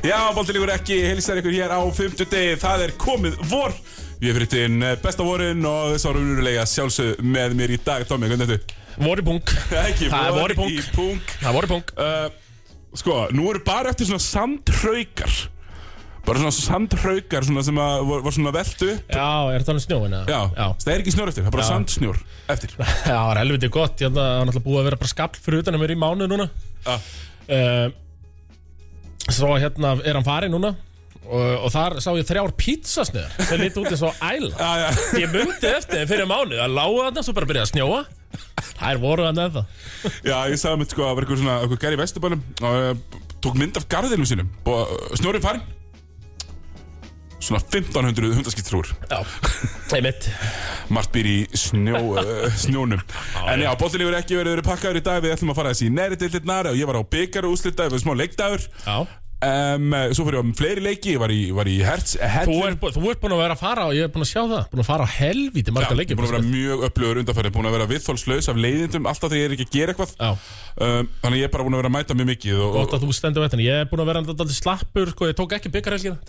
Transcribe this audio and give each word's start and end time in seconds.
Já, 0.00 0.18
Bóltilíkur 0.34 0.70
ekki 0.72 0.96
hilsar 1.04 1.38
ykkur 1.38 1.54
hér 1.54 1.70
á 1.76 1.80
50 1.84 2.26
degi. 2.32 2.56
Það 2.60 2.84
er 2.86 2.92
komið 3.00 3.36
vor. 3.50 3.74
Við 4.20 4.30
erum 4.30 4.38
fyrir 4.40 4.50
til 4.52 4.96
besta 5.04 5.24
vorin 5.24 5.62
og 5.68 5.92
þess 5.94 6.08
ára 6.10 6.20
unurulega 6.20 6.64
sjálfsög 6.68 7.20
með 7.24 7.54
mér 7.60 7.74
í 7.76 7.78
dag. 7.84 8.04
Tómi, 8.08 8.28
hvernig 8.30 8.46
er 8.48 8.56
þetta? 8.56 8.78
Voru 9.00 9.24
punk. 9.24 9.52
Ekki, 9.84 10.10
Það 10.12 10.26
er 10.26 10.34
vor 10.34 10.40
vor 10.40 10.52
í 10.52 10.58
punk. 10.58 10.72
í 10.74 10.96
punk. 10.96 11.34
Það 11.44 11.56
voru 11.60 11.70
punk. 11.74 11.94
Uh, 11.96 12.28
Sko, 12.90 13.16
nú 13.30 13.44
eru 13.52 13.60
bara 13.62 13.92
eftir 13.92 14.08
svona 14.08 14.24
sandhraukar 14.24 15.30
Bara 16.26 16.42
svona 16.42 16.52
sandhraukar 16.52 17.46
svona 17.48 17.62
sem 17.64 17.78
að 17.80 18.02
var, 18.10 18.20
var 18.26 18.34
svona 18.36 18.52
veltu 18.54 18.90
upp. 18.92 19.14
Já, 19.14 19.28
er 19.54 19.64
það 19.64 19.72
alveg 19.72 19.84
snjóin? 19.86 20.16
eða? 20.18 20.26
Já, 20.52 20.66
það 20.84 20.92
er 20.92 21.02
ekki 21.04 21.14
snjór 21.14 21.30
eftir, 21.32 21.44
það 21.46 21.50
er 21.50 21.54
bara 21.56 21.64
Já. 21.64 21.70
sandsnjór 21.70 22.20
eftir. 22.54 22.74
Já, 22.80 23.16
það 23.16 23.30
er 23.32 23.40
helviti 23.40 23.70
gott. 23.72 23.96
Ég 24.04 24.10
held 24.10 24.20
að 24.20 24.28
það 24.28 24.36
er 24.36 24.50
náttúrulega 24.50 24.66
búið 24.68 24.80
að 24.82 24.86
vera 24.90 25.00
bara 25.00 25.12
skafl 25.14 25.42
fyrir 25.46 25.64
utan 25.64 25.78
að 25.78 25.82
mér 25.84 25.94
í 25.94 25.98
mánuð 26.04 26.30
núna. 26.34 26.46
Já, 26.84 26.94
uh, 27.56 27.88
Svo 29.30 29.50
hérna 29.60 29.94
er 30.02 30.16
hann 30.18 30.26
farið 30.26 30.54
núna. 30.54 30.74
Og, 31.30 31.50
og 31.62 31.68
þar 31.70 31.98
sá 32.02 32.08
ég 32.16 32.26
þrjár 32.26 32.52
pizzasnöður 32.58 33.34
sem 33.46 33.60
lítið 33.60 33.82
út 33.84 33.90
eins 33.92 34.00
og 34.08 34.22
æla. 34.24 34.48
Já, 34.64 34.70
já. 34.80 34.88
Ég 35.20 35.34
myndi 35.34 35.68
eftir 35.68 36.00
þeim 36.00 36.08
fyrir 36.10 36.26
mánuð 36.30 36.62
að 36.64 36.72
lága 36.74 37.04
þarna 37.06 37.24
svo 37.26 37.34
bara 37.36 37.50
byrja 37.50 37.66
að 37.66 37.70
snjóa. 37.74 38.00
Er 38.90 38.98
voru 39.02 39.26
hann 39.26 39.38
eða 39.42 39.62
Já, 40.24 40.36
ég 40.50 40.56
sagði 40.58 40.80
mitt 40.80 40.94
sko 40.94 41.04
að 41.06 41.12
var 41.18 41.26
eitthvað 41.26 41.42
svona 41.42 41.56
eitthvað 41.60 41.82
gær 41.84 41.94
í 41.96 42.00
vesturbænum 42.00 42.42
og 42.64 42.78
uh, 42.80 43.20
tók 43.44 43.58
mynd 43.60 43.78
af 43.78 43.86
garðinum 43.92 44.26
sínum. 44.30 44.50
Og 44.70 45.14
snjórið 45.20 45.44
farinn 45.44 45.68
Svona 47.40 47.62
1500 47.64 48.34
hundaskiptrúr 48.36 48.90
Margt 50.92 51.12
býr 51.14 51.28
í 51.30 51.38
snjó, 51.56 52.02
uh, 52.20 52.44
snjónum. 52.64 53.00
En 53.48 53.64
já, 53.64 53.70
bóttilífur 53.80 54.18
ekki 54.18 54.36
verið 54.38 54.58
verið 54.58 54.68
pakkaður 54.68 55.00
í 55.00 55.04
dag. 55.06 55.22
Við 55.24 55.34
ætlum 55.38 55.54
að 55.54 55.58
fara 55.62 55.72
þessi 55.72 55.88
í 55.88 55.94
næri 55.94 56.18
dildinnar 56.20 56.68
og 56.72 56.78
ég 56.78 56.90
var 56.90 57.00
á 57.00 57.04
byggar 57.16 57.48
og 57.48 57.56
úslita 57.56 57.88
Við 57.90 58.04
smá 58.04 58.14
leikdagur. 58.18 58.68
Já. 58.84 59.00
Um, 59.40 59.94
Svo 60.12 60.26
fyrir 60.26 60.36
ég 60.36 60.50
á 60.52 60.58
fleiri 60.58 60.82
leiki. 60.84 61.14
Ég 61.14 61.20
var 61.22 61.32
í, 61.32 61.38
var 61.56 61.68
í 61.70 61.78
Þú 61.80 62.56
ert, 62.66 62.76
bú- 62.82 62.90
þú 62.92 63.06
ert 63.08 63.22
búin 63.22 63.32
að 63.32 63.40
vera 63.40 63.54
að 63.56 63.62
fara 63.62 63.86
og 63.88 63.94
ég 63.96 64.04
er 64.04 64.12
búin 64.12 64.26
að 64.26 64.32
sjá 64.34 64.42
það. 64.44 64.66
Búin 64.74 64.82
að 64.84 64.88
fara 64.90 65.06
á 65.08 65.10
helvíti 65.16 65.72
marga 65.72 65.94
er 65.96 66.18
búin 66.20 66.28
að 66.28 66.34
vera 66.34 66.50
mjög 66.50 66.84
upplöður 66.90 67.22
undanfæri 67.22 67.52
Búin 67.54 67.70
að 67.70 67.76
vera 67.78 67.86
viðþólslaus 67.94 68.50
af 68.52 68.60
leiðindum 68.60 69.08
Alltaf 69.08 69.32
þegar 69.32 69.40
ég 69.40 69.48
er 69.48 69.56
ekki 69.56 69.66
að 69.70 69.78
gera 69.78 69.94
eitthvað. 69.94 70.12
Um, 70.76 71.08
Þannig 71.24 71.40
ég 71.40 71.48
er 71.48 71.54
bara 71.56 71.64
búin 71.64 71.78
að 71.78 71.82
vera 71.82 71.92
að 71.92 71.96
mæta 71.96 72.18
mjög 72.20 72.30
mikið 72.34 72.60
og, 72.66 72.76
gott 72.76 72.98
að 72.98 73.06
þú 73.08 73.16
stendur 73.16 73.48
þetta 73.48 73.64
Ég 73.64 73.80
er 73.80 73.88
búin 73.88 74.04
að 74.04 74.12
vera 74.12 74.24
alltaf 74.26 74.54
slappur 74.60 75.14
sko, 75.16 75.32
Ég 75.32 75.40
tók 75.40 75.56
ekki 75.56 75.72
byggarhelgina. 75.72 76.20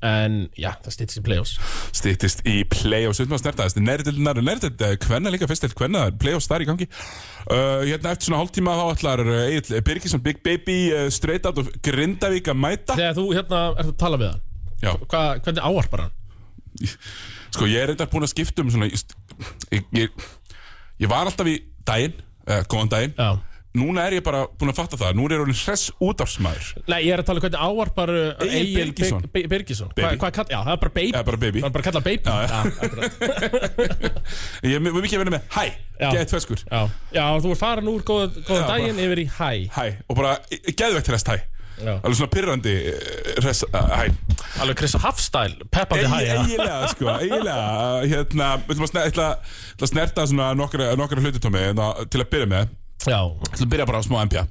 En 0.00 0.36
já, 0.56 0.70
það 0.80 0.94
stýttist 0.94 1.20
í 1.20 1.22
play-offs. 1.26 1.50
Stýttist 1.92 2.38
í 2.48 2.54
play-offs. 2.72 3.20
Erum 3.20 3.34
að 3.36 3.42
snerta 3.42 3.66
þessi 3.66 3.82
næriðildinar 3.84 4.40
Næriðild, 4.40 4.84
hvenna 5.04 5.32
líka 5.34 5.48
fyrst 5.50 5.66
til 5.66 5.72
hvenna 5.76 6.06
Play-offs 6.20 6.48
þar 6.48 6.64
í 6.64 6.68
gangi. 6.70 6.86
Uh, 7.44 7.82
Hérna 7.84 8.14
eftir 8.14 8.30
svona 8.30 8.40
hálftíma 8.40 8.76
þá 8.78 8.84
ætlar 8.94 9.22
Egil 9.42 9.82
Birgisson 9.84 10.22
Big 10.24 10.40
Baby 10.46 10.78
uh, 10.94 11.08
Straight 11.12 11.48
out 11.50 11.60
of 11.60 11.68
Grindavík 11.84 12.48
að 12.48 12.62
mæta. 12.62 12.96
Þegar 12.96 13.18
þú 13.18 13.26
hérna 13.36 13.60
ert 13.74 13.92
að 13.92 13.98
tala 14.00 14.22
við 14.22 14.32
hann. 14.32 15.04
Hva, 15.04 15.22
Hvernig 15.44 15.68
áarpar 15.68 16.06
hann? 16.06 16.16
sko 17.54 17.66
ég 17.68 17.82
er 17.82 17.92
reyndar 17.92 18.08
búin 18.08 18.24
að 18.24 18.32
skipta 18.32 18.62
um 18.64 18.70
svona 18.72 18.88
Ég, 18.88 19.84
ég, 19.96 20.26
ég 21.02 21.10
var 21.10 21.28
alltaf 21.28 21.48
í 21.50 21.58
daginn 21.84 22.16
uh, 22.48 22.62
Góðan 22.70 22.92
daginn. 22.96 23.16
Já 23.20 23.49
Núna 23.78 24.02
er 24.08 24.16
ég 24.18 24.24
bara 24.26 24.46
búin 24.58 24.72
að 24.72 24.80
fatta 24.80 24.98
það. 24.98 25.12
Núna 25.14 25.36
er 25.36 25.44
orðin 25.44 25.58
hress 25.60 25.92
útafsmaður 26.02 26.72
Nei, 26.90 27.00
ég 27.06 27.12
er 27.14 27.22
að 27.22 27.28
tala 27.28 27.38
um 27.38 27.44
hvernig 27.44 27.60
áarpar 27.62 28.10
Egill 28.48 28.72
Birgisson. 28.74 29.28
Birgisson. 29.30 29.92
Já, 29.94 30.08
það 30.18 30.72
er 30.74 30.80
bara 30.82 30.94
baby. 30.96 31.12
Já, 31.14 31.22
bara 31.28 31.40
baby. 31.44 31.62
Það 31.62 31.68
er 31.68 31.74
bara 31.76 31.84
að 31.84 31.88
kalla 31.90 32.02
baby. 32.08 32.24
Já, 32.26 32.60
Ég 34.66 34.76
er 34.76 34.82
mikið 34.82 35.22
vinna 35.22 35.34
með 35.36 35.46
Hæ, 35.54 35.64
Já. 36.00 36.08
geðið 36.14 36.28
tveskur 36.32 36.60
já, 36.64 36.80
já, 37.14 37.24
þú 37.42 37.54
ert 37.54 37.60
farin 37.60 37.90
úr 37.90 38.04
góða, 38.06 38.42
daginn 38.68 39.00
yfir 39.02 39.22
í 39.22 39.26
hæ 39.38 39.50
Hæ, 39.74 39.86
og 40.08 40.18
bara 40.18 40.36
geðvegt 40.50 41.10
hress 41.12 41.26
hæ 41.28 41.38
Já. 41.80 41.94
Alveg 42.04 42.16
svona 42.18 42.32
pirrandi 42.34 42.72
hress 43.40 43.62
uh, 43.64 43.78
hæ 43.96 44.10
Alveg 44.60 44.76
Chris 44.82 44.96
Hafstæl, 45.00 45.54
peppandi 45.72 46.10
hæ 46.12 46.18
já. 46.26 46.34
Eiginlega, 46.42 46.90
sko, 46.92 47.08
eiginlega 47.14 47.62
Hérna, 48.10 48.50
við 48.66 48.82
ætlum 48.84 49.16
að 49.30 49.88
snerta 49.88 50.26
svona 50.28 50.50
nokkra, 50.58 50.90
nokkra 51.00 51.24
hluti 51.24 51.40
tómi 51.40 51.62
hérna, 51.62 51.94
til 52.12 52.20
að 52.20 52.30
byrja 52.34 52.50
með 52.52 52.74
já. 53.06 53.20
Að 53.56 53.68
byrja 53.72 53.86
bara 53.88 54.00
á 54.00 54.04
smá 54.04 54.20
NBA 54.26 54.44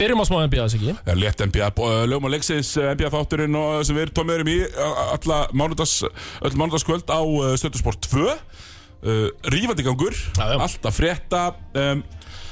Byrjum 0.00 0.22
á 0.22 0.24
smá 0.24 0.38
NBA 0.46 0.62
þess 0.64 0.76
ekki 0.78 0.92
Það 0.96 1.10
er 1.12 1.18
létt 1.20 1.42
NBA, 1.44 1.66
bó- 1.76 1.88
lögum 2.08 2.24
á 2.24 2.30
leiksins 2.32 2.70
NBA 2.80 3.10
þátturinn 3.12 3.58
og 3.60 3.82
sem 3.84 3.98
við 3.98 4.12
tómi 4.16 4.32
erum 4.32 4.48
í 4.48 4.58
alla 4.80 5.40
mánudagskvöld 5.52 7.04
á 7.12 7.20
Stöðusport 7.60 8.08
2 8.08 8.24
uh, 8.24 9.28
Rífandi 9.52 9.84
gangur, 9.84 10.16
alltaf 10.40 10.96
frétta 10.96 11.42
um, 11.76 12.00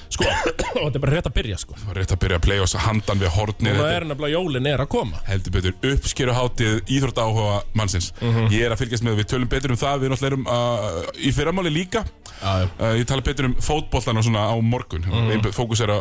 Sko, 0.08 0.24
þetta 0.74 0.88
er 0.96 1.02
bara 1.02 1.14
rétt 1.16 1.28
að 1.28 1.34
byrja 1.36 1.58
sko. 1.60 1.76
Það 1.76 1.90
var 1.90 1.98
rétt 2.00 2.14
að 2.14 2.20
byrja 2.22 2.38
að 2.40 2.44
playa 2.46 2.64
oss 2.64 2.76
handan 2.80 3.20
við 3.20 3.32
hornir 3.34 3.76
Þetta 3.76 3.90
er 3.96 4.06
nefnilega 4.08 4.38
jólin 4.38 4.70
er 4.70 4.84
að 4.84 4.90
koma. 4.94 5.20
Heldur 5.28 5.54
betur 5.58 5.90
uppskeru 5.92 6.36
hátíð 6.38 6.78
íþrótta 6.96 7.26
áhuga 7.28 7.58
mannsins. 7.76 8.10
Mhm. 8.22 8.48
Ég 8.54 8.64
er 8.64 8.74
að 8.74 8.82
fylgjast 8.84 9.04
með, 9.04 9.20
við 9.20 9.30
tölum 9.34 9.52
betur 9.52 9.74
um 9.74 9.80
það. 9.80 10.00
Við 10.04 10.14
náttúrulega 10.14 10.32
erum 10.32 10.48
uh, 10.48 11.12
í 11.20 11.34
fyrramáli 11.36 11.74
líka. 11.74 12.04
Uh, 12.40 12.96
Ég 12.96 13.06
tala 13.10 13.26
betur 13.26 13.50
um 13.50 13.54
fótbollan 13.60 14.20
og 14.20 14.26
svona 14.26 14.48
á 14.48 14.54
morgun. 14.62 15.04
Mm. 15.04 15.30
Ég 15.36 15.48
fókus 15.56 15.82
er 15.84 15.92
á 15.92 16.00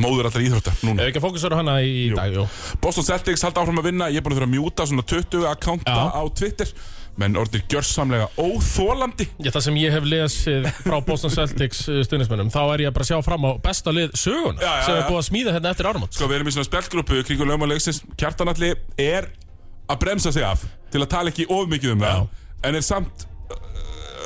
móður 0.00 0.28
allar 0.30 0.44
íþrótta 0.44 0.72
núna. 0.86 1.04
Ef 1.04 1.10
ekki 1.10 1.20
að 1.20 1.26
fókusera 1.26 1.58
hana 1.60 1.74
í 1.84 2.08
dag, 2.14 2.32
jú. 2.32 2.46
Boston 2.80 3.04
Celtics 3.06 3.44
halda 3.44 3.62
áfram 3.62 3.80
að 3.82 3.90
vinna. 3.90 4.08
Ég 4.12 4.20
er 4.20 4.24
búin 4.24 4.34
að 4.34 4.40
þurfa 4.40 4.48
að 4.48 4.54
mjúta 4.54 4.86
svona 4.88 5.04
20 5.12 5.48
akkánta 5.50 5.96
á 6.16 6.22
Twitter 6.32 6.72
Menn 7.20 7.36
orðir 7.36 7.62
gjörsamlega 7.68 8.28
óþólandi 8.40 9.26
Já, 9.44 9.50
það 9.52 9.64
sem 9.66 9.78
ég 9.80 9.92
hef 9.94 10.06
lesið 10.08 10.68
frá 10.86 10.96
Boston 11.04 11.32
Celtics 11.34 11.82
uh, 11.90 12.00
stuðnismennum 12.06 12.50
Þá 12.54 12.60
er 12.74 12.84
ég 12.86 12.94
bara 12.96 13.04
að 13.06 13.10
sjá 13.12 13.24
fram 13.26 13.44
á 13.44 13.50
besta 13.62 13.92
lið 13.94 14.14
sögun 14.16 14.60
Já, 14.60 14.70
já, 14.70 14.84
Sem 14.86 14.98
er 14.98 15.08
búið 15.08 15.20
að 15.20 15.26
smíða 15.28 15.54
hérna 15.56 15.72
eftir 15.74 15.90
áramót. 15.90 16.16
Sko 16.16 16.28
við 16.30 16.38
erum 16.40 16.50
í 16.50 16.54
svona 16.56 16.68
spjallgrúpu 16.70 17.22
kringum 17.28 17.50
lögmáleiksins 17.52 18.02
Kjartanalli 18.20 18.72
er 19.00 19.28
að 19.90 20.00
bremsa 20.04 20.32
sig 20.32 20.46
af 20.46 20.64
Til 20.94 21.04
að 21.04 21.10
tala 21.12 21.34
ekki 21.34 21.48
of 21.52 21.68
mikið 21.70 21.96
um 21.98 22.06
það 22.06 22.24
En 22.70 22.76
er 22.80 22.84
samt 22.86 23.26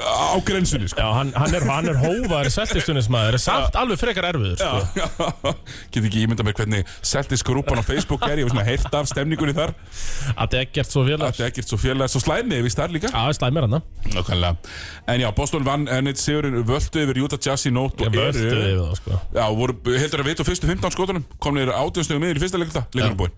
á 0.04 0.36
grensunni 0.44 0.88
sko. 0.90 1.00
Já, 1.00 1.08
hann, 1.16 1.30
hann 1.36 1.54
er, 1.56 1.64
hann 1.68 1.88
er 1.90 1.98
hófaður 2.00 2.50
Er 3.34 3.38
samt 3.42 3.76
alveg 3.78 4.00
frekar 4.00 4.28
erfiður 4.30 4.58
sko. 4.60 4.72
Get 5.94 6.04
ekki 6.08 6.24
ímynda 6.24 6.46
mér 6.46 6.56
hvernig 6.58 6.82
Celtics 7.04 7.44
grúpan 7.46 7.80
á 7.80 7.84
Facebook 7.86 8.22
er 8.28 8.42
Ég 8.42 8.50
hef 8.50 8.68
heyrt 8.68 8.94
af 8.98 9.10
stemningunni 9.10 9.54
þar. 9.56 9.74
Að 10.34 10.46
það 10.54 10.58
er 10.60 10.68
gert 10.78 10.90
svo 10.94 11.04
félags 11.08 11.36
Þetta 11.38 11.44
er 11.44 11.52
ekkert 11.52 11.68
svo 11.72 11.78
félag 11.80 12.12
Svo 12.12 12.20
slæmið 12.24 12.58
við 12.66 12.78
þar 12.80 12.90
líka. 12.96 13.08
Já, 13.14 13.22
slæmir 13.38 13.62
hann 13.68 13.80
Nákvæmlega. 14.14 14.74
En 15.14 15.18
já, 15.24 15.28
Boston 15.36 15.64
vann 15.66 15.84
Ennett 15.90 16.20
Sigurinn 16.20 16.60
völdu 16.66 17.04
yfir 17.04 17.22
Utah 17.24 17.40
Jazz 17.40 17.68
í 17.68 17.72
nótt 17.74 18.00
Ég 18.02 18.10
og 18.10 18.18
völdu 18.18 18.44
eru 18.44 18.60
yfir 18.64 18.82
það 18.82 18.98
sko. 19.00 19.12
Já, 19.36 19.44
voru 19.60 19.74
heldur 19.94 20.24
að 20.24 20.28
veit 20.30 20.42
á 20.42 20.44
fyrstu 20.48 20.66
15 20.70 20.96
skotunum. 20.96 21.24
Komnir 21.42 21.72
átjóðstöðum 21.74 22.28
yfir 22.28 22.40
í 22.40 22.44
fyrsta 22.44 22.60
leikta 22.60 22.86
Leikunum 22.94 23.18
búinn 23.24 23.34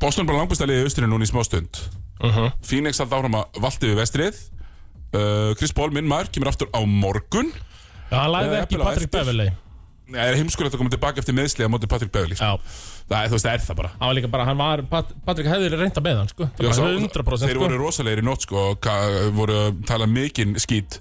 Boston 0.00 0.26
bara 0.28 0.38
langbæsta 0.42 0.66
liðið 0.68 0.84
í 0.84 0.88
austrinu 0.88 1.10
núna 1.12 1.26
í 1.26 1.30
smá 1.30 1.42
stund. 1.46 1.80
Mhm. 2.22 2.52
Phoenix 2.66 3.00
alltaf 3.00 3.18
áfram 3.20 3.38
að 3.40 3.60
valdi 3.62 3.90
við 3.92 3.98
vestrið. 4.02 4.38
Uh, 5.14 5.54
Chris 5.56 5.72
Paul, 5.72 5.90
minn 5.94 6.04
maður, 6.08 6.28
kemur 6.34 6.50
aftur 6.50 6.68
á 6.74 6.80
morgun. 6.84 7.52
Já, 8.10 8.18
hann 8.22 8.30
læði 8.34 8.54
Eh, 8.58 8.62
ekki 8.66 8.78
Patrick. 8.82 9.10
Beverley. 9.12 9.50
Það 10.08 10.24
er 10.32 10.36
heimskulegt 10.40 10.72
að 10.74 10.78
koma 10.80 10.90
tilbaka 10.90 11.20
eftir 11.20 11.34
meðsli 11.36 11.64
á 11.64 11.68
móti 11.68 11.86
Patrick 11.88 12.10
Beverly 12.12 12.34
Já, 12.38 12.56
Það 13.08 13.24
er, 13.24 13.28
þú 13.28 13.36
veist, 13.36 13.44
það 13.44 13.52
er 13.54 13.62
það 13.64 13.76
bara. 13.76 13.88
Hann 13.88 14.08
var 14.08 14.14
líka 14.16 14.30
bara, 14.30 14.44
hann 14.48 14.56
var 14.60 14.82
Pat, 14.88 15.10
Patrick 15.26 15.48
hefði 15.48 15.68
reynda 15.76 16.00
með 16.04 16.16
hann, 16.16 16.28
sko. 16.28 16.44
Það 16.56 16.64
var 16.64 16.76
svo- 16.78 16.88
100% 17.00 17.44
Þeir 17.48 17.56
sko. 17.56 17.60
voru 17.64 17.78
rosalegir 17.80 18.18
í 18.22 18.24
nótt 18.24 18.40
sko 18.46 18.56
og 18.70 18.88
voru 19.36 19.54
að 19.68 19.84
tala 19.86 20.06
mikinn 20.06 20.54
skít. 20.56 21.00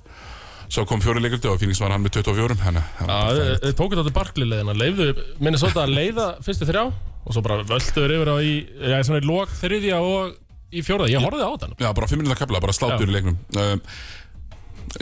Svo 0.69 0.85
kom 0.85 0.99
fjóri 0.99 1.21
leikuldi 1.23 1.47
og 1.47 1.59
Phoenix 1.59 1.79
var 1.79 1.91
hann 1.91 2.03
með 2.03 2.11
24 2.23 2.59
Hanna, 2.59 2.83
Já, 2.99 3.07
þeir- 3.31 3.59
þeir 3.63 3.73
tóku 3.79 3.95
þetta 3.95 4.13
Barkley 4.13 4.45
leiðina 4.45 4.75
Leifðu 4.75 5.23
Minnesota 5.39 5.85
að 5.87 5.95
leiða 5.95 6.25
fyrstu 6.43 6.67
þrjá 6.67 6.91
Og 7.27 7.35
svo 7.35 7.41
bara 7.43 7.59
völduður 7.67 8.13
yfir 8.15 8.29
á 8.31 8.35
í 8.39 8.51
Já, 8.87 8.97
svona 9.03 9.19
í 9.19 9.27
lók 9.27 9.51
þriðja 9.59 9.97
og 9.99 10.37
í 10.71 10.83
fjórða. 10.83 11.09
Ég 11.11 11.23
horfði 11.23 11.43
á 11.43 11.51
þetta 11.53 11.83
Já, 11.83 11.89
bara 11.97 12.07
5 12.07 12.21
minúta 12.21 12.37
kapla, 12.39 12.61
bara 12.63 12.75
slátur 12.75 13.07
í 13.09 13.13
leiknum. 13.17 13.37
Um, 13.59 13.81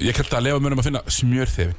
Ég 0.01 0.17
kælt 0.17 0.33
að 0.33 0.47
lefa 0.47 0.59
munum 0.65 0.81
að 0.81 0.87
finna 0.89 1.01
smjörþefin 1.13 1.77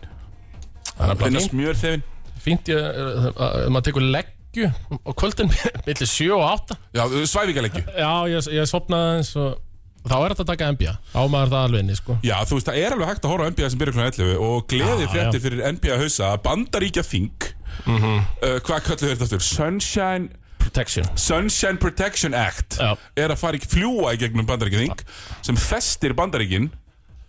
bara 0.96 1.16
Finna 1.18 1.42
smjörþefin 1.42 2.04
Fínt 2.46 2.68
ég 2.70 2.78
uh, 2.78 3.26
að 3.34 3.64
maður 3.74 3.86
tekur 3.88 4.04
leggju 4.14 4.68
á 4.70 5.10
kvöldin 5.18 5.50
millir 5.88 6.08
7 6.08 6.28
og 6.36 6.44
8 6.46 6.76
Já, 6.94 7.02
svæfingalegju 7.32 7.82
Já, 7.98 8.12
ég, 8.30 8.50
ég 8.54 8.70
sopnaði 8.70 9.18
eins 9.18 9.32
og 9.42 9.58
þá 10.06 10.14
er 10.20 10.34
þetta 10.36 10.44
að 10.46 10.50
taka 10.52 10.70
NBA 10.76 10.94
Á 11.18 11.22
maður 11.26 11.50
það 11.56 11.66
alveg 11.66 11.82
inni, 11.84 11.98
sko. 11.98 12.16
Já, 12.22 12.36
þú 12.46 12.60
veist, 12.60 12.70
það 12.70 12.78
er 12.84 12.94
alveg 12.94 13.10
hægt 13.10 13.26
að 13.26 13.32
horfa 13.34 13.46
á 13.46 13.50
NBA 13.56 13.70
sem 13.74 13.82
byrja 13.82 13.96
kl. 13.96 14.06
11 14.06 14.46
og 14.46 14.66
gleði 14.70 15.02
Já, 15.08 15.10
fréttir 15.16 15.44
fyrir 15.48 15.64
NBA 15.74 15.98
hausa 16.04 16.30
að 16.36 16.42
Bandaríkja 16.46 17.06
Þing 17.10 17.52
Mhm. 17.86 18.12
uh, 18.40 18.54
Hvað 18.64 18.86
köllu 18.86 19.08
þetta 19.10 19.26
aftur? 19.26 19.42
Sunshine, 19.44 20.30
Protection 20.66 21.06
Sunshine 21.16 21.78
Protection 21.82 22.34
Act 22.34 22.78
Já. 22.80 22.92
er 23.16 23.32
að 23.34 23.38
fara 23.40 23.56
í 23.58 23.62
fljúa 23.66 24.12
í 24.16 24.20
gegnum 24.20 24.46
Bandaríkja 24.48 24.82
Þing 24.84 25.04
sem 25.46 25.56
festir 25.60 26.14
Bandaríkin 26.18 26.70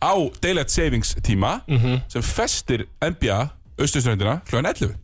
á 0.01 0.13
Daylight 0.41 0.69
Savings 0.73 1.15
tíma 1.25 1.61
Mhm. 1.67 2.01
sem 2.11 2.21
festir 2.21 2.85
NBA 3.01 3.49
austurströndina 3.77 4.41
kl. 4.49 4.61
11 4.65 4.95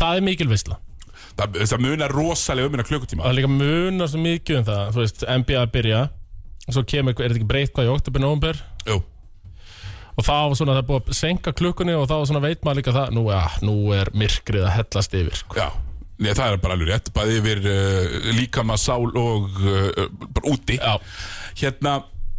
Það 0.00 0.16
er 0.16 0.24
mikil 0.24 0.48
veistla 0.48 0.76
Það 1.36 1.54
það, 1.54 1.68
það 1.70 1.80
munar 1.84 2.12
rosalega 2.12 2.66
um 2.68 2.72
minna 2.74 2.84
klukkutíma 2.84 3.22
Það 3.24 3.30
er 3.30 3.38
líka 3.38 3.52
munar 3.52 4.08
svo 4.12 4.20
mikið 4.20 4.58
um 4.58 4.64
það 4.64 4.90
Þú 4.94 5.00
veist, 5.04 5.24
NBA 5.44 5.60
að 5.62 5.70
byrja 5.76 6.00
og 6.68 6.74
Svo 6.76 6.82
kemur, 6.84 7.14
er 7.16 7.28
þetta 7.30 7.38
ekki 7.40 7.48
breytt 7.48 7.72
hvað 7.74 7.88
í 7.88 7.92
oktober, 7.94 8.20
november 8.20 8.58
Jú, 8.86 8.98
Og 10.18 10.24
þá 10.26 10.32
var 10.48 10.56
svona, 10.58 10.74
það 10.76 10.82
er 10.82 10.88
búið 10.90 11.08
að 11.08 11.16
senka 11.20 11.52
klukkunni 11.56 11.94
Og 11.96 12.08
þá 12.10 12.14
var 12.18 12.26
svona 12.28 12.42
veit 12.44 12.60
maður 12.66 12.80
líka 12.82 12.92
það 12.96 13.14
Nú, 13.16 13.24
ja, 13.30 13.44
nú 13.64 13.76
er 13.96 14.10
myrkrið 14.12 14.66
að 14.68 14.74
hellast 14.76 15.16
yfir 15.16 15.38
sko. 15.40 15.56
já 15.60 15.68
Nei, 16.20 16.32
það 16.36 16.52
er 16.54 16.60
bara 16.60 16.74
alveg 16.76 16.90
rétt, 16.92 17.10
bæði 17.16 17.36
yfir 17.40 17.60
uh, 17.64 18.30
líkama, 18.36 18.76
sál 18.76 19.06
og 19.16 19.46
uh, 19.64 20.06
bara 20.36 20.50
úti. 20.52 20.76
Já, 20.76 20.98
Hérna, 21.60 21.94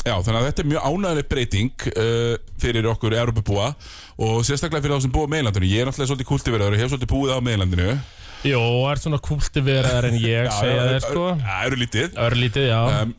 já, 0.06 0.14
þannig 0.24 0.38
að 0.40 0.46
þetta 0.48 0.62
er 0.64 0.70
mjög 0.72 0.86
ánægðileg 0.92 1.28
breyting 1.32 1.86
uh, 1.92 2.36
fyrir 2.62 2.88
okkur 2.94 3.14
Europabúa 3.18 3.72
og 4.22 4.40
sérstaklega 4.48 4.82
fyrir 4.86 4.96
þá 5.00 5.06
sem 5.08 5.14
búa 5.14 5.30
meðlandinu 5.30 5.68
Ég 5.70 5.82
er 5.84 5.90
náttúrulega 5.90 6.12
svolítið 6.14 6.30
kultiverður 6.32 6.76
og 6.78 6.82
hef 6.82 6.92
svolítið 6.94 7.12
búið 7.12 7.34
á 7.34 7.40
meðlandinu 7.46 7.90
Jó, 8.48 8.62
er 8.90 9.02
svona 9.04 9.20
kultiveraðar 9.22 10.08
en 10.10 10.16
ég 10.22 10.48
segja 10.62 10.86
þér 10.92 11.04
sko. 11.06 11.26
Það 11.44 11.66
eru 11.68 11.82
lítið 11.84 12.16
Örlítið, 12.28 12.70
já. 12.72 12.80
Um, 13.02 13.12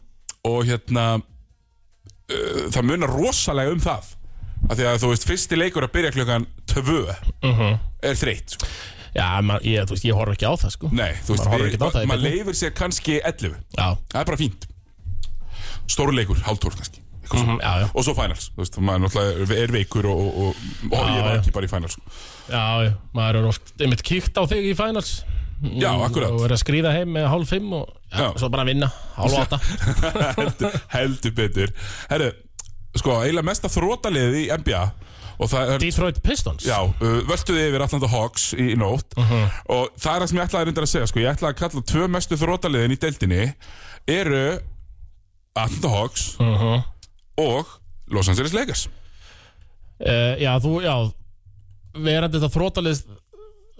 Og 0.51 0.65
hérna 0.67 1.05
uh, 1.21 2.65
Það 2.75 2.89
munar 2.89 3.13
rosalega 3.15 3.75
um 3.77 3.83
það. 3.85 4.09
Af 4.71 4.79
Því 4.79 4.87
að 4.89 4.99
þú 5.03 5.13
veist, 5.13 5.27
fyrsti 5.29 5.59
leikur 5.59 5.87
að 5.87 5.95
byrja 5.97 6.15
klukkan 6.17 6.49
tvö 6.71 6.99
Mhm. 7.43 7.79
er 8.03 8.19
þreytt 8.19 8.57
sko. 8.57 8.67
Já, 9.13 9.27
man, 9.45 9.61
ég, 9.67 9.85
þú 9.85 9.93
veist, 9.97 10.05
ég 10.09 10.17
horf 10.17 10.33
ekki 10.37 10.47
á 10.49 10.55
það 10.57 10.71
sko 10.77 10.89
Nei, 10.93 11.13
þú 11.21 11.35
veist, 11.35 11.45
Maður 11.45 11.53
horfir 11.53 11.69
ekkert 11.69 11.83
á 11.85 11.89
það 11.93 12.05
í 12.07 12.09
maður 12.09 12.23
beinni. 12.23 12.39
leifir 12.39 12.57
sér 12.63 12.71
kannski 12.79 13.19
11 13.21 13.57
Já, 13.77 13.89
Það 14.13 14.21
er 14.23 14.29
bara 14.33 14.41
fínt 14.41 14.69
Stóru 15.93 16.15
leikur, 16.17 16.39
hálftórf 16.47 16.77
kannski 16.81 17.01
Mhm, 17.33 17.39
svona. 17.45 17.63
já, 17.63 17.73
já. 17.81 17.87
Og 17.97 18.05
svo 18.05 18.13
finals, 18.15 18.51
þú 18.53 18.61
veist, 18.61 18.75
maður 18.83 19.01
náttúrulega 19.07 19.57
er 19.63 19.71
veikur 19.73 20.05
og, 20.11 20.19
og, 20.21 20.33
og, 20.37 20.57
og 20.93 21.07
ég 21.09 21.23
var 21.25 21.31
já. 21.33 21.39
ekki 21.41 21.53
bara 21.55 21.65
í 21.65 21.71
finals 21.71 21.93
sko. 21.95 22.03
já, 22.51 22.65
já, 22.85 22.91
maður 23.17 23.39
er 23.39 23.47
oft 23.49 23.73
einmitt 23.81 24.03
kíkt 24.05 24.37
á 24.37 24.43
þig 24.51 24.67
í 24.69 24.75
finals 24.77 25.13
Já, 25.63 25.93
akkurat. 26.03 26.33
Og 26.35 26.43
er 26.45 26.53
að 26.57 26.61
skrýða 26.65 26.91
heim 26.93 27.13
með 27.15 27.29
hálf 27.31 27.49
fimm 27.55 27.73
og 27.79 27.87
já, 28.11 28.19
Já. 28.19 28.29
svo 28.43 28.49
bara 28.51 28.65
vinna, 28.67 28.89
hálf 29.17 29.39
átta 29.39 29.61
heldur, 30.41 30.77
heldur 30.93 31.35
betur 31.39 31.73
Herru, 32.11 32.33
sko, 32.99 33.21
eiginlega 33.23 33.47
mesta 33.49 33.71
þrótaliði 33.71 34.43
í 34.43 34.51
NBA 34.59 34.83
er 35.41 35.79
Detroit 35.83 36.21
Pistons? 36.25 36.65
Já, 36.67 36.79
uh, 36.83 37.17
völduði 37.29 37.69
yfir 37.69 37.85
Atlanta 37.85 38.11
Hawks 38.13 38.51
í, 38.57 38.73
í 38.75 38.79
nótt. 38.79 39.17
Og 39.17 39.89
það 39.97 40.15
er 40.15 40.25
það 40.25 40.29
sem 40.31 40.39
ég 40.41 40.47
ætlaði 40.49 40.69
reyndar 40.69 40.87
að 40.87 40.93
segja 40.93 41.11
sko, 41.11 41.23
ég 41.23 41.33
ætlaði 41.33 41.55
að 41.55 41.61
kalla 41.63 41.85
tvö 41.93 42.09
mestu 42.13 42.39
þrótaliðin 42.41 42.95
í 42.97 43.01
deildinni 43.03 43.43
eru 44.11 44.45
Atlanta 45.55 45.93
Hawks 45.97 46.27
uh 46.41 46.81
og 47.43 47.67
Los 48.13 48.29
Angeles 48.29 48.53
Lakers. 48.53 48.87
Uh, 50.03 50.37
Já, 50.43 50.53
þú, 50.61 50.83
já 50.85 50.95
Verandi 51.93 52.39
þetta 52.41 52.53
þrótalið 52.53 53.01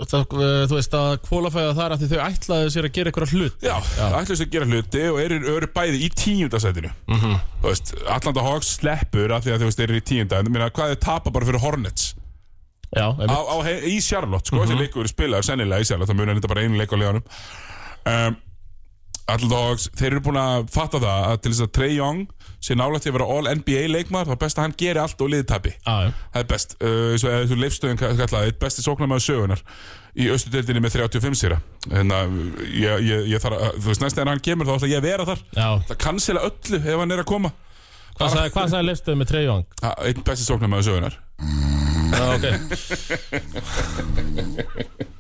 það, 0.01 0.23
uh, 0.37 0.63
Þú 0.71 0.79
veist 0.79 0.97
að 0.99 1.13
kvólafæða 1.27 1.75
þar 1.79 1.95
að 1.97 2.07
þau 2.11 2.23
ætlaðu 2.27 2.73
sér 2.75 2.89
að 2.89 2.95
gera 2.97 3.13
eitthvað 3.13 3.35
hlut 3.37 3.67
Já, 3.67 3.75
það 3.93 4.17
ætlaði 4.21 4.39
sér 4.41 4.49
að 4.49 4.55
gera 4.57 4.71
hluti 4.71 5.05
og 5.11 5.21
eru, 5.23 5.41
eru 5.57 5.71
bæði 5.77 6.01
í 6.03 6.09
tíundasætinu 6.23 6.91
mm 6.91 7.21
-hmm. 7.21 7.39
Þú 7.63 7.69
veist, 7.69 7.95
Atlanta 8.09 8.47
Hawks 8.47 8.73
sleppur 8.79 9.33
af 9.33 9.45
því 9.45 9.55
að 9.55 9.61
þú 9.63 9.71
veist, 9.71 9.81
eru 9.81 9.97
í 9.97 10.05
tíunda. 10.05 10.39
En 10.41 10.51
minna, 10.51 10.71
hvað 10.71 10.91
er 10.91 11.03
tapa 11.03 11.31
bara 11.31 11.47
fyrir 11.47 11.63
Hornets? 11.63 12.15
Já, 12.93 13.09
á, 13.09 13.39
á, 13.49 13.57
í 13.89 14.01
Charlotte, 14.05 14.47
sko, 14.47 14.65
þessi 14.67 14.77
leikur 14.77 15.01
eru 15.01 15.09
spilaður 15.09 15.47
sennilega 15.47 15.81
í 15.81 15.87
Charlotte, 15.89 16.13
það 16.13 16.19
munir 16.19 16.37
þetta 16.37 16.51
bara 16.53 16.65
einu 16.67 16.77
leik 16.77 16.93
á 16.93 16.97
leðanum 17.01 17.23
um, 18.05 18.37
Hawks, 19.29 19.89
þeir 19.97 20.11
eru 20.11 20.23
búin 20.27 20.39
að 20.41 20.69
fatta 20.73 20.99
það 21.03 21.27
að 21.31 21.37
til 21.43 21.53
þess 21.53 21.65
að 21.67 21.73
Trey 21.79 21.95
Young 21.97 22.23
sé 22.63 22.77
nálægt 22.79 23.05
til 23.07 23.13
að 23.13 23.17
vera 23.19 23.29
All-NBA 23.37 23.85
leikmaður, 23.91 24.29
það 24.31 24.37
er 24.37 24.43
best 24.43 24.59
að 24.59 24.67
hann 24.67 24.77
geri 24.83 25.03
allt 25.03 25.23
og 25.25 25.31
liði 25.33 25.45
Já, 25.87 25.95
já. 26.05 26.11
Það 26.35 26.41
er 26.43 26.49
best, 26.53 26.77
uh, 26.79 27.11
eins 27.13 27.25
og 27.25 27.31
eða 27.33 27.49
þú 27.51 27.57
leifstöðin 27.63 28.01
kallaði, 28.03 28.51
eitt 28.51 28.61
besti 28.63 28.85
sóknarmæður 28.85 29.25
sögunar 29.27 29.63
í 30.13 30.29
austudeldinni 30.33 30.83
með 30.85 30.97
35 30.99 31.39
sýra 31.41 31.59
en 31.91 32.13
að 32.13 32.29
ég, 32.69 32.93
ég, 33.09 33.27
ég 33.33 33.43
þarf 33.43 33.57
að, 33.57 33.79
þú 33.79 33.87
veist, 33.89 34.03
næst 34.05 34.21
en 34.21 34.31
hann 34.31 34.45
kemur 34.45 34.69
þá 34.69 34.75
ætla 34.77 34.93
ég 34.93 35.01
að 35.01 35.09
vera 35.09 35.29
þar 35.31 35.41
já. 35.57 35.69
Það 35.89 36.03
cancela 36.05 36.45
öllu 36.51 36.79
ef 36.83 36.99
hann 37.01 37.15
er 37.17 37.23
að 37.25 37.31
koma 37.33 37.51
Hvað 38.13 38.29
sagði, 38.35 38.51
hvað 38.53 38.67
sagði 38.75 38.87
Leifstöð 38.91 39.17
með 39.23 39.31
Trey 39.31 39.45
Young? 39.47 39.65
Einn 39.89 40.27
besti 40.29 40.45
sóknarmæður 40.45 40.87
sögunar 40.91 41.15
Já, 42.13 42.25
ok 42.37 42.47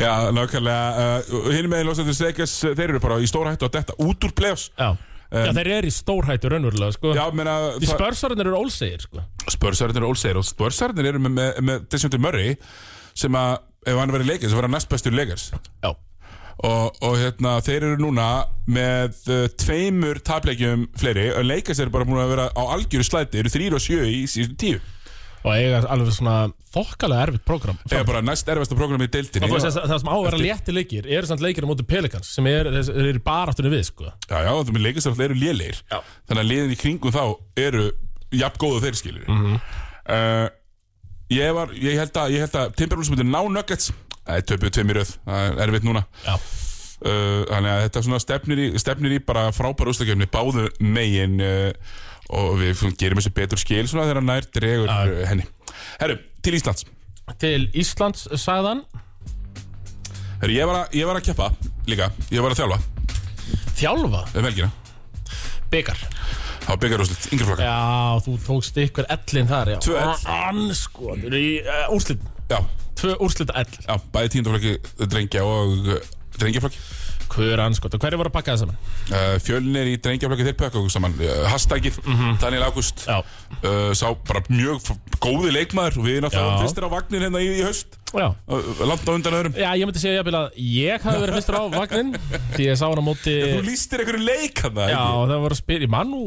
Já, 0.00 0.12
nákvæmlega, 0.34 1.08
uh, 1.24 1.48
hinn 1.54 1.68
með 1.72 1.84
Los 1.88 2.00
Angeles 2.02 2.22
Lakers, 2.24 2.54
uh, 2.64 2.76
þeir 2.78 2.94
eru 2.94 3.02
bara 3.04 3.18
í 3.22 3.28
stóra 3.30 3.52
hættu 3.54 3.68
að 3.68 3.76
detta 3.78 3.98
út 4.04 4.28
úr 4.28 4.32
playoffs. 4.36 4.70
Já, 4.78 4.94
já 5.34 5.50
þeir 5.58 5.70
eru 5.80 5.90
í 5.90 5.94
stórhættu 5.94 6.50
raunverulega 6.52 6.96
sko. 6.96 7.12
Já, 7.16 7.24
menna, 7.34 7.58
Því 7.80 7.90
spörsarinn 7.92 8.44
eru 8.44 8.56
ólsegir 8.60 9.04
sko. 9.04 9.24
spörsarinn 9.56 10.00
eru 10.00 10.10
ólsegir 10.12 10.40
og 10.40 10.48
spörsarinn 10.48 11.12
eru 11.12 11.22
með, 11.22 11.36
með, 11.40 11.60
með 11.68 11.86
Desjöndur 11.92 12.22
Murray 12.22 12.56
sem 13.14 13.38
að, 13.38 13.58
ef 13.86 14.00
hann 14.00 14.14
verið 14.14 14.32
leikir, 14.32 14.50
sem 14.50 14.58
verið 14.58 14.74
næst 14.74 14.90
bestur 14.90 15.14
leikars 15.14 15.50
Já. 15.82 15.92
Og, 16.64 16.94
og 17.02 17.16
hérna, 17.18 17.56
þeir 17.66 17.88
eru 17.88 17.96
núna 17.98 18.28
með 18.70 19.16
uh, 19.26 19.40
tveimur 19.58 20.20
tapleikjum 20.22 20.86
fleiri 20.98 21.32
og 21.34 21.42
leikars 21.48 21.80
eru 21.82 21.90
bara 21.94 22.06
múin 22.06 22.22
að 22.22 22.30
vera 22.30 22.44
á 22.54 22.62
algjöru 22.76 23.06
slæti, 23.06 23.40
eru 23.42 23.50
þrýr 23.50 23.74
og 23.74 23.82
sjö 23.82 24.06
í 24.06 24.20
síðustu 24.30 24.58
tíu 24.62 24.78
Og 25.44 25.50
eiga 25.52 25.82
alveg 25.92 26.14
svona 26.16 26.34
þokkalega 26.72 27.26
erfitt 27.26 27.42
prógram. 27.44 27.76
Það 27.84 27.98
er 28.00 28.06
bara 28.08 28.22
næst 28.24 28.48
erfasta 28.48 28.76
program 28.78 29.02
í 29.04 29.08
deildinni. 29.12 29.50
Og 29.52 29.60
það 29.60 29.74
það 29.90 29.98
sem 30.00 30.08
á 30.08 30.14
að 30.16 30.24
vera 30.24 30.38
létti 30.40 30.72
leikir 30.74 31.08
eru 31.18 31.28
samt 31.28 31.42
leikir 31.44 31.66
á 31.66 31.68
móti 31.68 31.84
Pelikans 31.84 32.30
sem 32.32 32.46
er, 32.48 32.70
eru 32.72 33.20
bara 33.26 33.52
áttunni 33.52 33.72
við 33.74 33.82
sko. 33.90 34.08
Já, 34.30 34.38
já, 34.40 34.48
það 34.56 34.72
með 34.72 34.86
leikast 34.86 35.10
alltaf 35.10 35.24
eru 35.26 35.36
lélegir. 35.36 35.82
Já. 35.92 35.98
Þannig 36.30 36.42
að 36.46 36.48
liðin 36.48 36.72
í 36.72 36.78
kringum 36.80 37.12
þá 37.12 37.22
eru 37.60 37.84
jafn 38.34 38.58
góðu 38.64 38.80
þeir 38.86 38.96
skilur 39.02 39.28
Mhm. 39.28 39.60
uh, 40.08 40.48
ég, 41.30 41.52
var, 41.60 41.76
ég 41.76 42.00
held 42.00 42.16
að, 42.24 42.32
ég 42.38 42.44
held 42.46 42.56
að 42.64 42.74
Timberwolves 42.80 43.12
myndi 43.12 43.28
ná 43.28 43.40
Nuggets. 43.52 43.92
Það 44.24 44.40
er 44.40 44.48
töpuð 44.48 44.72
tveim 44.78 44.90
í 44.94 44.96
röð, 44.96 45.12
það 45.28 45.60
er 45.60 45.68
erfitt 45.68 45.84
núna. 45.84 46.02
Já, 46.24 46.34
uh, 47.04 47.44
Þannig 47.52 47.70
að 47.74 47.82
þetta 47.84 48.02
svona 48.08 48.20
stefnir 48.24 48.64
í, 48.64 48.66
stefnir 48.80 49.12
í 49.18 49.20
bara 49.28 49.50
frábæra 49.52 49.92
ústakefni 49.92 50.26
Báðu 50.32 50.70
megin. 50.80 51.36
Uh, 51.44 51.72
Og 52.32 52.54
við 52.60 52.84
gerum 53.00 53.20
þessu 53.20 53.34
betur 53.36 53.60
skil 53.60 53.84
Svona 53.90 54.06
þegar 54.08 54.24
nær 54.24 54.46
dregur 54.54 54.88
Já. 54.88 55.00
uh, 55.04 55.24
henni. 55.28 55.44
Herru, 56.00 56.16
til 56.44 56.56
Íslands. 56.56 56.86
Til 57.40 57.66
Íslands 57.76 58.28
sagðan 58.40 58.84
Herru, 60.40 60.54
ég 60.54 60.68
var, 60.68 60.84
að, 60.84 60.96
ég 60.98 61.08
var 61.08 61.20
að 61.20 61.28
keppa 61.28 61.50
líka. 61.88 62.08
Ég 62.32 62.44
var 62.44 62.54
að 62.54 62.62
þjálfa. 62.62 62.80
Þjálfa, 63.74 64.24
helgina 64.38 64.72
byggar 65.74 66.00
Það 66.64 66.70
var 66.70 66.80
byggarúslit, 66.80 67.24
yngri 67.34 67.46
flokka 67.48 67.66
Já, 67.66 68.20
þú 68.24 68.34
tókst 68.46 68.78
ykkur 68.80 69.08
ellin 69.12 69.48
þar. 69.50 69.70
Tvö 69.84 69.96
ell. 70.00 70.12
Anskotur 70.32 71.36
í 71.36 71.48
uh, 71.60 71.86
úrslit. 71.92 72.22
Já, 72.48 72.60
Tvö 72.96 73.16
úrslita 73.26 73.56
ell 73.60 73.72
já, 73.84 73.96
bæði 74.14 74.30
tíundaflokki 74.36 75.08
drengja 75.12 75.42
og 75.44 75.90
uh, 75.92 76.12
drengjaflokki 76.38 76.80
Hver 77.34 77.62
anskotur, 77.64 77.98
hverju 77.98 78.20
voru 78.20 78.30
að 78.30 78.36
pakka 78.36 78.54
það 78.54 78.60
saman? 78.62 78.76
uh, 79.10 79.34
Fjölnir 79.42 79.90
í 79.90 79.94
drengjaflokki 80.02 80.46
þeir 80.46 80.56
pökka 80.60 80.78
okkur 80.80 80.92
saman. 80.94 81.16
Uh, 81.18 81.42
Hashtagið, 81.50 81.98
Daniel 82.42 82.68
Ágúst. 82.68 83.02
Já, 83.08 83.18
uh, 83.60 83.90
Sá 83.96 84.06
bara 84.28 84.44
mjög 84.48 84.92
góði 85.18 85.50
leikmaður. 85.56 85.98
Og 85.98 86.06
Við 86.06 86.20
náttúrulega 86.22 86.54
Já. 86.54 86.62
fyrstir 86.62 86.86
á 86.86 86.90
vagnir 86.94 87.26
hérna 87.26 87.42
í, 87.42 87.50
í 87.58 87.64
já. 88.14 88.28
Langt 88.86 89.08
á 89.08 89.12
undan 89.14 89.38
öðrum. 89.40 89.56
Já, 89.58 89.70
ég 89.74 89.88
myndi 89.88 90.02
segja 90.02 90.20
jafnvel 90.20 90.38
að 90.38 90.60
ég 90.62 91.02
hafi 91.08 91.22
verið 91.24 91.38
fyrstur 91.40 91.58
á 91.58 91.62
vagnin 91.74 92.12
Því 92.54 92.68
ég 92.68 92.78
sá 92.78 92.86
hann 92.86 93.02
á 93.02 93.08
móti 93.08 93.34
Þú 93.42 93.64
lístir 93.66 94.04
einhverju 94.04 94.28
leik 94.28 94.62
hann 94.62 94.78
Já, 94.92 95.02
það 95.02 95.42
voru 95.42 95.56
að 95.56 95.62
spila, 95.64 95.86
ég 95.88 95.94
mann 95.96 96.12
nú 96.14 96.22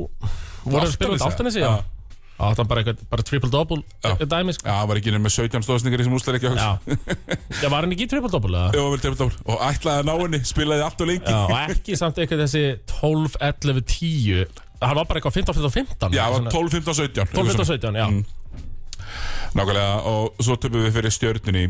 voru 0.67 0.83
að 0.83 0.95
spila 0.97 1.15
út 1.15 1.23
já 1.23 1.61
já. 1.61 1.69
Já, 1.71 1.96
það 2.37 2.59
var 2.61 2.67
bara 2.69 2.93
bara 3.11 3.25
triple-double 3.25 3.79
eitthvað 4.05 4.29
dæmi, 4.33 4.53
sko. 4.57 4.67
Já, 4.67 4.73
það 4.77 4.89
var 4.91 4.99
ekki 5.01 5.13
nefnir 5.13 5.25
með 5.25 5.35
17 5.37 5.65
stóðsningar 5.65 6.03
í 6.03 6.07
sem 6.07 6.17
úsleik 6.17 6.45
Já, 6.45 6.51
Já, 6.53 6.69
já 7.63 7.67
var 7.73 7.81
hann 7.87 7.95
ekki 7.95 8.07
triple-double? 8.11 8.61
Jó, 8.77 8.83
vel, 8.93 9.01
vel, 9.07 9.15
vel. 9.23 9.29
Og 9.49 9.63
ætlaði 9.67 10.03
að 10.03 10.07
ná 10.09 10.13
henni, 10.21 10.41
spilaði 10.45 10.85
allt 10.85 11.01
og 11.01 11.09
lengi. 11.09 11.33
Já, 11.33 11.39
og 11.47 11.73
ekki 11.73 11.97
samt 11.97 12.21
eitthvað 12.21 12.43
þessi 12.45 12.63
12, 12.93 13.39
11, 13.49 13.83
10 13.97 14.63
Það 14.77 14.93
var 14.99 15.07
bara 15.09 15.17
eitthvað 15.17 15.37
15, 15.39 15.57
15, 15.57 15.73
15 15.73 16.13
Já, 16.13 16.21
það 16.21 16.33
var 16.35 16.41
svona- 16.43 16.53
12, 16.53 16.75
15, 16.77 16.97
17 17.01 17.33
12, 17.33 17.47
15, 17.57 17.65
17, 17.65 17.97
já. 17.97 18.07
Nákvæmlega, 19.57 19.93
og 20.05 20.41
svo 20.43 20.57
töpum 20.61 20.83
við 20.85 20.93
fyrir 20.99 21.13
stjörnunni 21.15 21.65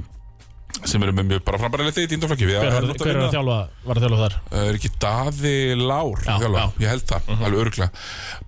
sem 0.85 1.01
eru 1.05 1.13
með 1.15 1.29
mjög 1.31 1.43
bara 1.47 1.59
frambærilegt 1.61 1.99
í 2.01 2.07
tíndaflokki 2.11 2.47
Hver 2.49 2.67
var, 2.67 2.87
hver 2.91 3.15
var 3.17 3.23
að 3.27 3.35
þjálfa, 3.37 3.57
var 3.87 3.99
að 3.99 4.03
þjálfa 4.05 4.19
þar? 4.23 4.35
Er 4.67 4.77
ekki 4.77 4.91
Daði 5.01 5.53
Lár 5.79 6.25
Já, 6.25 6.33
að 6.35 6.43
já. 6.43 6.65
Mhm. 6.67 6.83
Ég 6.83 6.91
held 6.91 7.05
það, 7.11 7.31
alveg 7.37 7.61
öruglega 7.63 7.89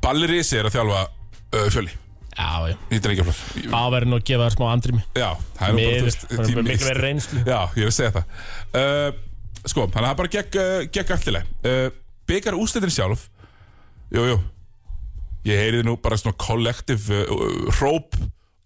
Balli 0.04 0.30
Risi 0.34 0.60
er 0.60 0.70
að 0.70 0.76
þjálfa 0.76 1.02
uh, 1.08 1.70
fjöli 1.74 1.96
Já, 2.36 2.70
já. 2.70 2.76
Í 2.94 3.00
drengjaflokk 3.04 3.72
Á 3.74 3.82
verið 3.94 4.12
nú 4.12 4.18
að 4.20 4.28
gefa 4.30 4.46
þær 4.46 4.56
smá 4.56 4.66
andrimi 4.72 5.02
Já, 5.18 5.30
það 5.58 5.66
er 5.66 5.74
nú 5.74 5.80
bara, 5.80 5.90
Miður, 5.90 6.06
veist, 6.10 6.22
það 6.30 6.44
er 6.44 6.54
bara 6.60 6.68
miklu 6.70 6.88
verið 6.90 7.04
reynslu 7.06 7.42
Já, 7.44 7.60
ég 7.80 7.90
að 7.90 7.96
segja 7.98 8.14
það. 8.16 8.38
Uh, 8.80 9.26
Sko, 9.68 9.88
þannig 9.92 10.06
að 10.06 10.12
það 10.14 10.20
bara 10.22 10.32
gekk, 10.36 10.56
uh, 10.62 10.84
gekk 10.96 11.12
alltileg 11.16 11.50
uh, 11.68 11.90
Byggar 12.30 12.56
úslitin 12.62 12.94
sjálf. 12.94 13.26
Jú, 14.14 14.24
jú. 14.30 14.38
Ég 15.50 15.60
heyriði 15.64 15.88
nú 15.88 15.98
bara 16.00 16.20
svona 16.20 16.38
kollektiv 16.40 17.10
uh, 17.12 17.26
uh, 17.34 17.74
Hróp 17.80 18.16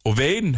og 0.03 0.15
vein 0.19 0.57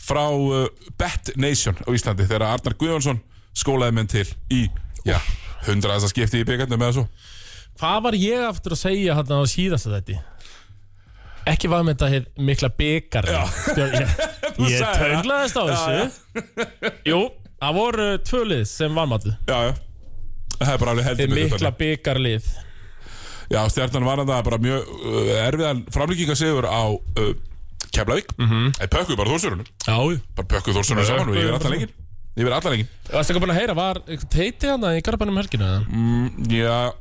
Frá 0.00 0.26
uh, 0.30 0.68
Bet 1.00 1.32
Nation 1.40 1.76
á 1.82 1.88
Íslandi 1.92 2.26
Þegar 2.28 2.46
Arnar 2.52 2.76
Guðjónsson 2.78 3.20
skólaði 3.56 3.96
menn 3.96 4.10
til 4.10 4.26
Í, 4.54 4.64
já, 5.08 5.18
hundraðast 5.66 6.10
að 6.10 6.14
skipti 6.14 6.44
í 6.44 6.46
byggarnum 6.48 6.84
eða 6.86 7.00
svo. 7.00 7.06
Hvað 7.80 8.02
var 8.06 8.16
ég 8.20 8.42
aftur 8.44 8.76
að 8.76 8.82
segja 8.84 9.16
hann 9.16 9.32
á 9.32 9.40
síðasta 9.48 9.94
þetta? 9.96 10.20
Ekki 11.50 11.70
var 11.72 11.82
með 11.86 11.94
þetta 11.96 12.08
hér 12.14 12.24
mikla 12.50 12.68
byggar 12.78 13.26
Ég, 13.30 13.52
ég 14.70 14.78
sagðir 14.78 14.80
það. 14.80 14.98
tönglaðist 15.02 15.56
á 15.58 15.62
þessu. 15.70 16.90
Jú, 17.08 17.20
Það 17.60 17.74
voru 17.76 18.04
tvö 18.24 18.38
lið 18.48 18.64
sem 18.70 18.94
vanmatið 18.96 19.34
Já, 19.50 19.56
já. 19.68 19.72
Það 20.60 20.72
er 20.74 20.80
bara 20.82 20.92
alveg 20.94 21.06
heldur 21.10 21.30
betur 21.34 21.54
mikla 21.56 21.70
byggarlið 21.80 22.50
Já, 23.50 23.60
stjarnan 23.72 24.04
var 24.06 24.20
það 24.22 24.42
bara 24.46 24.58
mjög 24.62 24.90
uh, 24.94 25.30
erfiðan 25.48 25.80
framlíkingarsigur 25.90 26.68
á 26.70 26.82
uh, 26.94 27.32
Keflavík. 27.90 28.28
Mm 28.38 28.46
Mhm. 28.46 28.52
-hmm. 28.60 28.74
Það 28.78 28.90
pökkuðu 28.94 29.16
bara 29.18 29.30
þórsurunum 29.34 29.66
Já, 29.88 29.96
jú. 30.12 30.20
Bara 30.36 30.48
pökkuðu 30.52 30.76
þórsurunum 30.78 31.06
saman 31.08 31.28
og 31.28 31.36
yfir 31.40 31.54
allan 31.56 31.72
leikin 31.74 31.92
Yfir 32.38 32.52
allan 32.54 32.72
leikin 32.76 32.88
Varstu 33.10 33.32
ekki 33.34 33.42
búin 33.42 33.50
að 33.54 33.58
heyra, 33.60 33.74
var 33.74 33.96
eitthvað 34.06 34.30
teiti 34.36 34.66
hann 34.70 34.84
í 34.86 35.02
Garabænum 35.02 35.40
helginu? 35.40 35.64
eða? 35.66 35.80
mm, 35.90 36.28
Já. 36.54 36.92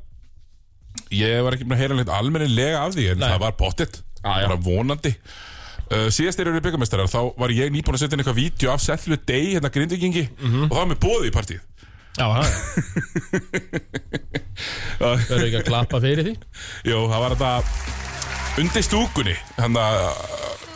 Ég 1.13 1.43
var 1.45 1.53
ekki 1.55 1.63
búin 1.67 1.77
að 1.77 1.81
heyra 1.83 1.95
neitt 1.99 2.09
almennilega 2.09 2.81
af 2.85 2.93
því 2.95 3.05
En 3.11 3.19
Nei. 3.21 3.29
það 3.29 3.39
var 3.45 3.51
pottitt 3.59 4.01
Já. 4.19 4.47
Bara 4.47 4.59
vonandi. 4.59 5.13
Uh, 5.89 6.09
Síðast 6.13 6.37
þegar 6.37 6.51
eru 6.53 6.61
byggamestrar 6.67 7.07
Þá 7.09 7.21
var 7.39 7.49
ég 7.49 7.71
nýbúin 7.73 7.95
að 7.97 8.03
setja 8.03 8.13
inn 8.13 8.21
eitthvað 8.21 8.37
vídeo 8.37 8.69
af 8.69 8.83
Sellu 8.83 9.17
Day 9.25 9.55
Hérna 9.55 9.71
grindvikingi 9.73 10.27
Mhm. 10.37 10.67
Og 10.67 10.75
það 10.75 10.81
var 10.83 10.89
með 10.91 10.99
bóði 11.01 11.31
í 11.31 11.33
partíð 11.33 11.63
Já, 12.19 12.25
það 14.99 15.23
verður 15.29 15.47
ekki 15.47 15.59
að 15.61 15.69
klappa 15.69 16.01
fyrir 16.03 16.27
því? 16.27 16.33
Jú, 16.91 16.99
það 17.09 17.23
var 17.23 17.35
þetta 17.39 17.51
Undir 18.59 18.83
stúkunni 18.85 19.35
að 19.57 19.73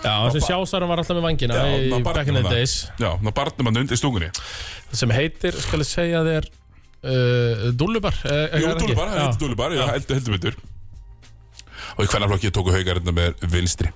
Já, 0.04 0.14
þessi 0.28 0.42
sjásarum 0.44 0.92
var 0.92 1.00
alltaf 1.00 1.16
með 1.16 1.26
vangina 1.30 1.56
Já, 1.58 1.78
í 1.80 2.02
back 2.04 2.28
in 2.28 2.36
the 2.36 2.44
days. 2.50 2.76
Já, 3.00 3.14
ná 3.24 3.32
barnum 3.36 3.70
hann 3.70 3.80
undir 3.86 4.00
stúkunni. 4.00 4.28
Sem 4.92 5.14
heitir, 5.16 5.56
skal 5.64 5.80
ég 5.80 5.88
segja 5.88 6.24
þér 6.28 6.50
uh, 6.50 7.08
eh, 7.08 7.14
er 7.14 7.56
það 7.64 7.70
ekki? 7.70 7.78
Dúlubar, 7.80 8.20
það 8.20 9.22
heitir 9.22 9.40
Dúlubar, 9.46 9.78
heldur, 9.94 10.36
betur 10.36 10.60
Og 11.98 12.06
í 12.06 12.08
hvernig 12.10 12.30
flokki 12.32 12.52
tóku 12.56 12.74
haugar 12.74 13.00
hérna 13.00 13.14
með 13.16 13.44
vinstri 13.54 13.92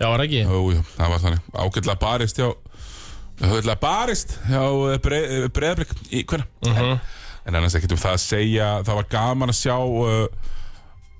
Já, 0.00 0.06
var 0.08 0.22
ekki? 0.24 0.42
Jú, 0.46 0.60
jú, 0.76 0.82
það 0.96 1.08
var 1.14 1.22
þannig 1.24 1.40
Ágætlega 1.62 1.98
barist 2.02 2.38
hjá 2.40 2.48
Ágætlega 3.42 3.80
barist 3.82 4.36
hjá 4.48 4.62
breyðablik 5.02 5.92
í 6.10 6.24
hvernig 6.24 6.48
Mhm. 6.66 7.00
En 7.46 7.54
annars 7.58 7.74
ekkert 7.74 7.92
um 7.92 7.98
það 7.98 8.12
að 8.14 8.22
segja 8.22 8.66
Það 8.86 8.94
var 9.00 9.06
gaman 9.10 9.50
að 9.50 9.58
sjá 9.58 9.74
uh, 9.74 10.26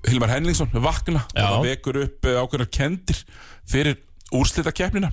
Hilmar 0.07 0.29
Henningsson 0.31 0.69
vakna 0.73 1.25
Já. 1.35 1.43
og 1.43 1.49
það 1.51 1.67
vekur 1.67 1.99
upp 2.05 2.25
uh, 2.31 2.37
ákveðnar 2.43 2.69
kendir 2.71 3.23
fyrir 3.67 3.97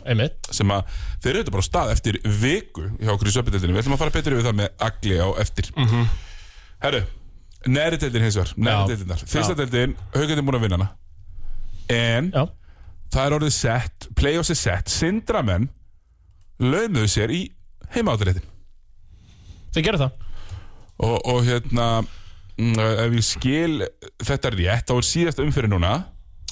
Einmitt 0.08 0.48
sem 0.54 0.70
að 0.72 0.86
þeir 1.20 1.30
eru 1.34 1.40
þetta 1.42 1.52
bara 1.52 1.64
á 1.66 1.70
stað 1.70 1.90
eftir 1.92 2.18
viku 2.24 2.86
hjá 3.02 3.10
okkur 3.12 3.28
í 3.28 3.34
söpindildinu 3.34 3.74
við 3.76 3.82
ætlum 3.82 3.96
að 3.98 4.00
fara 4.00 4.14
betur 4.14 4.32
yfir 4.38 4.46
það 4.48 4.56
með 4.62 4.70
agli 4.86 5.18
á 5.20 5.28
eftir 5.42 5.68
mm 5.76 5.82
Mhm. 5.84 5.90
-hmm. 5.90 6.06
Herru, 6.80 7.02
neðri 7.68 7.98
deildin 8.00 8.24
hins 8.24 8.38
vegar 8.38 8.54
neðri 8.56 8.80
Já. 8.80 8.88
deildinnar, 8.92 9.24
fyrsta 9.28 9.56
deildin 9.58 9.96
haugandinn 10.14 10.46
búin 10.46 10.58
að 10.58 10.64
vinna 10.66 10.78
hana. 10.78 10.88
En 11.90 12.30
Já, 12.32 12.44
það 13.10 13.26
er 13.26 13.36
orðið 13.40 13.54
sett, 13.56 14.08
play-offs 14.16 14.52
er 14.54 14.60
sett 14.60 14.92
sindramenn 14.92 15.68
laumuðu 16.60 17.10
sér 17.10 17.32
í 17.34 17.42
heimaáttaréttin 17.94 18.46
þið 19.74 19.86
gerir 19.86 20.02
það. 20.02 20.26
Og, 21.00 21.16
og 21.32 21.44
hérna 21.46 21.86
mm, 22.00 22.74
ef 22.80 23.14
ég 23.16 23.26
skil 23.26 23.86
þetta 24.20 24.52
rétt 24.56 24.90
þá 24.90 24.96
er 24.96 25.08
síðast 25.08 25.42
umfyrir 25.42 25.70
núna. 25.72 25.94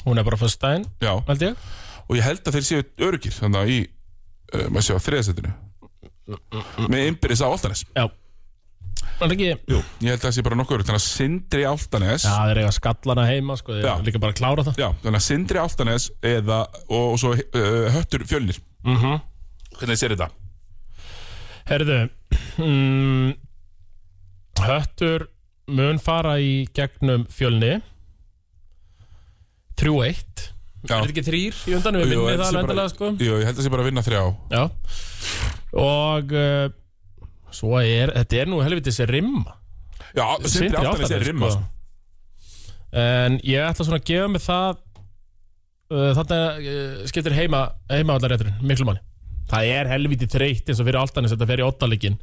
Hún 0.05 0.21
er 0.21 0.27
bara 0.27 0.39
fyrst 0.41 0.61
daginn, 0.63 0.87
já, 1.03 1.13
held 1.29 1.45
ég. 1.45 1.67
Og 2.09 2.17
ég 2.17 2.25
held 2.25 2.47
að 2.47 2.57
þeir 2.57 2.67
séu 2.69 2.85
örgir 3.09 3.35
þannig 3.37 3.61
að 3.61 3.73
í, 3.75 3.81
uh, 4.55 4.69
maður 4.71 4.87
sjá, 4.87 5.01
þriðasettinu 5.09 5.57
með 6.89 7.05
innbyrðis 7.09 7.43
á 7.45 7.49
Altanes. 7.49 7.85
Já 7.97 8.07
ekki 9.27 9.49
Jú, 9.51 9.79
ég 10.03 10.13
held 10.13 10.19
að 10.19 10.27
það 10.27 10.35
sé 10.37 10.45
bara 10.47 10.59
nokkuð 10.59 10.85
Þannig 10.87 11.01
að 11.01 11.07
Sindri 11.07 11.65
Altanes 11.69 12.27
Já, 12.27 12.35
þeir 12.49 12.61
eiga 12.63 12.75
skallana 12.77 13.25
heima, 13.29 13.57
sko 13.59 13.75
Þeir 13.75 13.87
Já. 13.87 13.93
eru 13.95 14.07
líka 14.09 14.23
bara 14.23 14.35
að 14.35 14.41
klára 14.41 14.65
það 14.69 14.83
Já, 14.83 14.89
þannig 15.05 15.21
að 15.21 15.27
Sindri 15.27 15.63
Altanes 15.63 16.09
eða, 16.33 16.61
og, 16.87 17.07
og 17.15 17.19
svo 17.23 17.33
uh, 17.35 17.89
Höttur 17.97 18.27
Fjölnir 18.29 18.61
mm 18.87 18.97
-hmm. 18.97 19.21
Hvernig 19.79 20.01
sér 20.01 20.15
þetta? 20.15 20.31
Herðu 21.69 21.99
mm, 22.63 23.33
Höttur 24.65 25.29
mun 25.69 25.99
fara 26.01 26.39
í 26.41 26.67
gegnum 26.75 27.27
fjölni 27.31 27.79
3-1 29.79 30.55
Já. 30.89 30.95
Er 30.95 31.03
þetta 31.03 31.11
ekki 31.11 31.27
þrýr 31.27 31.57
í 31.67 31.73
undanum? 31.75 32.03
Ég 32.07 32.39
það 32.39 32.91
sko 32.95 33.09
Jú, 33.19 33.39
ég 33.43 33.49
held 33.49 33.57
að 33.57 33.59
það 33.59 33.67
sé 33.67 33.73
bara 33.75 33.83
að 33.83 33.89
vinna 33.91 34.05
þrjá 34.07 34.23
Já 34.55 34.63
Og 35.79 36.33
uh, 36.39 36.69
Svo 37.55 37.79
er, 37.81 38.13
þetta 38.17 38.37
er 38.43 38.51
nú 38.51 38.59
helvitis 38.65 38.99
rimma 39.09 39.55
Já, 40.17 40.25
Sindri 40.49 40.79
Altanes 40.81 41.11
er 41.13 41.25
rimma 41.27 41.49
sko. 41.53 41.65
En 42.99 43.37
ég 43.45 43.61
ætla 43.69 43.85
svona 43.85 43.99
að 44.01 44.07
gefa 44.09 44.29
mig 44.33 44.41
það 44.45 44.79
uh, 45.93 46.13
Þarna 46.17 46.39
uh, 46.57 47.03
skiptir 47.11 47.35
heima 47.37 47.63
Heimavallarrétturinn, 47.93 48.61
miklu 48.65 48.87
manni 48.89 49.03
Það 49.49 49.69
er 49.75 49.91
helviti 49.93 50.29
þreytt 50.29 50.69
eins 50.73 50.81
og 50.81 50.89
fyrir 50.89 51.01
Altanis 51.03 51.35
Þetta 51.35 51.49
fer 51.51 51.63
í 51.63 51.67
ottalegin 51.67 52.17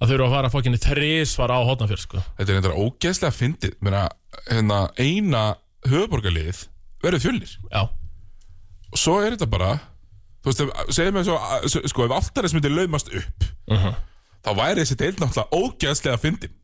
Að 0.00 0.08
þau 0.08 0.14
eru 0.16 0.26
að 0.30 0.34
fara 0.38 0.50
fokkinni 0.54 0.80
þrísvar 0.80 1.52
á 1.52 1.58
hotnafjörð 1.68 2.00
sko. 2.06 2.20
Þetta 2.38 2.48
er 2.48 2.56
reyndar 2.56 2.76
ógeðslega 2.80 3.36
fyndið 3.36 3.74
Meina, 3.84 4.06
hérna, 4.48 4.78
eina 4.96 5.42
höfuborgarlið 5.88 6.62
verður 7.04 7.24
fjölnir 7.26 7.52
Já, 7.68 7.82
og 7.84 9.00
svo 9.00 9.18
er 9.24 9.36
þetta 9.36 9.50
bara 9.52 9.74
Þú 10.40 10.48
veist, 10.54 10.62
segjum 10.96 11.18
við 11.20 11.28
svo 11.28 11.82
Sko, 11.92 12.06
ef 12.08 12.14
Altanes 12.16 12.56
myndi 12.56 12.72
laumast 12.72 13.12
upp 13.12 13.48
Mhm. 13.70 13.92
Þá 14.40 14.50
væri 14.56 14.84
þessi 14.84 14.98
deild 15.00 15.20
náttúrulega 15.20 15.60
ógeðslega 15.60 16.20
fyndin 16.22 16.56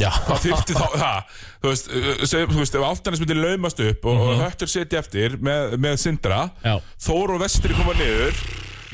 Það 0.00 0.40
þyrfti 0.46 0.76
þá, 0.78 0.86
það, 0.96 1.36
þú 1.60 1.72
veist, 1.72 1.90
segjum, 2.30 2.54
þú 2.54 2.62
veist, 2.62 2.78
ef 2.78 2.86
Altanes 2.88 3.20
myndi 3.20 3.36
laumast 3.36 3.82
upp 3.84 4.08
og, 4.08 4.22
og 4.30 4.40
höttur 4.46 4.70
setja 4.72 5.02
eftir 5.02 5.36
með, 5.44 5.76
með 5.82 6.00
Sindra, 6.00 6.46
Já. 6.64 6.78
Þór 7.04 7.34
og 7.36 7.42
Vestri 7.42 7.76
koma 7.76 7.92
niður, 7.98 8.40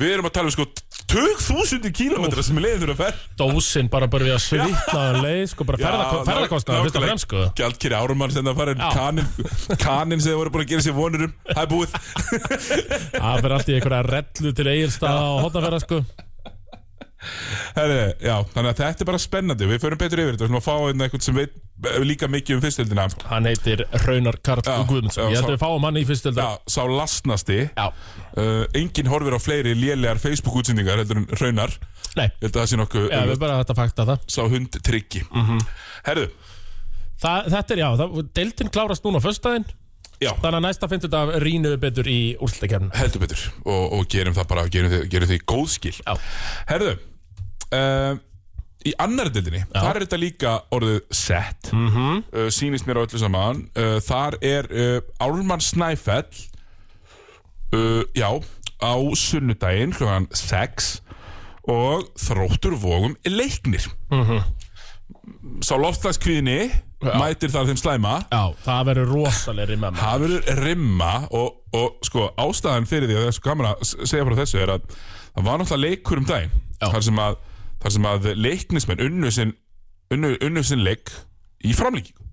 við 0.00 0.16
erum 0.16 0.26
að 0.26 0.34
tala 0.40 0.50
um 0.50 0.56
sko 0.56 0.66
20.000 1.06 1.92
kílómetra 1.94 2.42
sem 2.42 2.58
er 2.58 2.64
leiðin 2.64 2.82
þurfa 2.82 2.96
að 2.96 3.02
fer. 3.04 3.20
Dósin 3.38 3.90
bara 3.92 4.08
bara 4.10 4.26
við 4.26 4.34
að 4.34 4.42
svitna 4.48 5.04
um 5.12 5.20
leið 5.22 5.44
sko, 5.52 5.68
bara 5.68 5.80
ferða, 5.84 6.08
ferðarkostnaður 6.26 6.88
fyrst 6.88 6.98
og 6.98 7.06
fremst 7.06 7.28
sko. 7.28 7.46
Gjaldkeri 7.60 8.00
árumann 8.00 8.34
sem 8.34 8.50
það 8.50 8.58
fara 8.58 8.74
Já. 8.74 8.88
kanin, 8.98 9.30
kanin 9.84 10.18
sem 10.24 10.32
þið 10.32 10.40
voru 10.42 10.54
búin 10.56 10.66
að 10.66 10.72
gera 10.74 10.86
sér 10.88 10.98
vonur 10.98 11.28
um, 11.28 11.34
það 11.52 11.62
er 11.62 11.70
búið. 11.70 11.98
Það 13.14 13.42
fyrir 13.44 13.56
allt 13.60 13.70
í 13.70 13.78
einhverja 13.78 14.04
rellu 14.10 14.56
til 14.58 14.70
eigilstaða 14.74 15.28
og 15.30 15.44
hotnafjörða 15.46 15.84
sko. 15.86 16.02
Herri, 17.76 17.99
já, 18.23 18.35
þannig 18.54 18.71
að 18.73 18.80
þetta 18.83 19.04
er 19.04 19.11
bara 19.11 19.21
spennandi, 19.23 19.68
við 19.71 19.83
förum 19.85 20.00
betur 20.00 20.23
yfir 20.23 20.37
þetta, 20.37 20.45
við 20.45 20.49
ætlum 20.50 20.61
að 20.61 20.66
fá 20.66 20.75
einhvern 20.76 21.04
einhvern 21.06 21.25
sem 21.26 21.37
veit 21.37 21.54
líka 22.06 22.28
mikið 22.33 22.56
um 22.56 22.62
fyrstöldina. 22.64 23.06
Hann 23.30 23.49
heitir 23.50 23.85
Raunar 24.06 24.38
Karl 24.45 24.64
Já, 24.64 24.80
Guðmundsson. 24.88 25.30
Ég 25.33 25.40
held 25.40 25.50
að 25.50 25.54
við 25.56 25.62
fáum 25.64 25.87
hann 25.88 26.00
í 26.00 26.04
fyrstöld 26.09 26.40
Já, 26.40 26.49
sá 26.73 26.80
lastnasti, 26.88 27.59
uh, 27.76 28.64
enginn 28.76 29.11
horfir 29.12 29.37
á 29.37 29.40
fleiri 29.42 29.76
lélegar 29.76 30.21
Facebook-útsendingar 30.23 31.02
heldur 31.02 31.23
en 31.23 31.28
raunar. 31.40 31.76
Nei, 32.16 32.30
Ég 32.30 32.47
held 32.47 32.54
að 32.54 32.61
það 32.62 32.71
sé 32.71 32.80
nokkuð 32.80 33.09
já, 33.12 33.23
við 33.28 33.40
bara 33.42 33.59
þetta 33.61 33.76
fakta 33.76 34.06
það. 34.09 34.28
Sá 34.33 34.42
hund 34.49 34.78
tryggi. 34.87 35.25
Herðu, 36.06 36.30
Þa, 37.16 37.33
Þetta 37.49 37.75
er, 37.75 37.80
já, 37.80 37.88
það, 37.97 38.16
deildin 38.37 38.73
klárast 38.73 39.04
núna 39.06 39.21
föstudaginn. 39.25 39.68
Já, 40.16 40.30
Þannig 40.40 40.56
að 40.56 40.64
næsta 40.64 40.88
fimmtudag 40.88 41.30
rýnum 41.45 41.75
við 41.75 41.80
betur 41.83 42.06
í 42.09 42.21
úrslutakefnin 42.40 42.95
heldur 42.97 43.21
betur. 43.21 43.42
Og, 43.68 43.83
og 43.99 44.06
gerum 44.09 44.37
það 44.37 44.47
bara, 44.49 44.64
gerum 44.73 44.92
því, 44.92 45.00
gerum 45.12 45.28
því 45.28 45.38
góð 45.45 45.66
skil. 45.75 45.92
Já. 46.00 46.14
Herðu 46.71 46.95
uh, 47.73 48.16
Í 48.87 48.92
annar 49.02 49.32
dildinni, 49.35 49.64
þar 49.75 49.96
er 49.99 50.04
þetta 50.04 50.18
líka 50.23 50.50
orðið 50.70 50.99
sett 51.11 51.73
mm 51.73 51.87
-hmm. 51.90 52.20
uh, 52.37 52.49
Sýnist 52.54 52.87
mér 52.87 53.00
á 53.02 53.04
öllu 53.06 53.18
saman. 53.18 53.64
Uh, 53.75 53.96
Þar 53.99 54.37
er 54.46 54.68
uh, 54.70 55.00
Álman 55.18 55.61
Snæfell 55.61 56.28
uh, 57.75 58.04
Já, 58.14 58.30
á 58.78 58.94
sunnudaginn 59.18 59.92
Hlugan 59.96 60.28
6 60.30 61.02
Og 61.66 62.04
þróttur 62.14 62.76
vógum 62.78 63.16
leiknir. 63.26 63.82
Sá 65.66 65.75
loftslagskvíðinni 65.75 66.70
Mætir 67.02 67.50
þar 67.52 67.66
þeim 67.68 67.76
slæma. 67.80 68.12
Já, 68.32 68.54
það 68.64 68.87
verður 68.88 69.11
rosalegri 69.12 69.76
með. 69.76 69.96
Mér 69.96 70.00
Það 70.00 70.23
verður 70.23 70.61
rimma 70.64 71.11
og, 71.37 71.58
og 71.76 71.99
sko 72.06 72.30
ástæðan 72.40 72.88
fyrir 72.88 73.11
því 73.11 73.18
að 73.18 73.26
að 73.26 73.82
s- 73.85 73.96
segja 74.08 74.25
frá 74.25 74.37
þessu 74.38 74.62
er 74.62 74.73
að 74.78 74.87
það 75.35 75.44
var 75.50 75.61
náttúrulega 75.61 75.90
leikur 75.90 76.23
um 76.23 76.28
daginn 76.30 76.54
Já. 76.80 76.88
þar 76.94 77.04
sem 77.04 77.20
að, 77.20 77.37
þar 77.83 77.97
sem 77.97 78.09
að 78.12 78.30
leiknismenn 78.38 79.02
unnu 79.09 79.33
sinn, 79.35 79.52
unnu, 80.14 80.33
unnu 80.45 80.64
sinn 80.66 80.85
leik 80.87 81.12
í 81.66 81.75
framlíkingu 81.76 82.25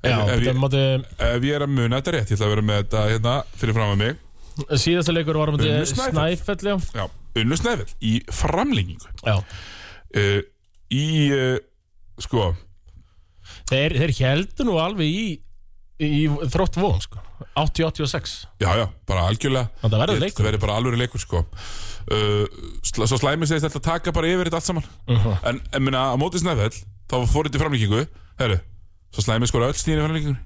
Já, 0.00 0.16
ef, 0.32 0.40
ég, 0.40 0.56
mátti 0.56 0.80
ef 0.80 1.42
ég 1.44 1.56
er 1.58 1.66
að 1.66 1.72
muna 1.76 1.98
þetta 1.98 2.12
rétt 2.14 2.30
ég 2.32 2.38
ætla 2.38 2.46
að 2.46 2.52
vera 2.54 2.62
með 2.64 2.78
þetta 2.78 3.00
hérna 3.10 3.32
fyrir 3.60 3.76
fram 3.76 3.90
að 3.92 3.98
mig. 4.00 4.22
Síðasta 4.80 5.12
leikur 5.12 5.36
var 5.36 5.50
á 5.50 5.52
Unnu 5.52 5.82
Snæfell. 5.90 6.70
Já. 6.96 7.04
Unnu 7.38 7.58
snæfell 7.58 7.92
í 8.02 8.16
framlíkingu 8.34 9.12
Já, 9.22 9.36
uh, 9.38 10.40
í 10.90 11.04
uh, 11.36 11.60
sko 12.20 12.50
þeir, 13.70 13.94
þeir 14.00 14.14
heldur 14.18 14.66
nú 14.66 14.80
alveg 14.82 15.06
í 15.06 15.22
í 16.00 16.24
þrótt 16.48 16.78
vóðum, 16.80 17.00
sko. 17.04 17.20
80-86 17.60 18.34
já 18.62 18.70
já, 18.80 18.86
bara 19.08 19.26
algjörlega. 19.28 19.68
Þetta 19.82 19.98
verður 20.00 20.22
leikur. 20.24 20.38
Það 20.38 20.46
verður 20.48 20.62
bara 20.64 20.76
alveg 20.80 21.00
leikur 21.02 21.22
sko 21.22 21.42
uh, 22.08 22.44
Svo 22.82 23.18
slæmi 23.20 23.48
segist 23.48 23.66
þetta 23.68 23.80
að 23.80 23.88
taka 23.88 24.14
bara 24.16 24.30
yfir 24.30 24.48
þetta 24.50 24.60
allt 24.60 24.68
saman. 24.70 24.86
Mhm. 25.08 25.34
En, 25.50 25.60
en 25.72 25.84
minna, 25.86 26.04
á 26.12 26.16
móti 26.20 26.40
snæfell 26.42 26.72
Þá 27.10 27.16
fór 27.30 27.48
þetta 27.48 27.58
í 27.58 27.64
framlíkingu 27.64 28.04
Herru, 28.40 28.60
svo 29.14 29.26
slæmi 29.26 29.48
skora 29.50 29.68
öll 29.70 29.78
stíðin 29.78 30.00
í 30.02 30.06
framlíkingu 30.06 30.38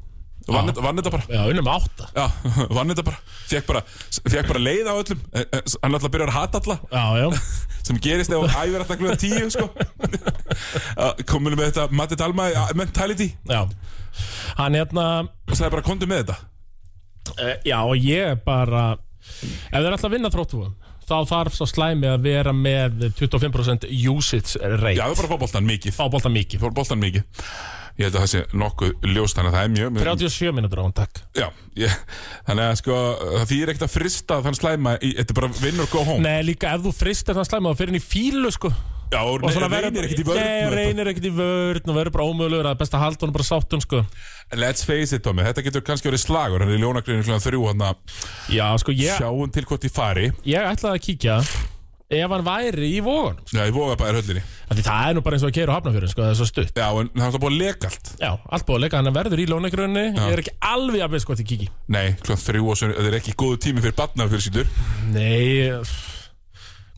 vann 0.44 0.68
þetta- 0.68 1.11
bara. 1.11 1.23
Já, 1.28 1.40
unnum 1.49 1.68
átta. 1.73 2.08
Já, 2.12 2.26
vann 2.76 2.88
þetta 2.90 3.04
bara. 3.04 3.18
Fekk 3.49 3.66
bara, 3.66 3.80
fekk 4.28 4.49
bara 4.50 4.61
leið 4.61 4.90
á 4.90 4.94
öllum. 4.94 5.20
Eh, 5.32 5.40
eh, 5.40 5.61
Hann 5.82 5.94
alltaf 5.94 6.11
byrjar 6.12 6.28
að 6.28 6.37
hata 6.37 6.61
alla. 6.61 6.76
Já, 6.92 7.04
já. 7.23 7.28
Sem 7.87 7.99
gerist 8.00 8.32
ef 8.32 8.44
hann 8.44 8.68
æfir 8.68 8.80
alltaf 8.82 8.99
klúða 9.00 9.16
tíu 9.20 9.49
sko. 9.52 9.70
Kominu 11.30 11.56
með 11.56 11.70
þetta 11.70 11.87
Matti 11.92 12.16
Dalma 12.20 12.49
ja, 12.52 12.66
mentality. 12.76 13.30
Já. 13.49 13.64
Hann 14.58 14.76
hérna 14.78 15.06
Og 15.49 15.56
sagði 15.56 15.73
bara 15.78 15.87
kontu 15.87 16.08
með 16.08 16.25
þetta. 16.25 16.37
Uh, 17.34 17.54
Já, 17.64 17.78
og 17.80 17.96
ég 17.96 18.40
bara 18.44 18.99
Ef 19.25 19.80
þeir 19.80 19.94
ætla 19.96 20.08
að 20.11 20.12
vinna 20.12 20.30
þróttúum 20.32 20.75
Þá 21.04 21.16
þarf 21.28 21.56
svo 21.58 21.68
slæmi 21.68 22.08
að 22.08 22.26
vera 22.26 22.52
með 22.56 23.08
25% 23.20 23.88
usage 24.11 24.58
rate. 24.58 24.96
Já, 24.99 25.04
það 25.06 25.14
er 25.14 25.23
bara 25.23 25.40
boltan 25.44 25.68
mikið. 25.68 25.96
Fá 25.96 26.04
bolta 26.12 26.32
mikið. 26.32 26.62
Fór 26.64 26.76
boltan 26.76 27.02
mikið. 27.02 27.49
Ég 27.94 28.08
held 28.08 28.16
að 28.16 28.25
það 28.25 28.30
sé 28.32 28.40
nokkuð 28.58 29.04
ljóst 29.06 29.37
Þannig 29.38 29.52
að 29.52 29.54
það 29.54 29.66
er 29.66 29.75
mjög 29.75 29.99
37 30.02 30.54
minútur 30.56 30.80
á 30.82 30.84
hann, 30.84 30.94
takk. 30.96 31.20
Já, 31.38 31.44
ég, 31.78 31.92
þannig 32.49 32.64
að 32.64 32.78
sko 32.80 32.96
Það 33.20 33.44
þýðir 33.52 33.70
ekkert 33.70 33.87
að 33.87 33.92
frista 33.92 34.38
þann 34.42 34.58
slæma 34.58 34.94
í, 34.99 35.12
Þetta 35.20 35.34
er 35.37 35.38
bara 35.38 35.50
vinnur 35.61 35.92
go 35.92 36.02
home. 36.08 36.25
Nei, 36.25 36.40
líka 36.49 36.73
ef 36.75 36.82
þú 36.88 36.94
fristir 36.96 37.38
það 37.38 37.46
slæmi 37.52 37.70
þá 37.70 37.78
fyrir 37.78 37.94
hann 37.94 38.00
í 38.00 38.02
fílu, 38.02 38.50
sko 38.56 38.73
Já, 39.12 39.20
og, 39.20 39.44
Og 39.44 39.52
svona 39.54 39.68
verður 39.70 39.90
reynir 39.92 40.06
ekkert 40.08 40.23
í 40.23 40.26
vörn 40.26 40.40
Nei, 40.40 40.62
og 40.66 40.73
reynir 40.75 41.11
ekkert 41.12 41.28
í 41.28 41.34
vörn 41.37 41.90
og 41.92 41.99
verður 41.99 42.14
bara 42.16 42.28
ómögulegur 42.30 42.70
að 42.70 42.80
best 42.80 42.96
að 42.96 43.04
halda 43.04 43.26
hann 43.26 43.34
bara 43.37 43.46
sáttun, 43.46 43.84
sko. 43.84 44.00
En 44.50 44.62
Let's 44.62 44.87
face 44.87 45.14
it, 45.16 45.23
Tommy 45.26 45.44
Þetta 45.46 45.66
getur 45.68 45.84
kannski 45.87 46.11
verið 46.11 46.25
slagur. 46.25 46.64
Hann 46.64 46.73
er 46.73 46.80
í 46.80 46.82
ljónagreinu 46.82 47.26
kl. 47.26 47.37
þrjú 47.44 47.68
Hann 47.68 47.84
að 47.90 48.18
Já, 48.54 48.66
sko, 48.82 48.96
ég, 48.96 49.14
sjáum 49.20 49.52
til 49.54 49.68
hvort 49.68 49.87
ég 49.87 49.94
fari. 49.94 50.32
Ég 50.49 50.73
ætlaði 50.73 50.99
að 50.99 51.06
kíkja 51.11 51.38
ef 52.14 52.30
hann 52.30 52.44
væri 52.46 52.88
í 52.94 52.99
vógun 53.02 53.38
Já, 53.50 53.62
ég 53.64 53.73
voga 53.75 53.94
bara 53.99 54.18
höllinni. 54.18 54.42
Því 54.70 54.82
það 54.87 55.06
er 55.08 55.14
nú 55.16 55.23
bara 55.25 55.38
eins 55.38 55.44
og 55.46 55.50
að 55.50 55.56
keira 55.56 55.73
á 55.73 55.76
hafnafjörun, 55.78 56.11
sko, 56.12 56.23
það 56.23 56.32
er 56.34 56.38
svo 56.38 56.46
stutt. 56.50 56.73
Já, 56.76 56.88
en 57.00 57.08
það 57.16 57.38
er 57.38 57.42
búið 57.42 57.54
að 57.54 57.62
leka 57.62 57.90
allt. 57.90 58.11
Já, 58.20 58.30
allt 58.54 58.66
búið 58.68 58.76
að 58.76 58.84
leika, 58.84 59.00
hann 59.00 59.16
verður 59.16 59.42
í 59.42 59.46
lónegrunni 59.50 60.04
Ég 60.12 60.34
er 60.37 60.42
ekki 60.44 60.54
alveg 60.68 61.04
að 61.06 61.14
veist 61.14 61.28
hvað 61.28 61.40
þið 61.40 61.49
kíki. 61.52 61.68
Nei, 61.96 62.04
kl. 62.20 62.37
þrjú 62.44 62.68
og 62.70 62.78
svo 62.78 62.90
Þetta 62.92 63.11
er 63.11 63.18
ekki 63.18 63.34
góðu 63.40 63.61
tími 63.64 63.84
fyrir 63.84 63.96
batna 63.99 64.28
fyrir 64.30 64.44
sítur 64.44 64.70
Nei, 65.14 65.73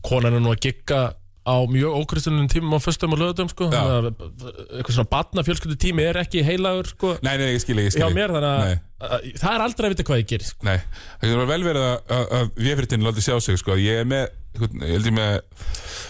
konan 0.05 0.37
er 0.37 0.43
nú 0.43 0.53
að 0.53 0.61
gigga 0.67 1.01
á 1.47 1.55
mjög 1.71 1.95
ókristunum 2.01 2.49
tímum 2.51 2.75
á 2.75 2.79
föstum 2.83 3.13
og 3.15 3.21
löðum, 3.21 3.47
sko. 3.51 3.69
Eitthvað 3.71 4.93
svona 4.97 5.09
batna 5.11 5.43
fjölskyldu 5.47 5.77
tími 5.79 6.03
er 6.09 6.19
ekki 6.21 6.43
heilagur, 6.45 6.89
sko 6.91 7.13
Nei, 7.23 7.37
nei, 7.39 7.53
ég 7.55 7.63
skil, 7.63 7.77
ég 7.79 7.93
skil. 7.95 8.03
mér, 8.13 8.33
að, 8.35 8.73
að 8.99 9.29
það 9.39 9.53
er 9.53 9.63
aldrei 9.67 9.87
að 9.87 9.95
vita 9.95 10.07
hvað 10.09 10.21
ég 10.21 10.29
gerir, 10.33 10.49
sko. 10.51 10.67
Nei, 10.67 10.77
það 11.21 11.31
getur 11.31 11.49
vel 11.53 11.59
verið 11.69 11.87
að, 11.87 11.95
að, 12.17 12.25
að 12.39 12.51
Véfritin 12.67 13.07
láti 13.07 13.23
sjá 13.25 13.37
sig, 13.47 13.61
sko. 13.63 13.77
Ég 13.79 14.03
er 14.03 14.09
með, 14.11 14.27
ég 14.61 14.93
held 14.95 15.09
ég 15.09 15.15
með 15.15 15.33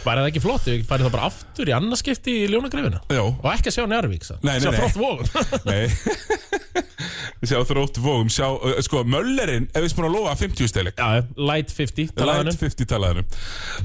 Væri 0.07 0.21
það 0.21 0.29
ekki 0.29 0.41
flott, 0.43 0.67
ég 0.71 0.83
færi 0.87 1.03
það 1.05 1.13
bara 1.17 1.27
aftur 1.27 1.69
í 1.69 1.73
annarskipti 1.75 2.35
í 2.43 2.49
ljónagrifinu 2.51 2.99
Já, 3.11 3.23
Og 3.25 3.47
ekki 3.51 3.71
að 3.71 3.75
sjá 3.77 3.85
Njárvík, 3.91 4.27
Nei, 4.43 4.53
nei, 4.53 4.59
Sjá 4.63 4.69
nei. 4.71 4.77
þrótt 4.79 4.99
vógun 5.01 5.27
nei. 5.71 6.85
Sjá 7.47 7.59
þrótt 7.69 7.99
vógum, 8.01 8.29
sjá, 8.33 8.47
uh, 8.55 8.77
sko, 8.85 9.03
Möllerinn 9.07 9.67
er 9.75 9.83
vist 9.85 9.97
búin 9.97 10.07
að 10.09 10.15
lofa 10.17 10.37
50 10.39 10.71
steileg 10.71 10.97
Já, 10.97 11.25
light 11.37 11.73
50, 11.75 12.13
talaði 12.17 12.47
Light 12.47 12.61
50 12.63 12.89
talaðanum 12.93 13.27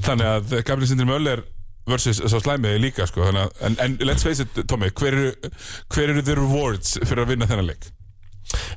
Þannig 0.07 0.31
að 0.31 0.55
gamli 0.69 0.89
Sindri 0.89 1.09
Möller 1.09 1.43
versus 1.89 2.21
sá 2.23 2.37
slæmiði 2.39 2.79
líka, 2.85 3.07
sko 3.09 3.27
Þannig 3.27 3.43
að, 3.49 3.59
en, 3.67 3.77
en 3.83 3.97
let's 4.07 4.25
face 4.25 4.45
it, 4.45 4.63
Tommy 4.71 4.89
Hver 4.95 5.17
eru, 5.19 5.51
hver 5.93 6.15
eru 6.15 6.23
the 6.25 6.37
rewards 6.39 6.95
fyrir 7.03 7.25
að 7.25 7.35
vinna 7.35 7.49
þennan 7.51 7.69
leik? 7.73 7.91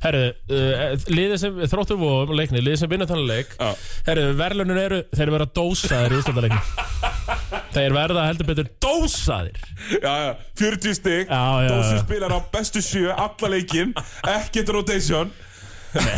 Herru, 0.03 0.21
uh, 0.49 0.83
liðið 1.11 1.37
sem 1.41 1.57
þróttur 1.69 1.99
vóðum 2.01 2.35
leikni, 2.37 2.61
liðið 2.63 2.79
sem 2.83 2.91
vinna 2.91 3.07
þannig 3.09 3.27
leik 3.31 3.55
Já. 3.57 3.71
Herru, 4.07 4.25
verðlunin 4.39 4.79
eru, 4.81 4.99
þeir 5.17 5.31
verða 5.35 5.47
dósaðir 5.59 6.15
í 6.15 6.19
úrstöldarleikni 6.21 6.61
Þeir 7.77 7.93
verða 7.93 8.23
heldur 8.25 8.47
betur 8.47 8.69
dósaðir. 8.81 9.57
Já, 10.01 10.13
já, 10.23 10.29
40 10.57 10.95
stig 10.97 11.27
Já, 11.29 11.41
já, 11.61 11.69
Dósi 11.75 11.97
já. 11.97 11.99
spilar 12.05 12.33
á 12.33 12.39
bestu 12.53 12.81
sjö, 12.81 13.11
alla 13.13 13.51
leikin 13.53 13.91
Ekkert 14.37 14.71
rotation. 14.73 15.29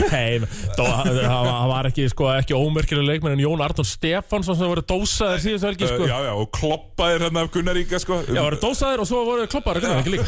Nei, 0.10 0.40
það 0.76 1.68
var 1.70 1.88
ekki, 1.88 2.08
sko, 2.12 2.26
ekki 2.34 2.56
ómerkilega 2.58 3.06
leikmenn 3.14 3.36
en 3.38 3.44
Jón 3.44 3.62
Arnór 3.64 3.86
Stefánsson 3.88 4.58
sem 4.60 4.68
voru 4.68 4.82
dósaðir 4.90 5.44
síðust 5.44 5.68
velgi, 5.68 5.88
sko. 5.92 6.04
uh, 6.04 6.10
Já, 6.10 6.18
já, 6.26 6.32
og 6.42 6.50
kloppaðir 6.58 7.28
hérna 7.28 7.46
af 7.46 7.52
Gunnar 7.54 7.80
Inga, 7.80 8.02
sko. 8.02 8.22
Já, 8.28 8.42
voru 8.44 8.60
dósaðir 8.64 9.04
og 9.06 9.10
svo 9.12 9.22
voru 9.30 9.46
kloppaðir, 9.52 9.88
ekki 10.00 10.16
líka 10.18 10.28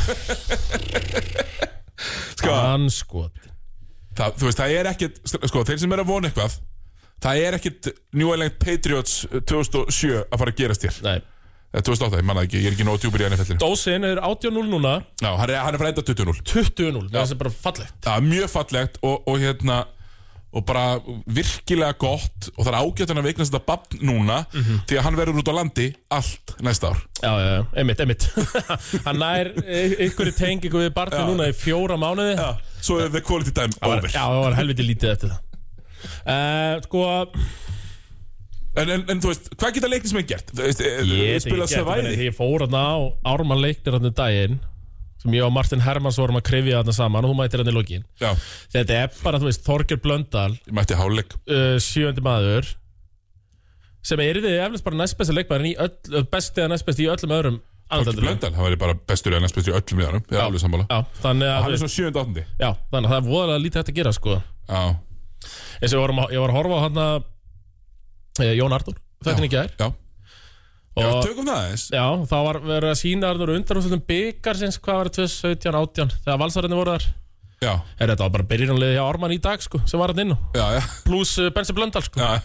sko, 2.36 2.54
Hann 2.56 2.90
sko 2.94 3.26
það, 4.18 4.38
Þú 4.40 4.50
veist, 4.50 4.62
það 4.62 4.76
er 4.80 4.92
ekkert 4.92 5.22
Sko, 5.26 5.66
þeir 5.68 5.82
sem 5.84 5.96
er 5.96 6.04
að 6.04 6.12
vona 6.12 6.32
eitthvað 6.32 6.60
Það 7.22 7.44
er 7.46 7.58
ekkert 7.60 7.92
New 8.18 8.32
England 8.34 8.58
Patriots 8.62 9.20
2007 9.30 10.24
að 10.24 10.40
fara 10.42 10.54
að 10.54 10.58
gerast 10.58 10.88
hér. 10.88 10.96
Nei, 11.06 11.20
Eða 11.72 11.86
2008, 11.88 12.18
ég 12.20 12.26
manna 12.28 12.42
ekki, 12.44 12.60
ég 12.60 12.68
er 12.68 12.74
ekki 12.76 12.84
nóg 12.84 12.98
djúpir 13.00 13.22
í 13.24 13.28
NFL-inu 13.30 13.62
dósin 13.62 14.04
er 14.04 14.20
18-0 14.20 14.66
núna. 14.68 14.98
Já, 15.22 15.30
hann 15.40 15.54
er, 15.54 15.60
hann 15.64 15.78
er 15.78 15.80
frá 15.80 15.88
enda 15.88 16.04
20-0 16.04 16.42
20-0, 16.50 17.06
það 17.14 17.32
er 17.36 17.40
bara 17.40 17.52
fallegt. 17.56 17.94
Það 18.04 18.18
er 18.18 18.26
mjög 18.28 18.50
fallegt 18.52 18.98
og, 19.08 19.30
og 19.32 19.38
hérna 19.40 19.78
og 20.52 20.66
bara 20.68 20.98
virkilega 21.32 21.96
gott 21.96 22.50
og 22.58 22.66
það 22.66 22.72
er 22.74 22.78
ágætt 22.82 23.12
hann 23.14 23.22
að 23.22 23.28
veiknast 23.30 23.54
þetta 23.54 23.68
bann 23.70 24.02
núna 24.10 24.40
því 24.52 24.98
að 24.98 25.06
hann 25.06 25.20
verður 25.20 25.40
út 25.40 25.52
á 25.52 25.56
landi 25.56 25.86
allt 26.12 26.56
næsta 26.66 26.90
ár. 26.92 27.00
Já, 27.22 27.32
já, 27.32 27.48
já, 27.56 27.62
einmitt, 27.80 28.02
einmitt. 28.04 28.26
Hann 29.06 29.20
nær 29.22 29.52
ykkur 30.08 30.32
í 30.32 30.36
tengingu 30.36 30.82
við 30.82 30.92
barni 30.96 31.22
Já. 31.22 31.28
núna 31.30 31.48
í 31.52 31.56
fjóra 31.56 31.96
mánuði. 32.02 32.34
Já, 32.36 32.80
svo 32.84 32.98
er 33.00 33.12
the 33.14 33.22
quality 33.24 33.54
time 33.56 33.72
Það 33.78 33.94
over. 33.96 34.10
Já, 34.12 34.24
það 34.26 34.44
var 34.48 34.58
helviti 34.58 34.88
lítið 34.88 35.14
eftir 35.14 35.32
það. 35.32 35.48
Uh, 36.26 36.82
Sko, 36.88 37.04
en, 38.82 38.90
en, 38.98 39.06
en 39.14 39.22
þú 39.22 39.32
veist, 39.32 39.52
hvað 39.54 39.78
geta 39.78 39.92
leiknismenn 39.92 40.28
gert? 40.34 40.52
Eh, 40.58 41.06
ég 41.06 41.44
spila 41.44 41.68
ekki 41.68 41.78
Svæði 41.78 42.14
Ég 42.26 42.36
fór 42.38 42.66
hann 42.66 42.76
á 42.78 42.92
Ármann 43.32 43.62
leiknir 43.62 43.98
hann 43.98 44.10
um 44.10 44.16
daginn 44.18 44.60
sem 45.22 45.36
ég 45.38 45.46
og 45.46 45.52
Martin 45.54 45.82
Hermanns 45.86 46.18
vorum 46.18 46.40
að 46.40 46.46
krifja 46.50 46.80
þarna 46.82 46.94
saman 46.98 47.26
og 47.28 47.34
þú 47.34 47.40
mætir 47.42 47.62
hann 47.62 47.70
í 47.72 47.76
lokin. 47.76 48.06
Já, 48.22 48.32
Þetta 48.74 49.00
er 49.04 49.12
bara, 49.22 49.40
þú 49.42 49.50
veist, 49.52 49.64
Þorger 49.68 50.00
Blöndal 50.02 50.52
ég 50.58 50.72
mætti 50.78 50.98
háluleik 50.98 51.36
uh, 51.46 51.76
sjöndi 51.84 52.24
maður 52.26 52.72
sem 54.02 54.22
er 54.26 54.40
þið 54.42 54.56
eflust 54.66 54.86
bara 54.88 54.98
næstbesti 55.04 55.36
leikmaðurinn 55.38 55.72
í 55.72 55.76
öll, 55.78 56.24
besti 56.32 56.64
eða 56.64 56.72
næstbesti 56.74 57.06
í 57.06 57.12
öllum 57.14 57.36
öðrum 57.38 57.60
Þorki 57.62 57.92
annaðdeildum. 57.92 58.24
Blöndal, 58.26 58.52
hann 58.56 58.66
verður 58.66 58.80
bara 58.82 58.96
bestur 59.12 59.34
eða 59.36 59.44
næst 59.46 59.58
bestur 59.60 59.74
í 59.74 59.78
öllum 59.78 60.00
miðanum 60.00 60.22
Ég 60.32 60.38
er 60.40 60.46
alveg 60.48 60.62
sammála. 60.64 60.86
Já, 60.90 61.00
þannig 61.22 61.50
að, 61.52 61.58
Hann 61.66 61.76
er 61.76 61.82
svo 61.82 61.90
sjönd 61.92 62.18
áttandi 62.22 62.44
já, 62.62 62.70
þannig 62.94 63.06
að 63.06 63.12
það 63.12 63.18
er 63.20 63.28
voðalega 63.30 63.64
lítið 63.66 63.82
hægt 63.82 63.92
að 63.92 63.98
gera 64.00 64.14
sko. 64.16 64.38
Já, 64.72 64.82
eins 65.82 65.92
og 65.92 65.98
ég 65.98 66.02
var, 66.06 66.14
að- 66.24 66.32
ég 66.38 66.44
var 66.46 66.54
að 66.54 66.58
horfa 66.62 66.80
á 66.80 66.84
hann 66.88 67.02
að 67.06 68.56
Jón 68.58 68.74
Artur 68.80 68.96
þetta 69.22 69.36
er 69.36 69.46
ekki 69.46 69.54
gær. 69.58 69.74
Já 69.78 69.88
Já, 70.92 71.08
og 71.08 71.24
tökum 71.24 71.48
það 71.48 71.58
aðeins. 71.58 71.84
Já, 71.96 72.06
þá 72.28 72.38
var 72.48 72.58
verið 72.66 72.92
að 72.92 72.98
sína 73.00 73.30
Artur 73.32 73.54
undanúslutum 73.56 74.02
byggarsins 74.10 74.80
hvað 74.84 74.98
var 75.00 75.10
það 75.16 75.30
2017, 75.32 75.78
18 75.80 76.16
þegar 76.26 76.42
valsarinn 76.42 76.76
voru 76.76 76.96
þar. 76.98 77.06
Já, 77.62 77.72
er 77.96 78.10
þetta 78.12 78.26
var 78.26 78.34
bara 78.34 78.48
byrjunarliði 78.50 78.98
hjá 78.98 79.04
Ármann 79.06 79.36
í 79.36 79.40
dag 79.42 79.62
sko, 79.62 79.80
sem 79.88 80.02
var 80.02 80.12
hann 80.12 80.24
inn 80.24 80.34
já, 80.58 80.64
já, 80.76 80.82
pluss 81.06 81.36
uh, 81.38 81.52
Bensi 81.54 81.76
Blöndal 81.78 82.02
sko. 82.04 82.18
já. 82.18 82.42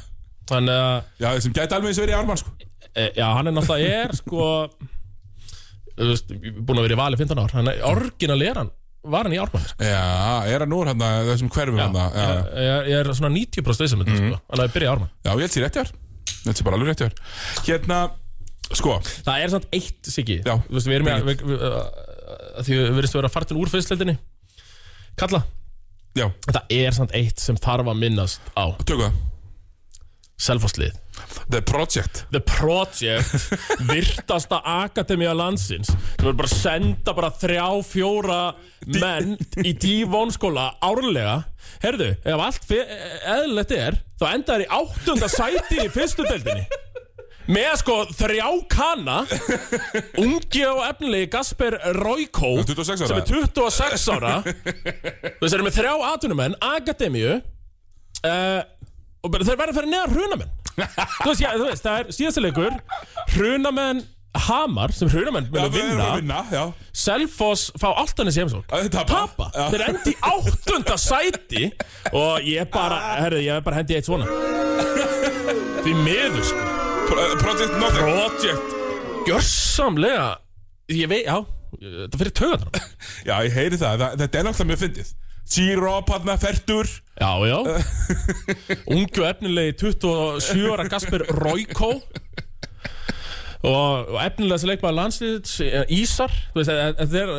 Þannig 0.46 0.76
að 0.78 1.22
Já, 1.24 1.28
sem 1.42 1.54
gæti 1.56 1.74
alveg 1.74 1.90
eins 1.90 2.00
verið 2.02 2.14
í 2.14 2.18
armann 2.20 2.38
sko. 2.38 2.52
E, 2.92 3.06
já, 3.16 3.24
hann 3.35 3.48
er 3.50 3.54
náttúrulega 3.56 4.02
er 4.02 4.12
sko 4.18 4.50
þú 5.96 6.11
veist, 6.12 6.35
búin 6.37 6.78
að 6.78 6.87
vera 6.87 6.96
í 6.96 7.00
vali 7.00 7.18
15 7.18 7.40
ár. 7.40 7.54
Hann 7.56 7.70
er 7.72 7.80
orginal 7.88 8.44
er 8.44 8.61
hann 8.61 8.70
var 9.06 9.26
hann 9.26 9.35
í 9.35 9.40
Ármann 9.40 9.64
sko. 9.66 9.88
Já, 9.88 10.04
er 10.52 10.66
hann 10.66 10.76
úr 10.76 10.92
hann 10.92 11.02
þessum 11.30 11.50
hverfum 11.54 11.80
hann 11.80 11.96
Já, 11.96 12.06
já, 12.12 12.28
ég, 12.28 12.62
ég, 12.66 12.92
ég 12.92 13.00
er 13.00 13.11
svona 13.16 13.32
90% 13.35 13.87
vissum 13.87 14.04
mm. 14.04 14.20
sko. 14.20 14.40
hann 14.52 14.61
er 14.61 14.68
að 14.68 14.76
byrja 14.76 14.88
í 14.88 14.92
Ármann. 14.92 15.12
Já, 15.24 15.32
ég 15.32 15.44
held 15.46 15.56
sér 15.56 15.66
rétt 15.66 15.80
hjá 15.80 15.85
Ég 15.87 16.48
held 16.50 16.61
sér 16.61 16.68
bara 16.68 16.78
alveg 16.78 16.92
rétt 16.92 17.02
hjá 17.02 17.66
Hérna, 17.66 18.00
sko. 18.72 18.96
Það 19.26 19.44
er 19.44 19.52
samt 19.55 19.68
eitt 19.76 20.11
Siggi. 20.11 20.40
Já. 20.42 20.57
Þú 20.66 20.79
veist, 20.79 20.90
við 20.90 20.98
erum 20.98 21.11
uh, 21.12 21.79
því 22.62 22.72
við 22.74 22.88
verðumst 22.96 23.14
að 23.14 23.20
vera 23.20 23.33
fartin 23.37 23.61
úr 23.61 23.70
fyrstleildinni 23.72 24.16
kalla. 25.16 25.44
Já, 26.16 26.31
það 26.48 26.62
er 26.72 26.94
samt 26.96 27.16
eitt 27.16 27.40
sem 27.42 27.59
þarf 27.61 27.90
að 27.92 27.98
minnast 28.00 28.52
á. 28.57 28.72
Tökum 28.85 29.09
það. 29.09 29.24
Selfosslið. 30.37 30.96
The 31.48 31.62
Project. 31.64 32.26
The 32.33 32.42
Project. 32.44 33.46
Virtasta 33.90 34.59
akademía 34.61 35.33
landsins. 35.37 35.88
Sem 35.88 36.29
er 36.29 36.37
bara 36.37 36.50
að 36.50 36.57
senda 36.61 37.14
bara 37.16 37.31
þrjá, 37.33 37.68
fjóra 37.88 38.40
menn 38.85 39.37
í 39.64 39.72
dífónskóla 39.81 40.74
árlega. 40.85 41.38
Herðu, 41.85 42.11
ef 42.20 42.44
allt 42.48 42.68
eðlilegt 42.76 43.72
er 43.76 44.00
þá 44.20 44.26
endar 44.35 44.64
í 44.64 44.68
áttunda 44.72 45.29
sæti 45.33 45.81
í 45.85 45.88
fyrstu 45.92 46.24
deildinni 46.29 46.64
með 47.46 47.72
sko 47.82 47.96
þrjá 48.18 48.48
kana 48.72 49.18
ungi 50.24 50.64
og 50.68 50.82
efnilegi 50.88 51.30
Gasper 51.32 51.78
Roykó 52.00 52.56
26 52.66 53.04
ára. 53.04 53.11
sem 53.11 53.20
er 53.20 53.28
26 53.30 54.09
ára. 54.16 54.35
Veist, 55.40 55.50
þeir 55.50 55.59
eru 55.61 55.68
með 55.68 55.78
þrjá 55.78 55.94
atunumenn 56.12 56.59
akademíu 56.72 57.38
uh, 57.38 58.61
og 59.22 59.40
þeir 59.40 59.59
verða 59.59 59.72
að 59.72 59.78
fara 59.80 59.92
neðar 59.94 60.14
hrunamenn 60.16 60.52
þú 60.76 61.30
veist, 61.30 61.40
já, 61.40 61.48
þú 61.56 61.64
veist, 61.70 61.87
það 61.87 61.98
er 62.02 62.12
síðasta 62.12 62.42
leikur. 62.44 62.74
Hrunamenn 63.32 64.02
Hamar 64.46 64.92
sem 64.92 65.09
hrunamenn 65.09 65.46
vinna 65.48 65.64
að 66.11 66.18
vinna, 66.18 66.42
já. 66.52 66.64
Selfoss 66.92 67.70
fá 67.80 67.87
alltanis 67.94 68.37
heimsók 68.37 68.68
Að 68.68 68.85
þeir 68.85 69.06
tapa. 69.09 69.46
Já. 69.54 69.64
þeir 69.72 69.85
endi 69.87 70.12
áttunda 70.20 70.98
sæti 71.00 71.70
og 72.12 72.44
ég 72.44 72.68
bara, 72.74 73.00
herru, 73.22 73.40
ég 73.40 73.64
bara 73.64 73.80
hendi 73.80 73.96
eitt 73.96 74.11
svona. 74.11 74.28
Því 75.80 75.96
miður 76.04 76.44
sko 76.44 76.76
Project 77.07 77.77
Nothing 77.79 78.03
Project. 78.03 78.75
Gjörsamlega. 79.27 80.40
Ég 80.90 81.07
veit, 81.11 81.27
já 81.27 81.38
Það 81.77 82.16
fyrir 82.21 82.33
töðan 82.38 82.64
Já, 83.29 83.35
ég 83.47 83.55
heyri 83.55 83.79
það, 83.79 84.03
það 84.03 84.21
þetta 84.23 84.38
er 84.38 84.47
náttúrulega 84.47 84.69
mjög 84.71 84.81
fyndið. 84.83 85.09
G-Rob 85.47 86.11
hann 86.11 86.31
færtur 86.42 86.90
Já, 87.21 87.31
já. 87.47 87.59
Ungu 88.97 89.27
efnilegi 89.29 89.75
27 89.83 90.71
ára 90.75 90.87
Gasper 90.90 91.27
Royko. 91.38 91.92
Og, 93.66 94.11
og 94.12 94.19
efnilega 94.23 94.59
sem 94.62 94.71
leikmaður 94.73 94.99
landsliðs 95.01 95.55
Ísar. 95.95 96.35
Þú 96.55 96.62
veist, 96.62 96.73
e- 96.75 96.88
e- 96.90 97.09
þeir 97.12 97.35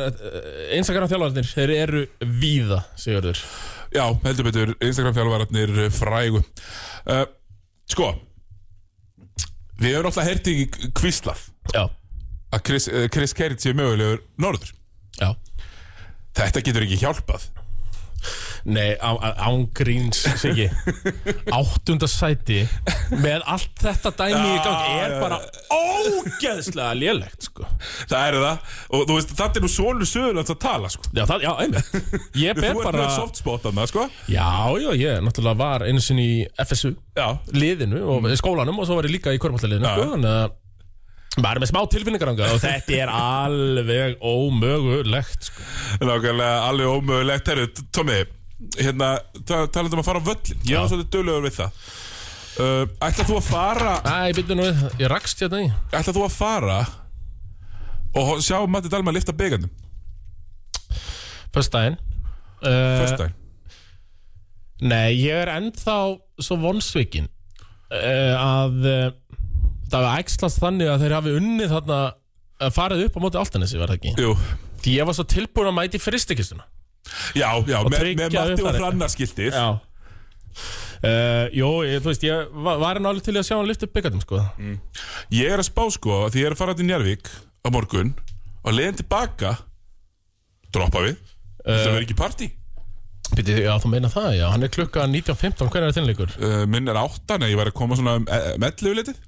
einstakana 0.78 1.10
þjálfarnir 1.12 1.52
þeir 1.52 1.74
eru 1.76 2.06
víða, 2.40 2.80
Sigurður. 3.00 3.44
Já, 3.96 4.06
heldur 4.24 4.48
betur, 4.48 4.74
Instagram 4.84 5.16
þjálfararnir 5.16 5.76
frægu. 5.96 6.42
Uh, 7.08 7.24
Sko 7.88 8.10
Við 9.78 9.94
hefum 9.94 10.08
alltaf 10.10 10.26
heyrti 10.26 10.54
í 10.62 10.66
kvíslað 10.98 11.44
Já, 11.74 11.84
að 12.54 12.64
Chris, 12.66 12.88
uh, 12.90 13.06
Chris 13.12 13.34
Kerrit 13.36 13.62
sé 13.62 13.74
mögulegur 13.76 14.24
norður. 14.40 14.72
Já. 15.18 15.30
Þetta 16.38 16.62
getur 16.66 16.86
ekki 16.86 17.00
hjálpað 17.02 17.48
Nei, 18.68 18.90
ángríns, 19.00 20.24
Áttunda 21.54 22.08
sæti 22.10 22.60
með 23.16 23.44
allt 23.48 23.80
þetta 23.80 24.12
dæmi 24.18 24.42
í 24.52 24.58
gangi 24.64 24.98
er 25.06 25.14
bara 25.22 25.38
ógeðslega 25.72 26.90
lélegt, 26.98 27.48
sko. 27.48 27.64
Það 28.10 28.26
er 28.26 28.38
það. 28.42 28.76
Og 28.92 29.06
þú 29.08 29.16
veist, 29.18 29.34
þetta 29.38 29.60
er 29.60 29.64
nú 29.64 29.72
svonur 29.72 30.10
söðurlands 30.10 30.54
að 30.54 30.60
tala 30.66 30.92
sko. 30.92 31.08
Já, 31.16 31.24
það, 31.30 31.46
já, 31.46 31.52
einmitt. 31.64 31.90
Ég 32.38 32.58
Þú 32.58 32.68
ert 32.68 32.82
bara 32.84 33.02
með 33.02 33.16
softspot 33.16 33.68
annað, 33.72 33.90
sko. 33.94 34.06
Já, 34.28 34.48
já, 34.84 34.88
ég 35.00 35.24
náttúrulega 35.24 35.62
var 35.64 35.86
einu 35.88 36.04
sinni 36.04 36.28
í 36.28 36.38
FSU 36.62 36.94
Já, 37.18 37.28
liðinu 37.54 38.04
og 38.12 38.30
skólanum 38.38 38.78
og 38.78 38.88
svo 38.88 38.98
var 38.98 39.08
ég 39.08 39.16
líka 39.16 39.34
í 39.34 39.40
Já. 39.40 39.94
sko, 39.96 40.08
þannig 40.14 40.32
að 40.32 40.56
maður 41.38 41.58
er 41.58 41.62
með 41.62 41.70
smá 41.70 41.80
tilfinningaranga 41.92 42.48
og 42.54 42.62
þetta 42.62 42.96
er 42.98 43.12
alveg 43.14 44.16
ómögulegt 44.24 45.48
sko. 45.50 45.66
nákvæmlega 46.02 46.66
alveg 46.66 46.94
ómögulegt. 46.96 47.50
Herru, 47.52 47.68
Tommi, 47.94 48.18
hérna 48.78 49.10
ta 49.46 49.64
talandi 49.72 49.96
um 49.96 50.02
að 50.02 50.08
fara 50.08 50.22
á 50.22 50.28
völlin 50.28 50.62
Ég 50.66 50.80
var 50.80 50.88
svolítið 50.90 51.10
dölugur 51.14 51.44
við 51.46 51.58
það. 51.60 51.82
Uh, 52.58 52.84
Ætlar 53.06 53.28
þú 53.28 53.36
að 53.38 53.44
fara 53.46 53.92
Æ, 54.02 54.32
byrju 54.34 54.56
nú, 54.58 54.64
við, 54.66 54.80
ég 55.04 55.12
rakst 55.12 55.44
hérna 55.44 55.60
í. 55.62 55.68
Ætlar 55.94 56.16
þú 56.16 56.24
að 56.26 56.34
fara 56.34 56.78
og 58.18 58.40
sjá 58.42 58.56
Matti 58.66 58.90
Dalma 58.90 59.12
lifta 59.14 59.34
byggandum 59.36 59.70
Föstudaginn 61.54 61.98
uh, 61.98 63.02
Föstudaginn 63.02 63.36
Nei, 64.88 65.10
ég 65.18 65.34
er 65.42 65.50
ennþá 65.56 65.96
svo 66.42 66.56
vonsvikin 66.62 67.26
uh, 67.90 68.34
að 68.38 68.76
uh, 68.86 69.06
það 69.90 70.04
var 70.04 70.20
ægslast 70.22 70.60
þannig 70.62 70.90
að 70.92 71.04
þeir 71.04 71.14
hafi 71.16 71.36
unnið 71.38 71.72
þarna 71.74 72.00
að 72.62 72.74
farið 72.74 73.04
upp 73.06 73.18
á 73.18 73.20
móti 73.22 73.40
Altanesi, 73.40 73.78
var 73.78 73.90
það 73.90 73.98
ekki? 74.00 74.12
Jú. 74.22 74.34
Því 74.82 74.94
ég 74.98 75.08
var 75.08 75.16
svo 75.18 75.26
tilbúin 75.30 75.70
að 75.70 75.76
mæti 75.78 76.00
fyrstikistuna 76.02 76.66
Já, 77.38 77.48
já, 77.68 77.78
með, 77.84 77.98
tryggja 77.98 78.28
með 78.28 78.36
Matti 78.38 78.66
og. 78.68 78.78
Hrannaskiltið 78.82 79.56
Já. 79.58 79.66
Uh, 80.98 81.46
Jó, 81.54 81.68
ég, 81.86 82.00
þú 82.02 82.10
veist, 82.10 82.24
ég 82.26 82.54
var, 82.66 82.78
var 82.82 82.98
en 82.98 83.06
alveg 83.06 83.22
til 83.28 83.36
að 83.38 83.44
sjá 83.46 83.54
hann 83.54 83.68
lyfta 83.70 83.86
upp 83.86 83.92
byggandum, 83.94 84.22
sko? 84.24 84.40
Ég 85.30 85.52
er 85.52 85.60
að 85.62 85.68
spá 85.68 85.84
sko 85.94 86.24
Því 86.34 86.40
ég 86.42 86.48
er 86.48 86.56
að 86.56 86.62
fara 86.64 86.74
til 86.74 86.88
Njarvík 86.88 87.30
á 87.62 87.68
morgun 87.70 88.10
Og 88.66 88.74
leiðin 88.74 88.98
tilbaka 88.98 89.52
Droppa 90.74 91.04
við 91.06 91.14
Það 91.68 91.84
verður 91.84 92.04
ekki 92.06 92.16
partí. 92.18 92.46
Býtti, 93.36 93.54
já, 93.60 93.74
þú 93.82 93.90
meina 93.92 94.08
það, 94.08 94.28
já, 94.38 94.44
hann 94.48 94.62
er 94.64 94.70
klukka 94.72 95.02
19.15, 95.04 95.68
hvernig 95.68 95.90
er 95.90 95.96
þinnleikur? 95.98 96.30
uh, 96.40 96.62
Minn 96.70 96.88
er 96.88 96.96
átta, 96.96 97.36
nei, 97.42 97.50
ég 97.52 97.58
var 97.60 97.68
að 97.68 97.74
koma 97.76 97.98
svona 97.98 98.14
uh, 98.24 98.46
Mellu 98.62 98.94
litið 98.96 99.18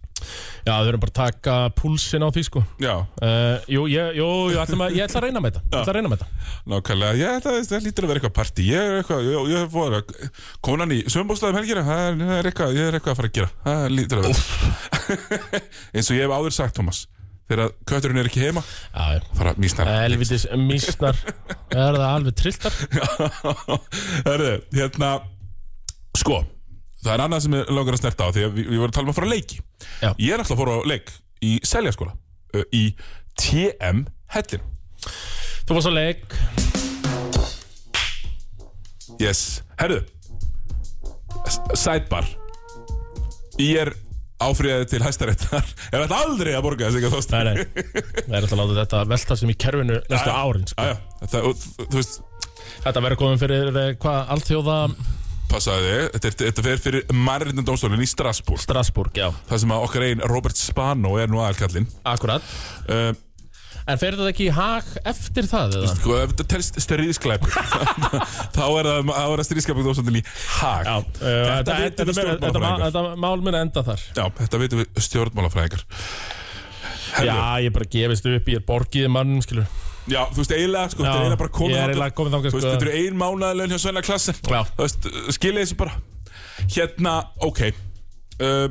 Já, 0.67 0.73
við 0.83 0.89
erum 0.91 1.03
bara 1.03 1.13
að 1.13 1.19
taka 1.21 1.55
púlsinn 1.79 2.25
á 2.25 2.29
því, 2.35 2.43
sko. 2.49 2.63
Já, 2.83 2.95
uh, 3.01 3.57
Jú, 3.71 3.85
ég, 3.91 4.11
jú, 4.19 4.27
ég 4.55 4.59
ætla, 4.63 4.79
að- 4.87 4.97
ég 4.99 5.05
ætla 5.07 5.21
að 5.21 5.27
reyna 5.27 5.41
með 5.45 5.55
þetta 5.57 5.63
Ég 5.71 5.79
ætla 5.81 5.93
að 5.93 5.97
reyna 5.99 6.11
með 6.13 6.19
þetta. 6.25 6.57
Nákvæmlega 6.75 7.21
Ég, 7.21 7.39
það, 7.47 7.61
það 7.71 7.87
lítur 7.89 8.05
að 8.05 8.11
vera 8.13 8.21
eitthvað 8.21 8.37
partí. 8.41 8.67
Ég 8.71 8.81
er 8.91 8.99
eitthvað, 9.01 9.31
ég, 9.31 9.53
ég 9.55 9.71
fór 9.77 9.97
að 10.01 10.05
Konan 10.69 10.93
í 10.93 11.01
sömbústaðum 11.11 11.61
helgina 11.61 11.87
Það 11.87 12.03
er- 12.11 12.21
það 12.21 12.35
er 12.41 12.51
eitthvað, 12.51 12.77
ég 12.81 12.91
er 12.91 12.99
eitthvað 13.01 13.15
að 13.15 13.21
fara 13.23 13.31
að 13.31 13.39
gera. 13.41 13.51
Það 13.65 13.89
lítur 13.97 14.21
að 14.21 14.29
vera. 14.29 14.41
Eins 15.95 16.11
og 16.11 16.17
ég 16.17 16.23
hef 16.27 16.37
áður 16.37 16.55
sagt, 16.61 16.77
Thomas 16.77 17.01
Þegar 17.51 17.73
kötturinn 17.91 18.21
er 18.23 18.29
ekki 18.31 18.45
heima 18.45 18.61
Já, 18.63 19.17
já. 19.17 19.23
Fara 19.35 19.55
að 19.57 19.63
mísna 19.65 19.87
Elvitis 20.05 20.45
mísnar 20.55 21.17
Er 21.75 21.97
það 21.99 22.05
alveg 22.13 22.37
trilltar? 22.39 22.77
Hörðu, 24.29 24.53
hérna 24.77 25.09
Sko, 26.21 26.41
það 27.05 27.13
er 27.17 27.23
annað 27.25 27.43
sem 27.47 27.55
ég 27.59 27.71
langar 27.77 27.97
að 27.97 28.03
snerta 28.03 28.27
á 28.27 28.31
Því 28.35 28.45
að 28.47 28.55
við, 28.59 28.69
við 28.71 28.81
vorum 28.83 28.91
að 28.93 28.97
tala 28.99 29.07
um 29.09 29.13
að 29.15 29.19
fara 29.21 29.31
á 29.31 29.35
leiki. 29.35 29.61
Já. 30.05 30.11
Ég 30.21 30.35
er 30.35 30.43
alltaf 30.43 30.57
að 30.57 30.63
fara 30.65 30.77
á 30.77 30.81
leik 30.91 31.13
í 31.41 31.53
Seljaskóla 31.65 32.13
uh, 32.57 32.65
Í 32.77 32.85
TM 33.41 34.03
Hellin 34.35 34.65
Þú 35.65 35.77
var 35.79 35.85
svo 35.87 35.93
leik. 35.95 36.35
Yes, 39.21 39.41
herðu 39.81 40.01
S- 41.49 41.61
Sidebar. 41.81 42.27
Ég 43.61 43.77
er 43.85 43.91
áfriðaði 44.41 44.87
til 44.95 45.01
hæstaréttar. 45.05 45.65
Ég 45.93 46.03
ætla 46.05 46.19
aldrei 46.25 46.53
að 46.57 46.65
borga 46.65 46.89
þess 46.91 47.07
að 47.09 47.15
þóst 47.17 47.33
Nei, 47.35 47.43
nei. 47.45 47.55
Það 47.65 48.35
er 48.35 48.39
alltaf 48.41 48.55
að 48.57 48.61
láta 48.63 48.77
þetta 48.81 49.01
velta 49.13 49.37
sem 49.41 49.53
í 49.53 49.57
kerfinu 49.61 49.99
næstu 50.11 50.33
árin 50.35 50.67
sko. 50.71 50.85
Æja, 50.87 50.99
þetta, 51.23 51.43
og, 51.51 51.65
þú 51.81 51.97
veist 51.99 52.21
Þetta 52.81 53.03
verður 53.05 53.21
komin 53.21 53.41
fyrir 53.41 53.77
eh, 53.77 53.91
hvað 54.01 54.31
alþjóða 54.37 54.77
Passaði 55.51 55.95
þetta, 56.15 56.29
er- 56.31 56.37
þetta 56.45 56.63
fer 56.69 56.83
fyrir 56.85 57.09
Mærindin 57.27 57.67
dómstólinn 57.67 58.05
í 58.05 58.07
Strasbourg. 58.11 58.61
Strasbourg, 58.63 59.11
já. 59.19 59.31
Það 59.49 59.65
sem 59.65 59.73
að 59.75 59.87
okkar 59.89 60.05
einn 60.07 60.23
Robert 60.31 60.57
Spano 60.61 61.17
er 61.19 61.33
nú 61.33 61.41
aðalkallinn. 61.43 61.89
Akkurat. 62.07 62.47
Uh, 62.89 63.11
En 63.91 63.97
fer 63.99 64.13
þetta 64.15 64.29
ekki 64.31 64.45
í 64.47 64.51
hag 64.55 64.87
eftir 65.09 65.47
það 65.51 65.73
eða? 65.81 65.93
Sko, 65.97 66.13
ef 66.21 66.31
þetta 66.35 66.45
telst 66.53 66.77
stríðsklæpur 66.85 67.51
þá 68.55 68.61
er 68.77 68.87
það, 68.87 69.09
þá 69.09 69.23
er 69.25 69.41
það 69.41 69.47
stríðsklæpur 69.49 69.87
dómstólinn 69.89 70.19
í 70.21 70.23
hag 70.61 70.85
Já, 70.87 70.93
uh, 71.01 71.25
þetta, 71.25 71.79
vitum 71.81 71.81
þetta, 71.81 71.81
við 71.81 71.89
þetta, 71.89 72.05
þetta, 72.05 72.13
stjórnmálafræðingar. 72.21 72.85
þetta 72.85 73.23
mál 73.25 73.43
minn 73.49 73.59
enda 73.63 73.83
þar. 73.89 74.05
Já, 74.21 74.25
þetta 74.43 74.61
veitum 74.63 74.83
við 74.85 75.03
stjórnmálafræðingar. 75.09 75.85
Já, 77.27 77.35
ég 77.65 77.75
bara 77.75 77.89
gefist 77.97 78.29
upp, 78.31 78.53
ég 78.53 78.61
er 78.61 78.67
borgið 78.69 79.09
mannum, 79.17 79.43
skilur 79.43 79.67
Já, 80.11 80.21
þú 80.35 80.41
veist, 80.43 80.53
eiginlega, 80.57 80.91
sko, 80.93 81.05
þetta 81.05 81.15
er 81.15 81.23
eiginlega 81.25 81.41
bara 81.45 81.53
komið 81.57 81.75
ég 81.77 81.81
er 81.85 81.93
eiginlega 81.95 82.17
komið 82.19 82.35
þangað, 82.37 82.51
Þú 82.51 82.59
veist, 82.59 82.67
sko. 82.67 82.75
þetta 82.75 82.87
eru 82.89 83.01
ein 83.01 83.19
mánaðalön 83.21 83.73
hjá 83.75 83.79
Svenna 83.85 84.03
Klassen. 84.07 84.39
Já. 84.51 84.61
Þú 84.75 84.85
veist, 84.87 85.09
skiljið 85.37 85.63
þessu 85.65 85.79
bara. 85.81 85.97
Hérna, 86.75 87.15
ok. 87.47 87.61
Uh, 88.41 88.69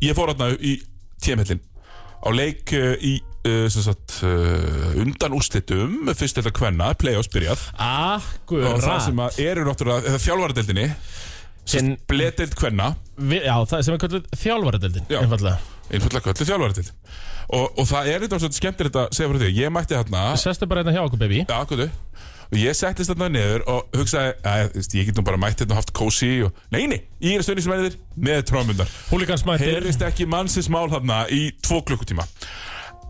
Ég 0.00 0.16
fór 0.16 0.30
hérna 0.32 0.46
í 0.56 0.78
tímhellin 1.20 1.58
Á 2.24 2.28
leik 2.32 2.72
uh, 2.76 2.94
í 3.04 3.18
uh, 3.20 3.66
sem 3.72 3.84
sagt, 3.84 4.14
uh, 4.24 4.94
undan 5.00 5.34
úrslitum 5.36 6.08
Fyrst 6.16 6.38
þetta 6.40 6.52
kvenna, 6.56 6.90
play-offs 7.00 7.28
byrjað. 7.32 7.66
Og 7.76 8.80
það 8.80 9.02
sem 9.04 9.20
Akkurat 9.20 9.36
að 9.36 9.42
eru 9.50 9.66
náttúrulega 9.68 10.08
Eða 10.14 10.22
þjálfaradeldinni 10.24 10.86
En- 11.80 11.92
Bledeld 12.08 12.56
kvenna. 12.58 12.94
Vi- 13.20 13.42
Já, 13.44 13.52
það 13.68 13.82
sem 13.86 13.94
er 13.94 14.00
kvöldur 14.02 14.24
þjálfaradeldin 14.40 15.04
Já. 15.12 15.20
Einfallega 15.20 15.58
Einfallega 15.90 16.24
köllu 16.30 16.46
þjálfaradeld 16.48 16.92
og, 17.50 17.66
og 17.78 17.88
það 17.90 18.10
er 18.12 18.24
þetta 18.24 18.40
svolítið 18.42 18.60
skemmtilegt 18.60 18.98
að 19.00 19.08
segja 19.16 19.30
fyrir 19.30 19.42
því. 19.44 19.50
Ég 19.58 19.72
mætti 19.74 19.98
hérna 19.98 20.24
Sestu 20.40 20.68
bara 20.70 20.84
hérna 20.84 20.94
hjá 20.96 21.02
okkur, 21.06 21.20
baby. 21.22 21.42
Já, 21.44 21.58
hvað 21.66 21.88
Og 22.50 22.58
ég 22.58 22.74
settist 22.74 23.12
þarna 23.12 23.28
niður 23.30 23.62
og 23.70 23.92
hugsaði 23.94 24.32
að 24.50 24.72
þú 24.74 24.96
ég 24.98 25.04
get 25.06 25.18
nú 25.20 25.22
bara 25.28 25.38
mætt 25.38 25.60
hérna 25.62 25.76
og 25.76 25.78
haft 25.78 25.92
kósi 25.94 26.30
og 26.42 26.56
Nei, 26.74 26.88
nei, 26.90 26.98
ég 27.22 27.38
er 27.38 27.44
stöðnismennir 27.46 27.94
með 28.18 28.40
trómundar 28.50 28.90
Húlíkansmættir 29.12 29.70
Heyrðist 29.76 30.02
ekki 30.02 30.26
mannsins 30.26 30.66
mál 30.72 30.88
þarna 30.90 31.20
í 31.30 31.52
tvo 31.62 31.78
klukkutíma. 31.86 32.26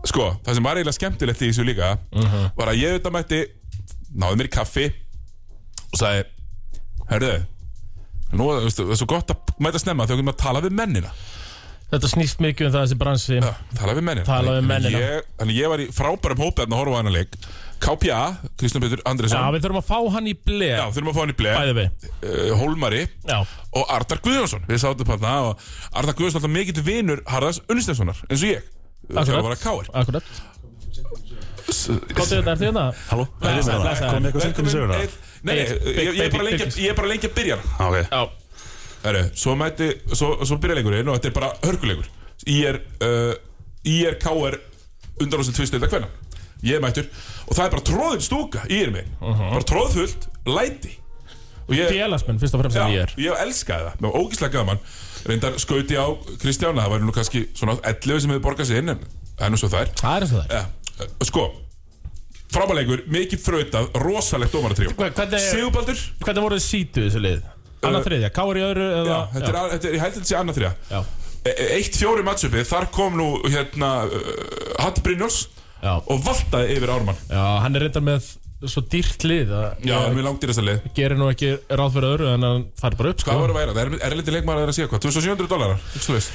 Sko, 0.05 0.27
það 0.45 0.57
sem 0.59 0.67
var 0.69 0.77
eiginlega 0.77 0.97
skemmtilegt 0.99 1.41
í 1.41 1.49
þessu 1.49 1.65
líka 1.65 1.95
Var 2.57 2.69
að 2.69 2.79
ég 2.83 2.93
auðvitað 2.93 3.17
mætti 3.17 3.41
Náði 4.21 4.37
mér 4.37 4.49
í 4.51 4.53
kaffi 4.53 4.85
Og 5.89 5.99
sagði 6.03 6.23
Herðu 7.09 7.33
Nú, 8.31 8.45
þú 8.45 8.63
veist, 8.69 8.79
það 8.79 8.93
er 8.93 9.01
svo 9.01 9.09
gott 9.09 9.33
að 9.33 9.55
mæta 9.61 9.81
snemma 9.81 10.05
Þegar 10.05 10.19
við 10.19 10.23
erum 10.23 10.33
að 10.35 10.41
tala 10.45 10.63
við 10.63 10.77
mennina 10.77 11.13
Þetta 11.91 12.07
snýst 12.07 12.39
mikið 12.39 12.69
um 12.69 12.71
það 12.71 12.85
þessi 12.85 12.97
bransi. 13.01 13.37
Já, 13.41 13.49
tala 13.75 13.95
við 13.97 14.05
mennina. 14.07 14.27
Tala 14.27 14.53
við 14.55 14.67
mennina. 14.69 14.99
ég, 15.01 15.25
Þannig 15.41 15.57
ég 15.59 15.71
var 15.73 15.81
í 15.83 15.87
frábærum 15.91 16.43
hópi 16.45 16.61
þarna 16.61 16.77
að 16.77 16.81
horfa 16.81 16.95
á 16.95 16.99
hana 17.01 17.11
leik. 17.11 17.35
KPA, 17.81 18.19
Kristján 18.61 18.83
Pétur 18.83 19.01
Já, 19.01 19.07
Andresson 19.09 19.47
við 19.55 19.63
þurfum 19.65 19.79
að 19.81 19.87
fá 19.89 19.97
hann 20.13 20.29
í 20.29 20.35
ble. 20.37 20.69
Já, 20.69 20.83
þurfum 20.93 21.09
að 21.11 21.17
fá 21.17 21.21
hann 21.23 21.33
í 21.33 21.35
bleið 21.39 21.55
Bæði 21.57 21.73
við. 21.79 22.05
Uh, 22.21 22.51
Hólmari 22.59 23.01
Já, 23.25 23.37
og 23.41 23.93
Arnar 23.97 24.21
Guðjónsson. 24.27 24.67
Við 24.69 24.81
sátum 24.83 25.11
hann 25.11 25.25
og 25.49 25.65
Arnar 25.89 26.17
Guðjónsson 26.19 26.39
alltaf 26.39 26.53
mikill 26.53 26.85
vinur 26.85 27.23
Harðars 27.27 27.59
Unnstenssonar 27.65 28.21
eins 28.29 28.45
og 28.45 28.53
ég. 28.53 28.69
Káir 29.65 29.89
akkurat. 29.97 30.29
Kóttu 31.71 32.37
þetta, 32.37 32.53
ertu 32.53 32.67
hérna? 32.67 32.85
Halló, 33.09 33.25
er 33.41 33.57
með 33.57 33.65
það? 33.71 34.05
Komið 34.05 34.29
eitthvað 34.45 34.71
það? 34.93 35.17
Ég, 35.41 35.73
ég, 35.97 36.21
er 36.21 36.31
bara 36.35 37.09
lengi, 37.09 37.31
ég 37.41 38.40
er 39.03 39.15
Já, 39.15 39.21
Heru, 39.21 39.35
Svo 39.35 39.55
mæti, 39.59 39.87
svo, 40.13 40.31
svo 40.45 40.57
byrja 40.61 40.75
leikurinn 40.79 41.09
og 41.09 41.17
þetta 41.19 41.29
er 41.31 41.35
bara 41.37 41.51
hörkuleikur. 41.65 42.09
Ég 42.47 42.65
er 42.71 42.79
uh, 43.01 43.33
Ég 43.85 44.07
er 44.11 44.17
káir 44.21 44.59
undan 45.21 45.41
ásinn 45.41 45.55
tvistilda 45.57 45.87
hvenna 45.89 46.07
Ég 46.63 46.77
er 46.77 46.81
mættur 46.83 47.07
og 47.49 47.55
það 47.57 47.65
er 47.65 47.71
bara 47.73 47.85
tróðin 47.89 48.21
stúka 48.25 48.61
í 48.69 48.77
er 48.85 48.91
mig 48.93 49.07
bara 49.19 49.63
tróðfullt, 49.65 50.27
læti. 50.45 50.91
Og 51.67 51.73
ég, 51.77 51.89
félagsmenn, 51.89 52.37
fyrst 52.41 52.53
og 52.57 52.61
fremst 52.61 52.77
Já, 52.77 52.83
sem 52.85 52.93
ég 52.93 53.01
er. 53.07 53.13
ég 53.21 53.41
elskaði 53.45 53.87
það, 53.87 53.95
mér 54.03 54.11
var 54.13 54.21
ógíslega 54.21 54.53
gaman. 54.59 54.79
Reyndar 55.25 55.57
skauti 55.61 55.97
á 55.97 56.05
Kristjána 56.41 56.81
Það 56.85 56.93
væri 56.95 57.05
nú 57.07 57.13
kannski 57.13 57.41
svona 57.57 57.75
11 57.85 58.21
sem 58.23 58.31
hefur 58.33 58.45
borgað 58.47 58.69
sig 58.71 58.79
inn 58.81 58.89
En 58.93 59.01
það 59.37 59.45
er 59.47 59.51
nú 59.53 59.59
svo 59.61 59.69
það 59.73 59.83
er. 59.85 59.91
Það 60.01 60.15
er 60.15 60.25
eins 60.25 60.33
og 60.33 60.39
það 60.41 60.55
er. 60.57 60.69
Ja, 61.01 61.09
Sko 61.29 61.43
frábæleikur, 62.51 63.03
mikið 63.13 63.39
frötað, 63.45 63.89
rosalegt 64.03 64.51
dómaratrjó 64.55 64.91
Hva- 64.97 65.11
hvernig- 65.15 65.45
Sigurbaldur. 65.45 66.01
Hvernig 66.25 66.43
voruð 66.45 66.59
þið 66.59 66.65
sítu 66.67 67.05
þessu 67.05 67.21
lið? 67.23 67.43
Annað 67.89 68.05
þriðja, 68.09 68.29
káur 68.35 68.59
í 68.59 68.63
öðru 68.67 68.85
eða 68.99 69.15
Já, 69.15 69.19
þetta 69.33 69.49
er, 69.51 69.57
þetta 69.73 69.87
er, 69.89 69.95
ég 69.95 70.03
held 70.03 70.11
að 70.11 70.19
þetta 70.19 70.29
sé 70.31 70.37
annað 70.41 70.59
þrjá 70.59 70.71
Já, 70.91 70.99
Eitt 71.79 71.95
fjóri 71.97 72.25
matchupið, 72.27 72.67
þar 72.69 72.85
kom 72.93 73.15
nú 73.17 73.29
hérna 73.49 73.89
uh, 74.05 74.19
Hatti 74.83 75.01
Brynjóls 75.07 75.39
já, 75.81 75.95
og 75.97 76.19
valtaði 76.21 76.75
yfir 76.75 76.91
Ármann. 76.93 77.17
Já, 77.31 77.41
hann 77.63 77.79
er 77.79 77.87
reyndar 77.87 78.05
með 78.05 78.27
svo 78.69 78.83
dýrt 78.85 79.23
lið 79.25 79.49
að 79.57 79.87
Já, 79.89 79.95
mér 80.13 80.27
langt 80.27 80.43
í 80.45 80.49
þessa 80.51 80.61
lið. 80.67 80.83
gerir 80.93 81.17
nú 81.17 81.31
ekki 81.33 81.55
ráð 81.73 81.95
fyrir 81.95 82.11
öðru 82.11 82.27
en 82.35 82.45
hann 82.45 82.65
fær 82.77 82.93
bara 82.99 83.09
upp 83.15 83.23
Hvað 83.23 83.33
sko. 83.33 83.39
voru 83.41 83.55
að 83.55 83.57
væra? 83.57 83.73
Það 83.73 83.81
er 83.97 84.05
erlendi 84.11 84.35
leikmaður 84.35 84.59
að 84.59 84.67
það 84.67 84.73
að 84.73 84.77
segja 84.77 84.91
hvað 84.91 85.01
2700 85.07 85.49
dólarar, 85.55 85.81
ekki 85.95 86.05
slúðis 86.05 86.27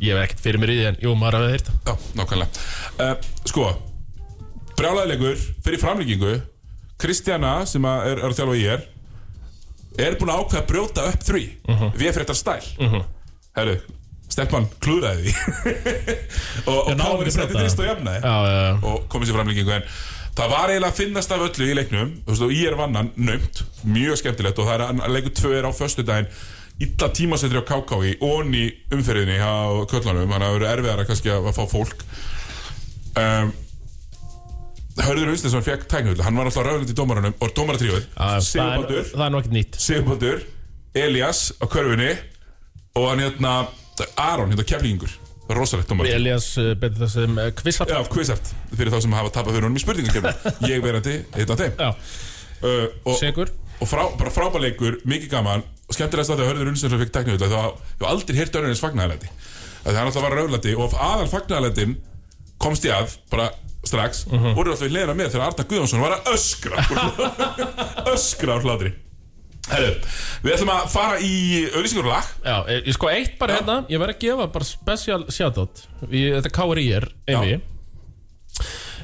Ég 0.00 0.16
hef 0.16 0.24
ekkert 0.24 0.42
fyrir 0.42 0.58
mér 0.64 0.72
í 0.72 0.78
því 0.80 0.88
en 0.90 0.98
jú, 1.04 1.10
maður 1.20 1.36
hafði 1.38 1.52
heyrt. 1.54 1.66
Það. 1.70 1.86
Já, 1.86 2.10
nákvæmlega. 2.18 2.64
Uh, 3.04 3.30
Sko, 3.50 3.64
brjálæðilegur 4.80 5.42
fyrir 5.64 5.82
framlíkingu 5.82 6.34
Kristjana, 7.00 7.52
sem 7.68 7.84
að 7.88 8.06
er, 8.10 8.18
er 8.24 8.32
að 8.32 8.38
þjálfa 8.40 8.56
í 8.60 8.64
er 8.74 8.82
er 9.98 10.16
búin 10.20 10.30
að 10.30 10.42
ákveða 10.44 10.60
að 10.62 10.68
brjóta 10.70 11.06
upp 11.10 11.24
þrý 11.26 11.42
við 11.66 12.04
fyrir 12.06 12.20
þetta 12.22 12.38
stæl. 12.38 12.60
Uh 12.78 13.00
Herru, 13.58 13.74
Stefan 14.30 14.68
klúðraði 14.80 15.26
því. 15.26 15.34
Og, 16.70 16.76
og 16.78 16.96
ekki 17.24 17.32
setti 17.34 17.50
brjóta. 17.50 17.64
þrist 17.64 17.80
og 17.82 17.88
jafnaði 17.88 18.20
Já, 18.22 18.34
já, 18.46 18.58
já. 18.62 18.74
og 18.86 19.08
komið 19.10 19.26
sér 19.30 19.38
framlíkingu 19.40 19.72
en 19.74 19.88
það 20.38 20.52
var 20.54 20.70
eiginlega 20.70 20.92
að 20.92 21.00
finnast 21.00 21.32
af 21.34 21.42
öllu 21.48 21.66
í 21.66 21.74
leiknum. 21.74 22.12
Og 22.30 22.52
ég 22.54 22.70
er 22.70 22.76
vannan 22.78 23.10
naumt 23.16 23.62
mjög 23.84 24.20
skemmtilegt. 24.22 24.58
Og 24.62 24.68
það 24.70 24.76
er 24.76 24.84
að 25.02 25.14
leikur 25.16 25.34
tvö 25.40 25.50
er 25.58 25.66
á 25.66 25.72
föstudaginn. 25.74 26.30
Illa 26.80 27.08
tímasetri 27.12 27.58
á 27.60 27.66
og 27.98 28.06
í 28.56 28.64
umferðinni 28.94 29.36
á 29.42 29.84
köllunum 29.90 30.30
þannig 30.30 30.36
að 30.38 30.46
það 30.46 30.54
verður 30.54 30.70
erfiðara 30.70 31.08
kannski 31.10 31.34
að, 31.34 31.50
að 31.50 31.58
fá 31.58 31.64
fólk. 31.74 32.06
Um, 33.20 33.50
Hörður 34.98 35.30
Unstensson 35.30 35.62
fekk 35.64 35.84
tæknuhull 35.90 36.22
hann 36.24 36.38
var 36.38 36.48
alltaf 36.50 36.66
rauðlund 36.66 36.90
í 36.90 36.96
dómarunum 36.98 37.36
og 37.38 37.52
það, 38.16 38.34
er, 38.34 38.44
Sigurbaldur, 38.46 39.04
það 39.12 39.24
er 39.26 39.36
ekkert 39.38 39.54
nýtt. 39.54 39.78
Sigurbaldur 39.84 40.42
Elias 40.98 41.42
á 41.62 41.64
körfunni 41.70 42.10
og 42.98 43.06
hann 43.12 43.22
hérna 43.22 43.52
Aron, 44.18 44.50
hérna 44.50 44.66
keflingur 44.66 45.14
rosalegt 45.54 45.90
dómar 45.90 46.10
Elias 46.10 46.50
uh, 46.58 46.72
betur 46.78 47.04
það 47.04 47.12
sem 47.14 47.38
uh, 47.38 47.48
kvissart 47.60 47.94
Já, 47.94 48.00
quizart 48.10 48.52
fyrir 48.74 48.92
þá 48.92 48.98
sem 49.06 49.16
hafa 49.20 49.32
tapað 49.38 49.56
fyrir 49.56 49.68
honum 49.68 49.78
í 49.78 49.84
spurningakefni 49.84 50.52
Ég 50.72 50.84
verandi, 50.84 51.16
einn 51.38 51.54
af 51.54 51.62
þeim. 51.62 51.80
Uh, 52.60 52.86
og, 53.06 53.14
segur 53.20 53.54
og 53.80 53.88
frá, 53.88 54.02
bara 54.18 54.34
frábæleikur, 54.34 55.00
mikið 55.08 55.32
gaman 55.32 55.64
og 55.86 55.96
skemmtilegast 55.96 56.34
að 56.34 56.42
það 56.42 56.50
hörður 56.50 56.70
sem 56.82 57.00
fikk 57.00 57.14
tekníu 57.14 57.38
þá 57.40 57.46
ég 57.48 58.02
hef 58.02 58.06
aldrei 58.10 58.36
heyrt 58.36 58.58
önnurins 58.60 58.82
fagnæðalæti 58.84 59.30
það 59.86 60.00
er 60.02 60.10
var 60.26 60.36
komst 62.60 62.84
ég 62.84 62.92
að 62.92 63.14
bara 63.32 63.48
strax, 63.86 64.24
voru 64.30 64.72
alltaf 64.74 64.86
í 64.86 64.90
hliðina 64.92 65.14
með 65.16 65.30
þegar 65.34 65.46
Arna 65.46 65.64
Guðjónsson 65.70 66.02
var 66.04 66.16
að 66.18 66.32
öskra. 66.34 66.82
Öskra 68.14 68.56
á 68.56 68.62
hlátri. 68.64 68.92
Herru, 69.70 69.90
við 70.42 70.54
ætlum 70.56 70.72
að 70.72 70.86
fara 70.90 71.18
í 71.22 71.34
auðlýsingur 71.76 72.08
lag 72.08 72.26
Já, 72.42 72.54
ég, 72.72 72.86
ég 72.88 72.96
sko 72.96 73.10
eitt 73.12 73.36
bara 73.38 73.54
Já. 73.54 73.58
hérna 73.60 73.76
Ég 73.92 74.00
verð 74.02 74.14
að 74.16 74.22
gefa 74.24 74.46
bara 74.54 74.66
special 74.66 75.20
shoutout. 75.30 75.82
Þetta 76.10 76.52
KRI 76.56 76.86
er 76.96 77.06
einvi 77.28 77.58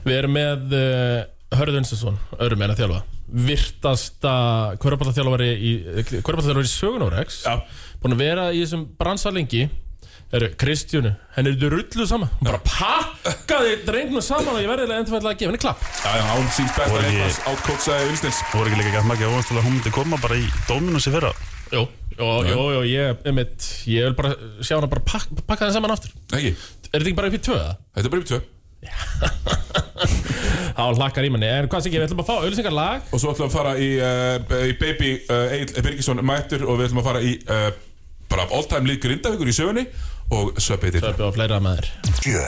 Við 0.07 0.17
erum 0.17 0.35
með 0.35 0.75
uh, 0.79 1.21
Hörður 1.57 1.79
Unstensson, 1.83 2.17
öðrum 2.43 2.65
að 2.67 2.81
þjálfa. 2.81 3.01
Virtasta 3.47 4.33
Körbáttaþjálfari 4.83 5.49
í 5.55 5.73
Körbáttaþjálfari 6.25 6.67
í 6.67 6.73
sögunárex 6.73 7.41
Já. 7.47 7.57
Búin 8.03 8.17
að 8.17 8.23
vera 8.25 8.49
í 8.55 8.63
þessum 8.65 8.87
bransa 8.99 9.33
lengi 9.35 9.67
Eru, 10.35 10.49
Kristjánu, 10.59 11.13
henni 11.37 11.53
er 11.55 11.71
rullu 11.71 12.05
sama. 12.11 12.27
Hún 12.41 12.49
bara 12.49 12.59
pakkaði 12.67 13.77
drengnum 13.87 14.23
saman 14.27 14.57
og 14.57 14.63
ég 14.65 14.67
verði 14.69 14.89
endur 14.97 15.21
að 15.21 15.37
gefa 15.39 15.47
henni 15.53 15.61
klapp. 15.63 15.85
Já, 16.03 16.11
já, 16.19 16.25
án 16.35 16.49
síns 16.57 16.73
best 16.75 16.91
Voru 16.91 16.99
að 16.99 17.07
ekki- 17.13 17.21
eitthvað 17.29 17.53
átkótsaði 17.53 18.09
Unnstens 18.11 18.41
voru 18.51 18.67
ekki 18.73 18.81
líka 18.81 18.95
gætt 18.97 19.07
makið 19.13 19.31
óvast 19.31 19.49
til 19.53 19.57
að 19.61 19.65
hún 19.69 19.77
myndi 19.77 19.93
koma 19.95 20.19
bara 20.25 20.35
í 20.41 20.49
dóminu 20.67 20.99
sér 21.05 21.15
fyrra? 21.15 21.31
Jú, 21.71 21.85
jú, 22.19 22.27
jú, 22.51 22.59
jú 22.75 22.83
ég, 22.91 23.23
einmitt, 23.31 23.69
ég 23.87 24.03
vil 24.09 24.17
bara 24.19 24.35
sjá 24.67 24.75
hana 24.81 24.91
bara 24.91 25.05
pak, 25.07 25.29
pakka 25.47 25.65
henni 25.69 25.79
saman 25.79 25.95
aftur. 25.95 26.11
Ekki, 26.35 26.53
Er 26.91 27.01
þetta 27.01 27.07
ekki 27.07 27.17
bara 27.23 27.31
upp 27.31 27.39
í 27.39 27.43
tvö 27.47 27.57
það? 27.63 27.77
þetta 27.95 28.07
er 28.07 28.15
bara 28.17 28.23
upp 28.23 28.31
tvö. 28.35 28.41
Þá 30.77 30.83
hlakkar 30.99 31.25
í 31.27 31.31
manni, 31.33 31.49
en 31.49 31.69
hvað 31.71 31.83
sé 31.83 31.89
ekki, 31.89 31.99
við 32.03 32.07
ætlum 32.11 32.21
að 32.23 32.29
fá 32.29 32.35
auðlýsingar 32.43 32.75
lag 32.77 33.07
Og 33.15 33.21
svo 33.23 33.31
ætlum 33.33 33.47
við 33.47 33.49
að 33.49 33.55
fara 33.57 33.73
í, 33.81 33.89
uh, 33.97 34.37
í 34.69 34.75
Baby 34.81 35.11
uh, 35.33 35.55
Egil 35.57 35.83
Birgisson 35.87 36.21
mættur 36.27 36.67
og 36.69 36.77
við 36.81 36.91
ætlum 36.91 37.01
að 37.01 37.09
fara 37.09 37.23
í 37.25 37.33
uh, 37.49 37.71
bara 38.31 38.45
all 38.53 38.67
time 38.69 38.91
lík 38.91 39.01
grindavíkur 39.07 39.49
í 39.49 39.55
sögunni 39.57 39.87
og. 40.31 40.53
Það 40.59 41.11
er 41.13 41.19
bjóða 41.21 41.35
fleira 41.39 41.61
með 41.69 41.83
þér 41.83 42.17
Sjö. 42.23 42.47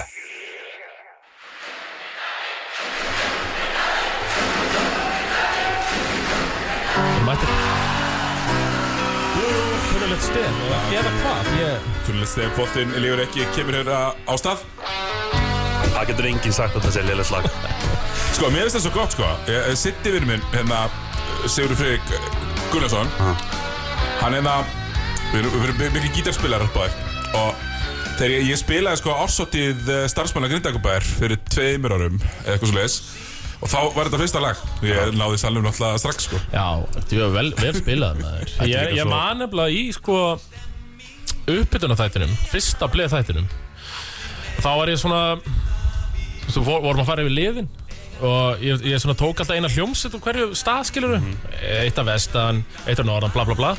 Mættir 7.26 7.50
Kunnulegt 9.88 10.24
stið 10.24 10.46
Eða 10.96 11.12
hvað, 11.20 11.50
ég 11.60 11.88
Tunnilegt 12.06 12.32
stegar 12.32 12.54
boltinn 12.56 12.94
lífur 13.02 13.22
ekki, 13.24 13.46
kemur 13.56 13.76
hérna 13.78 13.98
á 14.26 14.32
stað. 14.40 14.62
það 15.92 16.08
getur 16.12 16.28
enginn 16.30 16.54
sagt 16.56 16.76
að 16.76 16.80
þetta 16.86 16.94
sé 16.96 17.04
liðlega 17.06 17.28
slag 17.30 17.48
Sko, 18.38 18.50
mér 18.54 18.66
finnst 18.68 18.78
það 18.78 18.84
svo 18.86 18.92
gott, 18.94 19.14
sko. 19.16 19.28
Ég- 19.50 19.64
ég 19.72 19.78
Sitti 19.80 20.12
við 20.14 20.26
minn, 20.28 20.42
hérna, 20.52 20.84
Sigurður 21.50 21.78
Freyrik 21.80 22.10
Gunnarsson. 22.70 23.08
Hann 24.20 24.36
hérna, 24.36 24.52
við 25.32 25.40
erum- 25.40 25.56
við 25.58 25.66
erum 25.88 25.96
mikið 25.96 26.14
gítarspilar 26.20 26.62
upp 26.68 26.76
á 26.78 26.82
þér. 26.86 27.07
Og 27.36 27.54
þegar 28.18 28.32
ég, 28.34 28.46
ég 28.52 28.58
spilaði, 28.60 29.00
sko, 29.02 29.14
ársóttið 29.24 29.90
starfsmanna 30.10 30.48
Grindakubæðir 30.50 31.06
fyrir 31.18 31.40
tveimur 31.52 31.94
árum, 31.98 32.20
eða 32.44 32.54
eitthvað 32.56 32.70
svo 32.72 32.78
leiðis. 32.78 32.98
Og 33.58 33.70
þá 33.72 33.78
var 33.96 34.06
þetta 34.08 34.20
fyrsta 34.22 34.40
lag. 34.42 34.60
Ég 34.86 35.14
náði 35.18 35.38
salnum 35.42 35.64
náttúrulega 35.66 35.98
strax, 35.98 36.28
sko. 36.28 36.38
Já, 36.54 36.66
þetta 36.94 37.16
er 37.18 37.32
vel, 37.34 37.48
vel 37.58 37.74
spilað 37.80 38.20
með 38.22 38.36
þér 38.36 38.52
er 38.62 38.68
Ég, 38.70 38.92
ég 38.94 39.02
svo- 39.02 39.10
man 39.10 39.40
nefnilega 39.42 39.74
í 39.74 39.84
sko 39.96 40.18
uppbytunarþættinum 41.48 42.32
Fyrsta 42.50 42.88
bleið 42.92 43.14
þættinum 43.14 43.46
Þá 44.62 44.68
var 44.78 44.90
ég 44.92 45.00
svona 45.00 45.20
Svo 46.48 46.62
vor- 46.64 46.80
vorum 46.84 47.02
að 47.02 47.08
fara 47.10 47.24
yfir 47.26 47.34
liðin. 47.36 47.66
Og 48.24 48.62
ég, 48.64 48.80
ég 48.88 48.98
svona 49.02 49.14
tók 49.18 49.42
alltaf 49.42 49.54
eina 49.58 49.68
hljómsett 49.68 50.14
úr 50.16 50.22
hverju 50.24 50.46
stað 50.56 50.86
skilur 50.88 51.18
Eitt 51.60 51.98
af 52.00 52.06
vestan, 52.08 52.62
eitt 52.86 52.98
af 53.02 53.06
norðan, 53.06 53.32
bla 53.34 53.44
bla 53.44 53.54
bla 53.58 53.74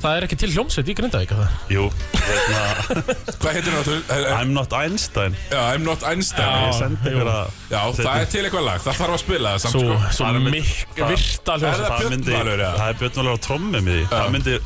Það 0.00 0.16
er 0.16 0.24
ekki 0.26 0.36
til 0.40 0.50
hljómsett 0.54 0.88
í 0.88 0.94
Grindavík 0.96 1.32
er 1.34 1.40
það? 1.42 1.50
jú, 1.74 1.84
hérna, 2.16 2.62
Hvað 3.40 3.56
heitir 3.56 3.70
það 3.70 3.78
náttúrulega? 3.78 4.34
I'm 4.40 4.52
not 4.56 4.72
Einstein 4.80 5.36
Já, 5.52 5.60
I'm 5.74 5.84
not 5.86 6.04
Einstein. 6.08 6.48
Já. 6.48 6.66
ég 6.70 6.76
sendi 6.80 7.12
jú. 7.12 7.16
ykkur 7.20 7.30
að 7.34 7.54
Já, 7.70 7.80
það 8.00 8.10
er 8.24 8.28
til 8.34 8.42
eitthvað 8.48 8.66
lag, 8.70 8.82
það 8.86 8.98
þarf 9.02 9.16
að 9.16 9.22
spila 9.24 9.54
það 9.54 9.64
samt 9.66 9.74
Svo, 9.76 9.86
sko 9.86 10.12
svo 10.18 10.28
er 10.30 10.42
mikk 10.48 10.74
það- 10.96 11.14
virta 11.14 11.56
Er 11.56 11.64
hljómsett 11.64 11.86
það 11.86 11.94
það 11.94 12.10
myndi, 12.14 12.30
Björn 12.30 12.40
Valur, 12.40 12.64
eða? 12.66 12.74
það 12.80 12.92
er 12.94 13.00
Björn 13.04 13.16
Valur 13.20 13.32
á 13.32 13.38
trommum 13.48 13.90
í 13.90 13.96
því 13.98 14.04
það 14.14 14.30
myndi 14.36 14.58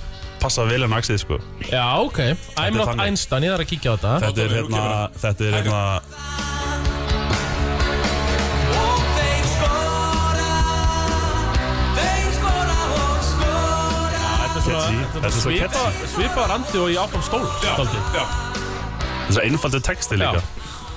passa 0.44 0.64
vel 0.68 0.82
en 0.84 0.92
axið 0.98 1.20
sko 1.24 1.38
Já, 1.70 1.84
ok, 2.04 2.18
I'm 2.60 2.76
not 2.76 2.90
þannig. 2.92 3.04
Einstein, 3.08 3.46
ég 3.48 3.54
þarf 3.54 3.64
að 3.64 3.70
kíkja 3.74 3.88
á 3.90 3.94
þetta 3.96 4.14
þetta 4.26 4.44
er 4.44 4.50
nú 4.52 4.58
hérna 4.60 4.84
þetta 5.24 5.48
er 5.50 5.58
hérna 5.60 5.82
catchy. 14.94 15.14
Þetta 15.14 15.26
er 15.26 15.34
svo 15.34 15.48
Svipa, 15.50 15.68
catchy. 15.70 16.12
svipa 16.14 16.50
randi 16.50 16.82
og 16.82 16.92
í 16.92 17.00
áfram 17.00 17.24
stól 17.24 17.48
þetta 17.62 17.86
er 19.24 19.34
svo 19.34 19.42
einfaldur 19.48 19.82
texti 19.84 20.20
líka. 20.20 20.42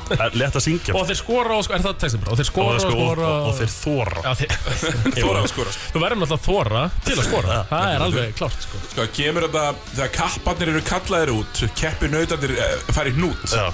Er 0.07 0.35
lett 0.39 0.55
að 0.55 0.63
syngja. 0.63 0.93
Og 0.95 1.03
þeir 1.09 1.17
skora 1.19 1.55
og 1.57 1.65
skora, 1.65 1.77
er 1.79 1.83
það 1.83 1.95
textin 1.99 2.21
bara? 2.23 2.31
Og 2.31 2.37
þeir 2.39 2.45
og, 2.45 2.51
skora 2.51 2.75
og 2.77 2.79
sko, 2.79 2.91
og, 2.91 2.99
skora. 3.01 3.27
og, 3.27 3.47
og 3.47 3.57
þeir 3.57 3.71
þóra 3.73 4.21
Já, 4.23 4.31
þeir 4.39 5.17
þóra 5.25 5.41
að 5.41 5.47
skora 5.51 5.73
sko. 5.75 5.89
Þú 5.91 6.03
verður 6.03 6.21
náttúrulega 6.21 6.37
að 6.37 6.45
þóra 6.45 6.83
til 7.03 7.17
að 7.17 7.27
skora. 7.27 7.57
Það 7.71 7.91
er 7.91 8.05
alveg 8.05 8.37
klárt, 8.39 8.63
sko. 8.63 8.81
Sko, 8.93 9.07
kemur 9.17 9.47
þetta, 9.47 9.65
þegar 9.89 10.13
kapparnir 10.15 10.71
eru 10.71 10.83
kallaðir 10.87 11.33
út 11.35 11.63
Keppi 11.81 12.11
nautarnir 12.13 12.55
uh, 12.55 12.87
færi 12.95 13.15
hnút 13.17 13.51
Já. 13.51 13.65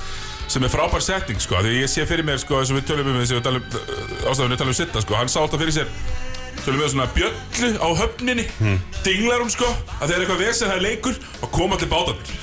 Sem 0.53 0.65
er 0.65 0.73
frábær 0.73 1.05
setning, 1.05 1.39
sko. 1.41 1.61
Því 1.61 1.77
ég 1.83 1.93
sé 1.93 2.09
fyrir 2.09 2.25
mér, 2.25 2.41
sko, 2.41 2.57
eins 2.63 2.73
og 2.73 2.81
við 2.81 2.89
tölum 2.89 3.13
um 3.13 3.21
þessi 3.21 3.37
við 3.37 3.45
tölum, 3.45 3.69
Ástafinu 4.25 4.57
tölum 4.57 4.73
um 4.73 4.79
sitta, 4.81 5.05
sko. 5.05 5.15
Hann 5.21 5.29
sá 5.31 5.39
alltaf 5.45 5.61
fyrir 5.61 5.77
sér 5.77 5.93
Tölum 6.61 6.79
við 6.79 6.89
svona 6.93 7.07
bjöllu 7.15 7.69
á 7.81 7.87
höfninni 8.03 8.45
Dinglar 9.03 9.39
hún, 9.43 9.51
sko 9.51 9.67
Að 9.99 10.07
þegar 10.07 10.21
eitthvað 10.21 10.43
vesen 10.45 10.67
það 10.69 10.77
er 10.77 10.87
leikur 10.87 11.15
Og 11.41 11.47
koma 11.57 11.73
allir 11.75 11.91
bátarnir 11.91 12.33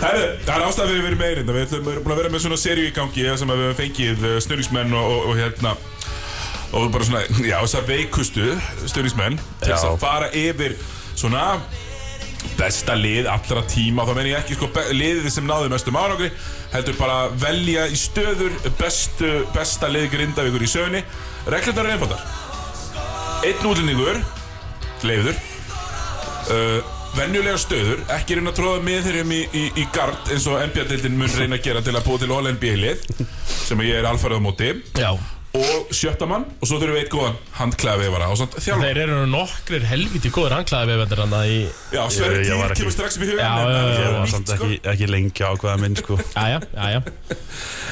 Herru, 0.00 0.26
það 0.46 0.54
er 0.54 0.62
ástæða 0.64 0.88
fyrir 0.88 1.02
að 1.02 1.06
vera 1.10 1.20
meirinn 1.20 1.50
Við 1.52 1.74
erum 1.76 2.04
búin 2.04 2.14
að 2.14 2.20
vera 2.22 2.32
með 2.32 2.42
svona 2.46 2.60
serju 2.60 2.84
í 2.88 2.94
gangi 2.96 3.26
þar 3.28 3.38
sem 3.42 3.50
að 3.52 3.58
við 3.60 3.66
höfum 3.68 3.80
fengið 3.82 4.18
snurringsmenn 4.46 4.92
og, 4.96 5.04
og, 5.12 5.20
og 5.28 5.34
hérna 5.40 5.70
og 6.70 6.92
bara 6.94 7.02
svona, 7.06 7.20
já, 7.42 7.56
þessar 7.64 7.86
veikustu 7.88 8.44
stjórnismenn 8.86 9.38
til 9.58 9.72
þess 9.72 9.88
að 9.88 9.96
fara 10.02 10.28
yfir 10.38 10.72
svona 11.18 11.44
besta 12.58 12.96
lið 12.98 13.28
allra 13.30 13.62
tíma. 13.68 14.06
Þá 14.06 14.14
meina 14.16 14.32
ég 14.32 14.42
ekki 14.42 14.58
sko 14.58 14.68
liðið 14.94 15.30
sem 15.32 15.48
náðu 15.48 15.70
mestum 15.72 15.98
árangri 16.00 16.30
heldur 16.74 16.98
bara 17.00 17.18
velja 17.40 17.86
í 17.90 17.98
stöður 17.98 18.54
bestu, 18.78 19.32
besta 19.54 19.90
lið 19.90 20.10
grindavíkur 20.14 20.64
í 20.64 20.70
sögunni. 20.70 21.02
Reglurnar 21.50 21.88
eru 21.88 21.96
einfaldar. 21.96 22.24
Einn 23.48 23.68
útlendingur 23.70 24.20
leiður 25.08 25.34
uh, 25.34 26.80
venjulega 27.16 27.58
stöður, 27.58 28.04
ekki 28.14 28.38
reyna 28.38 28.52
að 28.52 28.60
tróða 28.60 28.84
með 28.86 29.08
þeirrum 29.08 29.34
í, 29.34 29.42
í, 29.56 29.66
í 29.80 29.88
gard 29.94 30.30
eins 30.30 30.46
og 30.50 30.60
NBA-deildin 30.68 31.18
mun 31.18 31.36
reyna 31.38 31.58
að 31.58 31.66
gera 31.66 31.84
til 31.84 31.96
að 31.96 32.06
búa 32.06 32.22
til 32.22 32.32
All-NBA-lið 32.36 33.04
sem 33.48 33.86
ég 33.88 34.00
er 34.02 34.10
alfarið 34.10 34.42
á 34.42 34.46
móti. 34.46 34.72
Já 35.00 35.12
og 35.50 35.88
sjötta 35.90 36.26
mann 36.30 36.44
og 36.62 36.68
svo 36.68 36.76
þurfum 36.78 36.94
við 36.94 37.00
eitt 37.02 37.10
góðan 37.10 37.38
handklæða 37.58 37.98
við 38.04 38.12
og 38.14 38.36
svona 38.38 38.60
þjálfur 38.62 38.84
Þeir 38.84 38.98
eru 39.02 39.14
nú 39.18 39.24
nokkrir 39.32 39.86
helviti 39.90 40.30
góður 40.30 40.52
handklæði 40.60 40.86
við 40.92 41.00
vendur 41.00 41.22
hann 41.24 41.34
í 41.40 41.56
Já, 41.90 42.02
Sverri 42.14 42.36
Ég- 42.38 42.50
ég 42.52 42.60
var 42.60 42.68
Týr 42.70 42.74
ekki- 42.76 42.82
kemur 42.84 42.94
strax 42.94 43.16
upp 43.18 43.24
í 43.24 43.30
hugan 43.32 43.42
Já, 43.42 43.50
en, 43.50 43.66
já, 43.66 43.74
já, 43.74 44.10
var 44.14 44.20
nýtt, 44.20 44.30
samt 44.36 44.46
sko. 44.52 44.54
ekki, 44.68 44.78
ekki 44.92 45.06
lengi 45.10 45.42
ákveða 45.48 45.76
minn 45.82 45.96
sko. 45.98 46.18
Jæja, 46.36 46.58
jæja. 46.76 47.00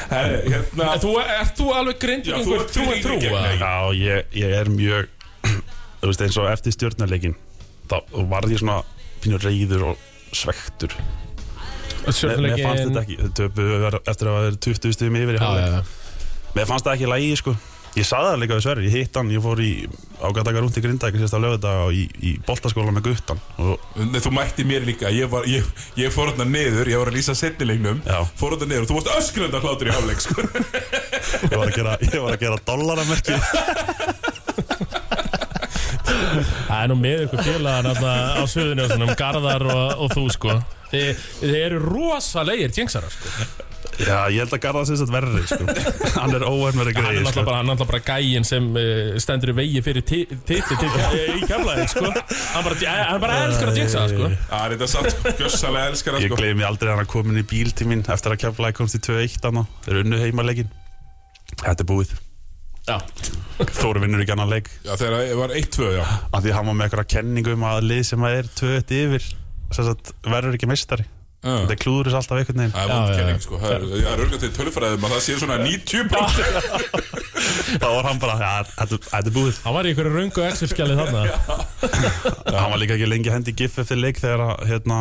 Hérna, 0.08 0.86
þú, 1.02 1.10
ert 1.24 1.54
þú 1.58 1.66
alveg 1.80 1.98
grind 2.06 2.24
Já, 2.30 2.36
um 2.38 2.46
þú 2.46 2.54
einhver 2.54 2.94
ert 2.94 3.02
trú. 3.02 3.16
Já, 3.58 3.74
ég, 3.98 4.18
ég 4.38 4.54
er 4.62 4.70
mjög 4.70 5.10
Þú 6.00 6.06
veist 6.12 6.22
eins 6.28 6.38
og 6.38 6.46
eftir 6.54 6.72
stjórnarleikin 6.78 7.34
Þá 7.90 7.96
varð 8.30 8.54
ég 8.54 8.62
svona 8.62 8.78
pínur 9.24 9.42
reyður 9.42 9.82
og 9.90 9.96
svektur 10.30 10.94
Mér, 12.08 12.38
mér 12.40 12.62
fannst 12.62 12.86
þetta 12.86 13.02
ekki 13.02 13.16
Þau 13.34 13.48
Mér 16.56 16.68
fannst 16.68 16.87
það 16.87 16.94
ekki 16.96 17.12
lægi 17.12 17.34
sko 17.42 17.56
Ég 17.96 18.06
saði 18.06 18.28
það 18.28 18.40
líka 18.42 18.56
við 18.56 18.62
Sverri, 18.62 18.84
ég 18.87 18.94
hitt 18.94 19.16
hann, 19.18 19.30
ég 19.32 19.42
fór 19.42 19.61
í 19.64 19.70
ágæðdagar 20.20 20.62
rúnt 20.62 20.76
í 20.78 20.82
Grindæk 20.84 21.16
sérst 21.18 21.34
á 21.34 21.40
lögudag 21.40 21.96
í, 21.96 22.04
í 22.20 22.32
boltaskóla 22.46 22.92
með 22.94 23.08
guttan 23.08 23.40
og 23.58 23.80
Nei, 23.98 24.20
þú 24.22 24.32
mætti 24.37 24.66
mér 24.68 24.84
líka, 24.87 25.11
ég, 25.14 25.26
var, 25.32 25.48
ég, 25.50 25.66
ég 25.98 26.12
fór 26.14 26.30
hérna 26.30 26.46
niður, 26.46 26.90
ég 26.92 27.00
var 27.00 27.11
að 27.11 27.16
lýsa 27.16 27.34
setnilegnum. 27.38 28.02
Fór 28.38 28.54
hérna 28.54 28.68
niður 28.70 28.84
og 28.84 28.90
þú 28.90 28.98
varst 29.00 29.11
öskranda 29.16 29.62
hlátur 29.64 29.90
í 29.90 29.96
hálfleik 29.96 30.22
sko. 30.22 30.46
ég 31.48 31.56
var 31.56 31.64
að 31.64 31.74
gera, 31.74 31.96
ég 32.04 32.18
var 32.22 32.37
að 32.37 32.42
gera 32.44 32.61
dollaramerki 32.68 33.38
Það 36.68 36.82
er 36.82 36.90
nú 36.92 36.98
með 37.00 37.24
ykkur 37.24 37.46
félagar 37.46 37.88
á 37.88 38.44
suðinu 38.46 38.84
og 38.84 38.92
svona 38.92 39.08
um 39.08 39.16
Garðar 39.18 39.64
og, 39.72 40.04
og 40.04 40.12
þú 40.14 40.26
sko 40.37 40.58
Þið, 40.92 41.24
þið 41.40 41.56
eru 41.64 41.80
rosalegir 41.84 42.76
tjengsarar 42.76 43.12
sko 43.16 43.66
Já, 43.98 44.30
ég 44.30 44.38
held 44.44 44.52
að 44.54 44.61
Garðar 44.62 44.84
sem 44.87 44.94
sagt 45.00 45.11
verri 45.11 45.40
sko. 45.48 45.64
Hann 46.20 46.34
er 46.37 46.42
er 46.44 46.90
greið 46.94 47.18
náttúrulega 47.18 47.32
sko. 47.32 47.42
bara, 47.48 47.56
hann 47.58 47.66
er 47.66 47.70
náttúrulega 47.72 47.90
bara 47.90 48.02
gægin 48.06 48.44
sem 48.46 48.64
uh, 48.70 48.78
stendur 49.18 49.50
í 49.50 49.52
vegi 49.58 49.80
fyrir 49.84 50.04
titli 50.06 50.58
í 51.38 51.40
kemlaðin 51.50 51.88
sko. 51.90 52.06
Hann 52.06 52.64
bara, 52.68 52.76
hann 53.11 53.20
bara 53.22 53.34
elskar 53.48 53.68
að 53.72 53.76
tjengsa 53.80 54.00
sko. 54.12 54.24
Það 54.48 54.62
er 54.64 54.70
þetta 54.76 54.88
satt, 54.94 55.11
sko, 55.16 55.24
gjössalega 55.42 55.87
elskar 55.92 56.12
Ég 56.22 56.28
sko. 56.30 56.38
gleymi 56.38 56.62
aldrei 56.68 56.90
að 56.92 56.98
hann 57.02 57.11
komin 57.11 57.42
í 57.42 57.44
bíl 57.48 57.70
til 57.74 57.87
mín 57.90 58.02
eftir 58.06 58.30
að 58.37 58.42
kemla 58.46 58.68
komst 58.78 58.98
í 58.98 59.00
2-1 59.02 59.50
hann 59.50 59.66
Þeir 59.87 59.96
unnu 60.04 60.16
heimaleikin 60.22 60.70
Þetta 61.58 61.82
er 61.82 61.88
búið. 61.88 62.11
Já, 62.88 62.96
Þóri 63.58 64.00
vinnur 64.04 64.22
ekki 64.22 64.32
annan 64.32 64.48
leik. 64.48 64.68
Já, 64.87 64.94
þegar 64.96 65.14
það 65.18 65.38
var 65.42 65.50
1-2, 65.58 65.88
já. 65.98 66.04
Af 66.32 66.40
því 66.40 66.48
að 66.52 66.56
hann 66.56 66.68
var 66.70 66.76
með 66.78 66.88
eitthvað 71.38 71.46
kenningu 71.46 71.46
að 71.46 71.46
lið 71.46 71.46
sem 71.46 71.46
að 71.46 71.46
2-1 71.46 71.46
yfir 71.46 71.46
sem 71.46 71.46
sagt, 71.46 71.46
verður 71.46 71.46
ekki 71.46 71.46
meistari 71.46 71.46
Já. 71.48 71.55
Þetta 71.55 71.74
er 71.74 71.79
klúður 71.79 72.09
þess 72.09 72.18
alltaf 72.18 72.38
einhvern 72.38 72.59
veginn. 72.59 72.72
Það 72.74 72.83
er 72.83 72.88
Já, 72.88 72.94
vond 72.98 73.09
já, 73.09 73.16
kenning, 73.18 73.37
já. 73.38 73.44
sko. 73.44 73.59
Það 73.62 73.70
er, 73.70 73.83
örgað 74.12 74.40
til 74.42 74.51
tölfræðum 74.57 75.05
að 75.07 75.12
það 75.14 75.22
sé 75.22 75.37
svona 75.38 75.59
90 75.62 76.09
punktur 76.11 76.44
Þá 77.79 77.87
var 77.87 78.09
hann 78.09 78.18
bara, 78.18 78.37
þetta 78.74 79.18
er 79.22 79.35
búið. 79.37 79.61
Hann 79.62 79.77
var 79.77 79.87
í 79.87 79.92
ykkur 79.94 80.11
röngu 80.18 80.44
Excel-skjali 80.48 80.96
þarna. 80.98 81.22
Hann 82.59 82.72
var 82.74 82.79
líka 82.83 82.96
ekki 82.98 83.07
lengi 83.09 83.31
hendi 83.31 83.55
gif 83.55 83.79
eftir 83.79 84.01
leik 84.03 84.18
þegar 84.18 84.44
að, 84.48 84.66
hérna 84.72 84.98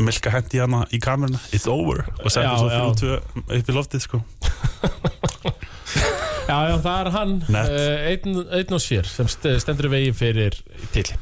Milka 0.00 0.32
hendi 0.32 0.62
hana 0.62 0.86
í 0.96 1.00
kameruna. 1.02 1.36
It's 1.52 1.68
over. 1.68 2.06
Og 2.24 2.32
Já, 2.32 2.56
svo 2.56 2.70
fyrir 2.72 2.96
tvö 2.96 3.20
upp 3.60 3.68
í 3.68 3.76
loftið 3.76 4.06
sko 4.06 4.22
Já, 6.50 6.56
já, 6.66 6.76
það 6.82 6.96
er 7.04 7.10
hann 7.14 7.34
uh, 7.46 8.08
einn, 8.10 8.38
einn 8.58 8.74
og 8.74 8.82
sér 8.82 9.06
sem 9.06 9.28
st 9.30 9.52
stendur 9.62 9.86
í 9.86 9.92
vegi 9.92 10.12
fyrir 10.18 10.56
titli. 10.90 11.14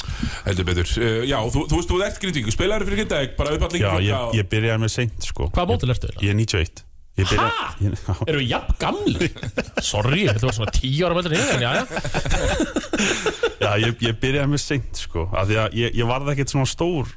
Heldur 0.47 0.69
betur. 0.71 0.89
Uh, 0.97 1.21
Já, 1.29 1.37
þú, 1.53 1.65
þú 1.69 1.81
veist, 1.83 1.91
þú 1.93 1.99
ert 2.07 2.21
grindvíku 2.23 2.55
Spilaður 2.55 2.89
fyrir 2.89 3.03
Grindavík, 3.03 3.35
bara 3.37 3.53
upp 3.59 3.67
allir 3.69 3.85
Já, 3.85 3.91
ég, 4.09 4.37
ég 4.41 4.49
byrjaði 4.55 4.83
með 4.87 4.95
seint 4.95 5.29
sko. 5.29 5.51
Hvaða 5.53 5.69
mótil 5.75 5.93
ertu? 5.93 6.13
Ég 6.25 6.33
er 6.33 6.39
91 6.41 6.85
Ég 7.19 7.27
byrja, 7.33 7.45
Ha? 7.51 7.69
ég, 7.83 7.95
já, 7.99 8.15
Erum 8.31 8.41
við 8.45 8.51
jafn 8.55 8.77
gamli? 8.81 9.29
Sorry, 9.91 10.25
þetta 10.31 10.49
var 10.49 10.57
svona 10.61 10.75
tíu 10.79 11.07
ára 11.09 11.17
veldur 11.19 11.35
en 11.35 11.65
já, 11.65 11.71
já. 11.77 11.85
Já, 13.59 13.71
ég, 13.83 13.97
ég 14.07 14.21
byrjaði 14.23 14.53
með 14.55 14.63
seint 14.63 15.01
sko 15.05 15.27
af 15.35 15.49
Því 15.51 15.59
að 15.65 15.79
ég, 15.83 15.97
ég 15.99 16.09
varði 16.09 16.37
ekkert 16.37 16.55
svona 16.55 16.71
stór 16.71 17.11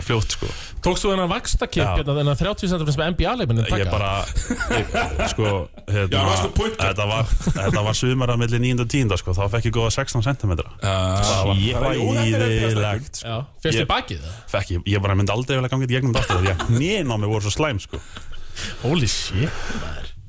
Fljótt 0.00 0.32
sko 0.34 0.46
Tókst 0.82 1.04
þú 1.04 1.10
þennan 1.12 1.28
vakstakip, 1.30 1.82
Já. 1.84 1.90
hérna, 1.98 2.14
þennan 2.16 2.38
30 2.40 2.70
cm 2.72 2.92
sem 2.94 3.02
NBA-leifinin 3.12 3.66
Ég 3.78 3.90
bara, 3.92 4.24
ég, 4.72 4.94
sko 5.30 5.44
hérna, 5.86 6.08
Já, 6.16 6.22
varstu 6.26 6.48
point 6.56 6.74
guard? 6.78 6.88
þetta, 6.96 7.06
var, 7.10 7.28
þetta 7.58 7.82
var 7.86 7.98
sumar 7.98 8.32
að 8.34 8.40
milli 8.42 8.58
9. 8.64 8.80
og 8.82 8.88
10. 8.90 9.14
sko 9.20 9.34
Þá 9.36 9.42
fekk 9.52 9.68
ég 9.68 9.76
góða 9.76 9.92
16 9.94 10.24
cm 10.26 10.54
Það 10.80 11.44
var 11.46 11.60
Shit. 11.60 11.76
hræðilegt 11.78 13.20
sko. 13.20 13.28
Já, 13.28 13.36
fyrst 13.62 13.78
Ég- 13.78 13.86
í 13.86 13.90
bakið 13.92 14.24
það? 14.24 14.36
Fekk 14.56 14.74
ég, 14.74 14.84
ég 14.96 15.04
bara 15.06 15.14
myndi 15.20 15.34
aldrei 15.36 15.56
vel 15.60 15.66
að 15.68 15.74
ganga 15.76 15.86
í 15.86 15.92
gegnum 15.94 16.16
þetta 16.18 16.40
Því 16.42 16.52
að 16.56 16.68
nén 16.80 17.12
á 17.12 17.16
mig 17.20 17.30
voru 17.30 17.44
svo 17.46 17.54
slæm 17.54 17.78
sko 17.84 18.00
Holy 18.82 19.06
shit 19.06 19.50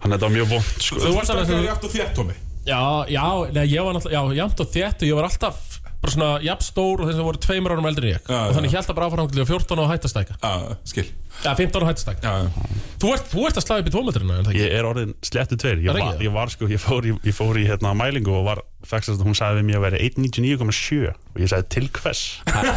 Þannig 0.04 0.06
að 0.06 0.17
þetta 0.17 0.26
var 0.28 0.36
mjög 0.38 0.49
vond 0.54 0.73
sko 0.84 1.02
Þú 1.02 1.15
varst 1.17 1.34
alveg 1.34 1.47
Það 1.47 1.54
sem 1.54 1.63
er 1.63 1.69
játt 1.71 1.88
og 1.88 1.95
þétt, 1.97 2.13
Tómi 2.19 2.36
Já, 2.63 2.80
já, 3.12 3.26
nei, 3.52 3.65
ég 3.73 3.84
var 3.84 3.97
náttúrulega, 3.97 4.21
já, 4.21 4.36
jafnt 4.39 4.62
og 4.63 4.69
þétt 4.71 5.02
og 5.04 5.10
ég 5.10 5.17
var 5.17 5.26
alltaf 5.28 5.72
bara 6.03 6.13
svona 6.13 6.29
jafn 6.43 6.65
stór 6.67 7.01
og 7.03 7.07
þeir 7.09 7.15
sem 7.17 7.27
voru 7.27 7.39
tveimur 7.43 7.73
árum 7.75 7.87
eldri 7.89 8.09
en 8.11 8.17
ég. 8.17 8.25
Já, 8.27 8.39
og 8.49 8.55
þannig 8.57 8.73
held 8.75 8.89
að 8.91 8.97
bara 8.99 9.07
áfram 9.09 9.29
til 9.33 9.45
14 9.47 9.81
og 9.83 9.87
hættastæka 9.93 10.35
Já, 10.43 10.51
skil. 10.91 11.05
Já, 11.43 11.49
15 11.57 11.79
og 11.81 11.87
hættastæka 11.89 12.21
Já, 12.27 12.67
Þú 13.03 13.11
ert, 13.15 13.25
þú 13.33 13.45
ert 13.49 13.57
að 13.59 13.65
slá 13.65 13.75
upp 13.81 13.87
í 13.89 13.93
tómetrina, 13.93 14.35
en 14.39 14.45
það 14.47 14.53
ekki? 14.53 14.61
Ég 14.63 14.75
er 14.77 14.85
orðin 14.87 15.13
sléttu 15.27 15.57
tveir. 15.59 15.79
Ég 15.83 15.89
Er 15.89 15.97
það 15.97 16.03
var, 16.05 16.13
ekki? 16.13 16.27
ég 16.27 16.35
var 16.37 16.51
sko, 16.53 16.69
ég 16.71 16.79
fór 16.83 17.07
í, 17.09 17.15
ég 17.27 17.35
fór 17.35 17.59
í 17.59 17.65
hérna, 17.67 17.91
mælingu 17.99 18.31
og 18.37 18.45
var, 18.47 18.61
þess 18.87 19.11
að 19.15 19.23
hún 19.27 19.35
sagði 19.39 19.59
við 19.59 19.67
mér 19.71 19.79
að 19.79 19.85
vera 19.87 19.99
1.99,7 20.05 21.01
og 21.11 21.41
ég 21.43 21.51
sagði 21.51 21.67
til 21.75 21.89
hvers? 21.97 22.21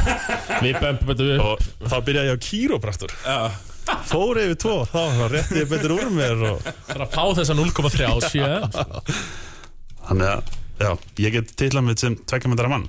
Við 0.64 0.80
bömpum 0.82 1.12
þetta 1.12 1.28
við 1.28 1.44
og 1.46 1.64
þá 1.86 1.96
byrjaði 2.08 2.32
ég 2.32 2.34
á 2.34 2.44
kýróbraktur 2.48 3.14
já. 3.22 3.38
Fór 4.10 4.40
yfir 4.42 4.58
tvo, 4.58 4.76
þá 4.90 5.02
þá 5.14 5.24
rétti 5.30 5.60
ég 5.62 5.68
betur 5.70 5.94
úr 5.94 6.08
mér 6.10 6.40
og 6.48 6.62
Það 6.66 6.94
er 6.96 7.04
að 7.06 7.12
fá 7.14 7.22
þessa 7.38 7.54
0,3 7.54 8.08
á 8.10 8.14
7 8.24 8.48
sko. 8.74 9.02
þannig 10.08 10.32
að, 10.32 10.50
já, 10.82 10.90
ég 11.22 11.36
get 11.38 11.54
tillað 11.62 11.86
mig 11.86 12.02
sem 12.02 12.16
tvekkamendara 12.26 12.72
mann 12.72 12.88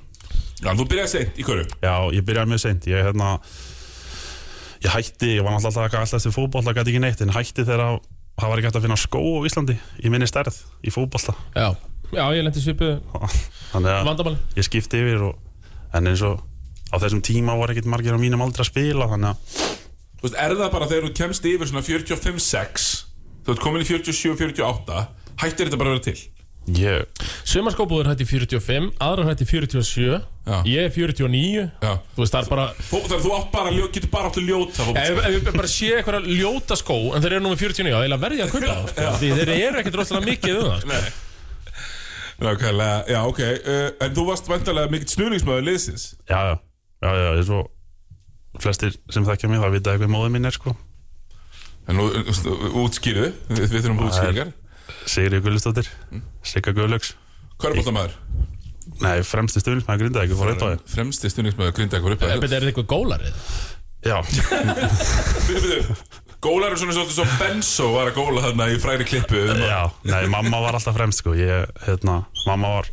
Já, 0.58 0.72
þú 0.74 0.84
byrjaði 0.90 1.10
seint 1.12 1.38
í 1.38 1.44
hverju? 1.46 1.66
Já, 1.84 1.92
ég 2.16 2.24
byrjaði 2.26 2.50
mjög 2.50 2.60
seint. 2.64 2.86
Ég, 2.90 3.02
hérna, 3.06 3.28
ég 4.82 4.90
hætti, 4.94 5.28
ég 5.38 5.44
var 5.46 5.54
náttúrulega 5.54 5.84
alltaf 5.84 6.00
alltaf 6.02 6.24
til 6.24 6.32
fótbolta, 6.34 6.74
gæti 6.76 6.92
ekki 6.94 7.02
neitt 7.02 7.20
En 7.24 7.32
hætti 7.34 7.64
þegar 7.66 7.82
að- 7.84 8.00
það 8.38 8.48
var 8.52 8.58
ekki 8.58 8.68
hægt 8.68 8.78
að 8.78 8.84
finna 8.86 8.98
skó 8.98 9.20
á 9.22 9.40
Íslandi 9.46 9.76
Í 10.04 10.10
minni 10.10 10.26
stærð, 10.30 10.54
í 10.86 10.90
fótbolta. 10.94 11.34
Já, 11.54 11.68
já, 12.12 12.24
ég 12.34 12.42
lendi 12.46 12.60
svipu 12.62 12.90
Þannig 13.72 13.90
að 13.94 14.04
vandamáli. 14.10 14.38
ég 14.56 14.64
skipti 14.66 14.98
yfir 15.02 15.22
og, 15.30 15.34
En 15.94 16.06
eins 16.06 16.22
og 16.22 16.42
á 16.92 16.96
þessum 16.98 17.22
tíma 17.22 17.54
var 17.58 17.70
ekkit 17.74 17.86
margir 17.86 18.14
á 18.14 18.18
mínum 18.18 18.42
aldrei 18.42 18.62
að 18.66 18.70
spila 18.72 19.08
Þannig 19.10 19.30
að, 19.34 19.36
Þú 20.18 20.22
veist, 20.26 20.38
er 20.42 20.54
það 20.58 20.72
bara 20.72 20.86
þegar 20.90 21.04
þú 21.08 21.14
kemst 21.14 21.44
yfir 21.46 21.66
svona 21.70 21.86
45-6 21.86 23.04
Þú 23.46 23.52
ert 23.54 23.60
komin 23.62 23.82
í 23.82 23.86
47-48 23.86 25.06
Hættir 25.38 25.68
þetta 25.68 25.78
bara 25.78 25.90
að 25.90 25.98
vera 25.98 26.06
til 26.10 26.18
ég, 26.76 27.04
Sumarskóbúður 27.48 28.10
hætti 28.10 28.26
45, 28.28 28.90
aðrar 29.00 29.28
hætti 29.30 29.46
47 29.48 30.18
Já. 30.48 30.56
Ég 30.68 30.86
er 30.88 30.90
49 30.92 31.62
Já. 31.82 31.92
Þú 32.16 32.22
veist, 32.22 32.32
það 32.34 32.42
er 32.42 32.48
bara 32.52 32.66
Fó, 32.80 32.96
Þegar 33.04 33.22
þú 33.24 33.32
átt 33.38 33.48
bara, 33.52 33.70
ljó- 33.72 33.88
getur 33.92 34.10
bara 34.12 34.28
átt 34.30 34.38
að 34.40 34.46
ljóta 34.48 34.72
Ef, 34.72 34.88
fótbolta. 34.88 35.28
ef 35.28 35.34
ég 35.38 35.56
bara 35.56 35.68
sé 35.72 35.88
eitthvað 35.98 36.28
ljóta 36.28 36.76
skó 36.80 36.96
En 37.14 37.22
þeir 37.24 37.32
eru 37.36 37.44
nú 37.44 37.52
með 37.54 37.62
49, 37.64 37.92
þá 37.92 37.98
eiginlega 38.02 38.22
verði 38.24 38.38
ég 38.38 38.44
að 38.44 38.52
kaupa 38.52 38.66
það 38.68 38.92
sko. 38.92 39.16
Því 39.22 39.30
þeir 39.38 39.52
eru 39.58 39.80
ekkert 39.82 39.98
rosalega 40.00 40.30
mikið 40.32 40.58
um 40.58 40.68
það 40.68 40.84
sko. 40.84 41.16
Nákvæmlega, 42.38 43.04
já, 43.10 43.18
ok. 43.26 43.40
Uh, 43.42 43.88
En 44.06 44.12
þú 44.14 44.24
varst 44.28 44.46
vantarlega 44.48 44.90
mikill 44.92 45.10
snuðningsmöður 45.10 45.64
liðsins? 45.66 46.04
Já, 46.30 46.38
já, 46.38 46.54
já, 47.02 47.10
já, 47.18 47.30
eins 47.40 47.50
og 47.50 47.72
Flestir 48.62 48.94
sem 49.12 49.26
þekkja 49.26 49.48
mig, 49.50 49.60
það 49.62 49.74
vita 49.76 49.92
eitthvað 49.94 50.12
móðið 50.14 50.32
mín 50.36 50.46
er 50.48 50.54
sko. 50.56 50.72
En 51.88 51.98
nú, 51.98 52.06
uh, 52.08 52.78
útskýrðu 52.84 53.32
Við, 53.50 53.64
við 53.72 53.82
þurfum 53.84 54.00
útskýringar 54.06 54.52
Sigri 55.08 55.40
Gullistóttir, 55.44 55.88
Sigga 56.46 56.72
Gullöks 56.76 57.14
Hvað 57.58 57.70
er 57.72 57.80
bóltamæður? 57.80 58.14
Nei, 59.02 59.16
fremsti 59.26 59.60
grindaði 60.00 60.28
ekki 60.28 60.38
fór 60.38 60.52
eitt 60.52 60.62
á 60.64 60.68
þið 60.72 60.84
Fremsti 60.94 61.30
snuðningsmöður 61.32 61.74
grinda 61.76 61.98
eitthvað 61.98 62.16
upp 62.16 62.22
Er 62.28 62.40
þetta 62.42 62.60
eitthvað 62.72 62.88
gólarið? 62.94 63.34
Já. 64.06 64.18
Gólar 66.38 66.70
er 66.70 66.78
svona 66.78 66.94
svolítið 66.94 67.16
svo 67.16 67.24
Benzo 67.40 67.88
var 67.96 68.12
að 68.12 68.18
góla 68.20 68.44
þarna 68.44 68.68
í 68.70 68.76
fræri 68.78 69.06
klippu 69.08 69.40
um 69.50 69.58
Já, 69.58 69.80
nei, 70.06 70.22
mamma 70.30 70.60
var 70.62 70.78
alltaf 70.78 70.94
fremst 70.94 71.24
sko. 71.24 71.34
ég, 71.34 71.66
hérna, 71.82 72.20
mamma 72.46 72.70
var 72.76 72.90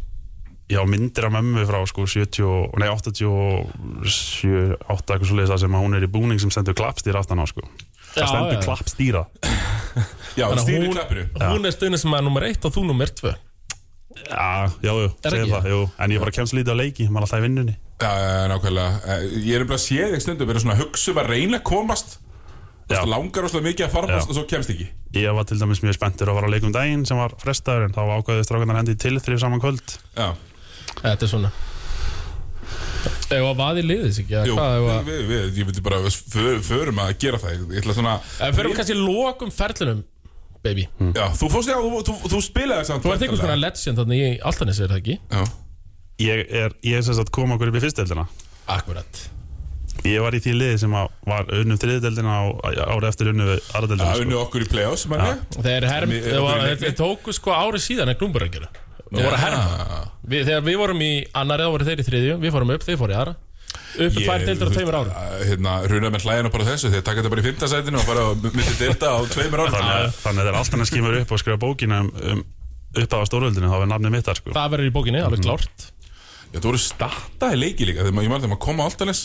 ég 0.73 0.81
á 0.81 0.85
myndir 0.89 1.27
af 1.27 1.35
mömmu 1.35 1.65
frá 1.69 1.77
sko 1.85 2.07
70, 2.09 2.41
og- 2.49 2.79
nei 2.81 2.89
87, 2.89 4.73
8 4.89 5.13
eitthvað 5.13 5.29
svo 5.29 5.37
leiðis 5.37 5.59
sem 5.61 5.77
hún 5.77 5.93
er 5.95 6.07
í 6.07 6.09
búning 6.09 6.41
sem 6.41 6.49
stendur 6.49 6.73
klappstýra 6.73 7.21
aftan 7.21 7.37
á 7.37 7.45
sko 7.45 7.61
Já, 8.15 8.25
það 8.25 8.27
stendur 8.33 8.57
já. 8.57 8.65
Já, 10.35 10.45
stýri 10.59 10.87
hún- 10.87 10.93
klappinu. 10.95 11.25
Hún 11.39 11.65
er 11.65 11.71
stundin 11.75 11.97
sem 12.01 12.13
er 12.13 12.21
nummer 12.25 12.43
1 12.43 12.65
og 12.65 12.73
þú 12.75 12.85
nummer 12.85 13.07
2 13.07 13.35
Já, 14.15 14.71
já, 14.81 14.91
Er 15.25 15.31
segir 15.31 15.49
það, 15.51 15.65
jú. 15.69 15.79
En 15.99 16.11
ég 16.11 16.19
bara 16.23 16.31
kemst 16.31 16.53
lítið 16.55 16.71
á 16.71 16.77
leiki, 16.79 17.07
maður 17.11 17.25
alltaf 17.27 17.39
í 17.41 17.45
vinnunni. 17.45 17.75
Já, 17.99 18.11
já, 18.11 18.47
nákvæmlega. 18.51 18.91
Eh, 19.07 19.23
Ég 19.45 19.55
er 19.59 19.65
bara 19.65 19.77
að 19.79 19.83
sé 19.85 20.07
þig 20.13 20.21
stundum 20.23 20.47
vera 20.47 20.59
svona 20.63 20.75
að 20.75 20.83
hugsa 20.85 21.11
um 21.11 21.17
að 21.19 21.27
reyna 21.33 21.59
að 21.59 21.63
komast. 21.63 22.17
Já. 22.85 22.99
veist, 23.01 23.09
langar 23.09 23.43
óslega 23.47 23.65
mikið 23.65 23.85
að 23.87 23.93
farfast 23.95 24.27
Já. 24.27 24.29
og 24.29 24.35
svo 24.37 24.43
kemst 24.47 24.69
ekki. 24.69 24.87
Ég 25.17 25.33
var 25.35 25.43
til 25.49 25.57
dæmis 25.57 25.79
mjög 25.81 25.95
spenntur 25.97 26.29
að 26.29 26.35
fara 26.37 26.47
á 26.47 26.53
leikum 26.53 26.71
daginn 26.75 27.05
sem 27.07 27.17
var 27.17 27.33
frestaður 27.41 27.85
en 27.87 27.93
þá 27.95 28.01
ákvæði 28.21 28.43
strákunar 28.45 28.77
hendi 28.77 28.95
til 28.95 29.15
þrjú 29.17 29.39
saman 29.41 29.59
kvöld. 29.63 29.97
Já, 30.15 30.35
Þetta 31.01 31.23
er 31.23 31.27
svona 31.27 31.51
Eða 33.05 33.49
að 33.51 33.59
vaði 33.59 33.83
liðis 33.85 34.19
ekki, 34.23 34.35
eða 34.35 34.49
Jú, 34.49 34.55
hvað 34.57 34.75
við, 34.75 34.89
eða 34.89 35.03
við, 35.09 35.21
við, 35.29 35.45
ég 35.59 35.69
myndi 35.69 35.83
bara 35.85 35.99
við 36.05 36.17
för- 36.35 36.63
förum 36.69 37.01
að 37.03 37.13
gera 37.25 37.39
það. 37.41 37.63
Ég 37.75 37.83
ætla 37.83 37.95
svona 37.97 38.15
við 38.39 38.57
förum 38.59 38.75
kannski 38.79 38.97
lokum 38.99 39.53
ferlinum, 39.55 40.01
baby. 40.65 40.87
Já, 41.15 41.25
þú 41.41 41.51
fórst, 41.53 41.69
já, 41.73 41.77
þú, 41.81 42.01
þú, 42.09 42.17
þú 42.33 42.41
spilaði 42.45 42.89
samt 42.89 43.05
Þú 43.05 43.13
ert 43.13 43.25
einhvers 43.27 43.45
konar 43.45 43.61
legend 43.61 44.01
þannig 44.01 44.25
í 44.25 44.33
Altanis, 44.51 44.81
er 44.81 44.91
það 44.93 45.01
ekki? 45.03 45.19
Já, 45.31 45.45
Ég 46.25 46.45
er, 46.47 46.75
ég 46.87 46.95
er 46.95 47.03
sem 47.03 47.17
sagt 47.17 47.31
kom 47.35 47.51
okkur 47.51 47.73
upp 47.73 47.75
í 47.75 47.83
fyrsteldina 47.83 48.23
Akkurat. 48.71 49.17
Ég 50.05 50.21
var 50.23 50.35
í 50.35 50.39
því 50.43 50.53
liði 50.55 50.79
sem 50.79 50.93
að 50.95 51.09
var 51.27 51.49
unnum 51.55 51.77
þriðdeldina 51.81 52.33
á 52.35 52.43
ári 52.93 53.07
eftir 53.09 53.29
unnu 53.31 53.45
við 53.47 53.59
það 53.59 53.75
aðradeldina 53.79 54.09
sko. 54.15 54.23
unnu 54.25 54.39
okkur 54.41 54.65
í 54.65 54.67
play-offs, 54.71 55.05
mann 55.11 55.23
ég 55.25 55.61
Þeir 55.65 55.87
herm, 55.89 56.15
þeir 56.81 56.95
tóku 56.99 57.33
sko 57.35 57.53
árið 57.55 57.83
síðan 57.85 58.11
en 58.13 58.19
Glúmburg 58.19 58.47
að 58.49 58.57
gera 58.59 58.84
Við 59.11 59.21
vorum 59.25 59.35
að 59.37 59.43
herma. 59.45 59.97
Við, 60.25 60.45
Þegar 60.49 60.63
við 60.65 60.77
vorum 60.81 61.01
í 61.05 61.11
annari, 61.37 61.65
þá 61.65 61.73
voru 61.75 61.87
þeir 61.89 62.01
í 62.01 62.05
þriðju. 62.07 62.37
Við 62.41 62.55
fórum 62.55 62.73
upp, 62.75 62.85
þeir 62.87 62.99
fóru 63.01 63.13
í 63.13 63.17
aðra. 63.19 63.35
Upp 63.95 64.17
tvær 64.17 64.43
deildur 64.47 64.71
á 64.71 64.75
tveimur 64.75 64.97
árum. 64.99 65.13
Hérna, 65.45 65.73
runa 65.91 66.11
með 66.11 66.25
hlæðina 66.25 66.51
bara 66.51 66.67
þessu. 66.67 66.91
Þeir 66.93 67.03
taka 67.05 67.21
þetta 67.21 67.31
bara 67.33 67.43
í 67.43 67.45
fimmtasætinu 67.45 67.99
og 68.01 68.07
fara 68.09 68.25
myndi 68.43 68.75
delta 68.79 69.11
á 69.15 69.19
tveimur 69.31 69.63
árum. 69.65 69.75
Þannig 69.75 70.19
þannig 70.23 70.41
að 70.43 70.49
þeir 70.49 70.59
alltaf 70.61 70.83
að 70.85 70.89
skimur 70.91 71.17
upp 71.21 71.33
og 71.35 71.41
skrifa 71.43 71.59
bókina 71.61 71.99
um, 72.03 72.11
um 72.33 72.43
upphafa 72.95 73.27
stóröldinu 73.29 73.71
þá 73.71 73.77
er 73.81 73.89
nafnið 73.91 74.15
mitt 74.15 74.27
þar 74.29 74.39
sko. 74.41 74.53
Það 74.55 74.73
verður 74.75 74.89
í 74.89 74.93
bókinni, 74.95 75.23
alveg 75.23 75.43
klárt. 75.45 75.87
Já, 76.55 76.59
þú 76.61 76.69
voru 76.69 76.81
startaði 76.85 77.59
leiki 77.61 77.87
líka. 77.89 78.05
Þegar 78.05 78.15
maður- 78.15 78.27
ég 78.27 78.31
maður 78.33 78.45
þegar 78.45 78.53
maður 78.55 78.63
kom 78.67 78.79
á 78.79 78.85
Altanes 78.87 79.23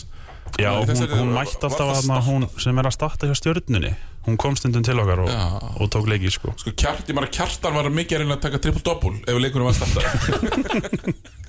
Já, 0.58 0.70
Í 0.72 0.86
hún, 0.88 1.12
hún 1.14 1.34
mætti 1.36 1.60
alltaf 1.62 2.08
að 2.10 2.24
hún 2.26 2.46
sem 2.58 2.78
er 2.80 2.88
að 2.88 2.94
starta 2.96 3.28
hjá 3.28 3.36
stjörnunni 3.38 3.92
hún 4.26 4.36
kom 4.40 4.56
stundum 4.58 4.84
til 4.84 4.98
okkar 5.00 5.22
og, 5.24 5.30
Já. 5.32 5.44
og 5.80 5.86
tók 5.92 6.06
leiki 6.10 6.30
sko. 6.32 6.52
Sko, 6.60 6.70
kjart, 6.76 7.08
ég 7.08 7.16
maður 7.16 7.30
að 7.30 7.36
kjartan 7.38 7.76
var 7.78 7.90
mikið 7.94 8.16
að 8.16 8.20
reyna 8.24 8.36
að 8.36 8.44
taka 8.44 8.60
triple-double 8.64 9.16
Ef 9.24 9.36
leikunum 9.40 9.66
var 9.70 9.76
startað 9.78 10.04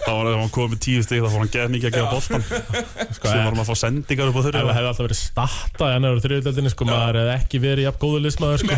þá 0.00 0.10
var 0.16 0.24
það 0.26 0.32
að 0.32 0.38
hann 0.40 0.52
kom 0.54 0.70
með 0.72 0.80
tíu 0.84 1.02
stig 1.04 1.20
þá 1.22 1.28
fór 1.28 1.42
hann 1.42 1.52
geð 1.54 1.72
mikið 1.74 1.88
að 1.90 1.96
gefa 1.96 2.12
boltan 2.14 2.42
sko, 3.16 3.24
sem 3.28 3.42
varum 3.44 3.62
að 3.62 3.68
fá 3.68 3.76
sendingar 3.78 4.30
upp 4.30 4.38
á 4.40 4.42
þurru 4.46 4.62
það 4.64 4.72
hefði 4.78 4.90
alltaf 4.90 5.06
verið 5.06 5.20
starta 5.20 5.90
í 5.90 5.96
annar 5.98 6.16
og 6.16 6.24
þriðudeldinni 6.24 6.72
sko, 6.72 6.88
maður 6.88 7.20
hefði 7.20 7.34
ekki 7.36 7.62
verið 7.62 7.86
jafn 7.86 8.00
góður 8.02 8.24
lismaður 8.26 8.64
sko. 8.64 8.72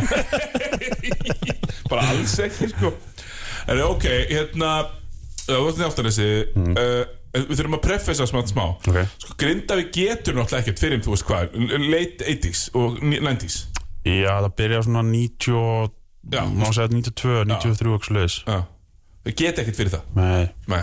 Bara 1.92 2.08
alls 2.12 2.34
ekki, 2.42 2.68
sko. 2.72 2.92
En 3.70 3.82
ok, 3.86 4.06
hérna 4.32 4.70
Það 5.42 5.58
var 5.58 5.74
þetta 5.74 5.86
Altanesi 5.88 6.26
uh, 6.54 7.00
Við 7.32 7.52
þurfum 7.56 7.76
að 7.78 7.82
prefessa 7.86 8.26
smátt 8.28 8.50
smá. 8.52 8.64
Ok. 8.88 8.98
Sko, 9.22 9.34
Grindavík 9.40 9.92
getur 9.96 10.34
náttúrulega 10.36 10.62
ekkert 10.66 10.82
fyrir, 10.82 11.00
þú 11.04 11.14
veist 11.14 11.24
hvað 11.28 11.54
Late 11.88 12.26
80s 12.28 12.64
og 12.76 12.98
90s 13.00 13.56
Já, 14.04 14.32
það 14.42 14.50
byrjaði 14.58 14.84
svona 14.88 15.02
90 15.08 15.54
og- 15.56 15.92
Já. 16.32 16.42
má 16.46 16.66
segja 16.70 16.88
92, 16.92 17.44
93 17.48 17.94
og 17.94 18.04
sluðis 18.06 18.36
þau 18.46 19.32
geta 19.38 19.62
ekkert 19.62 19.76
fyrir 19.78 19.92
það. 19.94 20.04
Nei, 20.18 20.50
Nei. 20.68 20.82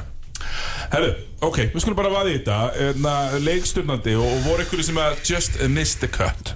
Herru, 0.93 1.09
ok, 1.43 1.57
við 1.73 1.81
skulum 1.83 1.97
bara 1.99 2.09
vaði 2.13 2.31
í 2.33 2.37
þetta. 2.39 2.57
Hérna, 2.79 3.13
Leiksturnandi 3.43 4.13
og, 4.15 4.23
og 4.25 4.41
voru 4.47 4.63
einhverju 4.63 4.85
sem 4.87 4.99
að 5.03 5.17
just 5.27 5.59
missed 5.69 5.99
the 5.99 6.07
cut? 6.07 6.53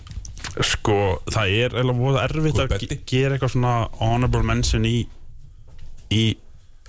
Sko, 0.64 1.20
það 1.32 1.52
er 1.58 1.76
eiginlega 1.76 2.00
voða 2.00 2.24
erfitt 2.30 2.60
að 2.64 3.04
gera 3.10 3.36
eitthvað 3.36 3.54
svona 3.56 3.74
honorable 4.00 4.44
mention 4.48 4.86
í 4.88 5.06
í 6.14 6.24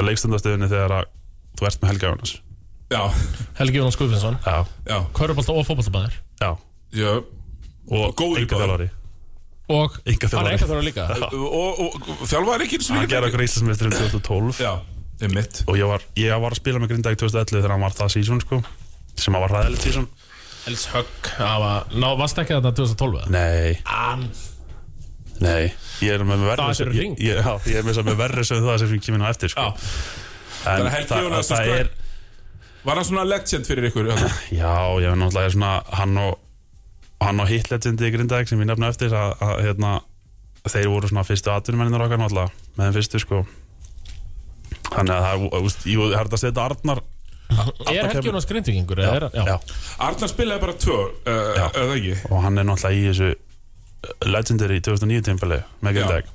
leikstundastöðunni 0.02 0.68
þegar 0.70 0.96
að 1.00 1.10
þú 1.58 1.66
ert 1.68 1.80
með 1.82 1.92
Helga 1.92 2.10
Jónas 2.12 2.34
Helgi 3.58 3.80
Jónas 3.80 3.96
já, 4.86 4.98
Körubolta 5.16 5.52
og 5.54 5.64
já. 6.94 7.14
Og 7.90 8.14
góður 8.16 8.44
í 8.44 8.48
þjálfari. 8.48 8.90
Og 9.74 9.94
hann 10.04 10.46
er 10.46 10.54
einhverþjálfari 10.54 10.86
líka. 10.90 11.06
Og, 11.32 11.80
þjálfaði 12.28 12.66
ekki 12.66 12.80
Hann 12.98 13.08
gerði 13.08 13.30
okkur 13.30 13.44
Íslandsmeistur 13.46 13.88
um 13.88 13.96
2012 13.96 14.60
Já, 14.60 14.72
er 15.24 15.32
mitt 15.32 15.62
og 15.64 15.78
ég 15.78 15.88
var, 15.88 16.04
ég 16.20 16.42
var 16.42 16.52
að 16.54 16.60
spila 16.60 16.82
með 16.82 16.92
Grindavík 16.92 17.20
2011 17.22 17.54
þegar 17.56 17.74
hann 17.74 17.84
var 17.86 17.96
það 17.96 18.12
sísón 18.16 18.42
sko 18.44 18.60
sem 19.16 19.36
að 19.36 19.44
var 19.46 19.54
ræðilegt 19.56 19.86
sísón 19.86 20.08
Els 20.68 20.86
Högg 20.92 21.30
það 21.36 21.58
var- 21.64 21.88
Ná, 21.92 22.08
varst 22.18 22.40
ekki 22.40 22.56
þetta 22.56 22.72
2012 22.80 23.18
eða? 23.20 23.30
Nei, 23.30 23.78
An 23.84 24.28
nei, 25.44 25.72
ég 26.00 26.14
er 26.14 26.24
með 26.24 26.44
Það 26.54 26.68
er 26.68 26.78
fyrir 26.80 26.94
ég, 27.00 27.18
ég, 27.20 27.40
já, 27.40 27.52
ég 27.72 27.76
er 27.80 27.84
með, 27.88 27.98
verri 28.20 28.46
sögðu 28.48 28.70
það 28.70 28.78
sem 28.84 29.00
kemur 29.04 29.20
ná 29.24 29.28
eftir 29.32 29.52
sko. 29.52 29.66
En 30.64 30.88
það, 30.88 31.08
það 31.10 31.44
sko, 31.44 31.78
er 31.78 31.90
Var 32.84 32.98
hann 33.00 33.06
svona 33.08 33.24
legend 33.24 33.64
fyrir 33.68 33.86
ykkur? 33.88 34.10
Já, 34.52 34.74
ég 35.00 35.08
er 35.08 35.16
náttúrulega 35.16 35.52
svona 35.54 35.70
hann 35.96 36.18
og, 36.20 36.34
hann 37.24 37.40
og 37.40 37.48
hitlegendi 37.48 38.10
í 38.10 38.12
Grindavík 38.12 38.50
sem 38.50 38.60
ég 38.60 38.68
nefna 38.68 38.90
eftir 38.92 39.14
að, 39.16 39.32
að 39.44 39.54
hérna, 39.64 39.92
þeir 40.68 40.90
voru 40.92 41.08
svona 41.08 41.24
fyrstu 41.24 41.52
atvinnumenninur 41.54 42.04
okkar 42.04 42.20
náttúrulega 42.20 42.52
með 42.76 42.84
þeim 42.90 42.96
fyrstu 42.98 43.22
sko 43.24 43.40
þannig 44.90 45.14
að 45.16 45.24
það 45.24 45.46
er, 45.48 45.66
ég 45.94 46.04
er 46.12 46.20
hægt 46.20 46.36
að 46.38 46.42
setja 46.44 46.66
Arnar 46.68 47.02
Er 47.54 48.06
Helgi 48.08 48.28
Jónas 48.30 48.46
grindvikingur? 48.48 48.98
já, 49.00 49.08
eða 49.08 49.16
er 49.16 49.24
hann- 49.38 49.48
já. 49.48 49.80
Arnar 50.02 50.30
spilaði 50.32 50.62
bara 50.64 50.74
tvö, 50.84 50.96
uh, 51.28 51.50
Já. 51.58 51.66
eða 51.80 51.96
ekki? 51.98 52.14
og 52.32 52.40
hann 52.44 52.58
er 52.58 52.66
náttúrulega 52.68 53.00
í 53.00 53.04
þessu 53.10 54.28
legendary 54.28 54.80
2009 54.84 55.24
tímpili 55.28 55.58
með 55.84 55.98
Grindavík 55.98 56.32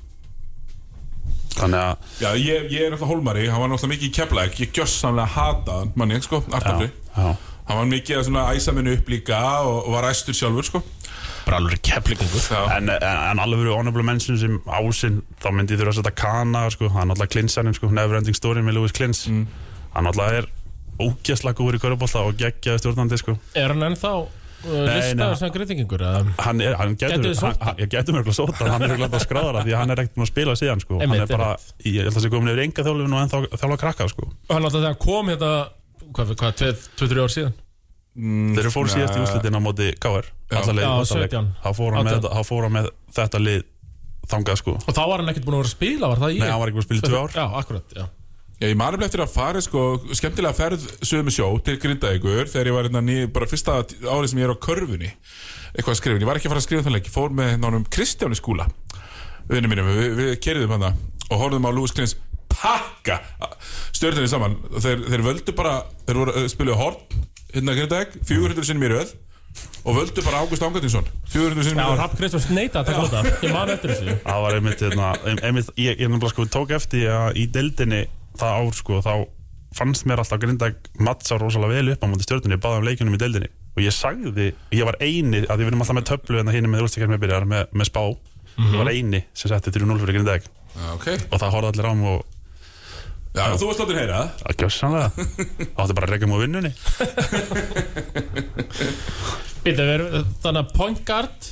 þannig 1.56 1.80
að 1.80 2.22
Já, 2.22 2.28
ég, 2.38 2.66
ég 2.70 2.86
er 2.86 2.92
náttúrulega 2.94 3.10
hólmari, 3.10 3.46
hann 3.50 3.60
var 3.64 3.70
náttúrulega 3.72 3.94
mikið 3.96 4.08
í 4.08 4.14
keflæk 4.20 4.60
Ég 4.64 4.72
gjössamlega 4.76 5.32
hata 5.34 5.78
hann, 5.80 5.92
manni, 5.98 6.20
sko, 6.24 6.42
Arnar 6.52 6.86
já, 6.88 7.36
Hann 7.70 7.78
var 7.78 7.88
mikið 7.90 8.30
að 8.30 8.56
æsa 8.56 8.72
minni 8.74 8.94
upp 8.98 9.08
líka 9.12 9.40
og, 9.66 9.76
og 9.86 9.92
var 9.94 10.08
æstur 10.10 10.34
sjálfur, 10.34 10.66
sko 10.70 10.82
Bara 11.46 11.58
alveg 11.62 11.80
keflingur 11.86 12.42
Já, 12.44 12.62
En, 12.76 12.88
en, 12.92 13.02
en 13.02 13.42
alveg 13.42 13.62
verið 13.64 13.76
honorable 13.78 14.04
mention 14.06 14.38
sem 14.40 14.56
ásinn 14.66 15.20
þá 15.42 15.50
myndi 15.56 15.78
þurfa 15.78 15.94
að 15.94 16.00
setja 16.00 16.14
Kana 16.22 16.64
sko. 16.74 16.88
hann 16.94 17.06
er 17.08 17.12
náttúrulega 17.14 17.34
Klinsaninn, 17.36 17.76
sko, 17.78 17.90
Neverending 17.94 18.36
Story 18.38 18.62
með 18.66 18.78
Lewis 18.80 18.96
Klins 18.96 19.26
Mm. 19.30 19.46
hann 19.94 20.06
náttúrulega 20.06 20.42
er 20.44 20.50
ógæslega 21.00 21.56
góður 21.56 21.78
í 21.78 21.80
körubólta 21.80 22.20
og 22.26 22.36
geggjaði 22.36 22.82
stjórnandi 22.82 23.16
sko. 23.18 23.34
Er 23.56 23.72
hann 23.72 23.82
ennþá. 23.86 24.10
Listaður 24.64 25.38
sem 25.40 25.52
eða? 26.10 26.34
hann, 26.44 26.60
er, 26.60 26.74
hann 26.80 26.96
getur, 27.00 27.24
þið 27.24 27.36
sótt 27.38 27.48
hann, 27.48 27.66
hann, 27.70 27.80
ég 27.80 27.92
getur 27.94 28.14
mér 28.16 28.22
eitthvað 28.22 28.38
sótt 28.38 28.60
hann 28.60 28.84
er 28.86 28.94
eitthvað 28.96 29.24
skráðara 29.24 29.64
því 29.64 29.74
að 29.74 29.80
hann 29.80 29.94
er 29.94 30.02
ekkert 30.04 30.18
búin 30.18 30.26
að 30.26 30.32
spila 30.32 30.56
síðan 30.60 30.82
sko. 30.84 30.98
hann 31.00 31.06
Einmitt, 31.06 31.24
er 31.24 31.32
bara, 31.32 31.48
einmitt. 31.56 31.86
ég 31.88 31.98
held 32.00 32.10
að 32.10 32.18
það 32.18 32.26
sé 32.26 32.32
komin 32.34 32.52
yfir 32.52 32.64
enga 32.66 32.86
þjálfin 32.86 33.16
og 33.16 33.24
ennþá 33.24 33.42
þjálfa 33.56 33.80
krakka 33.84 34.08
sko. 34.12 34.28
Hann 34.50 34.60
alltaf 34.60 34.78
þegar 34.78 34.92
hann 34.92 35.02
kom 35.06 35.32
hérna 35.34 35.52
Hvað, 36.10 36.32
hvað, 36.40 36.62
2-3 36.98 37.22
ár 37.22 37.30
síðan? 37.30 37.52
þeir 38.20 38.64
eru 38.64 38.72
fóru 38.74 38.90
síðast 38.90 39.14
í 39.16 39.22
úslitin 39.22 39.54
á 39.54 39.60
móti 39.62 39.90
K.R. 40.02 40.26
alla 40.50 40.74
leið 40.74 40.82
Já, 40.82 40.90
í 40.90 41.04
þetta 41.06 41.20
leik. 41.20 41.34
17. 41.36 41.50
þá 41.62 41.70
fór 41.78 41.94
hann 41.94 42.08
með, 42.08 42.16
18. 42.18 42.32
þá 42.34 42.48
fór 42.50 42.66
hann 42.66 42.74
með 42.74 42.88
þetta 43.16 43.42
lið 43.44 43.60
þangað 44.30 44.58
sko. 44.60 44.74
Og 44.82 44.96
þá 44.96 45.02
var 45.06 45.22
hann 45.22 45.32
ekkert 45.32 45.46
búin 45.46 45.56
að 45.56 45.62
vera 45.62 45.70
að 45.70 45.76
spila, 45.76 46.10
var 46.10 46.22
það 46.24 46.34
í? 46.34 46.40
Nei, 46.42 46.50
hann 46.50 46.60
var 46.62 46.72
ekki 46.72 46.80
búin 46.80 46.84
að 46.84 46.88
spila 46.90 47.00
í 47.00 47.06
tvö 47.06 47.20
ár 47.22 48.10
Já, 48.60 48.66
ég 48.68 48.76
manum 48.76 49.00
eftir 49.06 49.22
að 49.24 49.32
fara 49.32 49.60
sko, 49.64 49.82
skemmtilega 50.12 50.52
ferð 50.52 50.82
sögum 51.00 51.32
sjó 51.32 51.46
til 51.64 51.78
Grindavíkur 51.80 52.50
þegar 52.50 52.68
ég 52.68 52.74
var 52.76 52.88
hérna 52.88 53.00
ný, 53.00 53.14
bara 53.32 53.48
fyrsta 53.48 53.78
árið 53.80 54.26
sem 54.34 54.40
ég 54.42 54.50
er 54.50 54.52
á 54.52 54.64
körfunni 54.66 55.08
eitthvað 55.72 55.94
að 55.94 56.00
skrifa, 56.02 56.20
ég 56.20 56.28
var 56.28 56.40
ekki 56.40 56.50
að 56.50 56.52
fara 56.52 56.60
að 56.60 56.66
skrifa 56.66 56.84
þann 56.84 56.96
leik 56.98 57.08
ég 57.08 57.14
fór 57.14 57.32
með 57.38 57.54
nánum 57.62 57.86
Kristjáni 57.88 58.36
skúla 58.36 58.66
vinnu 59.48 59.70
mínum, 59.72 59.88
við, 59.88 60.12
við 60.18 60.34
kerðum 60.44 60.76
hann 60.76 60.90
og 60.90 61.40
horfðum 61.40 61.70
á 61.70 61.70
Lewis 61.72 61.96
Klins 61.96 62.14
pakka 62.50 63.16
stjórnirni 63.94 64.28
saman. 64.28 64.58
Þeir, 64.76 65.02
þeir 65.08 65.24
völdu 65.24 65.56
bara, 65.56 65.74
þeir 66.04 66.20
voru 66.20 66.36
að 66.36 66.48
spila 66.52 66.76
horn 66.78 67.26
hérna 67.54 67.76
Grindavík, 67.78 68.20
400 68.28 68.68
sinnum 68.68 68.86
í 68.86 68.92
röð 68.92 69.16
og 69.88 69.96
völdu 69.96 70.22
bara 70.22 70.44
Ágúst 70.44 70.62
Ángatinsson 70.62 71.06
400 71.32 71.70
sinnum 71.70 71.82
Já, 71.82 71.96
Rapp 71.98 72.16
Kristjáns 72.18 72.48
neita 72.52 72.82
að 72.82 72.92
taka 72.92 73.08
þetta. 73.08 73.36
Ég 73.46 73.54
man 73.56 73.72
eftir 73.72 73.94
þessu. 73.94 74.16
Það 74.26 74.44
var 74.44 74.58
einmitt, 74.58 74.84
hérna, 74.84 75.10
einmitt 75.40 75.70
ég, 75.74 75.96
ég 75.96 76.06
nefnilega 76.06 76.34
sko 76.34 76.46
tók 76.52 76.74
eftir 76.76 77.08
að 77.14 77.40
í 77.40 77.46
deildinni 77.54 78.04
það 78.40 78.56
ár 78.60 78.78
sko, 78.78 79.00
þá 79.04 79.14
fannst 79.76 80.06
mér 80.10 80.22
alltaf 80.22 80.40
grinda 80.42 80.72
mattsa 80.98 81.38
rosalega 81.38 81.76
vel 81.78 81.94
upp 81.94 82.02
á 82.02 82.10
móti 82.10 82.26
stjórnunni, 82.26 82.56
ég 82.56 82.62
baði 82.64 82.80
um 82.80 82.88
leikunum 82.88 83.16
í 83.16 83.20
deildinni. 83.22 83.50
Og 83.76 83.84
ég 83.84 83.94
sagði, 83.94 84.48
ég 84.74 84.88
var 84.88 84.98
eini 84.98 85.44
að 85.46 85.62
við 85.62 85.70
erum 85.70 85.84
alltaf 85.84 85.96
með 86.00 86.08
töflu 86.10 86.40
en 86.40 86.50
það 86.50 86.56
hinn 86.58 86.70
með 86.72 86.82
úrstakar 86.86 87.12
með 87.12 87.22
byrjar 87.22 87.46
með, 87.52 87.68
með 87.78 87.90
spá, 87.90 88.02
ég 88.58 88.80
var 88.80 88.90
eini 88.90 89.22
sem 89.30 89.52
setti 89.52 89.72
3-0 89.76 90.00
fyrir 90.02 90.18
grindaðeg 90.18 90.48
Já, 90.70 90.86
ok, 90.94 91.06
og 91.30 91.40
það 91.40 91.54
horfði 91.54 91.70
allir 91.70 91.88
á 91.90 91.92
mig 91.98 92.10
og 92.10 92.20
já, 93.34 93.44
þú 93.58 93.68
varst 93.70 93.82
látið 93.82 94.00
heyra. 94.00 94.20
Það 94.40 94.50
að 94.50 94.58
gjössanlega 94.64 95.08
það 95.14 95.78
átti 95.84 95.96
bara 95.98 96.06
að 96.06 96.12
regja 96.14 96.26
á 96.30 96.42
vinnunni. 96.42 96.72
Býta, 99.64 99.82
við 99.86 99.94
erum 99.94 100.30
þannig 100.44 100.60
að 100.62 100.74
point 100.76 101.02
guard 101.08 101.50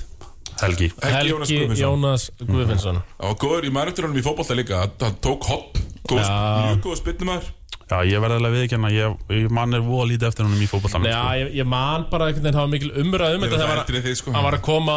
Helgi, 0.62 0.88
Helgi 1.02 1.30
Jónas 1.32 1.78
Jónas 1.78 2.24
Guðfinnsson. 2.42 2.98
Það 3.18 3.30
var 3.30 3.38
góður 3.44 3.68
í 3.68 3.70
mæruturunum 3.76 4.18
í 4.18 4.24
fótbolta 4.26 4.56
líka. 4.58 4.80
Hann- 4.82 4.98
Hann 5.04 5.16
tók 5.22 5.46
hopp, 5.50 5.78
góð, 6.08 6.24
mjög 6.26 6.82
góð 6.88 7.00
spinnumæður 7.02 7.54
já 7.88 8.02
ég 8.04 8.20
verði 8.20 8.36
alveg 8.36 8.52
viðkjanna 8.52 8.88
ég, 8.92 9.12
ég 9.32 9.50
mann 9.56 9.72
er 9.72 9.80
voða 9.80 10.10
lítið 10.10 10.26
eftir 10.28 10.44
honum 10.44 10.60
í 10.60 10.66
fótbollanum 10.68 11.06
Já, 11.08 11.20
sko. 11.24 11.36
ég, 11.40 11.52
ég 11.56 11.66
man 11.72 12.02
bara 12.10 12.26
einhvern 12.28 12.44
veginn 12.44 12.56
Það 12.58 12.66
var 12.66 12.72
mikil 12.74 12.90
umræð 13.00 13.36
um 13.38 13.40
Ég 13.40 13.48
er 13.48 13.54
þetta 13.54 13.68
það 13.68 13.94
en 13.96 14.02
þið, 14.04 14.16
sko. 14.20 14.32
Hann 14.34 14.44
var 14.44 14.56
að 14.58 14.64
koma, 14.66 14.96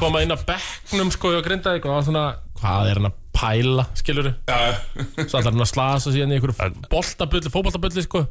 koma 0.00 0.22
inn 0.24 0.32
að 0.32 0.44
bekknum 0.48 1.10
sko 1.12 1.32
og 1.36 1.44
grinda 1.44 1.74
eitthvað 1.74 1.90
og 1.92 1.98
var 1.98 2.06
svona 2.08 2.24
Hvað 2.62 2.88
er 2.94 3.00
hann 3.02 3.10
að 3.10 3.18
pæla, 3.36 3.84
skilur 4.00 4.30
Já, 4.48 4.56
Svo 5.26 5.36
ætlar 5.36 5.50
hann 5.52 5.66
að 5.66 5.68
slasa 5.74 6.14
síðan 6.16 6.32
í 6.32 6.38
einhverju 6.38 6.88
boltabulli, 6.88 7.52
fótboltabulli 7.52 8.06
sko. 8.08 8.24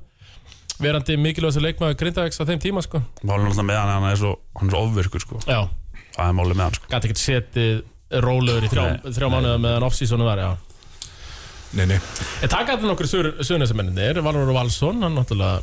Verandi 0.82 1.18
mikilvægast 1.22 1.62
leikmaður 1.62 1.98
grindavegs 2.02 2.40
á 2.42 2.50
þeim 2.50 2.62
tíma 2.66 2.82
sko. 2.82 3.02
Málum 3.28 3.50
alltaf 3.52 3.66
með 3.68 3.78
hann 3.78 3.94
hann 3.94 4.10
er 4.10 4.18
svo, 4.22 4.34
hann 4.58 4.70
er 4.70 4.74
svo 4.74 4.84
ofvirkur 4.88 5.22
sko. 5.22 5.40
Já, 5.46 5.68
það 6.20 6.30
er 6.34 6.38
málið 6.40 6.58
með 6.60 6.66
hann 6.68 6.78
sko. 6.80 6.90
gæti 6.94 7.10
ekkert 7.10 7.24
setið 7.24 8.22
rólegur 8.26 8.66
í 8.66 8.70
þrjá, 8.72 8.86
þrjá 9.18 9.28
mánuða 9.34 9.58
meðan 9.66 9.86
off-seasonu 9.90 10.26
var, 10.28 10.40
já. 10.44 10.52
Nei, 11.78 11.86
nei. 11.86 12.00
En 12.42 12.50
taka 12.50 12.74
þetta 12.76 12.88
nokkur 12.90 13.10
suðunisamenninir 13.46 14.18
Valur 14.26 14.50
Valsson, 14.56 15.04
hann 15.06 15.14
náttúrulega 15.20 15.60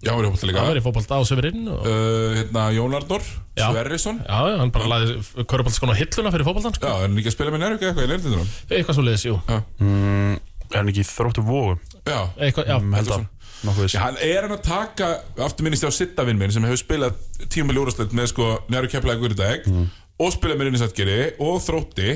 Já, 0.00 0.14
hann 0.14 0.22
er 0.24 0.28
í 0.28 0.30
fótbolta 0.30 0.46
líka. 0.48 0.60
Hann 0.62 0.70
var 0.70 0.78
í 0.78 0.82
fótbolta 0.84 1.16
á 1.18 1.22
Severinn 1.28 1.66
og... 1.68 1.80
uh, 1.84 2.36
Hérna, 2.38 2.62
Jón 2.72 2.94
Arnór 2.96 3.20
Já. 3.58 3.66
Sverrisson. 3.68 4.20
Já, 4.24 4.38
já, 4.48 4.54
hann 4.62 4.70
bara 4.72 4.86
laði 4.94 5.18
köruboltaskona 5.44 5.92
á 5.92 6.00
hilluna 6.00 6.32
fyrir 6.32 6.46
fótboltan 6.48 6.72
Já, 6.72 6.78
sko. 6.78 6.92
er 6.94 7.02
hann 7.04 7.18
ekki 7.20 7.28
að 7.32 7.34
spila 7.36 7.52
með 7.52 7.62
nærvík 7.66 7.84
eitthvað 7.90 8.06
í 8.06 8.12
nærvík 8.14 8.70
Eitthvað 8.78 8.96
svo 8.96 9.04
liðis, 9.04 9.26
jú 9.28 9.34
mm, 9.44 10.38
Er 10.70 10.78
hann 10.78 10.92
ekki 10.94 11.04
þróttu 11.10 11.44
vógum? 11.44 11.82
Já, 12.08 12.20
Eitthvað, 12.38 12.70
já, 12.72 12.78
Mm, 12.80 13.28
Já, 13.92 14.00
hann 14.06 14.16
er 14.24 14.46
hann 14.46 14.54
að 14.56 14.62
taka 14.66 15.08
aftur 15.46 15.66
minnist 15.66 15.84
ég 15.84 15.92
á 15.92 15.98
Sittavinn 15.98 16.38
minn 16.40 16.52
sem 16.54 16.64
hefur 16.64 16.80
spilað 16.80 17.18
tímul 17.52 17.76
úrastöld 17.82 18.14
með 18.16 18.30
sko 18.32 18.50
Njárvík 18.72 18.94
keflaði 18.96 19.20
Guðurdag 19.22 19.68
og 20.20 20.32
spilað 20.34 20.58
með 20.60 20.68
Rinnisætgeri 20.70 21.18
og 21.44 21.60
Þrótti. 21.64 22.10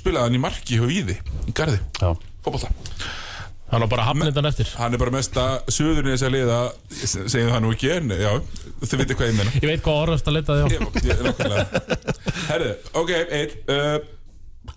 Spilaði 0.00 0.24
hann 0.26 0.36
í 0.36 0.42
marki 0.42 0.76
hjá 0.80 0.84
Víði 0.88 1.16
í 1.48 1.54
Garði, 1.56 1.78
Já. 2.00 2.10
Fótbolta. 2.44 2.72
Hann 3.68 3.82
var 3.84 3.90
bara 3.92 4.04
hafnindan 4.08 4.46
eftir. 4.48 4.68
Hann 4.80 4.94
er 4.96 5.00
bara 5.00 5.12
mesta 5.12 5.42
suðurinn 5.68 6.08
í 6.08 6.14
þess 6.14 6.24
að 6.24 6.34
liða 6.38 6.58
segjum 7.04 7.50
það 7.52 7.60
nú 7.66 7.72
ekki 7.74 7.90
en 7.92 8.14
já, 8.16 8.30
þið 8.80 9.02
veitir 9.02 9.18
hvað 9.18 9.28
ég 9.28 9.36
meina. 9.36 9.52
Ég 9.58 9.66
veit 9.68 9.82
hvað 9.84 9.98
orðast 10.06 10.30
að 10.30 10.38
leita 10.38 10.56
því 10.56 10.62
á. 10.64 10.68
Herðu, 12.48 12.70
ok, 13.02 13.12
einn 13.28 13.52
uh, 13.74 13.98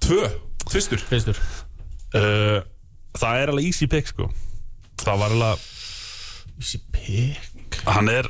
Tvö, 0.03 0.27
tvistur. 0.67 1.03
Fyrstur 1.07 1.39
uh, 2.19 2.59
Það 3.15 3.41
er 3.45 3.51
alveg 3.53 3.69
easy 3.71 3.87
pick 3.91 4.11
sko. 4.11 4.27
Það 5.01 5.23
var 5.23 5.35
alveg 5.37 5.63
Easy 6.61 6.77
pick 6.93 7.81
Hann 7.89 8.09
er 8.13 8.27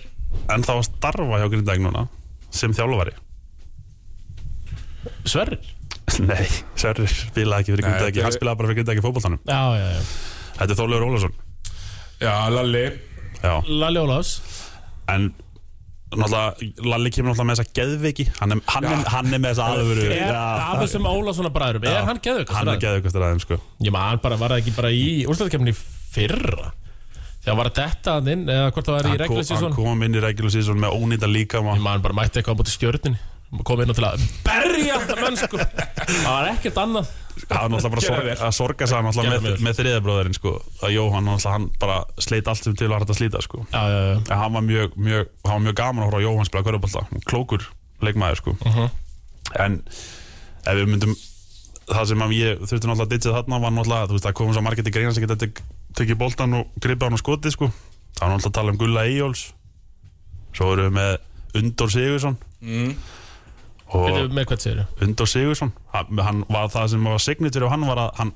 ennþá 0.51 0.77
að 0.79 0.86
starfa 0.88 1.39
hjá 1.41 1.47
Grindag 1.51 1.82
núna 1.84 2.05
sem 2.51 2.71
þjálfari. 2.75 3.11
Sverrir? 5.27 5.59
Nei, 6.27 6.45
Sverrir 6.79 7.07
spilaði 7.11 7.63
ekki 7.63 7.75
fyrir 7.75 7.88
er- 7.88 8.25
Hann 8.25 8.36
spilaði 8.36 8.59
bara 8.59 8.69
fyrir 8.71 8.79
Grindag 8.82 8.99
í 8.99 9.03
fótboltanum. 9.05 9.39
Já, 9.47 9.59
já, 9.79 9.86
já. 9.95 10.01
Þetta 10.57 10.67
er 10.75 10.79
Þorleifur 10.82 11.05
Ólafsson. 11.07 11.36
Já, 12.21 12.34
Lalli. 12.53 12.84
Já, 13.41 13.53
Lalli 13.67 14.03
Ólafs. 14.03 14.34
En 15.11 15.32
náttúrulega 16.11 16.71
Lalli 16.91 17.11
kemur 17.15 17.32
náttúrulega 17.32 17.49
með 17.51 17.61
þessa 17.61 17.75
geðveiki. 17.79 18.27
Hann 18.39 18.55
er, 18.55 18.61
hann 18.75 18.89
er, 18.91 19.07
hann 19.15 19.34
er 19.34 19.39
með 19.39 19.55
þessa 19.55 19.69
alvöru 19.75 20.09
Er 20.11 20.36
af 20.36 20.84
þessum 20.84 21.07
Ólafssona 21.11 21.51
bræðurum 21.55 21.88
Er 21.88 22.05
hann 22.07 22.19
geðvökast? 22.23 22.57
Hann 22.59 22.71
er 22.75 22.84
geðveikastur 22.84 23.25
aðeins 23.27 23.47
sko. 23.47 23.59
Ég 23.84 23.95
man 23.95 24.19
bara, 24.23 24.38
var 24.39 24.55
það 24.55 24.63
ekki 24.65 24.75
bara 24.75 24.91
í 24.95 25.25
úrstæðakefni 25.27 25.75
fyrra 25.75 26.73
Þegar 27.41 27.57
var 27.57 27.71
þetta 27.73 28.15
hann 28.17 28.31
inn 28.35 28.47
Eða 28.51 28.69
hvort 28.69 28.87
það 28.87 28.97
var 28.97 29.07
í 29.09 29.13
Hann 29.17 29.43
season? 29.43 29.67
Hann 29.71 29.77
kom 29.77 30.03
inn 30.05 30.17
í 30.17 30.21
regular 30.21 30.53
season 30.53 30.81
með 30.81 30.97
ónýta 30.97 31.29
líka 31.29 31.61
Ég 31.63 31.83
man 31.83 32.03
bara 32.03 32.17
mætti 32.17 32.41
eitthvað 32.41 32.57
á 32.57 32.59
búti 32.61 32.75
stjörninni 32.75 33.21
kom 33.67 33.81
inn 33.83 33.91
og 33.91 33.97
til 33.97 34.05
að 34.07 34.21
berja 34.45 34.99
menn 35.19 35.37
sko. 35.39 35.59
Það 35.59 36.27
var 36.29 36.49
ekkert 36.53 36.77
annað. 36.79 37.09
Það 37.41 37.57
var 37.57 37.71
náttúrulega 37.73 37.91
bara 37.91 38.03
sorg, 38.05 38.29
að 38.31 38.53
sorga 38.55 38.87
sig 38.87 39.07
með, 39.17 39.41
vel. 39.43 39.53
með 39.65 39.79
þriðabróðurinn 39.79 40.37
sko. 40.37 40.53
Að 40.79 40.93
Jóhann 40.95 41.27
náttúrulega 41.27 41.55
hann 41.55 41.67
bara 41.81 41.97
sleit 42.23 42.47
allt 42.51 42.63
sem 42.63 42.77
til 42.79 42.89
var 42.91 43.03
hægt 43.03 43.11
að 43.11 43.19
slíta 43.19 43.43
sko. 43.43 43.65
Já, 43.73 43.81
já, 43.91 43.99
já. 44.07 44.15
En 44.21 44.41
hann 44.43 44.55
var 44.55 44.65
mjög, 44.67 44.95
mjög, 44.95 45.33
hann 45.43 45.57
var 45.57 45.65
mjög 45.67 45.77
gaman 45.81 46.05
að 46.05 46.09
horfa 46.09 46.23
á 46.23 46.25
Jóhann 46.27 46.49
spila 46.49 46.63
körubólta, 46.69 47.03
klókur 47.27 47.67
leikmaður 48.05 48.41
sko. 48.41 48.55
En 49.59 49.81
ef 49.91 50.79
við 50.79 50.87
myndum 50.87 51.15
það 51.91 52.07
sem 52.13 52.23
að 52.23 52.35
ég 52.37 52.63
þurfti 52.63 52.87
náttúrulega 52.87 53.07
að 53.09 53.13
ditja 53.17 53.35
þarna 53.35 53.61
var 53.65 53.75
náttúrulega, 53.75 54.23
það 54.29 54.37
komum 54.39 54.55
svo 54.55 54.63
margir 54.63 54.87
til 54.87 54.95
greina 54.95 55.11
sem 55.15 55.27
geta 55.27 55.51
tekið 55.97 56.19
boltan 56.19 56.53
og 56.59 56.75
gripa 56.81 57.07
hann 57.07 57.17
og 57.17 57.21
skotið 57.21 57.55
sko. 57.55 57.71
Það 58.17 58.21
var 58.21 58.31
náttúrulega 58.35 58.51
að 58.51 58.57
tala 58.59 58.73
um 58.73 58.79
Gulla 58.81 59.07
Eyjóls 59.07 59.47
svo 60.55 60.73
erum 60.75 60.87
við 60.89 60.95
með 60.97 61.61
Undor 61.61 61.91
Sigursson 61.91 62.37
mm. 62.59 62.91
og 63.95 64.07
við 64.07 64.33
með 64.35 64.47
hvað 64.49 64.63
segir 64.65 65.05
Undor 65.05 65.29
Sigursson 65.31 65.71
hann, 65.93 66.21
hann 66.27 66.43
var 66.51 66.71
það 66.73 66.93
sem 66.93 67.07
var 67.07 67.23
signature 67.23 67.67
og 67.67 67.73
hann 67.73 67.87
var 67.87 68.01
að 68.03 68.11
hann, 68.19 68.33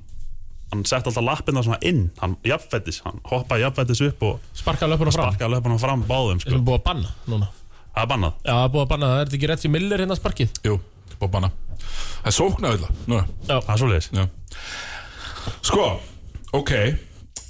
hann 0.71 0.85
sett 0.87 1.07
alltaf 1.07 1.25
lappina 1.25 1.63
svona 1.65 1.79
inn. 1.85 2.07
Hann 2.21 2.37
jafnfættis, 2.47 3.01
hann 3.05 3.21
hoppaði 3.29 3.67
jafnfættis 3.67 4.03
upp 4.09 4.25
og 4.29 4.49
Sparkaði 4.55 4.95
löpunum 4.95 5.15
fram. 5.15 5.29
sparkaði 5.29 5.55
löpunum 5.55 5.81
fram 5.81 6.03
báðum 6.09 6.41
sko. 6.43 6.55
er 6.55 6.65
búið 6.71 6.79
að 6.79 6.85
banna 6.89 7.13
núna? 7.31 7.51
Það 7.95 8.03
er 8.03 8.11
bannað. 8.11 8.39
Já, 8.41 8.51
það 8.51 8.65
er 8.65 8.71
búið 8.73 8.83
að 8.85 8.91
banna 8.91 9.09
Það. 9.11 9.21
Er 9.21 9.37
ekki 9.37 9.49
rétt 9.51 9.65
í 9.65 9.71
Miller 9.71 10.01
hérna 10.03 10.17
sparkið? 10.19 10.57
Jú, 10.67 10.79
Það 11.15 12.31
er 12.31 12.33
sóknar 12.33 12.75
þetta 12.75 12.89
Núna. 13.05 13.21
Já, 13.45 13.55
það 13.61 13.71
er 13.71 13.79
svoleiðis. 13.79 14.09
Já. 14.11 14.25
Sko, 15.61 15.85
ok 16.57 16.71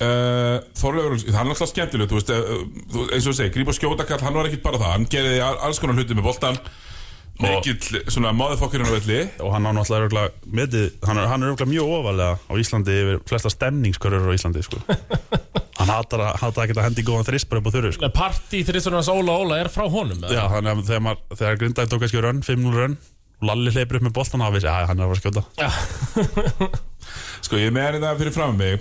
uh, 0.04 0.58
Þorleifur, 0.80 1.20
hann 1.36 1.48
er 1.48 1.54
alltaf 1.56 1.72
skemmtileg 1.72 2.10
þú 2.12 2.18
veist, 2.20 2.34
uh, 2.34 2.66
þú- 2.96 3.08
eins 3.12 3.26
og 3.28 3.32
þú 3.32 3.38
segir, 3.40 3.54
grípa 3.60 3.76
skjóta 3.78 4.08
kall 4.10 4.24
hann 4.26 4.36
var 4.40 4.50
ekkit 4.50 4.66
bara 4.66 4.82
það, 4.82 4.92
hann 4.98 5.08
gerði 5.12 5.38
all- 5.46 5.62
alls 5.70 5.80
konar 5.84 5.96
hluti 6.00 6.18
með 6.18 6.28
boltan 6.32 6.60
mikill 7.36 8.00
svona 8.08 8.30
máðufokkurinn 8.32 8.88
á 8.88 8.96
velli 8.96 9.18
og 9.44 9.50
hann 9.52 9.66
á 9.68 9.72
náttúrulega 9.76 10.30
metið, 10.56 10.86
hann 11.04 11.18
er, 11.20 11.26
hann 11.28 11.44
er 11.44 11.50
mjög 11.68 11.90
ofalega 11.98 12.38
á 12.48 12.54
Íslandi 12.62 12.94
yfir 13.02 13.18
flesta 13.28 13.52
stemningskörur 13.52 14.30
á 14.32 14.36
Íslandi 14.38 14.64
sko. 14.64 14.80
hann 15.82 15.92
hatar 15.92 16.24
að, 16.30 16.38
geta 16.72 16.86
hendi 16.86 17.04
góðan 17.04 17.28
þrispar 17.28 17.60
upp 17.60 17.68
á 17.68 17.72
þurru 17.76 17.92
sko. 17.98 18.08
Partí 18.16 18.64
þrissurnars 18.64 19.12
Óla 19.12 19.36
Óla 19.36 19.60
er 19.60 19.68
frá 19.74 19.84
honum? 19.84 20.24
Já, 20.32 20.46
að 20.72 20.86
þegar, 20.88 21.04
maður, 21.10 21.36
þegar 21.42 21.60
Grindag 21.60 21.92
tók 21.92 22.06
kannski 22.06 22.24
rönn, 22.24 22.40
5-0 22.48 22.80
rönn 22.80 22.96
Lalli 23.44 23.74
hleypur 23.76 24.00
upp 24.00 24.06
með 24.08 24.16
boltan 24.16 24.40
þá 24.46 24.54
vissi, 24.56 24.72
hann 24.72 25.04
er 25.04 25.12
að 25.12 25.20
skjóta 25.20 25.44
Sko, 27.46 27.60
ég 27.60 27.74
með 27.76 27.84
hann 27.90 27.98
þetta 28.00 28.16
fyrir 28.24 28.34
fram 28.40 28.56
mig 28.58 28.80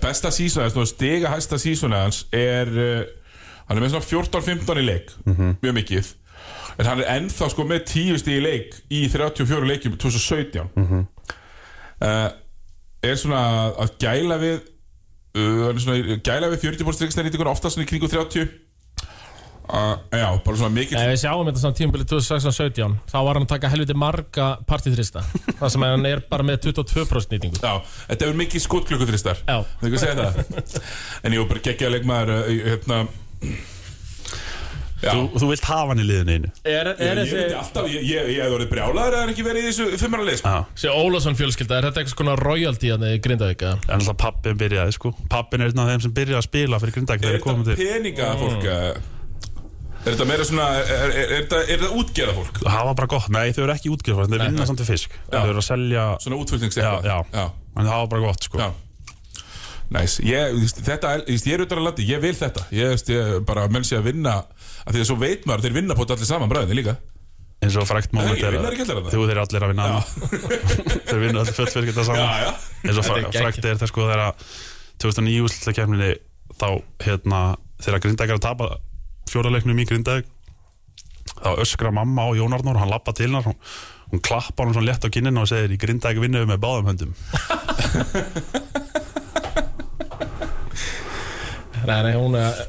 Besta 0.00 0.30
sísona, 0.32 0.70
svona 0.72 0.88
stiga 0.88 1.28
hæsta 1.32 1.58
sísona 1.60 2.04
hans 2.06 2.24
er 2.32 2.70
uh, 2.72 3.02
Hann 3.68 3.78
er 3.78 3.84
með 3.84 3.94
svona 3.94 4.04
14-15 4.04 4.80
í 4.80 4.84
leik 4.84 5.12
Mjög 5.62 5.74
mikið. 5.78 6.12
En 6.78 6.88
hann 6.90 7.00
er 7.00 7.10
ennþá 7.16 7.48
sko 7.52 7.64
með 7.68 7.84
10 7.92 8.18
stig 8.20 8.38
í 8.40 8.44
leik 8.44 8.74
Í 8.92 9.04
34 9.12 9.68
leikjum 9.70 9.96
2017 10.00 10.60
uh, 12.04 12.28
Er 13.04 13.16
svona 13.20 13.42
að 13.84 13.94
gæla 14.00 14.38
við 14.42 14.58
uh, 15.38 16.18
gæla 16.24 16.50
við 16.52 16.64
40% 16.66 16.98
strikstæðnýtingur 16.98 17.52
Oftast 17.52 17.76
svona 17.76 17.86
í 17.86 17.90
kringu 17.92 18.08
30 18.12 18.48
uh, 19.68 19.94
Já, 20.12 20.26
bara 20.44 20.58
svona 20.60 20.72
mikið 20.76 20.98
Ef 21.00 21.10
við 21.12 21.20
sjáum 21.24 21.48
þetta 21.48 21.62
svona 21.62 21.78
tímabilið 21.80 22.08
2016-17 22.14 22.96
þá 23.10 23.16
var 23.28 23.38
hann 23.38 23.46
að 23.46 23.52
taka 23.54 23.70
helviti 23.72 23.96
marga 23.98 24.48
partíþrista. 24.68 25.24
Það 25.60 25.74
sem 25.76 25.86
hann 25.88 26.08
er 26.10 26.24
bara 26.30 26.46
með 26.46 26.66
22% 26.70 27.36
nýtingu. 27.36 27.60
Já, 27.62 27.78
þetta 28.10 28.28
hefur 28.28 28.40
mikið 28.42 28.66
skotklukkuþristar. 28.66 29.44
Já. 29.46 29.60
Það 29.62 29.86
er 29.86 29.92
ekki 29.92 30.00
að 30.00 30.04
segja 30.04 30.18
það. 30.24 30.82
En 31.24 31.36
ég 31.38 31.44
var 31.44 31.52
bara 31.54 31.64
geggja 31.70 31.94
leikmaður 31.94 32.36
uh, 32.40 32.52
hérna 32.70 33.02
Já. 35.04 35.12
Þú, 35.12 35.24
þú 35.36 35.48
vilt 35.50 35.66
hafa 35.68 35.90
hann 35.92 36.00
í 36.00 36.04
liðinu 36.08 36.34
einu. 36.38 36.50
Er, 36.64 36.88
Ég, 36.94 37.00
er 37.04 37.18
ég, 37.20 37.32
veit 37.34 37.56
alltaf, 37.58 37.88
ég, 37.92 38.04
ég, 38.08 38.28
ég 38.34 38.40
hef 38.40 38.54
orðið 38.56 38.70
brjálaður 38.72 39.16
að 39.18 39.24
er 39.26 39.32
ekki 39.34 39.44
verið 39.44 39.66
í 39.66 39.68
þessu 39.68 39.98
fimmara 40.00 40.24
leið 40.24 40.38
sko. 40.40 40.52
Já. 40.54 40.62
þessi 40.78 40.92
Ólason 41.04 41.36
fjölskylda, 41.38 41.76
er 41.76 41.88
þetta 41.90 42.02
eitthvað 42.02 42.16
svona 42.16 42.36
royalty 42.40 42.92
hann 42.94 43.04
í 43.10 43.18
Grindavík 43.24 43.64
eða? 43.66 43.80
En 43.90 43.98
alltaf 43.98 44.16
pappin 44.22 44.60
byrjaði 44.62 44.94
sko. 44.96 45.12
Pappin 45.32 45.64
er 45.66 45.74
einn 45.74 45.82
af 45.84 45.90
þeim 45.92 46.04
sem 46.06 46.14
byrjaði 46.16 46.40
að 46.40 46.46
spila 46.48 46.80
fyrir 46.80 46.96
Grindag 46.96 47.26
Er 47.28 47.36
þetta 47.36 47.66
til. 47.68 47.76
peninga 47.82 48.30
fólk 48.40 48.64
uh, 48.70 49.13
Er 50.04 50.12
þetta 50.12 50.26
meira 50.28 50.44
svona 50.44 50.66
Er, 50.78 50.88
er, 50.92 51.12
er, 51.14 51.30
þetta, 51.44 51.60
er 51.64 51.78
þetta 51.80 51.90
útgerða 52.00 52.34
fólk 52.36 52.58
Það 52.64 52.88
var 52.90 52.96
bara 53.00 53.10
gott, 53.14 53.28
nei 53.32 53.44
þau 53.56 53.62
eru 53.64 53.74
ekki 53.74 53.92
útgjöfast 53.94 54.32
Þeir 54.34 54.42
vinna 54.44 54.66
samt 54.68 54.82
við 54.84 54.90
fisk. 54.92 55.14
Þau 55.32 55.44
eru 55.48 55.62
að 55.62 55.66
selja 55.68 56.06
Svona 56.24 56.40
útfylgningsi 56.42 56.82
Já, 56.84 56.90
já. 57.06 57.16
já. 57.32 57.44
En 57.74 57.88
það 57.88 58.02
var 58.02 58.10
bara 58.12 58.24
gott 58.28 58.44
sko. 58.48 58.60
Já. 58.60 58.68
Næs, 59.94 60.18
ég, 60.24 60.60
þetta, 60.80 61.10
er- 61.18 61.24
ég 61.28 61.46
er 61.54 61.62
út 61.64 61.72
á 61.72 61.76
landi, 61.76 62.04
ég 62.08 62.20
vil 62.22 62.34
þetta. 62.36 62.62
Ég, 62.74 63.02
ég 63.12 63.34
bara 63.46 63.66
menn 63.72 63.84
sé 63.86 63.98
að 63.98 64.06
vinna 64.10 64.36
að 64.84 64.94
Því 64.94 65.00
að 65.02 65.08
svo 65.08 65.16
veit 65.20 65.44
maður, 65.48 65.60
að 65.60 65.66
þeir 65.68 65.74
vinna 65.78 65.96
þetta 65.98 66.16
allir 66.16 66.28
saman 66.28 66.50
bræðinni 66.52 66.76
líka. 66.80 66.94
Eins 67.64 67.76
og 67.80 67.86
frækt 67.88 68.10
ekki 68.12 68.44
allir 68.48 68.80
þarna? 68.84 69.12
Þú 69.12 69.26
þeir 69.30 69.40
allir 69.44 69.64
að 69.64 69.70
vinna 69.72 69.86
Þeir 71.08 71.20
vinna 71.22 71.44
allir 71.44 71.56
full 71.56 71.68
fyrir 71.72 71.88
þetta 71.92 72.04
saman. 72.08 72.20
Já, 72.20 72.42
já. 72.44 72.50
Eins 72.84 72.98
og 73.00 73.06
Þetta 73.06 73.20
er 73.20 73.28
fræ- 73.28 73.44
frækt 73.44 73.68
er 73.70 73.78
það 73.80 73.92
sko 73.92 74.08
þegar 74.08 74.24
að 74.24 74.48
2009 75.04 75.44
úrslutakefninni 75.46 76.10
þá 76.60 76.66
hérna 77.06 77.40
þegar 77.86 78.02
Grindag 78.04 78.32
er 78.34 78.38
að 78.40 78.44
tapa 78.44 78.68
fjóraleiknum 79.30 79.80
í 79.80 79.86
Grindag 79.88 80.28
þá 81.34 81.50
öskra 81.62 81.90
mamma 81.94 82.28
á 82.28 82.36
Jón 82.36 82.54
Arnór 82.56 82.78
hann 82.80 82.92
lappa 82.92 83.12
til 83.16 83.28
hennar 83.28 83.46
hún, 83.46 83.56
hún 84.12 84.22
klappa 84.24 84.64
hann 84.64 84.74
svona 84.76 84.90
létt 84.92 85.04
á 85.04 85.08
kinnina 85.12 85.44
og 85.44 85.50
segir 85.50 85.74
í 85.74 85.80
Grindag 85.80 86.20
vinnum 86.22 86.44
við 86.44 86.52
með 86.54 86.62
báðum 86.64 86.88
höndum. 86.92 87.12
Nei, 91.84 91.98
nei, 92.00 92.14
hún 92.16 92.32
er 92.38 92.60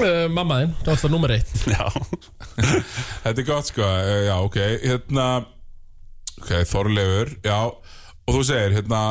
uh, 0.00 0.28
Mamma 0.32 0.62
þinn, 0.62 0.70
það 0.78 0.86
var 0.86 0.94
alltaf 0.94 1.10
nummer 1.12 1.34
eitt. 1.34 1.50
Já, 1.74 1.84
Þetta 3.24 3.34
er 3.34 3.46
gott 3.48 3.68
sko, 3.68 3.84
eh, 3.84 4.22
já 4.28 4.36
ok. 4.40 4.56
Hérna 4.84 5.26
Ok, 6.40 6.54
Þorleifur, 6.70 7.34
já. 7.44 7.58
Og 7.68 8.38
þú 8.38 8.40
segir, 8.48 8.78
hérna 8.78 9.02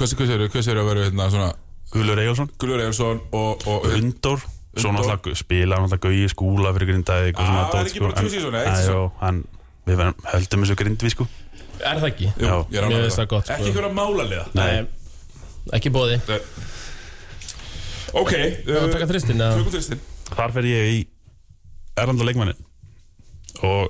Hvað 0.00 0.14
segir, 0.14 0.46
hvað 0.48 0.64
segir 0.64 0.80
að 0.80 0.88
vera 0.88 1.04
hérna 1.04 1.26
svona 1.32 1.50
Gullur 1.92 2.20
Egilson 2.22 2.48
Gullur 2.56 2.80
Eilsson 2.86 3.20
og, 3.36 3.66
og 3.68 3.84
Undor 3.98 4.40
Svo 4.78 4.92
náttúrulega 4.94 5.34
spila 5.34 5.76
náttúrulega 5.80 6.02
Gauji 6.04 6.28
skúla 6.30 6.70
fyrir 6.76 6.86
Grindag 6.92 7.34
og 7.34 7.40
Ah, 7.42 7.46
svona 7.46 7.62
er 7.80 7.86
ekki 7.86 7.96
sko. 7.98 8.04
bara 8.06 8.14
jú, 8.86 9.12
hann 9.20 9.40
Við 9.86 9.96
verðum, 9.96 10.14
höldum 10.30 10.62
þessu 10.62 10.76
grindvi 10.78 11.10
sko. 11.10 11.24
Er 11.80 11.96
það 11.98 12.06
ekki? 12.10 12.26
Jú, 12.36 12.46
Já. 12.46 12.54
ég 12.70 12.76
er 12.78 12.88
finnst 13.02 13.16
það. 13.18 13.28
gott, 13.32 13.44
sko. 13.46 13.54
Ekki 13.56 13.70
ykkur 13.72 13.86
að 13.88 13.94
mála 13.96 14.26
liða 14.28 14.46
Nei, 14.54 14.86
ekki 15.72 15.90
bóði 15.90 16.18
Ok, 18.14 18.32
Það 18.66 18.82
að 18.82 18.92
taka 18.92 19.06
þristin 19.10 20.00
Þar 20.34 20.52
fer 20.54 20.68
ég 20.70 20.92
í 20.94 21.00
Erlanda 21.98 22.26
leikmannin 22.28 22.60
Og 23.66 23.88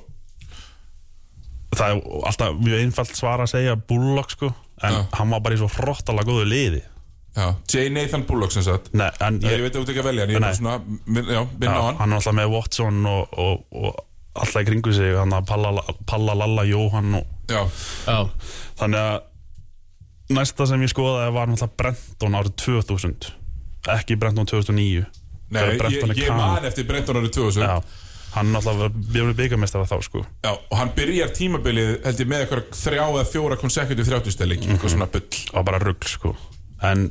Það 1.71 1.87
er 1.93 2.01
alltaf 2.27 2.57
mjög 2.59 2.81
einfalt 2.83 3.15
svar 3.15 3.39
að 3.45 3.51
segja 3.53 3.75
Bullock 3.77 4.33
sko 4.35 4.49
En 4.81 4.93
Já. 4.97 5.01
hann 5.19 5.29
var 5.29 5.39
bara 5.45 5.55
í 5.55 5.59
svo 5.61 5.69
hrottalega 5.71 6.25
góðu 6.27 6.47
liði 6.49 6.81
J. 7.71 7.89
Nathan 7.95 8.25
Bullock 8.27 8.51
sem 8.51 8.63
sagt. 8.63 8.89
Nei, 8.93 9.07
en 9.23 9.37
Ég, 9.39 9.51
ég, 9.55 9.61
veit 9.63 9.75
að 9.75 9.85
þú 9.85 9.89
ekki 9.93 10.01
að 10.03 10.07
velja 10.09 10.25
hann, 10.25 10.33
ég 10.35 10.47
er 10.49 10.55
svona 10.57 10.77
minn, 11.05 11.25
Já, 11.31 11.41
minn 11.47 11.69
já, 11.69 11.75
á 11.79 11.83
hann. 11.85 11.95
hann 12.01 12.11
er 12.11 12.19
alltaf 12.19 12.35
með 12.35 12.49
Watson 12.51 13.05
og, 13.07 13.37
og, 13.39 13.65
og 13.71 14.01
alltaf 14.35 14.61
í 14.61 14.67
kringu 14.67 14.93
sig 14.93 15.15
hann 15.15 15.31
að 15.37 15.45
Palla, 15.47 15.83
Palla 16.05 16.35
Lalla 16.35 16.65
Jóhann 16.67 17.15
og, 17.21 17.25
Já, 17.51 17.61
Já, 18.07 18.17
þannig 18.81 18.99
að 18.99 20.35
næsta 20.37 20.67
sem 20.69 20.83
ég 20.85 20.91
skoðaði 20.91 21.33
var 21.35 21.49
náttúrulega 21.51 21.77
Brenton 21.81 22.37
árið 22.39 22.53
2000 22.65 23.31
ekki 23.95 24.15
Brenton 24.21 24.47
2009 24.47 25.01
nei, 25.51 25.63
ég, 25.65 25.79
Brenton 25.81 26.13
er 26.13 26.21
ég 26.21 26.29
Khan. 26.29 26.37
man 26.39 26.67
eftir 26.69 26.87
Brenton 26.87 27.19
árið 27.19 27.33
2000 27.39 27.65
Já, 27.67 27.81
hann 28.37 28.53
náttúrulega 28.55 28.91
bjöfni 29.11 29.35
byggamestara 29.41 29.87
þá 29.89 29.97
sko. 30.07 30.21
Já, 30.45 30.51
og 30.55 30.77
hann 30.79 30.93
byrjar 30.95 31.33
tímabilið 31.35 31.97
held 32.05 32.21
ég 32.23 32.29
með 32.31 32.45
eitthvað 32.45 32.69
þrjá 32.79 33.03
eða 33.09 33.25
fjóra 33.33 33.57
consecutive 33.59 34.07
þrjáttustæleik 34.07 34.63
Mhm. 34.63 34.75
eitthvað 34.77 34.93
svona 34.95 35.09
bull. 35.11 35.27
Og 35.53 35.65
bara 35.67 35.79
rugl 35.83 36.07
sko 36.07 36.35
en 36.87 37.09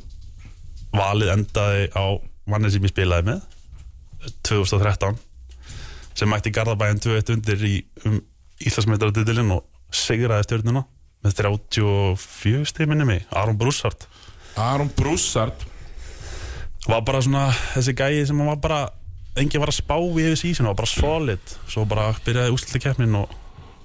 valið 0.95 1.33
endaði 1.35 1.89
á 1.95 2.05
manni 2.51 2.71
sem 2.71 2.83
ég 2.83 2.93
spilaði 2.93 3.29
með 3.29 3.43
2013 4.47 5.19
sem 6.17 6.29
mætti 6.29 6.53
Garðabæðin 6.53 7.03
2-1 7.05 7.35
undir 7.37 7.67
í 7.67 7.75
um 8.07 8.19
Íslandsmeistaratitilinn 8.61 9.53
og 9.55 9.65
sigraði 9.95 10.45
stjórnuna 10.45 10.83
með 11.21 11.37
34 11.39 12.65
stig 12.69 12.89
minni 12.89 13.07
mig, 13.07 13.23
Aron 13.31 13.57
Brúsart 13.57 14.07
Aron 14.59 14.91
Broussard 14.97 15.67
var 16.87 17.03
bara 17.05 17.21
svona 17.21 17.47
þessi 17.75 17.93
gæi 17.97 18.25
sem 18.27 18.41
var 18.45 18.57
bara 18.61 18.81
enginn 19.39 19.61
var 19.63 19.71
að 19.71 19.79
spá 19.79 19.95
í 19.99 20.25
yfir 20.25 20.39
sísinu, 20.39 20.71
var 20.71 20.79
bara 20.81 20.91
solid. 20.91 21.53
Svo 21.69 21.85
bara 21.89 22.09
byrjaði 22.25 22.55
úsluti 22.55 22.81
keppnin 22.83 23.15
og 23.21 23.31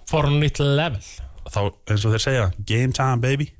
for 0.08 0.26
a 0.26 0.32
nýtt 0.32 0.62
level. 0.62 1.02
þá 1.46 1.60
eins 1.90 2.04
og 2.04 2.14
þeir 2.14 2.22
segja, 2.24 2.46
game 2.66 2.92
time 2.94 3.22
baby 3.22 3.52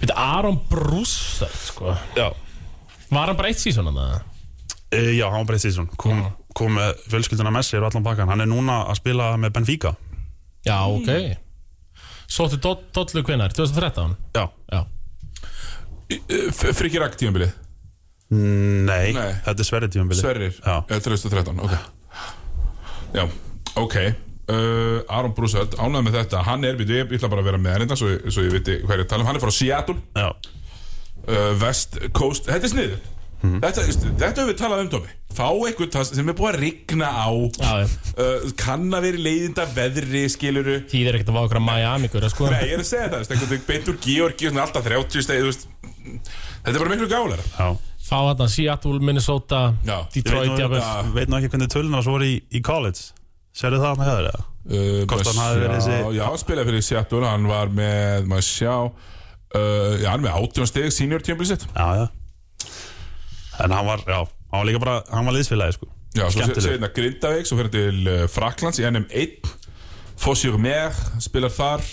Við 0.00 0.12
Aron 0.16 0.56
Brúsar 0.70 1.50
sko. 1.52 1.94
Já, 2.16 2.30
Var 3.10 3.26
hann 3.26 3.36
bara 3.36 3.50
eitt 3.50 3.58
sísón 3.60 3.88
hann 3.90 3.98
eða? 3.98 4.20
e, 4.94 5.00
já 5.18 5.26
hann 5.30 5.42
var 5.42 5.48
bara 5.50 5.58
eitt 5.58 5.64
sísón 5.66 5.88
kom, 5.98 6.22
kom 6.56 6.76
með 6.78 6.94
fjölskylduna 7.10 7.50
með 7.54 7.66
sér 7.68 7.82
og 7.84 7.90
allan 7.90 8.06
pakkan. 8.06 8.30
Hann 8.32 8.40
er 8.44 8.50
núna 8.50 8.84
að 8.90 9.00
spila 9.02 9.32
með 9.40 9.52
Benfica. 9.58 9.92
Já, 10.66 10.78
ok. 10.86 11.10
Sóttu 12.30 12.58
Dollu 12.62 13.22
hvenar, 13.26 13.50
2013 13.56 14.16
Já, 14.36 14.44
Já. 14.70 14.84
Frikki 16.74 16.98
Ragg 17.02 17.16
tímabilið? 17.18 17.52
Nei, 18.30 19.10
Nei. 19.14 19.32
þetta 19.42 19.58
er 19.62 19.66
Sverri 19.66 19.88
tímabili 19.90 20.20
Sverrir, 20.22 20.52
Já. 20.62 20.76
eða 20.86 21.00
2013 21.02 21.58
ok. 21.66 21.72
Já, 23.14 23.24
ok 23.82 23.96
uh, 24.50 25.16
Aron 25.18 25.34
Broussard, 25.36 25.76
ánægð 25.78 26.06
með 26.08 26.18
þetta. 26.20 26.42
Hann 26.48 26.66
er, 26.68 26.76
við, 26.80 26.92
ég 26.98 27.14
ætla 27.16 27.30
bara 27.32 27.44
að 27.44 27.50
vera 27.52 27.62
með 27.62 27.76
hann 27.76 27.86
hérna 27.86 28.00
svo, 28.00 28.10
svo 28.28 28.44
ég 28.46 28.58
viti 28.58 28.80
hvað 28.82 28.96
ég 28.96 29.00
er 29.00 29.06
að 29.06 29.12
tala 29.14 29.24
um. 29.24 29.30
Hann 29.30 29.40
er 29.40 29.44
frá 29.46 29.54
Seattle, 29.54 29.96
uh, 30.20 31.54
West 31.62 31.98
Coast. 32.16 32.50
Þetta 32.50 32.70
er 32.70 32.74
sniður 32.74 33.00
Þetta, 33.40 33.84
þetta 34.20 34.42
höfum 34.42 34.48
við 34.50 34.56
talað 34.60 34.80
um 34.82 34.88
Tómi 34.92 35.12
Fá 35.32 35.46
eitthvað 35.48 36.10
sem 36.10 36.28
er 36.28 36.36
búið 36.36 36.50
að 36.50 36.56
rigna 36.60 37.08
á. 37.08 37.28
Já 37.56 37.70
uh, 38.20 38.48
Kann 38.60 38.90
að 38.92 39.06
vera 39.06 39.22
leiðinda 39.24 39.64
veðri 39.72 40.24
skiluru 40.28 40.74
Þýðir 40.90 41.16
ekkert 41.16 41.30
að 41.32 41.38
fá 41.38 41.46
okkur 41.46 41.60
að 41.62 41.64
Miami 41.70 42.10
ykkur 42.10 42.26
sko. 42.34 42.50
Nei, 42.52 42.58
ég 42.68 42.74
er 42.76 42.82
að 42.82 42.90
segja 42.90 43.06
það, 43.06 43.22
veist, 43.22 43.32
einhvern 43.32 43.52
veginn 43.54 43.68
beint 43.70 43.88
úr 43.88 44.00
Georgi 44.04 44.50
alltaf 44.52 44.84
30 44.90 45.24
stegi, 45.24 45.40
þú 45.40 45.48
veist. 45.48 45.64
Þetta 46.66 46.74
er 46.74 46.82
bara 46.82 46.92
miklu 46.92 47.08
gálar 47.08 47.40
já. 47.46 47.70
Fá 48.10 48.18
hann 48.26 48.52
Seattle, 48.52 49.00
Minnesota 49.00 49.62
Já. 49.86 49.96
Ég 50.02 50.20
Detroit, 50.20 50.60
já. 50.60 50.68
veit 51.14 51.30
nú 51.30 51.40
ekki 51.40 51.52
hvernig 51.54 51.72
tölunar 51.72 52.04
svo 52.04 52.18
voru 52.18 52.28
í, 52.28 52.36
í 52.50 52.60
college 52.66 53.14
Sérðu 53.56 53.80
það 53.82 53.90
hann 53.90 54.02
að 54.04 54.10
hefur 54.10 54.26
það? 54.30 54.42
uh, 54.70 55.04
Hvort 55.10 55.26
hann 55.30 55.40
hafi 55.42 55.60
verið 55.64 55.76
þessi- 55.80 56.16
Já, 56.16 56.22
hann 56.28 56.38
spilaði 56.42 56.68
fyrir 56.70 56.84
Seattle 56.86 57.26
Hann 57.26 57.46
var 57.50 57.72
með, 57.74 58.26
maður 58.30 58.46
sjá 58.46 58.74
uh, 58.78 59.94
Já, 60.00 60.08
hann 60.10 60.20
er 60.20 60.26
með 60.28 60.36
18 60.44 60.68
steg, 60.70 60.90
senior 60.94 61.24
tímpil 61.26 61.48
sitt. 61.50 61.64
Já, 61.74 61.88
já. 62.04 62.06
En 63.64 63.74
hann 63.76 63.86
var, 63.90 64.04
já, 64.06 64.20
hann 64.22 64.60
var 64.62 64.68
líka 64.70 64.80
bara, 64.84 65.00
hann 65.12 65.26
var 65.28 65.34
liðsfélagi 65.36 65.76
sko. 65.76 65.88
Já, 66.16 66.24
svo 66.32 66.46
segir 66.48 66.78
þetta 66.78 66.88
Grindavík 66.96 67.46
Svo 67.46 67.58
fyrir 67.60 67.72
til 67.74 67.98
uh, 68.10 68.22
Fraklands 68.30 68.80
í 68.82 68.86
NM1 68.88 69.50
Fossjur-Mer 70.20 70.96
spilar 71.22 71.52
þar. 71.54 71.84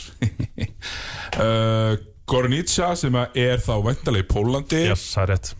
Gornitsa 2.28 2.90
sem 3.00 3.16
að 3.16 3.38
er 3.40 3.62
þá 3.64 3.74
væntalega 3.86 4.26
í 4.26 4.28
Pólandi 4.28 4.82
Yes, 4.90 5.06
það 5.14 5.24
er 5.24 5.30
rétt. 5.32 5.52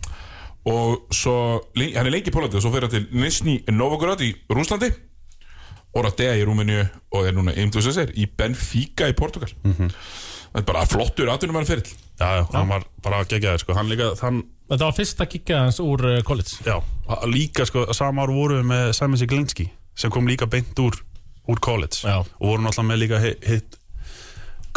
Og 0.68 1.14
svo, 1.16 1.34
hann 1.78 2.04
er 2.04 2.12
lengi 2.12 2.28
í 2.28 2.34
Pólandi 2.34 2.58
og 2.58 2.64
svo 2.66 2.72
fyrir 2.74 2.88
hann 2.88 2.92
til 2.92 3.06
Nizhny 3.22 3.54
Novgorod 3.72 4.20
í 4.26 4.34
Rúslandi 4.52 4.90
Oradea 5.98 6.36
í 6.38 6.44
Rúmeníu 6.46 6.84
og 7.14 7.26
er 7.28 7.36
núna 7.36 7.54
að 7.54 7.90
segir 7.90 8.14
í 8.16 8.28
Benfica 8.38 9.08
í 9.10 9.16
Portugal. 9.18 9.50
Það 10.48 10.60
er 10.62 10.68
bara 10.68 10.84
flottur 10.88 11.30
atvinnum 11.32 11.58
hann 11.58 11.68
fyrir 11.68 11.88
Já, 12.18 12.40
já, 12.40 12.44
hann 12.54 12.70
var 12.70 12.86
bara 13.04 13.24
geggjaður 13.28 13.62
sko. 13.62 13.74
Hann 13.76 13.90
líka, 13.90 14.08
hann, 14.22 14.42
Þetta 14.68 14.86
var 14.88 14.94
fyrsta 14.96 15.26
kikka 15.30 15.58
hans 15.66 15.80
úr 15.84 16.04
uh, 16.08 16.20
college. 16.26 16.56
Já, 16.66 16.78
líka 17.28 17.66
sko 17.68 17.86
Sama 17.96 18.24
ár 18.24 18.32
voru 18.34 18.58
við 18.58 18.70
með 18.72 18.92
Simon 18.96 19.20
Siglinski 19.20 19.68
Sem 19.98 20.12
kom 20.14 20.26
líka 20.30 20.48
beint 20.50 20.78
úr, 20.82 20.96
úr 21.48 21.60
college. 21.62 22.00
Já. 22.02 22.22
Og 22.22 22.54
voru 22.54 22.64
náttúrulega 22.64 22.88
með 22.90 23.02
líka 23.04 23.20
hitt, 23.22 23.44
hitt 23.46 23.76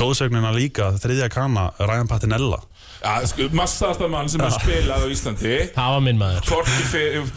Góðsögnina 0.01 0.53
líka, 0.55 0.87
þriðja 0.97 1.27
kana 1.29 1.67
Ryan 1.77 2.07
Patinella. 2.09 2.61
Ja, 3.01 3.19
sko, 3.29 3.49
massaðasta 3.53 4.07
mann 4.09 4.29
sem 4.31 4.41
har 4.41 4.53
spilað 4.55 5.03
á 5.05 5.07
Íslandi. 5.13 5.57
Það 5.75 5.95
var 5.95 6.05
minn 6.05 6.21
maður. 6.21 6.71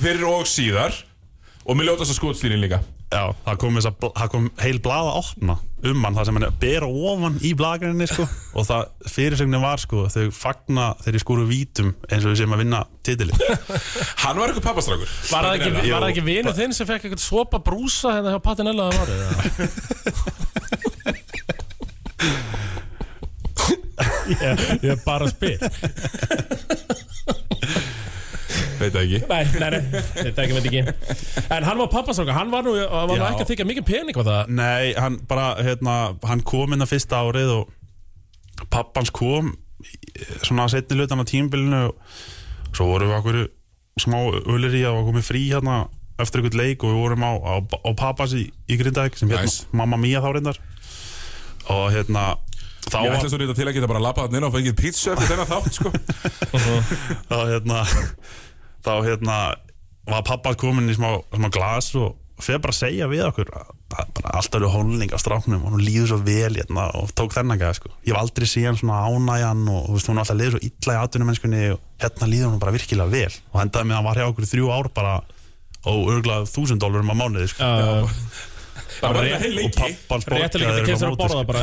Fyrir 0.01 0.25
og 0.31 0.47
síðar. 0.49 0.97
Og 1.65 1.77
með 1.77 1.91
ljótast 1.91 2.15
að 2.15 2.21
skotslínin 2.21 2.63
líka 2.63 2.81
Já, 3.15 3.31
það 3.45 3.59
kom, 3.63 3.77
þessa, 3.79 3.93
það 4.03 4.29
kom 4.33 4.47
heil 4.59 4.79
blað 4.83 5.09
að 5.11 5.19
opna 5.21 5.55
um 5.85 6.07
hann 6.07 6.17
það 6.17 6.27
sem 6.27 6.37
hann 6.39 6.47
er 6.47 6.51
að 6.51 6.61
bera 6.65 6.87
ofan 6.89 7.35
í 7.45 7.51
blagrinni 7.59 8.07
sko. 8.11 8.25
og 8.59 8.63
það 8.67 8.83
fyrirsögnin 9.15 9.63
var 9.63 9.79
sko, 9.83 9.99
þau 10.11 10.27
fagna 10.35 10.87
þeirri 11.05 11.21
skúru 11.23 11.45
vítum 11.49 11.93
eins 12.09 12.25
og 12.25 12.31
við 12.33 12.39
séum 12.41 12.57
að 12.57 12.63
vinna 12.65 12.81
titilin 13.07 13.39
hann 14.25 14.39
var 14.41 14.47
eitthvað 14.49 14.67
pappastrákur 14.67 15.11
Var 15.31 15.43
það 15.47 15.55
ekki, 15.61 15.71
ekki 16.11 16.27
vinu 16.27 16.53
þinn 16.57 16.75
sem 16.75 16.89
fekk 16.89 17.03
eitthvað 17.07 17.23
svopa 17.27 17.63
brúsa 17.63 18.09
hérna 18.17 18.35
hjá 18.35 18.41
Patinella 18.49 18.91
það 18.91 18.99
var 18.99 19.09
ég, 24.43 24.89
er 24.91 24.99
bara 25.05 25.29
að 25.29 25.35
spil 25.37 25.59
veit 28.85 28.95
það 28.95 29.05
ekki 29.05 29.21
Nei, 29.31 29.45
nei, 29.61 29.71
nei, 29.75 30.03
þetta 30.21 30.45
ekki 30.45 30.57
veit 30.59 30.69
ekki 30.71 31.49
En 31.59 31.67
hann 31.69 31.81
var 31.83 31.91
pappastráka, 31.93 32.37
hann 32.37 32.53
var 32.55 32.65
nú 32.67 32.75
hann 32.79 32.93
var 33.11 33.13
nú 33.13 33.19
Já. 33.23 33.27
ekki 33.33 33.45
að 33.47 33.51
þykja 33.53 33.67
mikið 33.73 33.87
pening 33.91 34.21
var 34.21 34.29
það 34.31 34.53
Nei, 34.61 34.93
hann 34.99 35.19
bara, 35.31 35.49
hérna, 35.65 35.97
hann 36.31 36.45
kom 36.47 36.77
inn 36.77 36.85
að 36.87 36.93
fyrsta 36.95 37.21
árið 37.25 37.53
og 37.59 37.75
pappans 38.71 39.11
kom 39.15 39.53
í- 39.83 39.99
svona 40.47 40.69
setni 40.73 40.97
hlutan 41.01 41.21
á 41.21 41.27
tímbilinu 41.27 41.83
og 41.91 42.75
svo 42.75 42.87
vorum 42.93 43.11
við 43.11 43.19
okkur 43.21 43.41
smá 44.05 44.19
ölir 44.51 44.75
í 44.79 44.85
að 44.87 44.97
var 45.01 45.05
komið 45.11 45.27
frí 45.29 45.43
hérna 45.51 45.75
eftir 46.23 46.41
einhvern 46.41 46.61
leik 46.63 46.83
og 46.87 46.93
við 46.93 47.01
vorum 47.03 47.25
á, 47.27 47.33
á, 47.43 47.55
á 47.63 47.91
pappas 47.99 48.33
í, 48.39 48.45
í 48.71 48.77
Grindavík 48.79 49.19
sem 49.19 49.31
hérna 49.31 49.47
Nice. 49.49 49.67
Mamma 49.75 49.99
Mia 49.99 50.23
þá 50.23 50.31
reyndar 50.37 50.59
og 51.75 51.89
hérna 51.95 52.25
þá 52.85 52.99
ég 53.07 53.15
ætla 53.17 53.31
svo 53.33 53.39
reyta 53.41 53.55
til 53.57 53.67
að 53.67 53.77
geta 53.79 53.89
bara 53.91 54.03
labbað 54.05 54.27
hann 54.29 54.39
inn 54.39 54.47
og 54.47 54.53
fengið 54.55 54.75
pizza 54.79 55.15
eftir 55.15 55.31
þennan 55.31 55.51
þátt 55.51 55.79
sko. 55.79 55.93
þá 57.31 57.37
hérna 57.51 57.79
þá 58.85 58.93
hérna 59.07 59.39
var 60.11 60.27
pappa 60.27 60.53
komin 60.61 60.91
í 60.93 60.97
smá, 60.97 61.17
smá 61.33 61.49
glas 61.53 61.91
og 61.97 62.21
fyrir 62.43 62.61
bara 62.65 62.75
að 62.75 62.81
segja 62.81 63.09
við 63.09 63.25
okkur 63.29 63.51
alltaf 63.95 64.57
eru 64.59 64.71
hónling 64.73 65.13
á 65.15 65.19
stráknum 65.23 65.63
og 65.63 65.77
hún 65.77 65.85
líður 65.85 66.11
svo 66.11 66.19
vel 66.27 66.57
hérna 66.57 66.89
og 66.99 67.13
tók 67.15 67.35
þennan 67.37 67.61
gæða 67.61 67.77
sko. 67.79 67.93
ég 68.03 68.11
hef 68.11 68.21
aldrei 68.21 68.49
síðan 68.51 68.79
svona 68.81 69.05
ánæjan 69.07 69.63
og 69.71 69.87
þú 69.87 69.95
veist, 69.95 70.09
hún 70.11 70.19
er 70.19 70.25
alltaf 70.25 70.41
liður 70.41 70.57
svo 70.57 70.63
illa 70.67 70.97
í 70.97 71.03
atvinnumennskunni 71.05 71.63
og 71.77 71.85
hérna 72.03 72.31
líður 72.33 72.51
hún 72.51 72.63
bara 72.65 72.75
virkilega 72.75 73.13
vel 73.13 73.31
og 73.53 73.61
hendaði 73.63 73.89
með 73.89 73.95
að 73.95 74.01
hann 74.01 74.09
var 74.09 74.21
hjá 74.21 74.27
okkur 74.33 74.51
þrjú 74.51 74.73
ár 74.75 74.91
bara 74.99 75.15
og 75.85 76.11
örglað 76.17 76.51
þúsund 76.51 76.83
dólarum 76.83 77.13
á 77.13 77.17
mánuði 77.23 77.49
sko. 77.53 77.71
uh, 77.71 78.19
það 79.01 79.15
var 79.15 79.29
þetta 79.29 79.41
heil 79.45 79.55
og 79.55 79.59
að 79.59 79.59
líka 79.59 79.89
borgaði 80.09 80.49
til 80.55 80.87
kemstur 80.89 81.11
að 81.11 81.19
borða 81.21 81.45
bara 81.49 81.63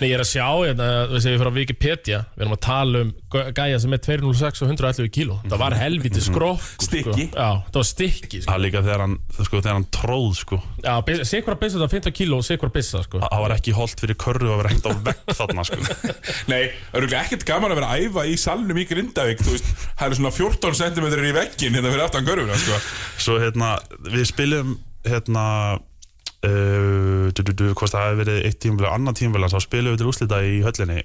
Nei, 0.00 0.08
ég 0.08 0.14
er 0.16 0.22
að 0.24 0.28
sjá 0.30 0.46
hérna, 0.64 0.88
við 1.12 1.22
séum 1.24 1.34
við 1.34 1.42
frá 1.44 1.50
Wikipedia 1.58 2.20
Við 2.34 2.44
erum 2.44 2.54
að 2.56 2.62
tala 2.66 3.02
um 3.04 3.10
gæ- 3.34 3.50
gæja 3.58 3.80
sem 3.84 3.96
er 3.96 4.02
206 4.06 4.62
og 4.64 4.72
111 4.74 5.10
kíló 5.14 5.38
Það 5.48 5.62
var 5.64 5.76
helviti 5.78 6.22
skrokk 6.24 6.66
Stykki. 6.84 7.26
Já, 7.34 7.48
það 7.68 7.78
var 7.80 7.88
stykki 7.88 8.40
sko. 8.42 8.48
Það 8.50 8.56
er 8.58 8.62
líka 8.64 8.82
þegar 8.84 9.02
hann, 9.04 9.16
sko, 9.38 9.60
þegar 9.60 9.76
hann 9.78 9.86
tróð 9.94 10.30
sko. 10.38 10.58
Já, 10.84 10.94
sé 11.28 11.40
hvað 11.44 11.58
bissa 11.62 11.78
þetta 11.80 11.90
15 11.94 12.14
kíló 12.18 12.38
og 12.40 12.46
sé 12.46 12.56
hvað 12.60 12.72
bissa 12.76 13.02
sko. 13.06 13.20
það 13.24 13.42
var 13.44 13.54
ekki 13.56 13.74
holdt 13.76 14.02
fyrir 14.04 14.18
körru 14.20 14.50
að 14.54 14.60
vera 14.62 14.72
hengt 14.74 14.88
á 14.88 14.92
vegg 15.08 15.34
þarna 15.38 15.64
sko. 15.68 15.78
Nei, 16.52 16.60
það 16.60 16.98
er 16.98 17.00
örugglega 17.00 17.22
ekkert 17.26 17.46
gaman 17.48 17.74
að 17.74 17.80
vera 17.80 17.90
að 17.94 18.06
æfa 18.08 18.26
í 18.30 18.36
salnum 18.44 18.80
í 18.80 18.86
Grindavík, 18.90 19.42
þú 19.44 19.54
veist, 19.56 19.70
það 19.98 20.06
er 20.08 20.18
svona 20.20 20.34
14 20.38 20.78
cm 20.80 21.08
í 21.30 21.34
veggin 21.38 21.78
hérna 21.78 21.92
fyrir 21.94 22.06
aftan 22.06 22.28
görfuna, 22.28 22.58
sko. 22.60 22.80
Svo 23.26 23.38
hérna, 23.42 23.74
við 24.10 24.28
spilum 24.30 24.76
hérna 25.08 25.46
uh, 25.78 27.32
du, 27.32 27.42
du, 27.42 27.52
du, 27.52 27.66
hvort 27.72 27.92
það 27.92 28.06
hefði 28.08 28.20
verið 28.22 28.38
eitt 28.48 28.60
tímvel 28.64 28.88
og 28.88 28.94
annar 28.96 29.16
tímvel, 29.18 29.48
þá 29.50 29.60
spilum 29.64 29.94
við 29.94 30.02
til 30.02 30.12
úslita 30.12 30.40
í 30.44 30.60
höllinni 30.64 31.02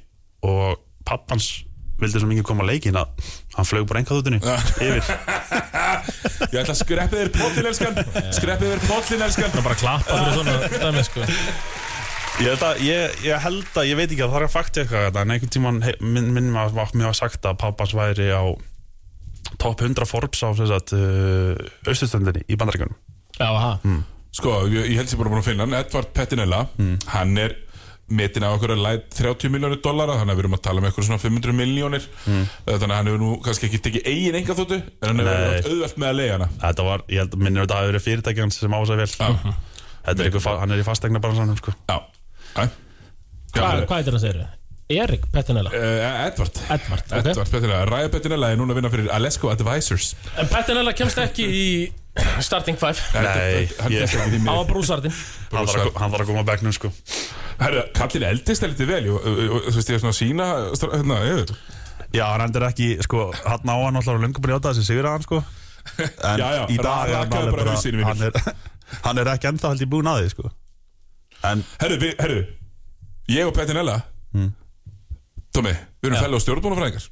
og 0.47 0.79
pappans 1.07 1.49
vildi 1.99 2.21
svo 2.21 2.29
mikið 2.29 2.45
koma 2.47 2.63
að 2.63 2.69
leikin 2.71 2.95
að 2.99 3.09
hann 3.57 3.67
flög 3.67 3.87
bara 3.89 3.99
einhverðutunni 3.99 4.39
yfir. 4.39 5.09
Ég 6.53 6.61
ætla 6.61 6.71
að 6.71 6.79
skreppið 6.79 7.19
þér 7.19 7.31
pollin, 7.35 7.67
elskan, 7.67 7.99
skreppið 8.37 8.71
þér 8.71 8.85
pollin, 8.87 9.23
elskan. 9.25 9.51
Það 9.55 9.65
bara 9.65 9.75
að 9.75 9.81
klappa 9.83 10.19
fyrir 10.21 10.37
svona 10.37 10.85
dæmi 10.85 11.03
sko. 11.09 11.27
Ég 12.39 12.47
held 12.53 12.63
að, 12.63 12.81
ég, 12.87 13.17
ég 13.27 13.43
held 13.43 13.73
að, 13.75 13.89
ég 13.89 13.99
veit 13.99 14.07
ekki 14.07 14.23
að 14.23 14.31
það 14.31 14.39
er 14.39 14.45
að 14.47 14.53
fakti 14.53 14.81
eitthvað 14.83 15.05
þetta, 15.09 15.23
en 15.25 15.33
einhvern 15.35 15.53
tímann 15.57 15.81
he- 15.83 15.97
minn, 15.99 16.29
minn 16.37 16.53
var, 16.55 16.71
var, 16.77 16.93
mér 16.95 17.09
var 17.09 17.17
sagt 17.19 17.47
að 17.49 17.59
pappans 17.59 17.95
væri 17.99 18.29
á 18.31 18.43
top 19.59 19.83
100 19.83 20.07
Forbes 20.07 20.45
á 20.47 20.55
þess 20.55 20.75
að 20.77 20.93
uh, 20.95 21.89
austustöndinni 21.89 22.45
í 22.47 22.55
bandaríkunum 22.55 22.95
Já, 23.39 23.49
ha. 23.55 23.71
Sko, 24.35 24.51
ég, 24.69 24.91
ég 24.91 24.97
held 24.99 25.09
sér 25.09 25.17
bara 25.23 25.31
búin 25.33 25.41
að 25.41 25.47
finna 25.49 25.65
hann 25.65 25.73
Edvard 25.79 26.11
Pettinella, 26.13 26.65
hann 27.15 27.37
er 27.41 27.55
metin 28.09 28.41
á 28.45 28.49
okkur 28.55 28.71
að 28.73 28.79
læt 28.81 29.03
30 29.13 29.51
miljónir 29.53 29.79
dollara 29.85 30.15
þannig 30.17 30.33
að 30.33 30.37
við 30.39 30.43
erum 30.43 30.55
að 30.57 30.61
tala 30.65 30.81
um 30.81 30.85
eitthvað 30.89 31.05
svona 31.05 31.21
500 31.21 31.53
miljónir 31.53 32.05
þannig 32.25 32.85
að 32.89 32.93
hann 32.97 33.09
hefur 33.11 33.21
nú 33.21 33.31
kannski 33.45 33.67
ekki 33.69 33.81
tekið 33.85 34.07
eigin 34.09 34.37
enga 34.39 34.55
þóttu, 34.57 34.79
en 34.81 35.07
hann 35.11 35.19
hefur 35.21 35.43
verið 35.45 35.69
auðvelt 35.69 35.97
með 36.01 36.09
að 36.09 36.17
leiða 36.19 36.33
hana. 36.37 36.47
Þetta 36.63 36.85
var, 36.89 37.03
ég 37.13 37.21
held 37.23 37.35
að 37.37 37.43
minnir 37.45 37.65
þetta 37.67 37.77
hafi 37.79 37.91
verið 37.91 38.05
fyrirtæki 38.07 38.43
hans 38.45 38.59
sem 38.63 38.77
ásæði 38.79 38.99
vel. 39.03 39.09
Þetta 40.09 40.25
er 40.25 40.39
fa- 40.41 40.57
hann 40.63 40.71
er 40.73 40.81
í 40.81 40.87
fastegna 40.87 41.21
bransanum 41.21 41.57
sko. 41.61 41.73
Já, 41.89 41.97
Æ. 42.57 42.63
Já, 43.53 43.61
Hva, 43.61 43.69
eh, 43.77 43.85
Hvað 43.89 43.99
er 43.99 44.09
það 44.09 44.17
að 44.17 44.23
segja? 44.25 44.47
Erik 44.89 45.25
Pettinella. 45.29 45.69
Eh, 45.69 46.25
Edvard. 46.25 46.55
Edvard, 46.65 47.03
ok. 47.11 47.17
Edvard 47.29 47.49
Pettinella, 47.53 47.83
Ræða 47.85 48.09
Pettinella 48.09 48.47
er 48.49 48.57
núna 48.57 48.73
að 48.73 48.79
vinna 48.79 48.89
fyrir 48.89 49.09
Alesco 49.13 49.51
Advisors. 49.53 50.15
En 50.41 50.47
Pettinella 50.49 50.93
kemst 50.97 51.19
ekki 51.21 51.45
í 51.45 51.65
starting 52.41 52.79
five. 52.81 52.97
Nei, 53.13 53.67
hann 53.77 53.93
ég- 53.93 53.99
kemst 54.07 54.15
ekki 54.17 54.31
því 54.33 54.39
Á 54.39 54.41
miður. 54.47 54.63
að 54.63 54.71
brúsardin 54.71 55.13
Hann 55.51 55.67
þarf 55.69 55.91
að- 55.93 56.25
koma 56.25 56.41
að 56.41 56.47
bekknum 56.49 56.73
sko. 56.73 56.89
Herra, 57.59 57.83
kallin 57.93 58.23
eldist 58.31 58.63
er 58.65 58.69
litið 58.73 58.87
vel 58.89 59.03
þú 59.05 59.75
veist 59.75 59.89
ég 59.89 59.93
er 59.93 60.01
svona 60.01 60.15
að 60.15 60.21
sína 60.23 60.47
hérna, 60.73 61.57
Já, 62.11 62.25
hann 62.31 62.41
endur 62.47 62.65
ekki, 62.65 62.87
sko, 63.03 63.31
hann 63.45 63.69
á 63.69 63.75
hann 63.85 63.95
alltaf 63.95 64.17
löngu 64.17 64.41
bara 64.41 64.53
í 64.53 64.57
átta 64.57 64.73
þessi 64.73 64.87
sigur 64.89 65.05
að 65.05 65.11
hann 65.11 65.21
sko. 65.21 65.43
En 65.99 66.39
Já, 66.39 66.47
já, 66.57 66.65
í 66.67 66.77
dag 66.81 67.09
er 67.09 67.15
hann 67.15 67.29
bara 67.29 67.75
hann 68.07 68.21
er, 68.23 68.33
hann 69.05 69.17
er 69.19 69.25
ekki 69.35 69.47
ennþá 69.51 69.69
held 69.69 69.81
í 69.85 69.85
búin 69.85 70.09
að 70.09 70.23
því 70.23 70.29
sko. 70.33 70.49
En 71.43 71.63
Herru, 71.79 71.99
herru 72.17 72.47
Ég 73.29 73.45
og 73.45 73.53
Pettinella 73.53 74.01
Hmm. 74.33 74.49
Tómi, 75.59 75.75
við 75.99 76.13
erum 76.13 76.39
á 76.39 76.43
stjórnbólafræðingar 76.45 77.07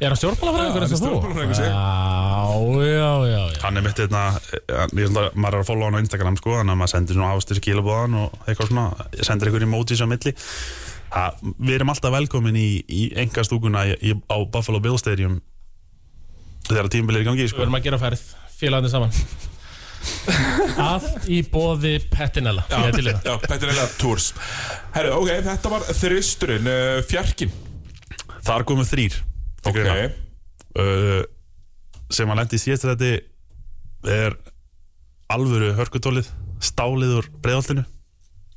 Er 0.00 0.08
hann 0.14 0.16
stjórnmálafræðingur 0.16 0.80
Já, 0.80 0.86
eins 0.86 0.94
og 0.94 1.02
er 1.02 1.10
þú? 1.10 2.76
Já, 2.80 2.86
já, 2.86 3.08
já, 3.28 3.40
já. 3.50 3.58
Hann 3.64 3.76
er 3.80 3.84
mitt 3.84 3.98
einna, 4.00 4.22
ég 4.70 5.02
held 5.02 5.18
að 5.20 5.26
maður 5.36 5.58
er 5.58 5.64
að 5.64 5.68
followa 5.68 5.90
hann 5.90 5.98
á 5.98 6.02
Instagram 6.04 6.38
sko 6.40 6.54
Þannig 6.56 6.72
að 6.72 6.80
maður 6.80 6.92
sendir 6.94 7.18
svona 7.18 7.34
ástir 7.36 7.60
skilabóðan 7.60 8.16
og 8.22 8.38
eitthvað 8.46 8.70
svona 8.70 8.86
Sendir 9.26 9.50
einhver 9.50 9.66
emojis 9.66 10.00
á 10.00 10.06
milli. 10.08 10.32
Ha, 11.10 11.26
Við 11.58 11.76
erum 11.76 11.92
alltaf 11.92 12.14
velkomin 12.14 12.56
í, 12.56 12.68
í 12.86 13.02
enga 13.20 13.44
stúkuna 13.44 13.84
í, 13.90 13.96
í, 14.00 14.16
á 14.30 14.36
Buffalo 14.46 14.80
Bill 14.80 14.96
Stadium 15.02 15.40
Þegar 16.70 16.88
tímbil 16.94 17.18
er 17.18 17.24
í 17.26 17.28
gangi 17.28 17.44
Við 17.44 17.52
sko. 17.52 17.64
erum 17.66 17.76
að 17.80 17.88
gera 17.90 17.98
færið, 18.00 18.22
félagandi 18.56 18.92
saman. 18.94 19.16
Allt 20.90 21.26
í 21.28 21.42
bóði 21.50 21.98
Pettinella 22.08 22.62
Ég 22.70 23.00
er 23.02 23.18
það. 23.20 23.42
Pettinella 23.44 23.88
Tours. 24.00 24.30
Herru, 24.94 25.18
ok, 25.18 25.34
þetta 25.50 25.72
var 25.74 25.84
þristurinn 25.98 26.70
uh, 26.70 27.02
Fjarkin 27.10 27.52
Þar 28.46 28.64
komu 28.68 28.84
þrýr 28.88 29.16
til 29.16 29.70
Ok, 29.70 29.76
greina. 29.76 30.10
uh, 30.80 31.22
sem 32.10 32.30
að 32.32 32.40
lendi 32.40 32.56
í 32.58 32.62
síðast 32.62 32.86
þetta 32.88 33.10
er 34.10 34.36
alvöru 35.30 35.74
hörkutólið 35.78 36.30
stálið 36.60 37.16
úr 37.20 37.28
breiðoltinu 37.44 37.84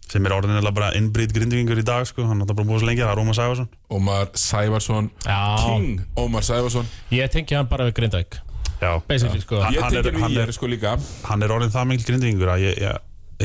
sem 0.10 0.26
er 0.28 0.34
orðin 0.36 0.58
eða 0.60 0.72
bara 0.76 0.92
innbrýtt 0.98 1.34
grindvingur 1.36 1.80
í 1.80 1.86
dag 1.86 2.06
sko, 2.06 2.26
hann 2.28 2.42
er 2.44 2.50
bara 2.50 2.66
búið 2.68 2.84
svo 2.84 2.90
lengi, 2.90 3.02
það 3.04 3.12
er 3.14 3.20
Róma 3.20 3.34
Sæfarsson 3.38 3.70
Ómar 3.90 4.32
Sævarsson. 4.38 5.08
Já, 5.26 5.40
King 5.64 6.02
Ómar 6.20 6.44
Sævarsson. 6.46 6.90
Ég 7.12 7.32
tengi 7.34 7.56
hann 7.56 7.70
bara 7.72 7.88
við 7.90 8.42
Basically, 9.08 9.40
sko. 9.42 9.62
Hann, 9.64 9.74
Ég 9.74 9.80
er, 9.80 9.90
tekir 10.04 10.18
hann, 10.20 10.32
við 10.32 10.42
er, 10.44 10.50
ég 10.52 10.58
sko 10.58 10.68
líka. 10.68 10.98
hann 11.24 11.44
er 11.46 11.52
orðin 11.56 11.72
það 11.72 11.86
mikil 11.88 12.06
grindvingur 12.10 12.50
að 12.52 12.66
ég, 12.66 12.82
ég, 12.84 12.98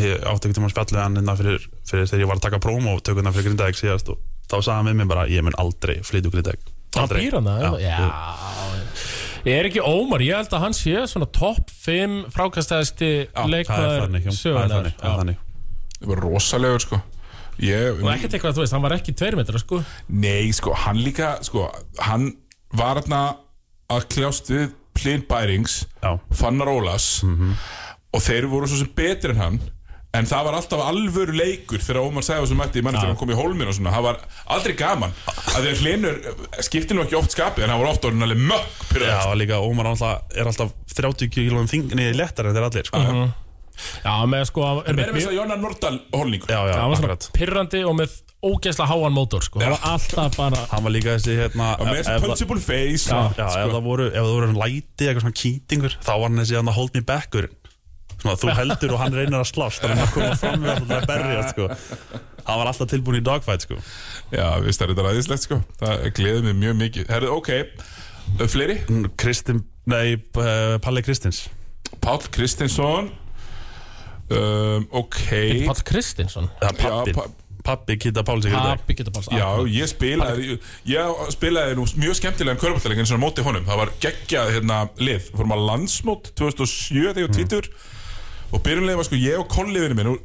ég 0.02 0.24
átti 0.26 0.48
ekki 0.48 0.56
tíma 0.58 0.66
að 0.66 0.74
spjalla 0.74 1.04
hann 1.04 1.20
innan 1.20 1.38
fyrir, 1.38 1.68
fyrir 1.86 2.08
þegar 2.10 2.24
ég 2.24 2.30
var 2.32 2.40
að 2.40 2.46
taka 2.48 2.58
prómo 2.64 2.94
og 2.96 3.02
tökuna 3.06 3.32
fyrir 3.34 3.46
Grindavík 3.52 3.78
síðast 3.78 4.10
og 4.10 4.18
þá 4.48 4.56
sagði 4.58 4.76
hann 4.78 4.90
við 4.90 4.98
mig 5.02 5.08
bara, 5.12 5.26
ég 5.30 5.44
mun 5.46 5.56
aldrei 5.60 5.98
flytja 6.06 6.30
úr 6.30 6.36
Grindavík 6.38 6.74
Hann 6.96 7.04
Aldrei. 7.04 7.20
býr 7.26 7.34
hann 7.36 7.48
það? 7.50 7.64
Já, 7.84 7.98
Já. 7.98 8.78
Ég 9.48 9.54
er 9.60 9.66
ekki 9.68 9.82
Ómar, 9.84 10.22
ég 10.24 10.34
held 10.34 10.54
að 10.56 10.62
hann 10.64 10.74
sé 10.76 10.94
svona 11.08 11.28
topp 11.36 11.68
5 11.84 12.16
frákastæðasti 12.34 13.10
það 13.28 13.44
er 13.44 13.52
leikmaður 13.52 14.16
já, 14.18 14.72
það 14.98 15.36
var 16.08 16.20
rosalegur 16.22 16.82
sko. 16.84 16.98
Ég, 17.58 17.98
Og 18.04 18.10
ekkert 18.12 18.36
eitthvað, 18.36 18.54
þú 18.54 18.62
veist, 18.62 18.74
hann 18.76 18.84
var 18.84 18.94
ekki 18.94 19.14
tveir 19.18 19.34
metra, 19.38 19.58
sko. 19.58 19.80
Nei, 20.14 20.50
sko, 20.54 20.74
hann 20.78 21.00
líka 21.02 21.32
sko, 21.46 21.64
hann 22.06 22.28
var 22.78 23.00
hérna 23.00 23.22
að 23.90 24.04
kljást 24.14 24.50
við 24.52 24.68
Plyn 24.98 25.24
Bærings 25.30 25.80
Já. 26.02 26.12
Fannar 26.38 26.70
Ólas 26.70 27.08
og 27.24 28.22
þeir 28.24 28.46
voru 28.50 28.68
svo 28.70 28.78
sem 28.82 28.92
betri 28.94 29.34
en 29.34 29.42
hann 29.42 29.58
en 30.18 30.28
það 30.28 30.44
var 30.48 30.56
alltaf 30.58 30.82
alvöru 30.88 31.34
leikur 31.38 31.82
þegar 31.84 32.00
Ómar 32.04 32.26
Sæfarsson 32.26 32.58
mætti 32.60 32.80
í 32.82 32.84
manni 32.86 32.98
þegar 33.00 33.12
hann 33.14 33.20
kom 33.20 33.32
í 33.34 33.38
hólminn 33.38 33.70
og 33.70 33.76
svona, 33.78 33.92
það 33.96 34.06
var 34.08 34.20
aldrei 34.56 34.74
gaman. 34.78 35.16
Að 35.54 35.58
því 35.64 35.72
að 35.72 35.82
hlinur 35.82 36.20
skipti 36.68 36.96
nú 36.98 37.04
ekki 37.06 37.18
oft 37.20 37.34
skapið 37.36 37.66
en 37.68 37.74
hann 37.74 37.82
var 37.82 37.92
ofta 37.94 38.10
orðin 38.10 38.26
alveg 38.28 38.44
mökk 38.52 39.02
Já, 39.02 39.18
sko. 39.20 39.32
og 39.32 39.36
líka 39.42 39.60
Ómar 39.64 39.90
alltaf, 39.92 40.22
er 40.34 40.50
alltaf 40.52 40.72
30 40.98 41.30
kílóum 41.34 41.68
þingni 41.70 42.10
léttar 42.18 42.48
en 42.50 42.56
þeir 42.58 42.68
allir 42.70 42.88
sko. 42.90 43.02
Já, 44.02 44.14
með 44.26 44.48
sko 44.50 44.64
en 44.90 44.96
verðum 44.98 45.14
við 45.20 45.28
að 45.30 45.36
Jónar 45.38 45.60
Nordal 45.62 45.98
hólningur. 46.14 46.50
Já, 46.50 46.60
já, 46.66 46.72
Það 46.74 46.88
var 46.90 46.96
svona 46.98 47.14
akkurat. 47.14 47.28
pirrandi 47.36 47.82
og 47.86 47.94
með 48.00 48.16
ógeðslega 48.48 48.86
háan 48.90 49.14
mótor, 49.14 49.42
sko. 49.46 49.58
Það 49.62 49.72
var 49.74 49.84
alltaf 49.92 50.36
bara 50.38 50.60
Hann 50.70 50.82
var 50.86 50.92
líka 50.94 51.14
þessi 51.16 51.36
hérna 51.38 51.68
með 51.82 52.02
það- 52.06 52.24
punchable 52.26 52.60
face 52.62 53.06
Já, 53.10 53.16
og, 53.18 53.32
já 53.38 53.46
ef 53.46 53.54
sko, 53.54 53.70
það 53.76 53.86
voru, 53.86 54.06
ef 54.10 54.18
það 54.18 54.34
voru 54.34 54.50
læti, 54.58 55.06
eitthvað 55.08 55.24
svona 55.24 55.38
kýtingur 55.42 55.96
þá 56.02 56.10
var 56.14 56.26
hann 56.28 56.38
þessi 56.42 56.56
hann 56.58 56.70
að 56.70 56.76
hold 56.78 56.94
me 56.94 57.02
backur 57.12 57.48
Svona 58.18 58.34
þú 58.40 58.54
heldur 58.58 58.94
og 58.96 59.02
hann 59.02 59.14
reynir 59.14 59.38
að 59.38 59.46
slást 59.52 59.84
þannig 59.84 60.02
að 60.04 60.14
koma 60.16 60.38
fram 60.40 60.64
við 60.66 60.94
að 60.96 61.06
berja 61.06 61.44
sko. 61.52 61.68
Hann 62.48 62.58
var 62.62 62.70
alltaf 62.72 62.90
tilbúin 62.90 63.20
í 63.20 63.22
dogfight 63.24 63.66
sko. 63.66 63.78
já, 64.32 64.46
við 64.64 64.74
stærðum 64.74 64.96
þetta 64.96 65.06
ræðislegt 65.06 65.44
sko. 65.46 65.60
Það 65.78 66.04
gleði 66.18 66.42
mig 66.48 66.58
mjög 66.64 66.76
mikið. 66.82 67.12
Herðu, 67.14 67.30
ok, 67.36 67.50
fleiri? 68.50 68.78
Kristin, 69.20 69.62
nei, 69.86 70.16
uh, 70.40 70.76
Palli 70.82 71.04
Kristins. 71.06 71.44
Páll 72.02 72.26
Kristinsson. 72.34 73.12
Um, 74.28 74.88
ok. 74.90 75.20
Pall 75.68 75.84
Kristinsson? 75.88 76.50
Ja, 76.60 76.72
Pappi, 76.74 77.14
Já, 77.14 77.14
pa- 77.16 77.30
pappi 77.64 77.96
Kitta 77.96 78.22
Páls 78.22 78.44
Pappi 78.44 78.94
getur 78.94 79.12
bara 79.12 79.38
Já, 79.38 79.46
ég 79.72 79.88
spilaði 79.88 80.58
ég 80.88 81.22
spilaði 81.32 81.76
nú 81.78 81.86
mjög 82.00 82.18
skemmtilegan 82.20 82.60
körbáttalegin 82.60 83.08
svona 83.08 83.24
móti 83.24 83.44
honum, 83.44 83.64
það 83.68 83.80
var 83.82 83.92
geggjað 84.04 84.52
hérna 84.56 84.78
lið, 85.00 85.30
fórum 85.32 85.54
að 85.56 85.64
landsmót 85.70 86.30
2007 86.36 87.14
þegar 87.14 87.22
ég 87.22 87.28
var 87.28 87.36
tvítur 87.38 87.70
og 88.48 88.62
byrjunlega 88.64 88.96
var 88.96 89.06
sko 89.06 89.18
ég 89.20 89.40
og 89.40 89.48
kolliðinu 89.52 89.96
minn 89.98 90.10
og 90.14 90.20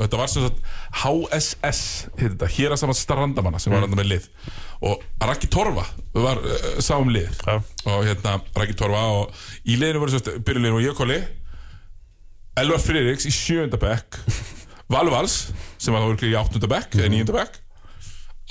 þetta 0.00 0.18
var 0.18 0.30
sem 0.30 0.46
sagt 0.46 0.62
HSS 1.02 1.82
heit 2.18 2.32
þetta, 2.32 2.48
hér 2.56 2.74
að 2.74 2.80
saman 2.80 2.98
strandamanna 2.98 3.60
sem 3.62 3.74
var 3.74 3.84
hann 3.84 3.94
með 3.94 4.08
lið. 4.10 4.26
Og 4.88 5.04
Raki 5.22 5.50
Torfa 5.52 5.84
var 6.16 6.40
uh, 6.42 6.64
sá 6.82 6.96
um 6.98 7.12
lið. 7.12 7.30
Já. 7.46 7.60
og 7.86 8.02
hérna 8.08 8.38
Raki 8.58 8.74
Torfa 8.78 9.04
og 9.20 9.44
í 9.62 9.76
liðinu 9.78 10.02
voru 10.02 10.16
sérst 10.16 10.32
byrjunleginu 10.42 10.80
og 10.80 10.86
ég 10.86 10.94
og 10.94 10.98
kolli 10.98 11.20
Elvar 12.58 12.82
Friðriks 12.82 13.28
í 13.30 13.32
sjönda 13.32 13.78
bekk 13.80 14.18
Valur 14.92 15.14
Vals 15.14 15.36
sem 15.80 15.94
var 15.94 16.02
þá 16.02 16.08
örugglega 16.10 16.34
í 16.34 16.40
áttunda 16.40 16.70
bekk 16.74 16.98
eða 16.98 17.12
níunda 17.12 17.36
bekk 17.36 17.60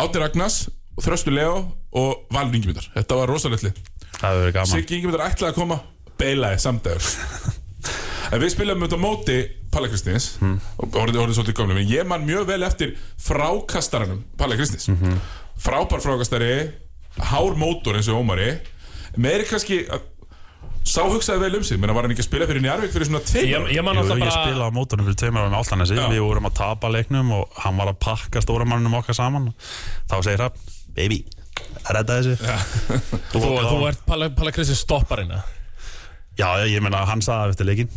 Átni 0.02 0.22
Ragnars, 0.24 0.64
Þröstu 1.02 1.34
Leo 1.36 1.58
og 1.92 2.24
Valur 2.34 2.56
Ingimundar 2.58 2.88
þetta 2.96 3.20
var 3.20 3.30
rosalegt 3.30 3.68
lið. 3.68 3.82
Siggi 4.72 5.02
Ingimundar 5.02 5.28
ætlaði 5.28 5.52
að 5.52 5.60
koma 5.60 5.82
beilaði 6.22 6.64
samdægur 6.64 7.12
en 8.32 8.42
við 8.42 8.54
spilum 8.54 8.84
á 8.88 8.98
móti 9.00 9.38
Palla 9.72 9.88
Kristins. 9.92 10.34
Og 10.42 10.96
orðið, 11.00 11.20
orðið 11.24 11.38
svolítið 11.40 11.58
gömlum 11.62 11.82
en 11.82 11.90
ég 11.92 12.08
man 12.08 12.26
mjög 12.28 12.48
vel 12.52 12.62
eftir 12.68 12.96
frákastaranum 13.22 14.24
Palla 14.40 14.56
Kristins. 14.60 14.88
Frábær 15.62 16.02
frákastari 16.04 16.54
hár 17.32 17.56
mótor 17.60 17.96
eins 18.00 18.10
og 18.12 18.22
Ómari. 18.24 18.54
Meiri 19.20 19.46
kannski 19.50 19.84
að- 19.92 20.08
sá 20.88 21.04
hugsaði 21.06 21.40
vel 21.44 21.56
um 21.60 21.64
sig 21.64 21.78
menn 21.78 21.94
var 21.94 22.04
hann 22.08 22.12
ekki 22.12 22.24
að 22.24 22.30
spila 22.30 22.48
fyrir 22.50 22.64
Njarvík 22.64 22.92
fyrir 22.92 23.06
svona 23.06 23.20
tveim 23.22 23.50
Ég, 23.52 23.76
ég 23.78 23.84
man 23.86 23.96
Jú, 23.96 24.02
ég 24.02 24.20
bara 24.24 24.32
spilaði 24.32 24.66
á 24.66 24.72
mótunum 24.74 25.06
fyrir 25.06 25.20
tveimur 25.22 25.44
ára 25.44 25.52
með 25.52 25.60
Áltanesi 25.62 25.98
Já. 26.00 26.08
Við 26.10 26.24
vorum 26.26 26.48
að 26.50 26.56
tapa 26.58 26.90
leiknum 26.90 27.32
og 27.38 27.60
hann 27.62 27.78
var 27.78 27.92
að 27.92 28.00
pakka 28.02 28.42
stóra 28.42 28.66
mannum 28.66 28.96
okkar 28.98 29.14
saman. 29.14 29.54
Þá 30.10 30.16
segir 30.26 30.42
hann, 30.48 30.52
baby, 30.96 31.20
redda 31.86 32.18
þessu. 32.18 32.36
Þú, 33.32 33.44
þú 33.44 33.88
ert 33.92 34.06
Palla, 34.08 34.32
stopparinn 34.74 35.36
eða? 35.36 35.44
Já, 36.40 36.48
ég 36.66 36.82
meina, 36.82 37.06
hann 37.06 37.22
sagði 37.22 37.54
eftir 37.54 37.68
leikinn 37.70 37.90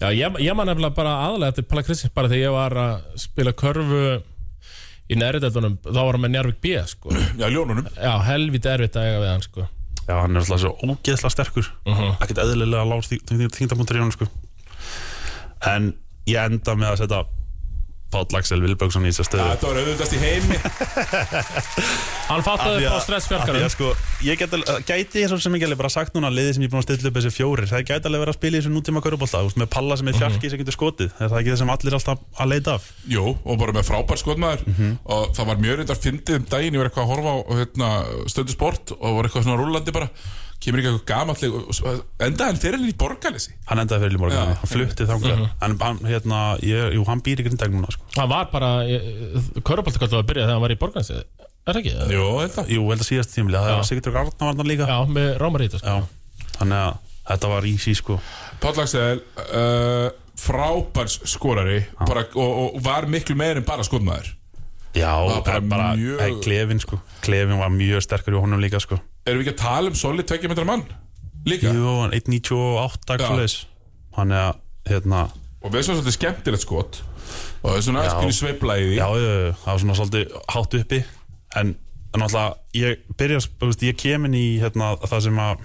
Já, 0.00 0.08
ég, 0.10 0.38
ég 0.42 0.56
man 0.58 0.68
nefnilega 0.70 0.96
bara 0.96 1.14
aðalega 1.28 1.54
eftir 1.54 1.66
Palla 1.70 1.84
Kristins 1.86 2.14
bara 2.14 2.30
þegar 2.32 2.42
ég 2.46 2.56
var 2.56 2.78
að 2.82 3.20
spila 3.22 3.52
körfu 3.62 4.02
í 5.12 5.18
nærdeldunum 5.18 5.76
þá 5.84 5.98
var 5.98 6.16
hann 6.16 6.24
með 6.24 6.34
Njarvík 6.36 6.60
B, 6.64 6.74
sko. 6.90 7.12
Já, 7.40 7.46
ljónunum. 7.52 7.88
Já, 7.96 8.12
helviti 8.28 8.72
erfitt 8.72 8.98
að 8.98 9.08
eiga 9.10 9.22
við 9.22 9.30
hann, 9.32 9.46
sko. 9.46 9.68
Já, 10.02 10.14
hann 10.18 10.34
er 10.34 10.42
alltaf 10.42 10.62
svo 10.64 10.72
ógeðslega 10.82 11.34
sterkur. 11.36 11.68
Ekkert 12.18 12.40
eðlilega 12.42 12.86
lár 12.90 13.04
þingdapunktur 13.06 13.98
í 13.98 14.02
honum 14.02 14.14
sko. 14.16 14.26
En 15.70 15.92
ég 16.26 16.40
enda 16.42 16.74
með 16.74 16.88
að 16.90 17.00
setja 17.04 17.20
Páll 18.12 18.38
Axel 18.38 18.60
Vilbergsson 18.62 19.06
í 19.08 19.12
þessar 19.12 19.28
stöðu. 19.28 19.46
Þetta 19.52 19.70
var 19.70 19.80
auðvitaðst 19.82 20.16
í 20.16 20.20
heimi. 20.22 20.58
Hann 22.30 22.44
fattaði 22.46 22.86
upp 22.86 22.96
á 22.96 23.00
stressfjarkarum 23.06 23.70
sko, 23.72 23.92
Ég 24.24 24.38
get 24.38 24.52
alveg, 24.54 24.84
gæti 24.88 25.22
ég 25.24 25.30
svo 25.32 25.38
sem 25.42 25.56
ekki 25.56 25.66
alveg 25.66 25.80
bara 25.80 25.90
sagt 25.92 26.14
núna 26.16 26.30
liðið 26.32 26.56
sem 26.56 26.64
ég 26.64 26.70
er 26.70 26.74
búin 26.74 26.82
að 26.82 26.86
stilla 26.86 27.10
upp 27.10 27.18
þessi 27.18 27.32
fjórir 27.34 27.68
það 27.70 27.84
gæti 27.88 28.10
alveg 28.10 28.22
verið 28.22 28.32
að 28.34 28.38
spila 28.38 28.54
í 28.54 28.60
þessu 28.60 28.72
nútíma 28.74 29.02
körubólta 29.04 29.42
með 29.58 29.70
palla 29.74 29.98
sem 29.98 30.10
er 30.12 30.18
fjarki 30.20 30.52
sem 30.52 30.62
getur 30.62 30.76
skotið 30.76 31.10
er 31.18 31.32
það 31.32 31.38
ekki 31.40 31.52
það 31.52 31.60
sem 31.62 31.72
allir 31.74 31.90
er 31.92 31.98
alltaf 31.98 32.22
að 32.44 32.52
leita 32.52 32.76
af? 32.78 32.86
Jú, 33.10 33.24
og 33.42 33.58
bara 33.60 33.74
með 33.76 33.88
frábær 33.90 34.22
skotmaður. 34.22 34.64
Og 35.02 35.34
það 35.36 35.50
var 35.50 35.62
mjög 35.66 35.80
reyndar 35.82 36.00
fyndið 36.06 36.38
um 36.38 36.46
daginn 36.54 36.78
ég 36.78 36.84
var 36.84 36.92
eitthvað 36.92 37.08
að 37.08 37.12
horfa 37.16 37.34
á 37.34 37.38
hérna, 37.58 37.90
stöndu 38.32 38.54
sport 38.54 38.94
og 38.98 39.18
var 39.18 39.28
eitthvað 39.28 39.48
svona 39.48 39.60
rúllandi 39.60 39.96
bara 39.98 40.10
kemur 40.62 40.80
ekki 40.80 40.90
eitthvað 40.92 41.06
gamalleg 41.10 41.54
enda 42.26 42.48
hann 42.48 42.60
fyrir 42.62 42.84
í 42.86 42.94
borgarleysi 42.98 43.54
hann 43.68 43.82
endaði 43.82 44.04
fyrir 44.06 44.16
Lýmorgan, 44.16 44.52
Já. 44.52 44.58
hann 44.60 44.70
flutti 44.70 45.06
þangað. 45.08 45.44
En 45.66 45.76
hann, 45.82 46.02
hérna, 46.06 46.42
ég, 46.62 46.96
jú, 46.96 47.06
hann 47.08 47.22
býr 47.26 47.42
í 47.42 47.46
grindag 47.48 47.72
núna 47.74 47.90
sko. 47.94 48.06
Hann 48.16 48.30
var 48.30 48.50
bara 48.52 48.72
Köruboltakvöldu 49.62 50.20
að 50.20 50.28
byrja 50.30 50.46
þegar 50.46 50.54
hann 50.56 50.64
var 50.66 50.74
í 50.74 50.78
borgansi 50.80 51.18
Er 51.62 51.76
það 51.76 51.80
ekki? 51.84 51.94
Jú, 52.10 52.26
þetta 52.42 52.64
jú, 52.74 52.84
held 52.90 53.04
að 53.04 53.06
síðast 53.06 53.34
tímili, 53.36 53.54
það 53.54 53.76
var 53.78 53.86
Sigurður 53.86 54.16
Arna 54.24 54.48
var 54.48 54.56
hann 54.58 54.66
líka. 54.70 54.86
Já, 54.90 54.96
með 55.14 55.28
Rómarít 55.38 55.76
sko. 55.78 55.94
Þannig 56.56 56.78
að 56.80 56.96
þetta 57.28 57.50
var 57.52 57.68
easy 57.70 57.94
sko. 57.94 58.16
Páll 58.62 58.80
Axel 58.82 59.20
uh, 59.44 60.08
frábær 60.42 61.12
skorari. 61.12 61.78
Bara, 62.00 62.24
og, 62.34 62.56
og 62.64 62.80
var 62.82 63.06
miklu 63.10 63.38
meir 63.38 63.60
en 63.62 63.68
bara 63.68 63.86
skotmaður 63.86 64.32
Já, 64.94 65.12
var 65.24 65.42
bara 65.46 65.60
bara, 65.60 65.94
mjög- 65.96 66.42
Klefin 66.44 66.80
sko 66.80 66.98
Klefin 67.24 67.58
var 67.58 67.70
mjög 67.72 68.02
sterkur 68.04 68.36
í 68.36 68.40
honum 68.40 68.60
líka 68.60 68.80
sko 68.80 68.98
Erum 69.26 69.40
við 69.40 69.46
ekki 69.46 69.54
að 69.54 69.62
tala 69.62 69.88
um 69.88 69.94
solid 69.94 70.26
2 70.28 70.48
metra 70.50 70.64
mann? 70.66 70.82
Líka? 71.46 71.72
Jú, 71.72 71.86
hann 72.02 72.12
1.98 72.12 73.16
Já. 73.18 73.26
svoleiðis. 73.26 73.66
Hann 74.16 74.30
er 74.32 74.50
að, 74.50 74.58
hérna 74.90 75.22
Og 75.62 75.72
við 75.72 75.86
svo 75.86 75.94
svolítið 75.96 76.16
skemmtilegt 76.16 76.62
skot 76.66 77.02
Og 77.62 77.70
það 77.70 77.76
er 77.76 77.84
svona 77.86 78.02
í 78.82 78.88
því 78.90 78.96
Já, 78.98 79.06
það 79.62 79.70
var 79.70 79.78
svona 79.84 79.96
svolítið 80.00 80.36
hátt 80.54 80.76
uppi 80.80 81.00
En, 81.56 81.72
en 82.14 82.20
náttúrulega, 82.20 82.56
ég 82.74 82.98
byrja, 83.16 83.40
ég 83.88 83.96
kem 84.00 84.24
inn 84.28 84.34
í 84.36 84.44
hérna, 84.62 84.96
það 85.06 85.24
sem 85.28 85.38
að 85.38 85.64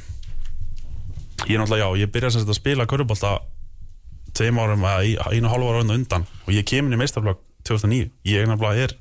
Ég 1.47 1.59
náttúrulega, 1.59 1.84
já, 1.84 2.01
ég 2.03 2.11
byrja 2.13 2.32
að 2.41 2.53
spila 2.57 2.86
körubólta 2.89 3.34
Tveim 4.38 4.59
árum, 4.61 4.86
einu 4.86 5.47
og 5.47 5.51
hálfu 5.51 5.73
ára 5.73 5.84
undan 5.97 6.28
Og 6.45 6.53
ég 6.53 6.65
kem 6.69 6.88
inn 6.88 6.95
í 6.97 7.01
meistarflokk 7.01 7.41
2009 7.67 8.09
Ég 8.28 8.45
er 8.45 8.97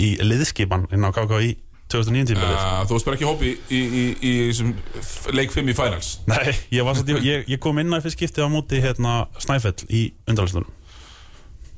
í 0.00 0.14
liðskipan 0.24 0.86
inn 0.92 1.04
á 1.04 1.10
KKI 1.12 1.52
2009 1.92 2.30
tímabilið 2.32 2.60
Uh, 2.62 2.82
þú 2.88 2.98
spyrir 3.02 3.18
ekki 3.18 3.26
hópi 3.28 3.48
í, 3.52 3.56
í, 3.68 3.80
í, 3.80 4.04
í, 4.24 4.30
í, 4.48 4.52
í 4.52 5.34
leik 5.36 5.52
5 5.52 5.68
í 5.68 5.74
finals 5.76 6.12
Nei, 6.30 6.54
ég, 6.72 6.84
var, 6.86 6.96
satt, 6.96 7.10
ég, 7.20 7.44
ég 7.50 7.60
kom 7.60 7.80
inn 7.82 7.92
að 7.92 8.06
fyrst 8.06 8.16
skipti 8.16 8.40
á 8.40 8.48
móti 8.48 8.80
hérna, 8.80 9.26
Snæfell 9.42 9.74
í 9.92 10.06
undanlæstunum 10.24 10.70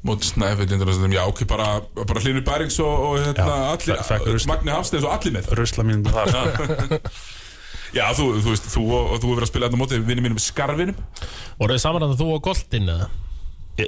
Móti 0.04 0.28
Snæfell 0.28 0.68
Indurlandsdum, 0.68 1.14
já 1.16 1.22
ok, 1.24 1.46
bara, 1.48 1.80
bara 1.96 2.20
Hlynur 2.20 2.44
Bærings 2.44 2.76
og, 2.84 2.92
og 2.92 3.14
hérna, 3.24 3.74
Já, 3.80 3.96
allir. 4.04 4.42
Magni 4.50 4.74
Hafsteins 4.74 5.06
og 5.08 5.14
allir 5.16 5.32
með 5.38 5.48
Rusla 5.56 5.84
mínum 5.88 6.04
þar. 6.12 6.98
Já, 7.96 8.10
þú, 8.12 8.26
þú 8.42 8.50
veist, 8.52 8.66
þú 8.74 8.82
og, 8.90 9.12
og 9.14 9.22
þú 9.22 9.30
hefur 9.30 9.38
verið 9.38 9.46
að 9.46 9.50
spila 9.52 9.68
þetta 9.70 9.80
móti 9.80 10.00
vinni 10.04 10.24
mínum 10.26 10.40
skarfinum 10.42 10.98
Voruð 11.60 11.78
þið 11.78 11.82
saman 11.86 12.04
að 12.08 12.14
þú 12.20 12.26
og 12.34 12.42
Goltin 12.44 12.90
eða? 12.90 13.06
e, 13.80 13.86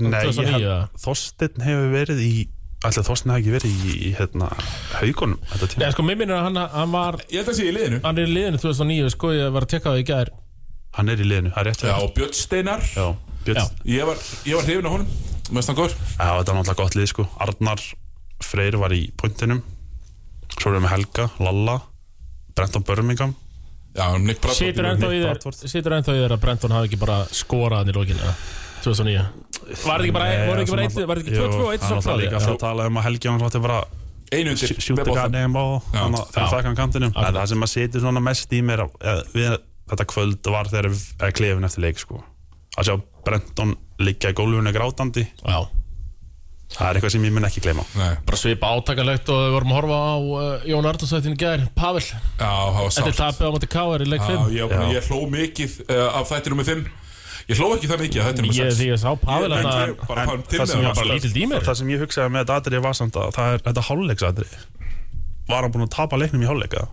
Nei, 0.00 0.22
ég 0.24 0.30
2009 0.30 0.48
hef, 0.54 0.64
eða? 0.64 0.78
Þorsteinn 1.04 1.66
hefur 1.68 1.92
verið 1.98 2.22
í 2.24 2.32
Ætli 2.80 3.02
Þorsteinn 3.04 3.34
hefur 3.34 3.40
ekki 3.42 3.52
verið 3.52 3.72
í, 3.84 3.94
í 4.08 4.10
hérna, 4.16 4.46
haugunum 4.96 5.40
þetta 5.50 5.66
tíma? 5.68 5.82
Nei, 5.82 5.90
sko, 5.92 6.04
mér 6.08 6.16
minnir 6.16 6.36
að 6.38 6.46
hann, 6.46 6.60
hann 6.72 6.94
var 6.94 7.18
Ég 7.28 7.42
held 7.42 7.50
að 7.52 7.58
sé 7.58 7.66
í 7.68 7.74
liðinu. 7.76 7.98
Hann 8.06 8.20
er 8.22 8.30
í 8.30 8.36
liðinu 8.38 8.60
2009, 8.62 9.10
sko, 9.12 9.32
ég 9.36 9.50
var 9.52 9.66
að 9.66 9.72
tekka 9.74 9.92
það 9.92 10.00
í 10.00 10.06
gær. 10.08 10.30
Hann 10.96 11.12
er 11.12 11.20
í 11.20 11.26
liðinu, 11.28 11.52
það 11.52 11.60
er 11.60 11.68
rétt 11.68 11.84
Já, 11.84 11.92
og 12.00 12.14
Björn 12.16 12.38
Steinar. 12.38 12.86
Já, 12.96 13.04
Björn. 13.44 13.76
Ég 13.84 14.08
var, 14.08 14.24
ég 14.48 14.56
var 14.56 14.64
hrifin 14.70 14.88
á 14.88 14.92
honum. 14.94 15.12
Mest 15.50 15.72
hann 15.72 15.76
góður. 15.76 15.98
Já, 15.98 16.24
þetta 16.24 16.54
er 16.54 16.56
náttúrulega 16.56 16.78
gott 16.80 16.96
lið 16.96 17.10
sko. 17.12 17.26
Arnar 17.44 17.84
Freyr 18.48 18.80
var 18.80 18.96
í 18.96 19.02
pointinum. 19.20 19.60
Svo 20.56 20.72
erum 20.72 20.88
við 20.88 20.94
Helga, 20.94 21.28
Lalla 21.44 21.76
Brenton 22.56 22.86
Birmingham. 22.88 23.36
Já, 23.92 24.06
Nick 24.16 24.40
Bradford. 24.40 25.60
Situr 25.68 25.94
ennþá 25.96 26.14
í 26.14 26.20
þér 26.22 26.34
að 26.36 26.42
Brenton 26.44 26.74
hafi 26.74 26.90
ekki 26.90 27.00
bara 27.00 27.20
skorað 27.34 27.82
hann 27.82 27.92
í 27.92 27.96
lókinu? 27.96 28.34
2009 28.84 29.24
Var 29.70 29.86
það 29.86 30.04
ekki 30.06 30.14
bara, 30.16 30.28
voru 30.50 30.62
ekki 30.64 30.74
bara 30.74 30.84
eitt, 30.86 31.00
var 31.06 31.20
það 31.20 31.24
ekki 31.24 31.38
2-2 31.38 31.64
og 31.64 31.72
eitt 31.74 31.84
svo 31.86 31.96
svo 31.96 32.04
frá 32.06 32.16
líka 32.20 32.40
frá 32.42 32.54
að 32.56 32.60
tala 32.64 32.86
um 32.90 33.00
að 33.00 33.06
Helgi 33.08 33.30
hann 33.30 33.44
átti 33.48 33.62
bara 33.64 33.80
Einu 34.30 34.52
undir 34.54 34.70
með 34.76 34.84
sjúta 34.86 35.04
boltann. 35.08 35.34
gætni 35.34 35.58
á 35.58 35.66
Já. 35.90 36.00
hann 36.00 36.14
þegar 36.20 36.44
Já. 36.44 36.50
það 36.54 36.62
kann 36.66 36.78
kantinum 36.78 37.12
en 37.18 37.34
það 37.34 37.48
sem 37.50 37.66
að 37.66 37.70
setja 37.74 38.02
svona 38.04 38.22
mest 38.22 38.52
í 38.54 38.60
mér 38.66 38.84
eh, 38.86 39.20
við 39.34 39.56
þetta 39.90 40.06
kvöld 40.06 40.50
var 40.54 40.70
þegar 40.70 40.92
við 40.92 41.02
klefin 41.34 41.66
eftir 41.66 41.82
leik 41.82 41.98
sko. 41.98 42.20
Að 42.78 42.86
sjá 42.86 42.94
Brenton 43.26 43.72
liggja 44.00 44.30
í 44.30 44.36
gólfinu 44.38 44.70
grátandi. 44.72 45.24
Já, 45.42 45.58
það 46.76 46.86
er 46.86 46.98
eitthvað 47.00 47.12
sem 47.16 47.24
ég 47.26 47.34
mun 47.34 47.48
ekki 47.48 47.62
gleyma. 47.64 47.82
Nei, 47.98 48.12
bara 48.28 48.38
svipa 48.38 48.70
átakalegt 48.70 49.32
og 49.34 49.40
við 49.42 49.56
vorum 49.56 49.74
að 49.74 49.78
horfa 49.80 49.98
á 49.98 50.14
uh, 50.14 50.68
Jón 50.70 50.86
Arndarsvættin 50.92 51.34
í 51.34 51.40
gær, 51.42 51.66
Pavel 51.74 52.04
já, 52.06 52.14
það 52.38 52.78
var 52.78 52.94
Þetta 52.94 53.10
er 53.10 53.18
sátt 53.18 53.20
tapið 53.24 53.50
á 53.50 53.54
móti 53.56 53.70
K.R. 53.74 54.06
í 54.06 54.08
leik 54.14 54.22
Já, 54.22 54.30
5 54.30 54.54
ég, 54.54 54.74
Já. 54.78 54.86
ég 54.94 55.10
hló 55.10 55.20
mikið 55.34 55.76
uh, 55.90 56.06
af 56.20 56.30
þættinum 56.30 56.62
með 56.62 56.70
5 56.76 56.86
Ég 57.50 57.58
hló 57.58 57.70
ekki 57.74 57.90
það 57.90 58.02
mikið 58.04 58.20
af 58.22 58.28
þættinum 58.30 58.50
með 58.50 58.60
Ég 58.60 58.70
6 58.70 58.78
því 58.78 58.88
ég 58.90 59.00
sá 59.02 59.10
Pavel 59.18 59.50
að 59.50 59.64
það 59.66 59.80
í 61.34 61.48
það 61.50 61.74
sem 61.80 61.90
ég 61.90 62.04
hugsaði 62.04 62.30
með 62.30 62.44
þetta 62.44 62.58
atrið 62.60 62.84
var 62.86 62.94
samt 63.00 63.18
að 63.18 63.34
það 63.34 63.56
er 63.56 63.64
þetta 63.66 63.86
hálfleiksadrið 63.90 64.56
var 65.50 65.66
hann 65.66 65.74
búin 65.74 65.86
að 65.88 65.94
tapa 65.96 66.20
leiknum 66.20 66.44
í 66.44 66.50
hálfleika 66.50 66.86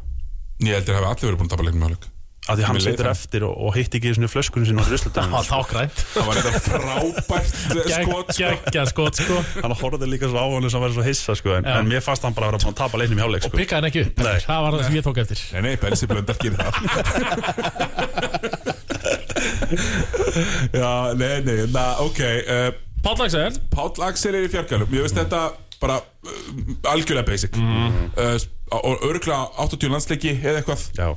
Ég 0.65 0.73
heldur 0.73 0.95
að 0.97 1.03
hafi 1.03 1.09
allir 1.13 1.27
verið 1.29 1.39
búin 1.41 1.49
að 1.49 1.53
tapa 1.53 1.65
leiknum 1.67 1.81
með 1.83 1.91
hálfleik. 1.91 2.13
Að 2.47 2.55
því 2.61 2.63
hann 2.63 2.77
það. 2.79 3.07
eftir 3.11 3.43
og, 3.43 3.53
og 3.67 3.73
hitt 3.75 3.95
ekki 3.97 4.07
í 4.07 4.15
svona 4.15 4.29
flöskunni 4.31 4.67
sinni 4.69 4.79
á 4.79 4.87
ruslutunum 4.87 5.33
Það 5.35 5.35
var 5.35 5.47
tákrænt 5.51 5.97
Það 6.13 6.23
var 6.29 6.35
þetta 6.39 6.61
frábært 6.63 7.51
eh, 7.51 7.89
skot 7.91 8.31
sko. 8.31 8.39
Gekkja 8.39 8.83
skot 8.87 9.19
sko. 9.19 9.35
Hann 9.65 9.75
horfði 9.81 10.07
líka 10.13 10.29
svo 10.31 10.39
á 10.39 10.47
hann 10.47 10.63
sem 10.71 10.79
að 10.79 10.85
vera 10.87 10.95
svo 10.95 11.03
hissa 11.09 11.35
sko, 11.35 11.49
en, 11.59 11.67
en 11.67 11.91
mér 11.91 12.01
fannst 12.07 12.23
hann 12.23 12.37
bara 12.37 12.47
að 12.47 12.55
vera 12.55 12.63
búin 12.63 12.71
að 12.71 12.79
tapa 12.79 12.95
leiknum 13.03 13.19
í 13.19 13.25
hálfleik 13.25 13.43
Og 13.43 13.51
sko. 13.51 13.59
pikkaði 13.59 13.79
hann 13.83 13.89
ekki 13.91 14.01
upp. 14.07 14.15
Nei. 14.23 14.39
Það 14.47 14.59
var 14.63 14.71
það 14.77 14.87
sem 14.87 14.97
ég 14.97 15.05
tók 15.09 15.21
eftir. 15.25 15.43
Nei, 15.51 15.61
nei, 15.67 15.75
Belsi 15.83 16.05
Blöndar 16.07 16.39
gerir 16.39 16.59
það 16.63 16.71
Já, 20.81 20.91
nei, 21.19 21.41
nei, 21.45 21.61
na, 21.73 21.85
ok 22.03 22.21
uh, 22.23 22.67
Páll 23.05 23.23
Axel 23.27 23.57
Páll 23.73 24.03
Axel 24.07 24.37
er 24.37 24.47
í 24.47 24.51
fjarkalum 24.51 24.91
Ég 24.95 25.05
veist 25.07 25.17
þetta 25.17 25.41
bara 25.81 25.99
uh, 26.01 26.31
algjörlega 26.89 27.27
basic. 27.27 27.57
Uh, 27.57 28.37
og 28.73 29.03
örgla 29.05 29.43
80 29.61 29.93
landsleiki 29.93 30.31
eða 30.41 30.63
eitthvað. 30.63 30.87
Já, 30.97 31.11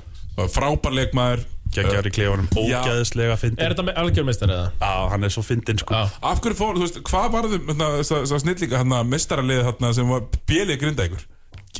frábær 0.52 0.92
leikmaður. 0.94 1.46
Geggjar 1.70 2.06
í 2.08 2.10
klefunum 2.10 2.48
Já. 2.66 2.80
ógæðislega 2.82 3.36
fyndin 3.38 3.62
Er 3.62 3.70
þetta 3.72 3.84
með 3.86 3.98
algjörmeistar 4.02 4.50
eða? 4.50 4.70
Já, 4.80 4.94
hann 5.12 5.26
er 5.26 5.30
svo 5.30 5.44
fyndin 5.46 5.78
sko. 5.78 5.94
Já. 5.94 6.16
Af 6.26 6.40
hverju 6.42 6.58
fór, 6.58 6.78
þú 6.78 6.82
veist, 6.82 6.98
hvað 7.06 7.28
varðum 7.36 7.68
þess 7.78 8.14
að 8.18 8.40
snillíka 8.42 8.80
hérna 8.80 9.04
mestaralið 9.06 9.62
hérna 9.68 9.92
sem 9.94 10.10
var 10.10 10.24
bjelið 10.50 10.80
grinda 10.82 11.06
ykkur 11.06 11.22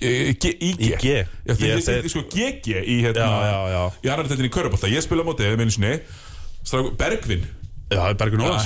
IG 0.00 0.98
G. 1.02 1.14
Lýsið 1.50 1.88
þeir- 1.88 2.08
sko 2.12 2.22
GG 2.30 2.82
í 2.86 3.00
hérna. 3.04 3.26
Í 4.04 4.08
annar 4.12 4.28
teltin 4.30 4.46
í 4.48 4.52
Körubólta, 4.54 4.88
ég 4.88 5.02
spila 5.04 5.24
á 5.24 5.26
móti 5.28 5.44
eða 5.44 5.58
meinu 5.60 5.74
sinni. 5.74 5.96
Stráku, 6.64 6.94
Bergvin. 6.96 7.46
Er 7.90 7.98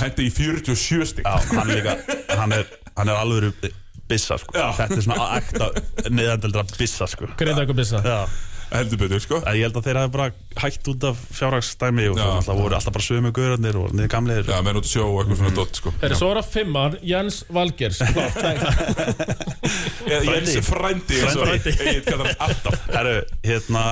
hendi 0.03 0.27
í 0.27 0.31
47 0.31 1.05
stík 1.09 1.25
Já, 1.25 1.39
hann 1.57 1.67
líka 1.71 1.95
hann 2.37 2.51
er, 2.53 2.65
hann 2.95 3.09
er 3.09 3.15
alvöru 3.17 3.49
bissa 4.07 4.37
sko. 4.37 4.53
Þetta 4.53 4.99
er 4.99 5.01
svona 5.01 5.29
ekta 5.39 5.69
neðandeldra 6.13 6.61
bissa 6.77 7.07
sko. 7.09 7.31
Grinda 7.39 7.63
ykkur 7.65 7.79
bissa 7.79 8.03
Já 8.05 8.19
Heldur 8.71 8.97
betur, 8.99 9.21
sko. 9.23 9.37
En 9.45 9.55
Ég 9.55 9.67
held 9.67 9.77
að 9.79 9.85
þeir 9.87 9.99
hafi 10.01 10.11
bara 10.15 10.25
hægt 10.63 10.87
út 10.91 11.03
af 11.09 11.19
fjárhagsdæmi 11.37 12.07
og 12.11 12.17
Já. 12.17 12.23
það 12.23 12.35
alltaf 12.39 12.59
voru 12.59 12.77
alltaf 12.79 12.95
bara 12.97 13.05
sömu 13.05 13.31
gaurarnir 13.35 13.77
og 13.79 13.93
niður 13.95 14.11
gamleir 14.15 14.49
Já, 14.49 14.57
menn 14.65 14.79
út 14.79 14.87
að 14.87 14.91
sjó 14.91 15.05
og 15.05 15.19
eitthvað 15.21 15.39
svona 15.41 15.55
dott, 15.59 15.79
sko. 15.81 15.93
Er 16.01 16.09
það 16.15 16.19
svo 16.21 16.29
er 16.33 16.39
að 16.41 16.49
fimmar 16.55 16.97
Jens 17.05 17.37
Valgers. 17.55 18.01
Jens 20.09 20.59
frændi. 20.65 21.21
og 21.23 21.31
Frændi. 21.39 21.73
Egil 21.75 22.03
kallar 22.05 22.31
hann 22.31 22.43
alltaf. 22.49 22.79
Herru, 22.93 23.17
hérna 23.45 23.85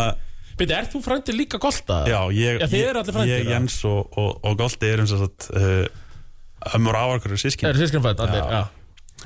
Byrju, 0.54 0.76
er 0.78 0.86
þú 0.92 1.00
frændi 1.02 1.34
líka 1.34 1.58
golta? 1.62 2.04
Já, 2.10 2.20
ég, 2.30 2.60
Já, 2.62 2.68
ég, 2.70 2.90
eru 2.92 3.02
allir 3.02 3.16
frændur, 3.16 3.34
ég? 3.34 3.48
Jens 3.50 3.78
og, 3.90 4.18
og, 4.22 4.36
og 4.46 4.58
Goldi 4.60 4.90
erum 4.90 5.08
sem 5.10 5.22
sagt 5.24 5.48
uh, 5.58 6.76
ömmur 6.78 6.98
áarkur 7.00 7.34
sískin 7.42 7.72
Er 7.72 7.80
sískinfætt 7.80 8.22
allir, 8.22 8.44
já. 8.46 8.68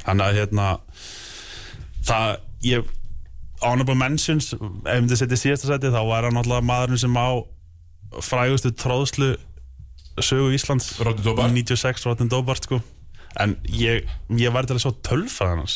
Þannig 0.05 0.23
að 0.29 0.37
hérna 0.39 0.67
það, 2.07 2.37
ég 2.63 2.93
honorable 3.65 3.95
mentions, 3.97 4.51
ef 4.53 4.61
myndi 5.01 5.17
setja 5.17 5.37
í 5.37 5.41
síðasta 5.41 5.71
seti 5.71 5.89
þá 5.93 6.01
var 6.07 6.27
hann 6.27 6.37
alltaf 6.39 6.63
maðurinn 6.65 7.01
sem 7.01 7.15
á 7.17 7.27
frægustu 8.23 8.71
tróðslu 8.77 9.33
sögu 10.23 10.53
Íslands 10.55 10.91
Rodney 11.03 11.23
Dobart. 11.25 11.53
96 11.53 12.05
Rodney 12.07 12.29
Dobart 12.31 12.65
sko 12.69 12.79
en 13.37 13.55
ég, 13.69 14.07
ég 14.33 14.53
var 14.55 14.65
til 14.65 14.77
að 14.77 14.83
sjá 14.85 14.91
tölfað 15.05 15.51
hans 15.55 15.75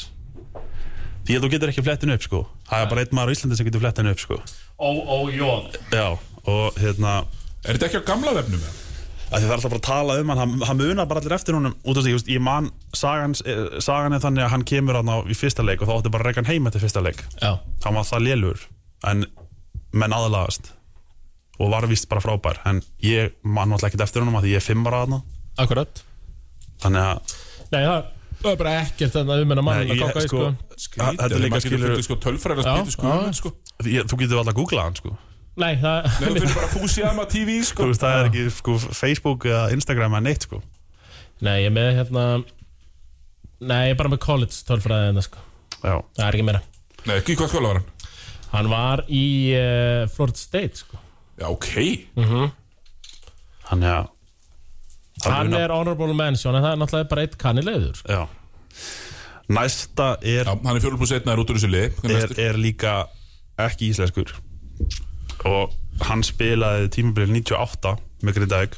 því 1.28 1.36
að 1.38 1.44
þú 1.44 1.50
getur 1.54 1.72
ekki 1.74 1.84
flettin 1.86 2.14
upp 2.16 2.24
sko 2.26 2.40
það 2.70 2.86
er 2.86 2.90
bara 2.94 3.04
einn 3.06 3.18
maður 3.18 3.34
á 3.34 3.36
Íslandi 3.36 3.60
sem 3.60 3.68
getur 3.70 3.84
flettin 3.84 4.10
upp 4.14 4.24
sko 4.24 4.40
Ó, 4.82 4.90
ó, 4.90 5.18
jón 5.30 5.68
já, 5.94 6.08
og 6.50 6.80
hérna 6.82 7.20
Er 7.62 7.78
þetta 7.78 7.90
ekki 7.92 8.02
á 8.02 8.10
gamla 8.10 8.34
vefnum? 8.40 8.64
eða? 8.66 8.91
Að 9.32 9.40
það 9.40 9.48
er 9.48 9.54
alltaf 9.56 9.72
bara 9.72 9.80
að 9.82 9.88
tala 9.88 10.18
um 10.22 10.32
hann. 10.34 10.42
Hann, 10.42 10.56
hann 10.68 10.78
munar 10.82 11.08
bara 11.08 11.22
allir 11.24 11.36
eftir 11.38 11.56
honum. 11.56 11.76
Út 11.88 11.98
af 11.98 12.04
því, 12.06 12.16
ég, 12.34 12.42
man 12.44 12.70
sagan, 12.94 13.34
sagan 13.80 14.14
er 14.18 14.24
þannig 14.24 14.44
að 14.46 14.54
hann 14.56 14.66
kemur 14.68 15.00
hann 15.00 15.12
á 15.12 15.18
í 15.24 15.38
fyrsta 15.38 15.64
leik 15.66 15.82
og 15.82 15.88
þá 15.90 15.94
átti 15.98 16.12
bara 16.14 16.26
að 16.26 16.30
reyka 16.32 16.44
hann 16.44 16.52
heim 16.52 16.68
eftir 16.70 16.84
fyrsta 16.84 17.04
leik. 17.06 17.24
Já. 17.40 17.54
Hann 17.86 17.98
var 17.98 18.08
það 18.10 18.26
lélur 18.28 18.66
en 19.12 19.26
menn 19.96 20.14
aðlagast 20.16 20.74
og 21.62 21.72
var 21.74 21.88
vist 21.92 22.10
bara 22.12 22.24
frábær. 22.24 22.60
En 22.68 22.82
ég 23.06 23.34
man 23.44 23.70
náttúrulega 23.72 23.92
ekkert 23.94 24.06
eftir 24.08 24.24
honum 24.26 24.40
að 24.40 24.48
því 24.48 24.56
ég 24.56 24.62
er 24.64 24.68
fimm 24.68 24.88
ára 24.90 25.04
aðna 25.06 25.22
Akkurat. 25.62 26.04
Þannig 26.82 27.06
að 27.06 27.38
Nei, 27.72 27.82
það 27.86 28.10
Það 28.42 28.52
er 28.56 28.58
bara 28.58 28.72
ekkert 28.82 29.12
þannig 29.14 29.34
að 29.36 29.42
um 29.44 29.52
hennar 29.54 29.66
mann 29.68 29.76
Nei, 29.78 29.84
að 29.94 30.00
ganga 30.02 30.22
í 30.24 30.26
sko- 30.26 30.40
sko. 30.42 30.78
Skrítið, 30.82 31.18
Þetta 31.20 31.36
er 31.36 31.44
líka 31.44 31.60
skilur- 31.62 32.00
sko 32.02 32.16
sko, 32.90 33.12
sko. 33.38 33.52
Þú 33.86 34.18
getur 34.18 34.40
alltaf 34.40 34.54
að 34.56 34.58
googla 34.58 34.86
hann 34.88 34.96
sko 34.98 35.12
Nei, 35.60 35.74
það 35.82 36.06
Nei, 36.08 36.28
þú 36.30 36.34
finnir 36.38 36.54
bara 36.56 36.68
Fusiyama 36.72 37.26
TV 37.32 37.58
sko. 37.68 37.84
Þú 37.84 37.90
veist, 37.92 38.04
það 38.06 38.18
er 38.22 38.30
ekki 38.30 38.44
sko, 38.56 38.76
Facebook 38.96 39.48
eða 39.50 39.64
Instagram 39.76 40.14
eða 40.16 40.24
neitt 40.30 40.46
sko. 40.48 40.62
Nei, 41.44 41.56
ég 41.66 41.70
er 41.72 41.76
með 41.76 41.90
hérna 42.00 42.26
Nei, 43.62 43.82
ég 43.90 43.96
er 43.96 44.00
bara 44.00 44.12
með 44.14 44.22
college 44.24 44.62
tölfræði 44.66 45.10
en 45.12 45.22
sko. 45.26 45.42
Já, 45.82 45.96
Það 46.18 46.24
er 46.28 46.38
ekki 46.38 46.46
meira. 46.48 46.62
Nei, 47.06 47.16
ekki 47.20 47.36
hvað 47.38 47.52
skóla 47.52 47.72
var 47.74 47.82
hann? 47.82 47.90
Hann 48.52 48.70
var 48.72 49.04
í 49.12 49.24
uh, 49.58 50.08
Florida 50.12 50.40
State 50.42 50.82
sko. 50.82 50.98
Já, 51.42 51.48
ok. 51.50 51.70
Hann 53.72 53.86
já. 53.86 53.98
Það 55.22 55.36
Hann 55.36 55.52
munar- 55.52 55.64
er 55.68 55.74
honorable 55.76 56.16
mention 56.18 56.56
en 56.58 56.64
það 56.66 56.74
er 56.76 56.80
náttúrulega 56.82 57.10
bara 57.12 57.26
eitt 57.28 57.38
kannilegur 57.42 58.00
sko. 58.00 58.08
Já. 58.18 58.24
Næsta 59.52 60.14
er, 60.24 60.48
Já, 60.48 60.56
hann 60.56 60.78
er 60.78 60.84
4 60.84 60.98
pluss 61.02 61.12
1 61.18 61.28
út 61.28 61.50
úr 61.52 61.60
þessu 61.60 61.70
lið. 61.72 62.00
Er 62.08 62.16
er, 62.24 62.34
er 62.50 62.60
líka 62.62 62.96
ekki 63.60 63.92
íslenskur 63.92 64.32
og 65.48 65.74
hann 66.08 66.24
spilaði 66.26 66.90
tímabil 66.94 67.30
98 67.34 67.96
með 68.26 68.38
Grindavík. 68.38 68.76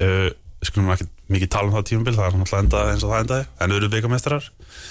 Uh, 0.00 0.28
skulum 0.64 0.90
ekki 0.92 1.06
mikið 1.32 1.50
tala 1.54 1.70
um 1.70 1.74
það 1.78 1.86
tímabil 1.90 2.14
það 2.16 2.26
er 2.26 2.34
hann 2.34 2.44
alltaf 2.44 2.60
endaði 2.64 2.94
eins 2.94 3.04
og 3.06 3.12
það 3.14 3.22
endaði. 3.24 3.46
En 3.64 3.74
eru 3.76 3.88
byggamestrar 3.92 4.48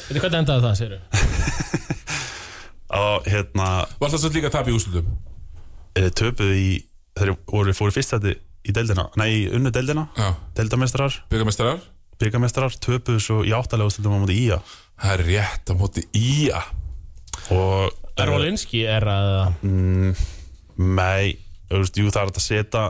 Veitir 0.10 0.22
hvað 0.24 0.38
endaði 0.40 0.64
það, 0.66 0.78
segir 0.80 2.00
og 3.00 3.28
hérna 3.30 3.68
Var 4.00 4.10
það 4.14 4.22
svo 4.24 4.32
líka 4.34 4.50
að 4.50 4.56
tapa 4.58 4.72
í 4.72 4.76
úrslutum? 4.78 5.10
uh, 6.00 6.10
töpuðu 6.16 6.56
í 6.58 6.70
þeir 7.20 7.34
voru 7.52 7.76
fóru 7.76 7.94
fyrst 7.94 8.14
þetta 8.16 8.34
í 8.70 8.74
deildina. 8.76 9.06
Nei, 9.20 9.30
í 9.36 9.42
unnu 9.56 9.72
deildina, 9.74 10.08
Já, 10.18 10.30
deildamestrar 10.58 11.16
byggamestrar 11.32 11.80
byggamestrar, 12.20 12.74
töpuðu 12.84 13.22
svo 13.24 13.38
í 13.48 13.54
áttalega 13.56 13.88
úrslutum 13.88 14.18
á 14.18 14.20
móti 14.20 14.36
ía. 14.42 14.58
Það 15.00 15.14
er 15.16 15.22
rétt 15.30 15.72
á 15.72 15.74
móti 15.80 16.04
ía. 16.20 16.60
Og 17.56 17.94
Er 18.20 18.32
Rolinski 18.34 18.84
er 18.90 19.06
að 19.10 19.36
Nei, 20.80 21.38
þú 21.70 21.84
veist, 21.84 22.00
jú 22.00 22.12
það 22.12 22.22
er 22.22 22.34
að 22.34 22.44
setja 22.44 22.84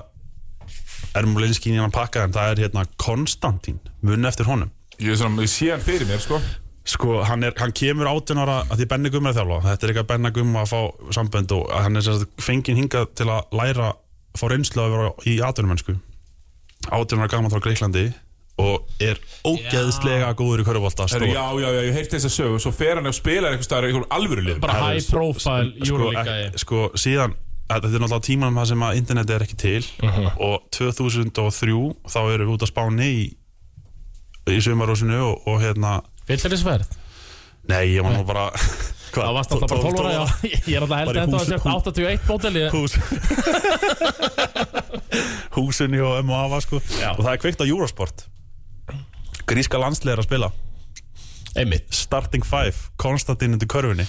Ermulinskín 1.18 1.78
í 1.78 1.82
hann 1.82 1.94
pakka 1.94 2.28
en 2.28 2.34
það 2.36 2.52
er 2.52 2.64
hérna 2.66 2.84
Konstantín, 3.02 3.80
mun 4.06 4.30
eftir 4.30 4.50
honum. 4.50 4.70
Ég, 5.00 5.14
er 5.14 5.18
svona, 5.22 5.42
ég 5.42 5.52
sé 5.52 5.72
hann 5.74 5.82
fyrir 5.82 6.06
mér 6.10 6.22
sko. 6.22 6.38
Sko, 6.90 7.20
hann, 7.26 7.44
er, 7.46 7.54
hann 7.60 7.74
kemur 7.76 8.10
18 8.10 8.42
ára 8.42 8.60
að 8.66 8.82
því 8.82 8.88
Benni 8.92 9.12
Gummi 9.14 9.30
er 9.30 9.36
að 9.36 9.40
þjálfa 9.40 9.58
Þetta 9.66 9.86
er 9.86 9.92
eitthvað 9.92 10.08
Benni 10.10 10.32
Gummi 10.34 10.62
að 10.62 10.72
fá 10.72 10.80
sambönd 11.18 11.52
og 11.54 11.66
hann 11.74 12.00
er 12.00 12.06
sérst 12.06 12.42
fenginn 12.42 12.80
hingað 12.80 13.12
til 13.20 13.28
að 13.30 13.58
læra 13.60 13.92
fá 14.38 14.46
reynslu 14.50 14.84
að 14.84 14.96
vera 14.96 15.12
í 15.30 15.36
atvinnumennsku. 15.46 15.96
18 16.90 17.22
ára 17.22 17.32
gaman 17.32 17.54
frá 17.54 17.62
Greiklandi 17.64 18.08
og 18.60 18.90
er 19.00 19.20
ógeðslega 19.48 20.30
góður 20.40 20.64
í 20.64 20.66
körfubolta 20.68 21.06
Heru, 21.08 21.28
stór. 21.30 21.36
já, 21.36 21.46
já, 21.64 21.70
já, 21.78 21.82
ég 21.88 21.94
heyrti 21.96 22.16
þess 22.18 22.28
að 22.30 22.34
sögu 22.36 22.58
Svo 22.64 22.72
fer 22.76 23.00
hann 23.00 23.08
og 23.08 23.16
spilar 23.16 23.54
eitthvað 23.56 23.68
staðar 23.70 23.86
í 23.88 23.92
einhverjum 23.94 24.16
alvöru 24.18 24.44
lið 24.50 24.60
bara 24.66 24.80
high 24.84 25.00
svo- 25.06 25.16
profile 25.16 25.70
sko, 25.78 25.86
júrulíka 25.92 26.34
ek- 26.50 26.60
sko, 26.66 26.82
síðan 27.00 27.36
þetta 27.70 27.86
er 27.86 28.02
náttúrulega 28.02 28.26
tímanum 28.26 28.58
það 28.60 28.68
sem 28.74 28.84
að 28.90 28.98
interneti 29.00 29.34
er 29.36 29.44
ekki 29.46 29.58
til. 29.62 29.84
Og 30.42 30.56
2003 30.74 31.76
þá 32.10 32.20
erum 32.34 32.48
við 32.50 32.54
út 32.58 32.66
á 32.66 32.68
Spáni 32.72 33.10
í, 33.14 33.26
í 34.50 34.58
sumarósinu 34.66 35.20
og, 35.28 35.36
og 35.48 35.60
hérna 35.62 36.00
Fyllirisverð 36.26 36.90
nei, 37.70 37.84
ég 37.94 38.02
var 38.02 38.16
nú 38.18 38.24
bara 38.26 38.48
hvað, 39.14 39.24
Það 39.24 39.36
varst 39.38 39.54
alltaf 39.54 39.70
bara 39.70 39.82
12 39.86 40.02
ára, 40.02 40.12
já. 40.16 40.24
Ég 40.66 40.76
er 40.76 40.82
alltaf 40.86 41.00
held 41.00 41.10
að 41.10 41.16
þetta 41.22 41.38
var 41.40 41.46
sért 41.46 41.66
81 41.70 42.28
móteli 42.30 42.64
hús 42.74 42.94
húsinni 45.56 46.00
og 46.04 46.20
M&A 46.24 46.60
sko. 46.64 46.80
og 46.82 47.22
það 47.24 47.32
er 47.34 47.42
kveikt 47.44 47.62
á 47.64 47.66
Eurosport 47.70 48.26
gríska 49.50 49.82
landslega 49.82 50.18
er 50.18 50.24
að 50.24 50.30
spila 50.30 50.52
Einmitt 51.58 51.90
starting 51.96 52.46
five, 52.46 52.76
Konstantin 53.02 53.56
undir 53.58 53.68
körfunni 53.72 54.06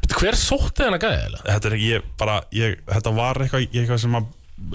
Bíddu, 0.00 0.16
Hver 0.20 0.36
sótti 0.40 0.82
þennan 0.84 1.02
gæði 1.02 1.20
eða? 1.28 1.44
þetta 1.50 1.68
er 1.70 1.76
ekki, 1.76 1.92
ég 1.96 2.10
bara 2.20 2.40
ég, 2.56 2.78
þetta 2.88 3.12
var 3.16 3.40
eitthvað, 3.44 3.66
eitthvað 3.76 4.00
sem 4.02 4.16
að 4.16 4.26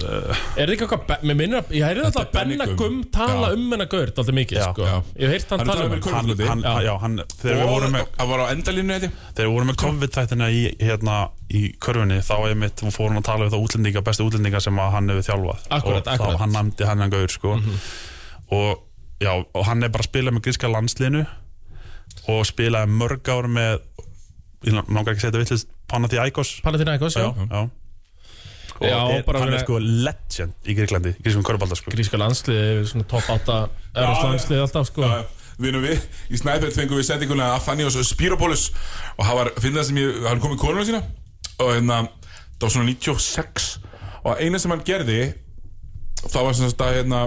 uh, 0.06 0.42
Er 0.62 0.70
þetta 0.70 0.86
eitthvað, 0.86 1.02
be- 1.10 1.18
mér 1.30 1.38
minnir 1.40 1.58
að, 1.60 1.72
ég 1.78 1.86
heyrði 1.88 2.04
alltaf 2.08 2.22
er 2.28 2.30
Benny 2.36 2.58
Benna 2.60 2.76
Gum. 2.78 3.00
Tala 3.14 3.48
Já. 3.50 3.56
um 3.58 3.64
hennar 3.74 3.90
gaur 3.90 4.12
Alltaf 4.12 4.30
mikið, 4.38 4.60
Já, 4.60 4.66
sko 4.70 4.86
já. 4.86 4.94
Ég 5.24 5.32
heyrt 5.34 5.54
hann 5.54 5.62
Hann 5.62 5.70
tala 5.72 5.86
um 5.88 5.90
talað 5.90 5.90
um 5.90 6.12
hann 6.14 6.30
körfu- 6.30 6.48
hann, 6.52 6.62
hann, 6.68 6.86
Já. 6.86 6.92
hann, 7.02 7.16
þegar 7.42 7.58
við 7.58 7.64
Og 7.66 7.72
vorum 7.74 7.96
með 7.98 8.06
hann 8.22 8.30
var 8.32 8.42
á 8.42 8.46
endalínu 8.54 8.94
ég 8.98 9.08
Þegar 9.10 9.48
við 9.48 9.52
vorum 9.56 9.72
með 9.72 9.80
COVID-tættina 9.82 10.50
í, 10.54 10.62
hérna, 10.86 11.16
í 11.50 11.64
körfunni 11.82 12.20
þá 12.22 12.34
ég 12.52 12.60
mitt, 12.62 12.86
fórum 12.94 13.18
að 13.22 13.26
tala 13.32 13.48
við 13.48 13.56
það 13.56 13.66
útlendinga, 13.66 14.04
bestu 14.06 14.28
útlendinga 14.30 14.62
sem 14.62 14.78
að 14.86 14.94
hann 14.98 15.10
hefur 15.16 15.28
þjálfað 15.32 15.68
Akkúrat, 15.78 16.06
og 16.06 16.14
akkúrat. 16.14 16.38
þá 16.38 16.42
hann 16.46 16.56
nefndi 16.60 16.88
hann 16.92 17.06
en 17.08 17.14
gaur 17.18 17.34
sko. 17.38 17.58
og, 18.52 18.88
já, 19.22 19.32
og 19.32 19.66
hann 19.68 19.84
er 19.84 19.92
bara 19.92 20.04
að 20.04 20.10
spila 20.10 20.34
með 20.34 20.46
gríska 20.48 20.70
landslinu 20.70 21.22
og 22.30 22.42
spilaði 22.46 22.96
mörg 23.00 23.30
ár 23.32 23.48
með 23.50 23.78
ég 24.66 24.74
langar 24.76 25.14
ekki 25.14 25.22
að 25.22 25.24
setja 25.26 25.42
villist 25.42 25.70
Panathinaikos. 25.92 26.50
Panathinaikos, 26.64 27.16
já. 27.18 27.28
Já. 27.50 27.62
og 28.78 28.86
Já, 28.86 28.98
er, 29.12 29.24
bara 29.26 29.42
hann 29.42 29.52
er 29.52 29.62
sko 29.62 29.78
legend 29.78 30.54
í 30.64 30.76
Gríklandi, 30.78 31.12
grískum 31.22 31.44
körbálta 31.46 31.76
sko. 31.78 31.92
Gríska 31.92 32.20
landslið, 32.20 32.86
svona 32.90 33.06
top 33.10 33.28
8 33.34 33.58
Eros 33.92 34.22
landslið 34.24 34.62
alltaf, 34.64 34.88
sko. 34.88 35.04
Já, 35.04 35.42
Vinum 35.62 35.84
við, 35.84 36.00
í 36.32 36.40
Snæfell 36.40 36.72
fengum 36.74 36.98
við 36.98 37.06
sendinguna 37.10 37.52
Afanios 37.58 37.98
Spiropoulos 38.08 38.70
og 39.18 39.26
hann 39.28 39.38
var, 39.38 39.52
finnst 39.60 39.78
það 39.78 39.88
sem 39.90 40.00
ég, 40.00 40.22
hann 40.24 40.40
kom 40.42 40.56
í 40.56 40.60
konuna 40.60 40.86
sína? 40.88 41.02
Og 41.60 41.74
hérna, 41.74 41.98
það 42.56 42.64
var 42.64 42.74
svona 42.76 42.88
96 42.88 43.68
og 44.22 44.40
eina 44.40 44.62
sem 44.62 44.72
hann 44.72 44.84
gerði 44.86 45.20
þá 46.22 46.38
var 46.40 46.56
sagt 46.56 46.82
að 46.86 46.96
hérna 47.00 47.22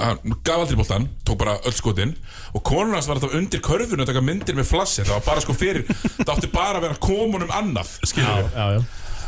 hann 0.00 0.36
gaf 0.44 0.62
aldrei 0.62 0.76
boltan, 0.78 1.08
tók 1.26 1.38
bara 1.40 1.56
öll 1.66 1.74
skotin 1.76 2.12
og 2.54 2.62
konuna 2.66 2.98
hans 2.98 3.08
var 3.08 3.18
alltaf 3.20 3.34
undir 3.38 3.62
körfunu 3.64 4.04
að 4.04 4.12
taka 4.12 4.22
myndir 4.24 4.58
með 4.58 4.70
flassi, 4.70 5.02
það 5.06 5.16
var 5.18 5.26
bara 5.30 5.44
sko 5.44 5.56
fyrir 5.56 5.86
það 6.20 6.36
átti 6.36 6.52
bara 6.54 6.78
að 6.80 6.86
vera 6.88 7.00
komunum 7.08 7.52
annað 7.56 7.96
skilur 8.06 8.40
við 8.44 8.56
Já, 8.56 8.70
já. 8.76 8.86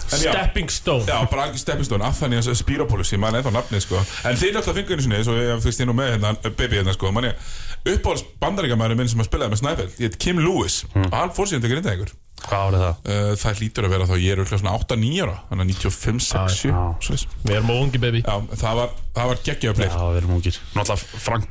En 0.08 0.22
já. 0.24 0.30
Stepping 0.32 0.70
stone. 0.72 1.04
Bara 1.04 1.42
algjör 1.42 1.60
steppistón, 1.60 2.00
Athanias 2.00 2.46
Spiropoulos 2.56 3.10
ég 3.12 3.20
man 3.20 3.34
ennþá 3.36 3.50
nafnið 3.52 3.82
sko. 3.84 3.98
En 4.24 4.38
þeir 4.40 4.54
náttúrulega 4.56 4.78
fengu 4.78 4.94
einu 4.96 5.04
sinni, 5.04 5.18
svo 5.26 5.34
ég 5.36 5.60
fyrst 5.60 5.82
ég 5.82 5.88
nú 5.90 5.92
með 5.98 6.14
hérna 6.14 6.30
Baby 6.48 6.78
hérna 6.78 6.94
sko, 6.96 7.10
man 7.12 7.28
ég 7.28 7.50
Uppáhalds 7.92 8.24
bandaríkjamaður 8.40 8.96
minn 9.02 9.10
sem 9.12 9.20
að 9.20 9.28
spilaði 9.28 9.52
með 9.52 9.60
Snæfell 9.60 9.90
Ég 10.00 10.08
heit 10.08 10.16
Kim 10.24 10.40
Lewis, 10.40 10.78
og 10.96 11.12
hann 11.12 11.34
fór 11.36 11.50
síðan 11.50 11.66
til 11.66 11.74
grinda 11.74 11.92
einhver 11.92 12.14
Hvað 12.44 12.64
árið 12.68 12.82
það? 12.84 13.00
uh, 13.14 13.30
Það 13.42 13.58
hlýtur 13.62 13.86
að 13.88 13.92
vera 13.94 14.06
þá, 14.08 14.14
ég 14.22 14.30
er 14.34 14.42
auðvitað 14.42 14.60
svona 14.62 14.74
8-9 14.78 15.22
ára. 15.24 15.36
Þannig 15.50 15.64
að 15.64 15.70
95, 15.72 16.22
6, 16.28 16.58
7 16.62 16.70
Já. 16.72 16.82
svoleiðis. 17.06 17.24
Við 17.44 17.56
erum 17.58 17.72
ungi, 17.74 18.00
baby. 18.04 18.22
Já, 18.24 18.36
það 18.62 18.78
var, 18.80 18.92
það 19.18 19.30
var 19.32 19.42
geggjaða 19.48 19.78
play 19.80 19.88
Já, 19.90 19.98
við 20.12 20.20
erum 20.22 20.34
ungir. 20.38 20.60
Náttúrulega 20.78 21.22
Frank 21.26 21.48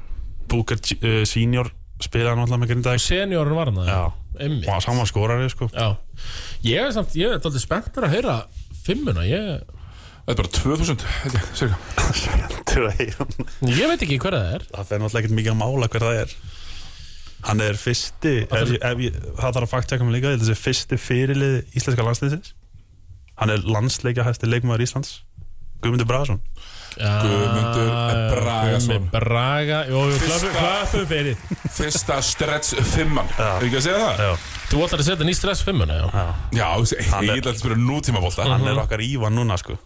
Booker 0.48 0.82
uh, 0.98 1.22
senior 1.28 1.72
spilaði 2.02 2.38
náttúrulega 2.40 2.62
með 2.64 2.72
Grindavík 2.74 3.04
Seniorinn 3.04 3.58
var 3.58 3.72
hann 3.72 3.82
það 3.82 3.90
Já. 3.92 4.02
Einmitt. 4.38 4.68
Og 4.70 4.86
hann 4.86 5.00
var 5.02 5.10
skorari 5.10 5.50
sko. 5.50 5.68
Já. 5.74 5.88
Ég 6.68 6.84
er 6.86 6.94
samt, 6.94 7.16
ég 7.18 7.32
er 7.32 7.40
alltaf 7.40 7.58
spenntur 7.64 8.06
að 8.06 8.14
heyra 8.18 8.36
fimmuna 8.86 9.24
Ég, 9.26 9.64
Þetta 10.28 10.34
er 10.34 10.44
bara 10.44 10.52
2000, 10.52 11.04
held 11.24 11.36
ég, 11.38 11.44
cirka. 11.56 11.78
Ég 13.72 13.88
veit 13.88 14.02
ekki 14.04 14.18
hver 14.20 14.36
það 14.36 14.50
er. 14.58 14.66
Það 14.74 14.90
fer 14.90 15.00
náttúrulega 15.02 15.22
ekkert 15.24 15.36
mikið 15.38 15.54
að 15.54 15.60
mála 15.62 15.88
hver 15.94 16.04
það 16.04 16.18
er 16.22 16.34
Hann 17.48 17.62
er 17.64 17.78
fyrsti 17.80 18.34
ég- 18.74 18.82
ef 18.84 18.98
ég, 19.00 19.18
Það 19.38 19.54
þarf 19.56 19.66
að 19.68 19.72
fakta 19.72 20.00
mig 20.04 20.18
líka 20.18 20.34
Þessi 20.42 20.58
fyrsti 20.60 20.98
fyrirlið 21.00 21.54
íslenska 21.80 22.04
landsliðsins. 22.04 22.54
Hann 23.40 23.54
er 23.54 23.64
landsleikja 23.64 24.26
hæsti 24.28 24.50
leikmaður 24.52 24.84
Íslands 24.88 25.12
Guðmundur 25.82 26.08
Braðarsson 26.10 26.42
Guðmundur 26.98 27.90
Bragason. 28.34 28.92
Guðmundur 28.92 29.10
Braga. 29.14 29.80
Jó, 29.92 30.04
jú, 30.12 30.20
klöfum, 30.24 30.54
klöfum 30.58 31.08
fyrir? 31.10 31.42
Fyrsta 31.78 32.22
stretch 32.26 32.78
fimman. 32.94 33.30
Er 33.38 33.68
ekki 33.68 33.80
að 33.80 33.86
segja 33.88 34.00
það? 34.04 34.24
Já, 34.26 34.56
Þú 34.68 34.82
ætlar 34.84 35.00
að 35.00 35.08
setja 35.08 35.26
ný 35.28 35.34
stress 35.38 35.62
fimmuna, 35.64 35.96
já. 35.96 36.08
Já, 36.58 36.66
ég 37.24 37.38
ætla 37.38 37.54
að 37.54 37.60
spila 37.62 37.78
nútíma 37.80 38.20
bolta 38.20 38.44
hann 38.50 38.66
er 38.68 38.82
okkar 38.82 39.00
Ívan 39.06 39.38
núna 39.38 39.56
sko. 39.62 39.78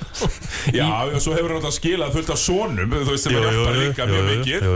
Já, 0.78 0.88
og 1.06 1.20
svo 1.22 1.36
hefur 1.36 1.52
hann 1.52 1.60
alltaf 1.60 1.76
skilað 1.76 2.14
fullt 2.16 2.30
af 2.32 2.38
sonum 2.40 2.90
Þú 2.94 3.06
veist 3.12 3.26
sem 3.26 3.36
hann 3.36 3.46
hjálpar 3.46 3.78
líka 3.78 4.06
mjög 4.10 4.28
mikið. 4.30 4.66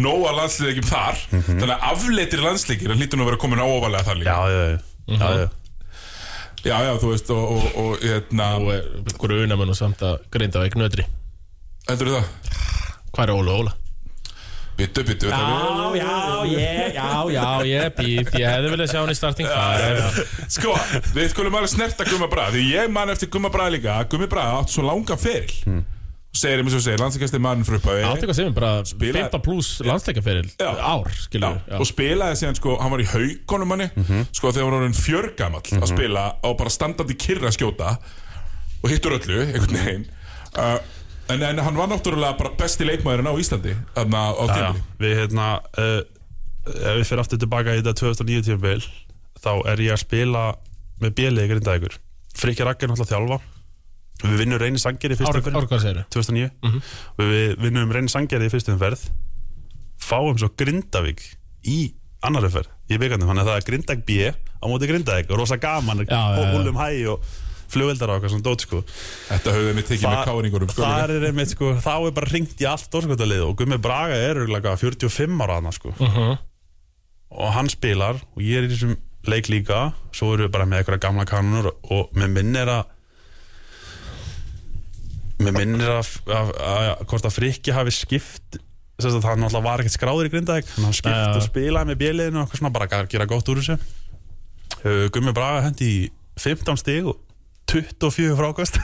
Nóa 0.00 0.32
landsliðegjum 0.38 0.86
þar 0.86 1.20
Þannig 1.34 1.72
að 1.74 1.86
afleitir 1.90 2.44
landsleikir 2.44 2.92
Hann 2.94 3.02
hlýtur 3.02 3.18
nú 3.20 3.26
að 3.26 3.32
vera 3.32 3.40
komin 3.42 3.62
áofalega 3.64 4.06
þar 4.06 4.20
líka. 4.22 4.36
Já, 4.38 4.54
já, 4.54 4.78
já, 5.18 5.48
já, 6.64 6.70
já. 6.70 6.78
já, 6.78 6.84
já, 6.86 6.94
þú 7.02 7.12
veist 7.12 7.30
Og, 7.34 7.52
og, 7.52 7.68
og 7.82 8.04
hérna, 8.04 8.48
Nú 8.58 8.72
er 8.74 8.88
ykkur 9.14 9.36
unamenn 9.42 9.74
og 9.74 9.78
samt 9.78 10.02
að 10.06 10.18
grinda 10.32 10.62
á 10.62 10.66
ekki 10.68 10.80
nöðri 10.80 11.06
heldur 11.88 12.16
það? 12.16 12.58
Hvað 13.10 13.24
er 13.24 13.32
Óla 13.34 13.54
Óla? 13.60 13.76
Byttu, 14.80 15.02
byttu 15.04 15.28
já, 15.28 15.38
ég, 16.48 16.94
já, 16.94 17.08
já, 17.34 17.46
ég 17.68 17.90
býð 17.98 18.30
Ég 18.40 18.46
hefði 18.48 18.70
viljað 18.72 18.92
sjá 18.92 19.00
hann 19.02 19.12
í 19.12 19.16
starting 19.18 19.50
five 19.50 20.24
Sko, 20.56 20.76
við 21.12 21.32
skulum 21.34 21.52
bara 21.52 21.68
snerta 21.68 22.06
Gumma 22.08 22.30
Braga 22.32 22.54
Því 22.54 22.62
ég 22.70 22.92
man 22.92 23.12
eftir 23.12 23.28
Gumma 23.32 23.50
Braga 23.52 23.74
líka 23.74 23.98
Gummi 24.08 24.28
Braga 24.30 24.62
átt 24.62 24.72
svo 24.72 24.86
langa 24.86 25.18
feril 25.20 25.52
mm. 25.68 25.82
Segir 26.30 26.60
eins 26.62 26.74
og 26.78 26.82
segir, 26.84 27.00
landsleikastir 27.02 27.40
mann 27.42 27.64
upphæfi 27.64 28.04
Átti 28.06 28.20
eitthvað 28.22 28.36
sem 28.38 28.52
bara 28.54 28.70
Spilaði- 28.86 29.24
15 29.26 29.42
pluss 29.42 29.70
landsleikaferil 29.82 30.50
Já. 30.60 30.68
Ár, 30.78 31.08
skilur 31.24 31.56
Já, 31.66 31.74
og 31.80 31.88
spilaði 31.90 32.38
síðan 32.38 32.58
sko, 32.60 32.76
hann 32.78 32.92
var 32.94 33.02
í 33.02 33.08
haugunum 33.10 33.72
manni. 33.72 33.88
Sko 34.30 34.52
þegar 34.54 34.70
hann 34.70 34.86
var 34.86 35.00
fjörgamall 35.00 35.80
að 35.80 35.90
spila 35.90 36.24
og 36.46 36.54
bara 36.60 36.70
standandi 36.70 37.18
kyrra 37.18 37.50
skjóta 37.50 37.96
og 38.80 38.88
hittur 38.92 39.18
öllu, 39.18 39.42
einhvern 39.42 39.80
veginn. 39.80 40.06
Uh, 40.54 40.78
en, 41.34 41.42
en 41.50 41.58
hann 41.66 41.76
var 41.78 41.90
náttúrulega 41.90 42.38
bara 42.38 42.54
besti 42.58 42.86
leikmaðurinn 42.86 43.30
á 43.30 43.34
Íslandi 43.38 43.74
Þarna 43.98 44.22
á 44.30 44.42
Já, 44.46 44.54
tímuli 44.54 44.82
við 45.02 45.18
hérna 45.20 45.48
uh, 45.82 46.00
ef 46.70 46.98
við 47.00 47.06
fyrir 47.10 47.22
aftur 47.24 47.42
tilbaka 47.42 47.74
í 47.74 47.82
þetta 47.82 47.94
2009 48.00 48.46
tímabil 48.48 48.86
þá 49.40 49.52
er 49.72 49.82
ég 49.86 49.94
að 49.94 50.02
spila 50.04 50.44
með 51.02 51.14
bjelið 51.20 51.46
í 51.46 51.50
grindaðegur 51.54 51.98
Frikki 52.38 52.66
náttúrulega 52.66 53.06
að 53.06 53.12
þjálfa 53.14 53.40
við 54.22 54.38
vinnum 54.44 54.60
reyni 54.60 54.78
sangeri 54.82 55.14
í 55.16 55.18
fyrstu 55.20 55.40
umferð 55.40 55.56
ár 55.60 55.66
hvað 55.70 55.82
segir 55.84 56.04
2009 56.12 56.50
og 57.16 57.24
við 57.30 57.54
vinnum 57.64 57.92
reyni 57.96 58.08
sangeri 58.12 58.46
í 58.46 58.52
fyrstu 58.52 58.74
umferð. 58.74 59.06
Fáum 60.00 60.38
svo 60.40 60.48
Grindavík 60.56 61.22
í 61.68 61.78
annar 62.22 62.44
umferð 62.48 62.68
í 62.90 62.98
byggandum 63.00 63.30
þannig 63.30 63.44
að 63.46 63.50
það 63.52 63.60
er 63.60 63.68
Grindag 63.68 64.02
B 64.08 64.18
á 64.60 64.64
móti 64.68 64.88
Grindavík. 64.90 65.30
Og 65.30 65.38
rosa 65.40 65.56
gaman 65.60 66.04
Já, 66.04 66.20
og 66.36 66.50
húlum 66.54 66.76
hæ 66.80 66.88
og 67.14 67.24
flugveldar 67.70 68.10
og 68.10 68.18
eitthvað 68.18 68.32
svona 68.34 68.46
dót 68.48 68.64
sko. 68.66 68.80
Þetta 69.28 69.52
höfðu 69.54 69.74
við 69.76 69.84
tekið 69.90 70.08
með 70.10 70.22
káringurum 70.26 70.70
sko, 70.72 70.82
þar 70.82 71.12
er 71.14 71.26
einmitt 71.28 71.52
sko, 71.52 71.68
þá 71.78 71.92
er 72.08 72.14
bara 72.16 72.30
ringt 72.32 72.62
í 72.64 72.66
allt 72.66 72.96
orðskotalið 72.98 73.44
og 73.46 73.52
Gummi 73.60 73.78
Braga 73.78 74.16
er 74.18 74.40
örgulega 74.42 74.72
45 74.80 75.44
ára 75.44 75.60
hana 75.60 75.70
sko. 75.76 75.94
Mhm. 75.98 76.38
og 77.30 77.52
hann 77.54 77.68
spilar 77.70 78.16
og 78.18 78.40
ég 78.42 78.58
er 78.58 78.64
í 78.66 78.70
þessum 78.72 78.96
leik 79.30 79.46
líka. 79.46 79.92
Svo 80.10 80.32
erum 80.34 80.48
við 80.48 80.52
bara 80.56 80.66
með 80.66 80.80
eitthvað 80.80 81.00
gamla 81.04 81.24
kanunur 81.30 81.70
og 81.94 82.10
með 82.18 82.32
minn 82.34 82.56
er 82.58 82.66
að 82.66 82.88
með 85.46 85.56
minn 85.58 85.80
er 85.80 85.94
að, 85.98 86.10
að, 86.26 86.50
að, 86.56 86.88
að 86.90 87.06
hvort 87.12 87.28
að 87.28 87.36
Frikki 87.36 87.74
hafi 87.76 87.94
skipt 87.94 88.60
þess 89.00 89.16
að 89.16 89.28
hann 89.30 89.46
alltaf 89.46 89.64
var 89.64 89.82
ekkert 89.82 89.96
skráður 89.96 90.28
í 90.28 90.32
grindaðeg 90.34 90.70
hann 90.76 90.96
skipt 90.96 91.16
já. 91.16 91.32
og 91.32 91.44
spilaði 91.46 91.90
með 91.90 92.00
bjöliðinu 92.02 92.40
og 92.40 92.44
eitthvað 92.44 92.60
svona 92.60 92.74
bara 92.76 92.88
að 93.00 93.10
gera 93.14 93.28
gott 93.30 93.50
úr 93.52 93.62
þessu. 93.62 93.78
Uh, 94.80 95.06
Gummi 95.14 95.34
Braga 95.36 95.64
hendi 95.66 95.88
í 95.88 95.98
15 96.40 96.80
stig 96.80 97.08
og 97.10 97.18
24 97.70 98.36
frákast 98.38 98.78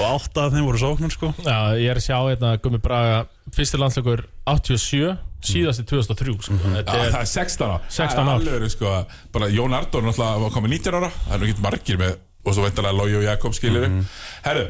og 0.00 0.04
8 0.06 0.40
af 0.44 0.54
þeim 0.54 0.66
voru 0.66 0.80
sóknum 0.80 1.12
sko. 1.12 1.32
Já, 1.44 1.76
ég 1.78 1.90
er 1.92 2.00
að 2.00 2.06
sjá 2.06 2.16
hérna 2.18 2.54
Gummi 2.62 2.80
Braga 2.82 3.24
Fyrsti 3.54 3.80
landsleikur 3.80 4.26
87 4.48 5.18
Síðasti 5.40 5.86
2003 5.88 6.34
sko. 6.44 6.56
Þetta 6.60 6.96
Já, 6.96 7.04
er, 7.06 7.12
það 7.14 7.22
er 7.22 7.30
16 7.30 7.64
ára 7.64 7.78
16 7.88 8.10
Það 8.10 8.18
er 8.20 8.26
ár. 8.26 8.34
alveg 8.34 8.56
verið, 8.58 8.72
sko, 8.74 8.90
bara 9.32 9.48
Jón 9.48 9.76
Ardór 9.76 10.04
náttúrulega 10.04 10.42
var 10.42 10.52
komið 10.52 10.74
19 10.76 10.98
ára. 10.98 11.08
Það 11.24 11.32
er 11.36 11.40
nú 11.40 11.48
ekki 11.48 11.64
margir 11.64 12.00
með 12.00 12.18
Og 12.44 12.54
svo 12.54 12.62
veintalega 12.64 12.92
Lói 12.96 13.14
og 13.18 13.22
Jakob 13.24 13.54
skilir 13.54 13.88
mm 13.88 14.04
Herru, 14.44 14.66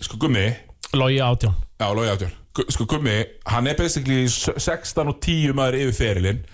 sko 0.00 0.16
Gummi. 0.20 0.46
Logi 0.92 1.18
átjón 1.20 1.54
Já, 1.80 1.86
Lói 1.94 2.08
Átjón 2.12 2.30
Sko 2.70 2.84
Gummi, 2.86 3.24
hann 3.46 3.66
er 3.66 3.74
basically 3.76 4.24
s- 4.28 4.50
16 4.58 5.08
og 5.08 5.16
10 5.20 5.52
maður 5.52 5.74
yfir 5.74 5.92
ferilinn. 5.98 6.44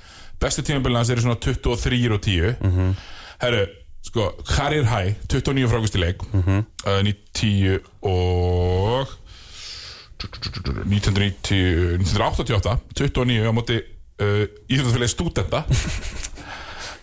Bestu 0.40 0.62
tímabilið 0.62 0.96
hans 0.96 1.10
eru 1.10 1.20
svona 1.20 1.34
23 1.36 2.12
og 2.14 2.20
10 2.22 2.54
Herru, 3.42 3.66
sko, 4.02 4.30
Karir 4.48 4.84
Hæ 4.88 5.14
29 5.28 5.68
frákust 5.68 5.94
í 5.94 6.00
leik. 6.00 6.22
Mm 6.32 6.42
-hmm. 6.42 6.64
uh, 6.86 7.12
10 7.34 7.78
og 8.02 9.06
1990, 10.20 11.98
1988 12.00 12.78
29 12.94 13.48
á 13.48 13.52
móti 13.52 13.76
uh, 14.20 14.44
Íþjóðafélagi 14.68 15.08
stúdenta. 15.14 15.64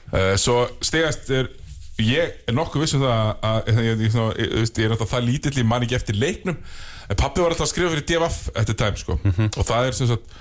Uh, 0.07 0.37
Svo 0.39 0.69
stegast 0.81 1.29
er 1.29 1.49
Ég 1.97 2.35
er 2.47 2.53
nokkuð 2.53 2.83
viss 2.83 2.93
um 2.97 3.01
það 3.01 3.13
að, 3.17 3.29
að 3.49 3.69
ég, 3.71 3.77
ég, 3.87 4.01
ég, 4.03 4.17
ég 4.37 4.83
er 4.85 4.91
náttúrulega 4.93 5.07
það 5.13 5.23
lítill 5.25 5.55
Ég 5.57 5.65
man 5.65 5.85
ekki 5.87 5.97
eftir 5.97 6.19
leiknum 6.21 6.57
En 7.09 7.17
pappi 7.17 7.41
var 7.41 7.53
alltaf 7.55 7.65
að 7.65 7.71
skrifa 7.71 7.89
fyrir 7.95 8.05
DFF 8.11 8.49
eftir 8.59 8.75
tæm 8.77 8.97
sko. 8.99 9.15
Og 9.23 9.63
það 9.65 9.85
er 9.87 9.95
sem 9.95 10.09
sagt 10.11 10.33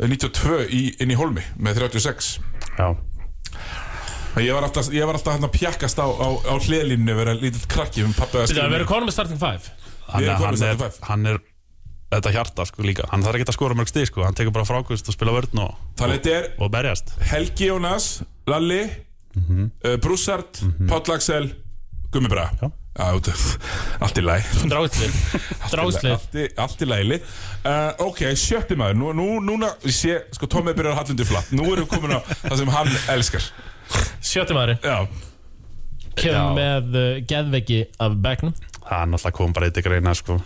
92 0.00 0.58
í, 0.68 0.80
inn 1.02 1.10
í 1.14 1.16
Holmi 1.18 1.42
með 1.56 1.80
36 1.88 2.28
Já. 2.78 2.88
Ég 4.40 4.52
var 4.54 4.62
alltaf, 4.68 4.90
ég 4.94 5.08
var 5.08 5.16
alltaf 5.18 5.34
hann 5.34 5.48
að 5.48 5.54
pjakkast 5.56 5.98
á, 5.98 6.06
á, 6.06 6.28
á 6.46 6.54
hliðlínu 6.62 7.16
vera 7.18 7.34
lítill 7.34 7.66
krakki 7.72 8.04
um 8.06 8.12
pappi 8.14 8.38
að 8.38 8.44
Þetta 8.46 8.52
skrifa. 8.52 8.62
er 8.62 8.70
mér. 8.70 8.76
verið 8.78 8.90
konum 8.92 9.08
með 9.10 9.16
starting 9.16 9.40
5 9.40 9.70
hann 10.12 10.22
Við 10.22 10.28
er, 10.28 10.34
erum 10.36 10.44
hann, 10.44 10.54
komin 10.54 10.68
er, 10.68 10.76
í 10.76 10.82
75. 10.84 11.08
hann 11.10 11.26
er 11.32 11.40
þetta 12.10 12.32
hjarta 12.36 12.66
sko 12.70 12.86
líka. 12.86 13.08
Hann 13.10 13.24
þarf 13.26 13.38
ekki 13.40 13.48
að 13.50 13.56
skora 13.58 13.76
mörg 13.78 13.90
stig 13.90 14.06
sko. 14.10 14.22
Hann 14.26 14.36
tekur 14.38 14.54
bara 14.54 14.66
frákvist 14.68 15.10
og 15.10 15.14
spila 15.16 15.34
vörn 15.34 15.60
og, 15.64 15.74
Þannig 15.98 16.14
að 16.14 16.24
þetta 16.24 16.36
er 16.38 16.48
og 16.66 16.72
berjast. 16.74 17.12
Helgi 17.32 17.68
Jónas, 17.70 18.08
Lalli 18.50 18.80
uh, 19.38 19.96
Brúsart, 20.02 20.62
Páll 20.90 21.14
Axel 21.14 21.50
Gummi 22.10 22.28
Bra 22.32 22.48
Já. 22.60 22.70
út- 23.14 23.30
Allt 24.02 24.18
í 24.18 24.24
læg 24.26 24.42
Allt 24.74 24.98
í- 26.34 26.48
Allt 26.58 26.82
í 26.82 26.88
læli 26.90 27.20
uh, 27.20 27.92
Ok, 28.06 28.24
sjötti 28.34 28.74
maður. 28.78 28.98
Nú, 28.98 29.12
nú, 29.14 29.26
Núna, 29.46 29.70
ég 29.86 29.94
sé, 29.94 30.16
sko 30.34 30.48
Tómi 30.50 30.74
byrjar 30.74 30.96
að 30.96 31.02
hallundi 31.04 31.26
flatt. 31.28 31.52
Nú 31.54 31.68
erum 31.70 31.86
við 31.86 31.92
komin 31.94 32.16
á 32.18 32.20
það 32.48 32.56
sem 32.62 32.72
hann 32.74 32.90
elskar. 33.14 33.46
Sjötti 34.20 34.56
maðurinn 34.58 34.82
Já, 34.82 34.98
Kemur 36.18 36.58
með 36.58 36.98
uh, 36.98 37.12
geðveiki 37.30 37.78
af 38.02 38.18
bekknum. 38.26 38.56
Hann 38.90 39.14
alltaf 39.14 39.32
kom 39.38 39.54
bara 39.54 39.70
eitthvað 39.70 39.86
greina 39.92 40.12
sko. 40.18 40.40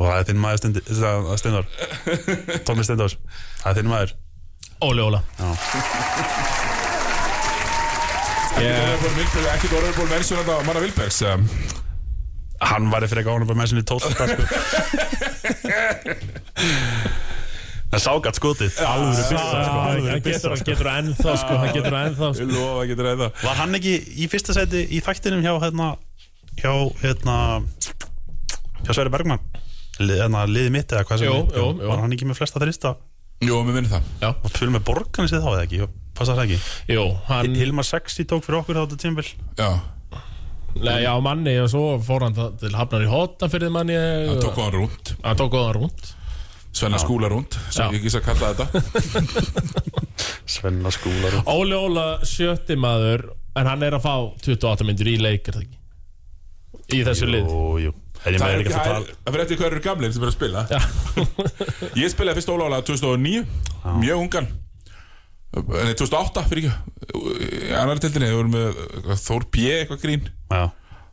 Og 0.00 0.06
það 0.08 0.16
er 0.22 0.28
þinn 0.30 0.40
maður 0.40 1.36
Steindór. 1.36 1.68
Tómi 2.66 2.86
Steindórs 2.88 3.18
það 3.60 3.70
er 3.74 3.80
þinn 3.82 3.92
maður. 3.92 4.16
Óli 4.80 5.04
Óla 5.04 5.20
ekkert 8.60 9.72
honorable 9.74 10.06
mention 10.10 10.38
þetta 10.40 10.54
á 10.56 10.58
Manna 10.66 10.80
Vilbergs 10.84 11.18
um, 11.30 11.40
hann 12.70 12.84
var 12.92 13.00
fyrir 13.08 13.22
ekki 13.24 13.46
bara 13.48 13.58
með 13.62 13.68
sinni 13.72 13.84
tólta 13.88 14.08
sko. 14.12 14.24
Það 17.90 18.00
sá 18.04 18.12
gætt 18.22 18.36
skotið. 18.38 18.68
Sko 18.70 18.86
Hann 18.86 19.10
alvöru 19.82 20.18
getur, 20.22 20.52
sko. 20.54 20.62
getur 20.68 20.86
ennþá 20.92 21.32
sko 21.40 21.52
Hann 21.58 21.72
getur 21.74 21.94
ennþá 21.98 22.26
sko. 22.36 22.44
Ég 22.44 22.48
lofa 22.54 22.82
að 22.84 23.00
reyða 23.06 23.26
var 23.42 23.56
hann 23.58 23.74
ekki 23.80 23.94
í 24.22 24.24
fyrsta 24.30 24.52
seti 24.54 24.80
í 24.94 24.96
þættinum 25.02 25.42
hjá 25.42 25.52
hérna 25.64 25.88
hjá 26.60 26.72
hérna 27.02 27.36
hjá 28.84 28.92
Sverri 28.92 29.10
Bergmann? 29.10 29.42
Lið, 30.00 30.16
hérna, 30.22 30.40
liði 30.48 30.70
mitt 30.76 30.90
eða 30.94 31.02
hvað 31.08 31.18
sem 31.24 31.32
er. 31.34 31.42
var 31.90 31.98
hann 32.04 32.14
ekki 32.14 32.26
með 32.30 32.38
flesta 32.38 32.62
þrista 32.62 32.90
Jú, 33.40 33.56
mér 33.64 33.74
minnir 33.80 33.90
það. 33.90 34.02
Og 34.44 34.48
fyrir 34.52 34.70
með 34.74 34.82
borgarni 34.86 35.28
séð 35.32 35.42
þá 35.46 35.50
eða 35.56 35.64
ekki 35.66 35.78
passar 36.20 36.38
það 36.38 36.44
ekki? 36.50 36.60
Jú, 36.94 37.06
hann 37.30 37.56
Hilmar 37.58 37.86
Sexi 37.88 38.26
tók 38.28 38.44
fyrir 38.46 38.60
okkur 38.60 38.78
á 38.78 38.82
þetta 38.84 39.00
tímbil 39.00 39.26
Já, 39.58 39.70
Nei, 40.80 41.00
já, 41.02 41.10
manni 41.24 41.56
og 41.58 41.66
svo 41.72 41.82
fór 42.06 42.22
hann 42.28 42.36
til 42.60 42.70
Hafnar 42.78 43.02
í 43.02 43.08
Hóta 43.10 43.48
fyrir 43.50 43.72
manni. 43.74 43.96
Það 43.98 44.42
tók 44.44 44.60
hann 44.62 44.74
rúnd 44.76 45.12
Hann 45.24 45.40
tók 45.40 45.50
góðan 45.56 45.76
rúnd 45.80 46.10
Svenna 46.70 47.00
skúla 47.02 47.26
rúnd 47.32 47.56
Svo 47.74 47.88
Já. 47.88 47.96
ég 47.96 48.04
ekki 48.04 48.12
að 48.20 48.28
kalla 48.28 48.52
þetta. 48.54 49.50
Svenna 50.54 50.92
skúlar 50.94 51.40
Óli 51.50 51.74
Óla 51.74 52.04
sjötti 52.26 52.76
maður 52.78 53.26
En 53.58 53.66
hann 53.66 53.82
er 53.82 53.96
að 53.98 54.04
fá 54.06 54.14
28 54.46 54.86
myndir 54.86 55.10
í 55.10 55.16
leik 55.18 55.50
er 55.50 55.58
það 55.58 55.64
ekki? 55.66 55.76
Í 56.94 57.02
þessu 57.06 57.26
lið. 57.30 57.50
Jú, 57.50 57.66
jú 57.88 57.90
ég 58.30 58.36
Það 58.38 58.52
er 58.52 58.62
ekki 58.62 58.74
að 58.76 58.88
er- 58.94 59.12
fyrir 59.26 59.42
eftir 59.44 59.58
hvað 59.60 59.68
eru 59.72 59.82
gamlir 59.84 60.12
sem 60.14 60.22
eru 60.26 60.30
að 60.30 60.36
spila. 60.36 60.62
Já, 60.70 60.80
Ég 62.04 62.10
spilaði 62.12 62.36
fyrst 62.38 62.50
ólálega 62.52 62.84
2009 62.86 63.46
Mjög 64.02 64.22
ungan 64.26 64.48
Nei, 65.50 65.94
2008 65.98 66.44
fyrir 66.46 66.68
ekki. 66.68 67.70
Annari 67.74 68.02
tildinni, 68.04 68.28
við 68.30 68.36
vorum 68.38 68.52
með 68.54 69.16
Þór 69.18 69.46
P. 69.50 69.64
eitthvað 69.80 70.04
grín. 70.04 70.28
Já. 70.52 70.60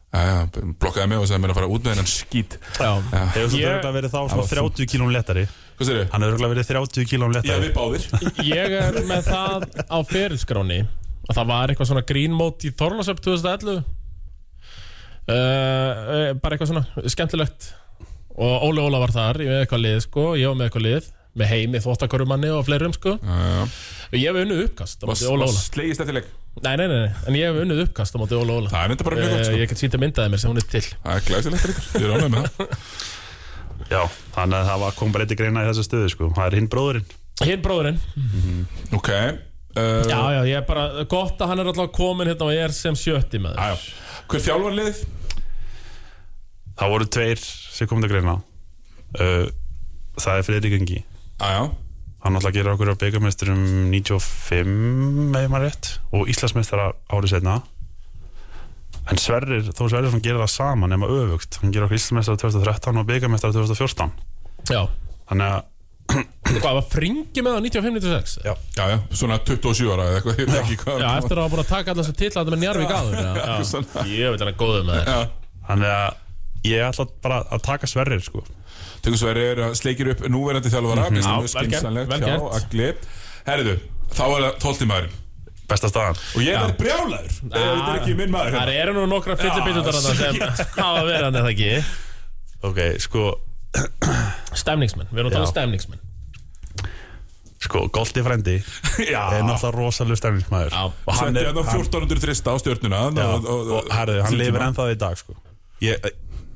Já, 0.07 0.19
já, 0.23 0.35
blokkaði 0.79 1.07
mig 1.11 1.19
og 1.19 1.25
sagði 1.27 1.41
mér 1.43 1.51
að 1.51 1.57
fara 1.57 1.67
út 1.73 1.83
með 1.83 1.91
hennan 1.95 2.07
skít. 2.09 2.53
Já. 2.79 2.91
Já, 3.11 3.23
Hefur 3.33 3.49
þú 3.51 3.57
Ég- 3.59 3.67
örgulega 3.73 3.95
verið 3.97 4.13
þá 4.13 4.19
svona 4.31 4.45
30 4.51 4.88
kílum 4.93 5.09
letari 5.11 5.43
hvað 5.77 5.89
sér 5.89 5.97
þau? 5.99 6.07
Hann 6.13 6.23
hefur 6.25 6.45
verið 6.53 6.69
30 6.69 7.09
kílum 7.11 7.33
Já, 7.33 7.35
letari 7.41 7.65
við 7.65 7.73
báðir. 7.75 8.05
Ég 8.47 8.77
er 8.77 8.99
með 9.09 9.27
það 9.27 9.65
á 9.91 9.97
ferilskráni 10.07 10.79
að 11.27 11.35
það 11.41 11.49
var 11.51 11.67
eitthvað 11.73 11.89
svona 11.91 12.05
grínmót 12.07 12.63
í 12.63 12.71
Þorlasöp 12.79 13.19
2011 13.25 13.75
uh, 13.77 13.83
uh, 15.33 16.33
bara 16.39 16.55
eitthvað 16.55 16.71
svona 16.71 16.85
skemmtilegt. 17.11 17.71
Og 18.38 18.67
Óli 18.69 18.81
Óla 18.85 18.99
var 19.01 19.11
þar, 19.15 19.41
ég 19.43 19.49
með 19.49 19.63
eitthvað 19.65 19.83
lið 19.83 20.01
sko 20.05 20.25
ég 20.38 20.47
var 20.51 20.57
með 20.59 20.69
eitthvað 20.69 20.85
lið, 20.88 21.11
með 21.41 21.51
heimi 21.51 21.79
þóttakorumanni 21.83 22.51
og 22.53 22.65
fleirum 22.67 22.93
sko, 22.95 23.17
Já, 23.17 23.38
já. 23.57 23.63
Ég 24.15 24.27
hef 24.29 24.39
unnið 24.43 24.63
uppkast 24.67 25.03
á 25.03 25.05
móti 25.09 25.27
Óla 25.27 25.47
Óla. 25.47 25.59
slegist 25.59 26.03
eftir 26.03 26.15
leik? 26.19 26.29
Nei, 26.57 26.73
nei, 26.79 26.88
nei, 26.88 26.97
nei, 27.03 27.11
en 27.27 27.38
ég 27.38 27.49
hef 27.51 27.59
unnið 27.63 27.81
uppkast 27.85 28.15
á 28.15 28.17
móti 28.21 28.38
Óla 28.38 28.55
Óla. 28.61 28.71
Það 28.71 28.85
er 28.88 28.93
enda 28.95 29.07
bara 29.07 29.19
mjög 29.19 29.34
gott 29.34 29.43
uh, 29.43 29.47
sko. 29.49 29.59
ég 29.59 29.71
get 29.71 29.81
sýnt 29.84 29.97
að 29.97 30.03
myndaði 30.05 30.34
mér 30.34 30.41
sem 30.43 30.51
hún 30.53 30.61
er 30.61 30.67
til. 30.71 30.84
Það 31.03 31.19
er 31.19 31.25
glæsilegt 31.27 31.67
reyndar, 31.67 31.89
ég 31.93 32.07
er 32.07 32.15
ánægð 32.15 32.34
með 32.34 32.49
það. 32.57 32.71
Já, 33.93 34.01
þannig 34.35 34.57
að 34.57 34.69
það 34.71 34.81
var 34.84 34.95
kom 34.97 35.11
bara 35.13 35.27
eitthvað 35.27 35.41
greina 35.43 35.63
í 35.63 35.67
þessu 35.69 35.85
stöðu 35.85 36.09
sko. 36.11 36.29
Það 36.35 36.47
er 36.49 36.57
hinn 36.59 36.71
bróðurinn 36.73 37.11
hinn 37.45 37.61
bróðurinn, 37.61 37.99
Ok 38.97 39.11
uh, 39.13 40.01
já, 40.09 40.17
já, 40.34 40.39
ég 40.49 40.57
er 40.57 40.65
bara 40.65 41.05
gott 41.05 41.38
að 41.38 41.51
hann 41.51 41.61
er 41.61 41.69
alltaf 41.69 41.91
komin 41.93 42.31
hérna 42.31 42.47
og 42.47 42.57
er 42.57 42.73
sem 42.73 42.97
sjötti 42.97 43.38
með 43.43 43.53
Já, 43.59 43.75
já. 43.75 44.23
Hver 44.27 44.43
þjálfar 44.47 44.75
liðið? 44.79 45.03
Það 46.77 46.93
voru 46.95 47.07
tveir 47.13 47.43
sem 47.45 47.89
kom 47.89 48.01
til 48.03 48.09
greina. 48.11 48.39
Uh, 49.17 49.45
Það 50.17 50.39
er 50.39 50.45
Friðrik 50.47 50.75
Ingi. 50.79 51.03
Já, 51.38 51.47
já 51.53 51.61
Hann 52.26 52.38
alltaf 52.38 52.53
gerir 52.56 52.73
okkur 52.73 52.91
á 52.94 53.02
byggameisturum 53.02 53.64
95 53.94 54.72
með 55.35 55.49
maður 55.53 55.68
rétt 55.68 55.91
og 56.15 56.30
Íslandsmeistara 56.31 56.91
árið 57.14 57.35
setna 57.35 57.60
En 59.07 59.19
Sverrir, 59.22 59.69
þó 59.72 59.85
Sverrir 59.88 60.18
gerir 60.19 60.41
það 60.41 60.53
saman 60.56 60.91
nema 60.91 61.07
öfugt 61.07 61.60
Hann 61.61 61.72
gerir 61.72 61.88
okkur 61.88 61.99
Íslandsmeistara 61.99 62.41
2013 62.44 63.02
og 63.02 63.10
byggameistara 63.11 63.56
2014 63.56 64.15
já, 64.73 64.81
Þannig 65.30 65.52
að 65.53 65.65
hvað 66.61 66.77
var 66.77 66.85
fringi 66.88 67.44
með 67.44 67.57
það 67.57 67.65
95-96? 67.68 68.35
Já. 68.45 68.53
Já, 68.77 68.84
já, 68.94 68.98
svona 69.19 69.38
27 69.44 69.89
ára 69.91 70.06
eða 70.07 70.19
eitthvað, 70.22 70.38
hvað 70.84 71.02
Já, 71.02 71.10
eftir 71.19 71.35
að 71.35 71.41
hafa 71.44 71.52
búin 71.53 71.64
að 71.64 71.72
taka 71.72 71.94
alltaf 71.94 72.07
þessu 72.07 72.15
titla 72.22 72.44
með 72.48 72.61
Njarvík 72.64 72.94
áður 72.94 73.18
já, 73.18 73.31
já. 73.41 73.56
svona. 73.72 74.06
Ég 74.14 74.31
veit 74.31 74.44
hann 74.44 74.52
að 74.53 74.61
góðu 74.61 74.85
með 74.88 75.02
Já, 75.03 75.18
Þannig 75.68 75.91
að 75.98 76.69
ég 76.72 76.85
ætla 76.88 77.07
bara 77.26 77.41
að 77.52 77.65
taka 77.68 77.89
sverrir 77.91 78.23
sko. 78.23 78.44
Tegur 79.07 79.21
Sverri 79.21 79.45
er 79.53 79.63
að 79.69 79.77
sleikir 79.79 80.11
upp 80.11 80.25
núverandi 80.27 80.73
þjálfara 80.73 81.07
mm 81.07 81.21
Já, 81.21 81.29
-hmm. 81.31 82.09
vel 82.11 82.19
hjá 82.19 82.27
gert. 82.27 82.59
Agli 82.59 82.89
Herðu, 83.47 83.77
þá 84.11 84.23
er 84.27 84.41
það 84.43 84.59
tóltimæðurinn 84.65 85.23
besta 85.67 85.89
staðan. 85.91 86.19
Og 86.35 86.43
ég 86.45 86.55
er 86.55 86.73
brjálæður 86.79 87.38
Þetta 87.38 87.61
er 87.63 88.01
ekki 88.01 88.15
minn 88.17 88.31
maður 88.31 88.55
Það 88.55 88.61
hérna. 88.61 88.75
eru 88.84 88.95
nú 88.95 89.05
nokkra 89.11 89.35
fyllibitutar 89.39 89.97
þarna 89.97 90.13
sem 90.19 90.41
hafa 90.84 91.05
verið 91.07 91.25
hann 91.27 91.39
eða 91.41 91.53
ekki? 91.53 91.71
Ok, 92.67 92.79
sko, 93.03 93.23
Stemningsmenn, 94.57 95.09
við 95.11 95.21
erum 95.21 95.31
að 95.31 95.35
tala 95.35 95.43
um 95.43 95.49
Já. 95.49 95.53
stemningsmenn. 95.53 96.03
Sko 97.67 97.84
Goldi 97.93 98.23
frendi 98.23 98.55
Já. 99.13 99.21
er 99.34 99.43
náttúrulega 99.43 99.73
rosalega 99.75 100.19
stefnismæður 100.21 100.77
Já. 100.77 100.84
og 100.88 101.19
hann 101.19 101.39
er 101.39 101.49
hann 101.49 101.59
á 101.59 101.63
hann, 101.67 101.81
1400 101.84 102.23
þrista 102.23 102.53
á 102.53 102.55
stjórnuna 102.61 103.01
já, 103.11 103.27
og, 103.27 103.47
og, 103.49 103.71
og 103.79 103.91
herðu, 103.91 104.21
hann 104.23 104.39
lifir 104.39 104.65
ennþá 104.69 104.88
í 104.93 104.99
dag 105.01 105.17
sko. 105.19 105.35
ég, 105.84 106.07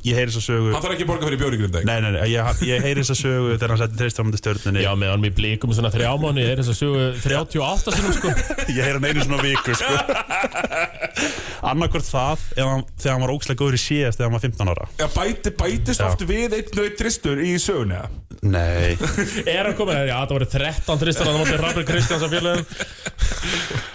ég 0.07 0.17
heyri 0.17 0.31
þessa 0.31 0.43
sögu 0.45 0.71
Hann 0.73 0.83
þarf 0.83 0.95
ekki 0.95 1.05
að 1.05 1.11
borga 1.11 1.27
fyrir 1.29 1.41
bjórigrindag 1.41 1.85
nei, 1.87 1.97
nei, 2.03 2.11
nei, 2.15 2.21
ég, 2.31 2.61
ég 2.67 2.85
heyri 2.85 3.03
þessa 3.03 3.17
sögu 3.19 3.53
þegar 3.55 3.73
hann 3.75 3.81
setti 3.83 3.99
þristramöndi 4.01 4.41
stjórnunni 4.41 4.85
Já, 4.85 4.91
með 4.97 5.13
hann 5.13 5.27
í 5.29 5.33
blíkum 5.37 5.75
svona 5.77 5.93
þrjá 5.93 6.11
mánu 6.21 6.45
er 6.45 6.61
þess 6.61 6.73
að 6.73 6.79
sögu 6.81 7.05
38 7.21 7.95
sinum 7.97 8.17
sko. 8.17 8.33
Ég 8.77 8.81
heyri 8.81 8.97
hann 8.97 9.09
einu 9.11 9.25
svona 9.27 9.41
viku 9.45 9.77
sko. 9.77 9.95
annarkvort 11.61 12.07
það 12.07 12.45
eða 12.57 12.69
hann, 12.71 12.83
þegar 12.97 13.13
hann 13.15 13.25
var 13.25 13.33
ókslega 13.35 13.59
góður 13.61 13.77
í 13.77 13.81
síðast 13.83 14.17
þegar 14.19 14.29
hann 14.29 14.37
var 14.37 14.43
15 14.47 14.71
ára. 14.73 14.87
Já, 14.97 15.07
bæti, 15.15 15.53
bætist 15.61 16.01
Já. 16.01 16.07
oft 16.09 16.25
við 16.29 16.57
einn 16.57 16.75
nöyt 16.79 16.97
tristur 16.99 17.41
í 17.43 17.53
sögunni 17.61 17.97
eða? 17.99 18.09
nei, 18.41 18.95
Er 19.51 19.67
hann 19.67 19.75
komið, 19.77 19.99
já 20.09 20.15
það 20.17 20.31
voru 20.33 20.47
13 20.49 21.01
tristar 21.03 21.27
að 21.27 21.35
það 21.35 21.41
móti 21.43 21.57
Rabbi 21.61 21.83
Kristjáns 21.85 22.23
að 22.25 22.31
félagum 22.33 22.65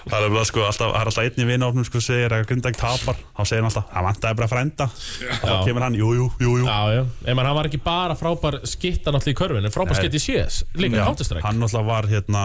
það 0.07 0.23
er, 0.23 0.31
bara, 0.31 0.45
sko, 0.47 0.63
alltaf, 0.67 0.93
það 0.93 1.01
er 1.01 1.11
alltaf 1.11 1.25
einn 1.25 1.43
í 1.43 1.47
vinafnum 1.49 1.87
sko, 1.87 2.03
segir 2.03 2.35
að 2.37 2.45
Grindag 2.47 2.77
tapar. 2.79 3.19
Þá 3.35 3.41
segir 3.43 3.63
hann 3.65 3.69
alltaf, 3.71 3.89
það 3.91 4.07
vantaði 4.07 4.39
bara 4.39 4.49
frænda. 4.51 4.87
Og 4.87 5.43
þá 5.43 5.55
kemur 5.67 5.85
hann, 5.87 5.97
jú, 5.99 6.11
jú, 6.15 6.27
jú, 6.43 6.53
jú. 6.63 6.69
Já, 6.69 6.79
já, 6.95 7.03
en 7.27 7.39
man, 7.39 7.49
hann 7.51 7.59
var 7.59 7.69
ekki 7.71 7.81
bara 7.83 8.15
frábær 8.19 8.61
skitta 8.71 9.11
náttúrulega 9.15 9.35
í 9.35 9.41
körfin, 9.41 9.67
en 9.67 9.75
frábær 9.75 9.97
Nei. 9.97 10.03
skitt 10.05 10.19
í 10.19 10.23
CS 10.23 10.61
líka 10.79 11.01
í 11.01 11.03
háttistræk 11.09 11.43
hann 11.47 11.59
náttúrulega 11.63 11.91
var 11.91 12.09
hérna 12.11 12.45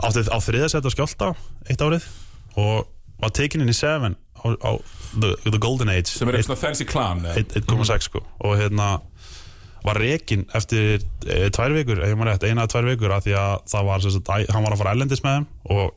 átti 0.00 0.24
á 0.30 0.38
þriðasett 0.40 0.86
á 0.86 0.90
skjálta 0.94 1.30
eitt 1.68 1.84
árið 1.84 2.06
og 2.60 2.88
var 3.22 3.32
tekin 3.36 3.62
inn 3.64 3.72
í 3.72 3.76
Seven 3.76 4.16
á, 4.40 4.46
á 4.64 4.70
the, 5.20 5.34
the 5.46 5.58
Golden 5.60 5.90
Age. 5.92 6.08
Sem 6.12 6.28
er 6.30 6.38
eitthvað 6.40 6.60
fancy 6.62 6.86
clan 6.88 7.24
eða? 7.26 7.44
1,6 7.60 8.08
sko. 8.08 8.22
Og 8.46 8.56
hérna 8.60 9.00
var 9.84 9.96
rekin 10.00 10.42
eftir 10.56 10.98
e, 11.24 11.48
tvær 11.54 11.72
vikur, 11.72 12.02
ef 12.04 12.10
ég 12.12 12.18
maður 12.20 12.34
rétt, 12.34 12.46
eina 12.50 12.66
eða 12.66 12.72
tvær 12.74 12.88
vikur 12.90 13.14
af 13.16 13.24
því 13.24 13.36
að 13.40 13.54
það 13.72 13.86
var, 13.88 14.02
sem 14.04 14.12
sagt, 14.16 14.28
æ, 14.28 14.44
hann 14.52 14.66
var 14.66 14.74
að 14.76 14.82
fara 14.82 14.92
ælendis 14.96 15.22
með 15.24 15.38
þeim 15.38 15.46
og 15.76 15.94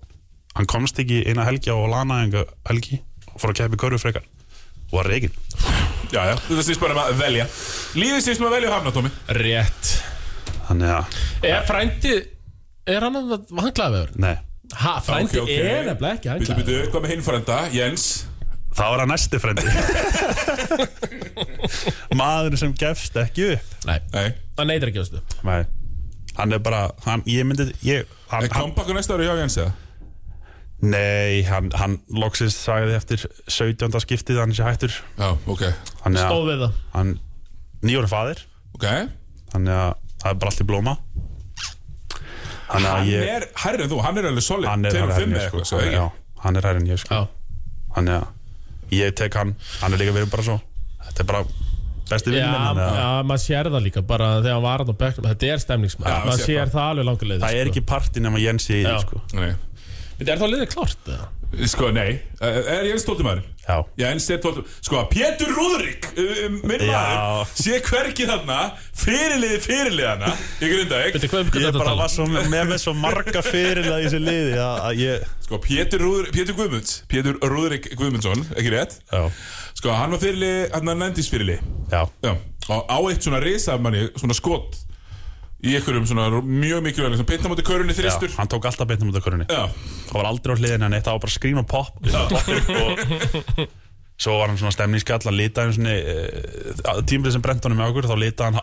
hann 0.55 0.69
komst 0.71 1.01
ekki 1.03 1.17
eina 1.27 1.43
helgi 1.47 1.73
á 1.73 1.77
lanaðinga 1.91 2.45
helgi 2.69 3.01
og 3.33 3.41
fór 3.41 3.51
að 3.51 3.59
keppi 3.59 3.81
körfu 3.83 3.99
frekar. 4.05 4.27
Og 4.93 4.99
var 5.01 5.09
rekin. 5.11 5.33
Já, 6.13 6.21
já, 6.29 6.35
þetta 6.45 6.63
snýst 6.67 6.81
bara 6.83 6.93
um 6.95 7.01
að 7.03 7.19
velja. 7.23 7.45
Lífið 7.97 8.23
snýst 8.27 8.43
um 8.43 8.47
að 8.47 8.55
velja 8.59 8.71
hafna, 8.75 8.91
Tómi 8.95 9.11
Rétt. 9.39 9.93
Þannig 10.69 10.91
að, 10.95 11.19
Er 11.49 11.63
frændi, 11.67 12.15
er 12.93 13.03
hann 13.07 13.17
að, 13.19 13.33
hann 13.59 13.73
glæðvegur? 13.75 14.13
nei 14.21 14.35
Ha, 14.81 14.93
frændi 15.05 15.37
Ok, 15.39 15.47
ok. 15.47 15.51
er 15.53 15.83
nefnilega 15.89 16.13
ekki, 16.17 16.27
Býtu, 16.43 16.53
býtu, 16.59 16.73
hvað 16.93 17.01
með 17.05 17.11
hinn 17.13 17.25
frænda, 17.25 17.57
Jens. 17.75 18.03
Það 18.73 18.87
var 18.89 18.99
að 19.03 19.09
næsti 19.11 19.37
frendi. 19.43 19.65
Maðurinn 22.19 22.59
sem 22.59 22.73
gefst 22.79 23.15
ekki 23.21 23.43
upp. 23.55 23.67
Nei, 23.89 23.99
Nei, 24.13 24.27
hann 24.57 24.69
neytir 24.71 24.89
ekki 24.91 25.01
á 25.01 25.03
þessu 25.05 25.21
Nei, 25.45 25.61
hann 26.39 26.55
er 26.57 26.61
bara 26.65 26.81
hann, 27.05 27.21
ég 27.29 27.45
myndi, 27.47 27.63
ég 27.85 27.99
hann, 28.31 28.43
er 28.47 28.53
hann, 28.53 28.63
kompakku 28.71 28.91
næsta 28.97 29.15
ári 29.17 29.27
hjá 29.29 29.35
Jens 29.43 29.57
eða? 29.61 29.73
Nei, 30.83 31.43
hann, 31.47 31.69
hann 31.79 31.93
loksins 32.11 32.55
sagði 32.59 32.97
eftir 32.97 33.21
17. 33.47 33.93
skiptið 34.03 34.35
að 34.35 34.41
hann 34.43 34.55
sé 34.57 34.65
hættur. 34.67 34.93
Já, 35.15 35.29
ok. 35.47 35.61
Hann 36.03 36.17
er 36.19 36.25
Stóð 36.27 36.49
við 36.49 36.63
það. 36.65 36.73
hann 36.97 37.09
nýjóra 37.87 38.09
faðir. 38.11 38.39
Ok. 38.75 38.87
Þannig 39.53 39.77
að 39.77 39.93
það 40.23 40.29
er 40.33 40.37
bara 40.41 40.51
allt 40.51 40.63
í 40.65 40.67
blóma 40.67 40.93
Hann 42.73 42.85
að 42.89 43.09
ég 43.11 43.27
er 43.37 43.47
hærri 43.63 43.83
en 43.85 43.91
þú, 43.91 43.99
hann 44.05 44.17
er 44.21 44.27
alveg 44.31 44.45
solid. 44.45 44.69
Hann 44.69 44.85
er 44.89 44.95
2 44.97 45.03
og 45.03 45.11
hærri 45.13 45.25
5 45.25 45.33
en 45.33 45.39
ég 45.39 45.49
sko, 45.49 45.63
hann, 45.79 45.91
já, 45.93 46.05
hann 46.45 46.55
er 46.59 46.67
hærri 46.69 46.81
en 46.83 46.87
ég 46.89 47.01
sko. 47.03 47.19
Já, 47.19 47.27
þannig 47.97 48.15
að 48.17 48.97
ég 48.97 49.13
tek 49.19 49.37
hann. 49.39 49.55
Hann 49.81 49.93
er 49.93 50.01
líka 50.03 50.15
verið 50.17 50.31
bara 50.33 50.47
svo. 50.47 50.57
Þetta 51.03 51.23
er 51.23 51.29
bara 51.33 51.43
besti 52.09 52.33
já, 52.33 52.35
vinninn 52.35 52.65
minn 52.77 52.97
já 52.99 53.09
maður 53.29 53.41
sér 53.45 53.69
það 53.73 53.83
líka 53.87 54.01
bara 54.07 54.27
þegar 54.41 54.57
hann 54.57 54.65
var 54.65 54.83
hann 54.83 54.91
á 54.91 54.97
bekknum. 55.03 55.27
Þetta 55.31 55.51
er 55.53 55.61
stemningsmann, 55.63 56.09
Já, 56.11 56.17
maður 56.27 56.41
sér 56.41 56.49
sér 56.49 56.65
það. 56.65 56.73
það 56.73 56.89
alveg 56.93 57.07
langur 57.09 57.29
leið 57.31 57.45
það 57.45 57.59
er 57.61 57.71
ekki 57.71 57.83
partin 57.93 58.25
nema 58.27 58.41
Jens 58.43 58.67
í 58.69 58.73
því 58.73 58.81
Já. 58.89 58.97
sko. 59.05 59.21
Nei, 59.39 59.53
Er 60.23 60.37
þá 60.39 60.45
liðið 60.47 60.69
klárt? 60.73 61.07
eða? 61.09 61.27
Sko, 61.69 61.89
nei. 61.93 62.19
Eh, 62.41 62.59
Er 62.79 62.85
Jens 62.89 63.05
tóltumæður? 63.07 63.43
já, 63.63 63.75
Jens 64.01 64.25
er 64.33 64.39
tóltum 64.43 64.65
Sko, 64.83 65.03
Pétur 65.11 65.51
Rúðrik, 65.55 66.07
uh, 66.19 66.57
minn 66.67 66.81
Já. 66.83 66.91
maður 66.91 67.51
Sé 67.55 67.77
hvergi 67.85 68.25
þarna 68.27 68.57
Fyrirliði 68.99 69.59
fyrirliðana 69.63 70.31
Í 70.59 70.71
Grindavík 70.73 71.15
Veitu, 71.17 71.29
hvað, 71.31 71.51
hvað 71.53 71.65
ég 71.67 71.77
bara 71.79 71.95
var 72.01 72.11
svo 72.11 72.25
með, 72.27 72.49
með 72.51 72.73
svo 72.83 72.93
marga 72.99 73.43
fyrirlega 73.45 74.01
í 74.01 74.07
þessu 74.09 74.21
liði 74.25 74.57
að, 74.59 74.79
að 74.89 75.01
ég 75.03 75.27
Sko, 75.47 75.59
Pétur, 75.63 76.03
Rúður, 76.03 76.31
Pétur 76.35 76.57
Guðmunds 76.59 76.97
Pétur 77.11 77.39
Rúðrik 77.53 77.91
Guðmundsson, 77.95 78.43
ekki 78.57 78.73
rétt? 78.75 78.97
Já, 79.13 79.23
Sko, 79.79 79.93
hann 79.95 80.11
var 80.17 80.23
fyrirlið, 80.25 80.59
hann 80.75 80.91
var 80.91 80.99
nefndis 81.05 81.31
fyrirlið 81.31 81.63
já, 81.93 82.03
Já, 82.27 82.33
og 82.73 82.83
á 82.91 82.97
eitt 83.11 83.23
svona 83.25 83.39
risamanni 83.43 84.09
Svona 84.19 84.35
skot 84.37 84.82
Í 85.63 85.75
einhverjum 85.77 86.07
svona 86.09 86.25
mjög 86.43 86.81
mikilvæg 86.83 87.15
Svona 87.15 87.29
beint 87.29 87.45
á 87.45 87.49
móti 87.51 87.63
körunni 87.67 87.95
já 87.95 88.01
þristur 88.01 88.33
hann 88.35 88.51
tók 88.51 88.65
alltaf 88.67 88.89
af 89.19 89.23
körunni. 89.23 89.45
Já, 89.47 89.63
það 90.09 90.17
var 90.19 90.27
aldrei 90.31 90.55
á 90.55 90.59
hliðinu 90.59 90.89
en 90.89 90.97
eitt 90.97 91.07
það 91.07 91.15
var 91.15 91.23
bara 91.23 91.37
skrín 91.37 91.61
og 91.61 91.67
pop 91.71 91.93
og 93.63 93.71
svo 94.23 94.35
var 94.37 94.51
hann 94.51 94.59
svona 94.59 94.71
stemningskall 94.75 95.25
að 95.25 95.35
lita 95.35 95.63
hann 95.65 95.73
svona 95.75 95.93
uh, 95.97 96.99
tímbilið 97.09 97.33
sem 97.35 97.43
brent 97.43 97.65
honum 97.65 97.79
með 97.81 97.89
okkur 97.91 98.07
þá 98.11 98.15
lita 98.21 98.45
hann, 98.47 98.59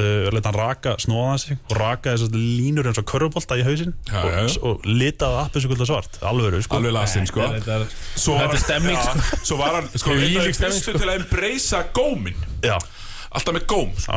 uh, 0.00 0.26
lita 0.34 0.50
hann 0.50 0.58
raka 0.58 0.94
snóða 1.00 1.36
sig 1.44 1.60
og 1.70 1.76
rakaði 1.78 2.22
sagt, 2.24 2.36
línur 2.36 2.88
eins 2.90 2.98
og 3.00 3.06
körfubolta 3.08 3.58
í 3.60 3.64
hausinn 3.68 3.94
Já, 4.10 4.18
og, 4.24 4.30
já. 4.34 4.56
og 4.66 4.88
litaði 4.90 5.38
appi 5.44 5.62
svo 5.62 5.88
svart. 5.92 6.18
Alveg 6.26 6.58
sko. 6.66 6.80
Alveg 6.80 6.96
lasinn 6.96 7.28
sko. 7.30 7.46
Þetta 7.54 7.76
er- 7.78 7.86
Svo 8.16 8.34
var 8.36 8.40
Þetta 8.40 8.48
er 8.48 8.56
hann- 8.56 8.64
stemming, 8.66 8.96
já, 8.98 9.04
sko. 9.06 9.40
Svo 9.50 9.60
var 9.62 9.76
hann 9.78 9.88
sko, 9.94 10.16
sko. 10.80 10.96
til 10.98 11.08
að 11.08 11.16
embracea 11.20 11.82
góminn. 11.96 12.42
Já, 12.66 12.76
Alltaf 13.30 13.54
með 13.54 13.64
góm 13.70 13.90
sko. 13.94 14.12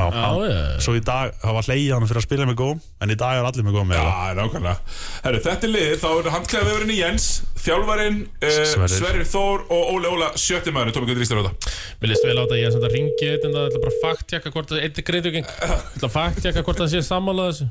svo 0.81 0.95
í 0.97 1.01
dag 1.05 1.35
það 1.37 1.53
var 1.53 1.67
hleyið 1.67 1.91
hann 1.93 2.07
fyrir 2.09 2.19
að 2.19 2.25
spila 2.25 2.45
með 2.49 2.55
góm 2.63 2.79
en 2.81 3.11
í 3.13 3.17
dag 3.21 3.37
er 3.37 3.45
allir 3.45 3.65
með 3.67 3.75
góm 3.77 3.91
Já, 3.93 4.01
nákvæmlega 4.39 4.73
Herru, 5.27 5.41
þetta 5.45 5.67
er 5.67 5.73
liðið, 5.75 5.93
þá 6.01 6.07
er 6.13 6.29
handklæða 6.33 6.67
vefurinn 6.71 6.93
í 6.93 6.97
Jens 6.97 7.27
Þjálfarinn, 7.63 8.17
uh, 8.25 8.57
Sverrir. 8.71 8.95
Sverrir 8.95 9.29
Þór 9.29 9.59
og 9.69 9.93
Óli 9.93 10.09
Óla 10.09 10.31
sjötti 10.33 10.73
maður 10.73 10.97
Tómi, 10.97 11.11
hvað 11.11 11.21
þrýstur 11.21 11.39
á 11.39 11.45
þetta? 11.45 11.77
Mér 12.01 12.13
líst 12.13 12.25
vel 12.25 12.33
á 12.33 12.41
þetta, 12.41 12.57
ég 12.57 12.79
er 12.81 12.93
ringi 12.97 13.29
þetta 13.35 13.49
en 13.51 13.55
það 13.59 13.69
ætla 13.69 13.83
bara 13.85 13.93
að 13.93 14.01
fakttjekka 14.07 14.55
hvort 14.57 14.73
það 14.73 14.81
er 14.81 14.89
eitthvað 14.89 15.09
greiðugeng 15.11 15.47
Ég 15.53 15.77
ætla 15.93 16.09
að 16.09 16.15
fakttjekka 16.17 16.65
hvort 16.65 16.81
það 16.81 16.93
sé 16.95 17.05
sammála 17.05 17.49
þessu 17.53 17.65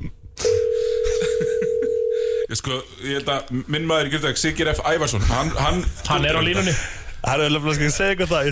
Ég 2.53 2.59
sko, 2.59 2.81
ég 3.03 3.19
held 3.19 3.29
að 3.33 3.53
minn 3.67 3.87
maður 3.89 4.07
í 4.07 4.15
Grindag, 4.15 4.39
Sigir 4.39 4.71
F. 4.71 4.83
Ævarsson 4.87 5.23
Hann, 5.27 5.51
hann, 5.59 5.83
Hann 6.07 6.27
er 6.29 6.39
á 6.39 6.41
línunni 6.43 6.75
Það 7.23 7.39
er 7.39 7.45
alveg 7.47 7.83
að 7.87 7.93
segja 7.95 8.13
eitthvað 8.13 8.31
það. 8.33 8.47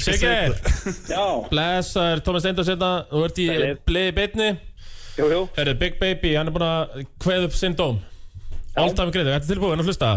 Já, 1.11 1.23
blessaður, 1.51 2.21
Tómas 2.25 2.45
Steindors 2.45 2.69
hérna 2.71 2.91
Þú 3.11 3.23
ert 3.27 3.41
í 3.43 3.47
jú, 5.17 5.27
jú, 5.27 5.41
Herru, 5.57 5.73
Big 5.81 5.97
Baby, 5.99 6.33
hann 6.39 6.47
er 6.47 6.55
búin 6.55 6.63
að 6.65 7.01
kveða 7.21 7.49
upp 7.49 7.55
sinn 7.57 7.75
dóm. 7.77 7.99
Alltaf 8.79 9.09
með 9.09 9.17
greiðug, 9.17 9.33
þetta 9.35 9.43
er 9.43 9.51
tilbúin 9.51 9.83
að 9.83 9.89
hlusta? 9.91 10.11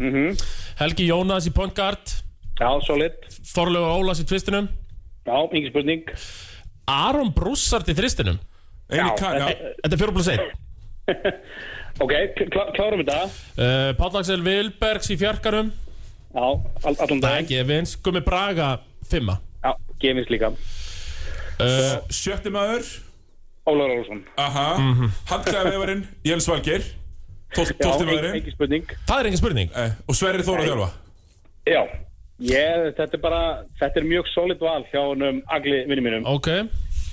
Mhm, 0.00 0.38
Helgi 0.80 1.08
Jónas 1.10 1.48
í 1.50 1.52
point 1.54 1.74
guard. 1.76 2.14
Já, 2.60 2.70
solid. 2.86 3.18
Þorlaugur 3.52 3.98
Ólas 4.00 4.22
í 4.22 4.26
tvistinum. 4.28 4.70
Já, 5.28 5.36
engin 5.36 5.68
spurning. 5.68 6.08
Aron 6.90 7.34
Broussard 7.36 7.88
í 7.92 7.96
þristinum. 7.98 8.40
Eini 8.90 9.04
Já, 9.04 9.52
Þetta 9.84 9.92
er 9.92 10.00
4 10.00 10.14
plus 10.16 10.30
1 10.32 10.40
Ok, 12.00 12.12
klá, 12.48 12.64
klárum 12.74 13.02
þetta. 13.04 13.20
Uh, 13.54 13.90
Páll 13.98 14.18
Axel 14.22 14.40
Vilbergs 14.46 15.10
í 15.12 15.18
fjarkarum 15.20 15.70
Já, 16.34 16.42
all, 16.42 16.94
allan 16.94 17.06
Það 17.08 17.14
er 17.16 17.20
dag 17.24 17.40
ekki, 17.44 17.56
Evins, 17.64 17.96
Gummi 18.04 18.20
Braga 18.26 18.68
5 19.10 19.36
Já, 19.64 19.72
gefins 20.00 20.28
líka. 20.30 20.52
Uh, 21.60 21.96
sjötti 22.14 22.48
maður. 22.54 22.86
Ólaur 23.68 23.90
Olsson 23.98 24.22
Aha, 24.40 24.78
Mhm. 24.80 25.10
handklæða 25.28 25.70
vefurinn 25.74 26.06
Jens 26.24 26.46
Já, 26.48 26.86
Tólti 27.58 27.74
engin, 27.74 28.06
maðurinn 28.06 28.30
Það 29.08 29.18
er 29.20 29.26
engin 29.26 29.36
spurning. 29.42 29.70
Eh, 29.76 29.90
Og 30.08 30.14
Sverrir 30.14 30.42
Þór 30.46 30.60
að 30.62 30.68
þjálfa? 30.70 30.90
Já, 31.66 31.82
ég, 32.40 32.94
þetta 32.96 33.14
er 33.18 33.22
bara 33.26 33.42
Þetta 33.80 33.96
er 34.00 34.06
mjög 34.08 34.30
solid 34.34 34.58
val 34.60 34.84
hjá 34.92 35.00
honum 35.02 35.42
Agli 35.50 35.84
vinni 35.90 36.00
mínum. 36.06 36.24
Ok, 36.26 36.48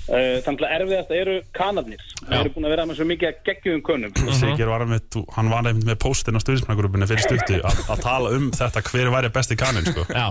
Þannig 0.08 0.62
að 0.64 0.74
erfiðast 0.78 1.10
eru 1.12 1.34
kanadnir 1.52 2.00
Þeir 2.22 2.38
eru 2.40 2.52
búin 2.54 2.64
að 2.68 2.72
vera 2.72 2.84
með 2.88 2.96
svo 3.00 3.06
mikið 3.10 3.28
að 3.28 3.40
geggjum 3.48 3.82
konum 3.84 4.14
Sigir 4.38 4.70
var 4.72 4.84
með, 4.88 5.02
þú- 5.12 5.26
hann 5.36 5.50
var 5.52 5.68
einmitt 5.68 5.84
með 5.90 5.98
póstinn 6.04 6.38
á 6.38 6.40
stuðismægrupinu 6.40 7.08
fyrir 7.10 7.24
stuttu 7.26 7.58
að, 7.60 7.82
að 7.92 8.00
tala 8.06 8.30
um 8.38 8.46
þetta 8.56 8.82
hver 8.88 9.10
væri 9.12 9.30
besti 9.34 9.58
kaninn 9.60 9.84
sko. 9.90 10.06
já. 10.08 10.28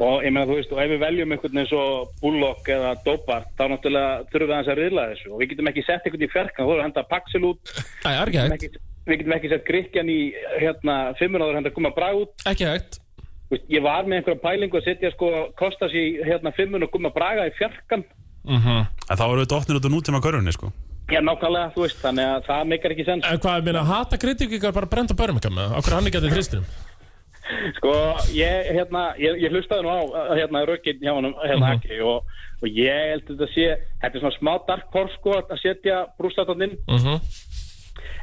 Og 0.00 0.22
ég 0.24 0.32
meina 0.32 0.46
þú 0.48 0.56
veist, 0.56 0.70
og 0.72 0.78
ef 0.80 0.90
við 0.94 1.00
veljum 1.02 1.32
einhvern 1.34 1.58
eins 1.60 1.72
og 1.76 2.12
Bullock 2.22 2.68
eða 2.72 2.92
Dobart 3.04 3.50
þá 3.58 3.62
náttúrulega 3.68 4.12
þurfum 4.32 4.48
við 4.48 4.54
aðeins 4.56 4.70
að 4.72 4.78
riðla 4.80 5.04
þessu. 5.10 5.28
Og 5.34 5.42
við 5.42 5.50
getum 5.52 5.68
ekki 5.70 5.84
sett 5.84 6.06
einhvern 6.08 6.24
í 6.24 6.30
fjarkan, 6.32 6.64
þú 6.66 6.72
erum 6.72 6.80
að 6.80 6.86
henda 6.88 7.04
Paxil 7.10 7.42
út. 7.50 7.72
Það 8.04 8.16
er 8.22 8.30
ekki 8.32 8.40
Við 8.40 8.40
getum 8.40 8.56
ekki- 8.56 8.86
við 9.10 9.18
getum 9.20 9.34
ekki 9.36 9.50
sett 9.52 9.66
Gríkjan 9.68 10.10
í 10.12 10.18
hérna 10.62 10.96
fimmur 11.20 11.44
áður 11.44 11.58
en 11.60 11.66
það 11.68 11.76
koma 11.76 11.92
brag 11.96 12.20
út. 12.22 12.32
Ekki 12.48 12.68
hægt. 12.70 12.98
Ég 13.68 13.82
var 13.82 14.04
með 14.08 14.20
einhverja 14.20 14.42
pælingu 14.46 14.78
að 14.80 14.86
setja 14.88 15.10
sko 15.12 15.30
Kostas 15.58 15.92
í 15.92 16.04
hérna 16.24 16.52
fimmun 16.56 16.84
og 16.86 16.92
gumma 16.94 17.10
braga 17.12 17.48
í 17.50 17.54
fjarkan 17.58 18.04
Mhm. 18.44 18.86
En 19.10 19.16
þá 19.18 19.24
erum 19.26 19.42
við 19.44 19.50
dotnir 19.52 19.76
út 19.76 19.84
á 19.86 19.90
nútíma 19.92 20.20
körfunni 20.24 20.52
sko 20.52 20.72
Já, 21.10 21.18
nákvæmlega, 21.20 21.72
þú 21.74 21.82
veist, 21.82 21.98
þannig 22.00 22.26
að 22.30 22.44
það 22.46 22.68
meikar 22.70 22.92
ekki 22.94 23.04
sens 23.04 23.24
En 23.26 23.38
hvað, 23.42 23.56
ég 23.58 23.64
meina, 23.66 23.82
hata 23.84 24.16
kritikíkar 24.16 24.72
bara 24.72 24.86
brenda 24.86 25.14
börmika 25.14 25.50
með 25.50 25.74
Okkur 25.80 25.92
hann 25.96 26.06
ekki 26.06 26.20
að 26.20 26.28
þið 26.28 26.36
þristinum 26.38 26.64
Sko, 27.76 27.92
ég, 28.32 28.68
hérna, 28.76 29.02
ég, 29.18 29.40
ég 29.42 29.50
hlustaði 29.50 29.82
nú 29.82 29.90
á 29.90 30.32
hérna 30.38 30.62
rökinn 30.68 31.00
hjá 31.02 31.12
honum 31.16 31.34
hérna 31.42 31.66
Mhm. 31.66 31.80
ekki 31.80 31.98
og, 32.06 32.22
og 32.62 32.68
ég 32.68 33.10
held 33.10 33.24
að 33.26 33.40
þetta 33.40 33.48
sé 33.54 33.66
þetta 34.04 34.14
er 34.14 34.20
svona 34.22 34.38
smá 34.38 34.52
dark 34.68 34.86
horse 34.94 35.14
sko 35.18 35.34
að 35.42 35.58
setja 35.60 36.06
brústatann 36.18 36.62
inn 36.62 36.76
Mhm. 36.88 37.20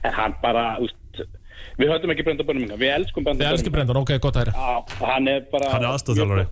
en 0.05 0.11
hann 0.13 0.35
bara, 0.41 0.77
þú 0.79 0.87
veist 0.87 1.27
við 1.77 1.89
höfum 1.91 2.11
ekki 2.15 2.23
brenda 2.23 2.43
börnuminga, 2.47 2.77
við 2.79 2.95
elskum 2.95 3.23
brenda 3.25 3.43
Ég 3.43 3.51
elski 3.51 3.69
brendan, 3.69 3.97
ok, 3.97 4.17
gott 4.19 4.35
að 4.39 4.53
og 4.55 5.07
hann 5.11 5.27
er 5.27 5.41
bara 5.51 5.69
Hann 5.71 5.83
er 5.83 5.89
aðstoðarþjálfari. 5.91 6.47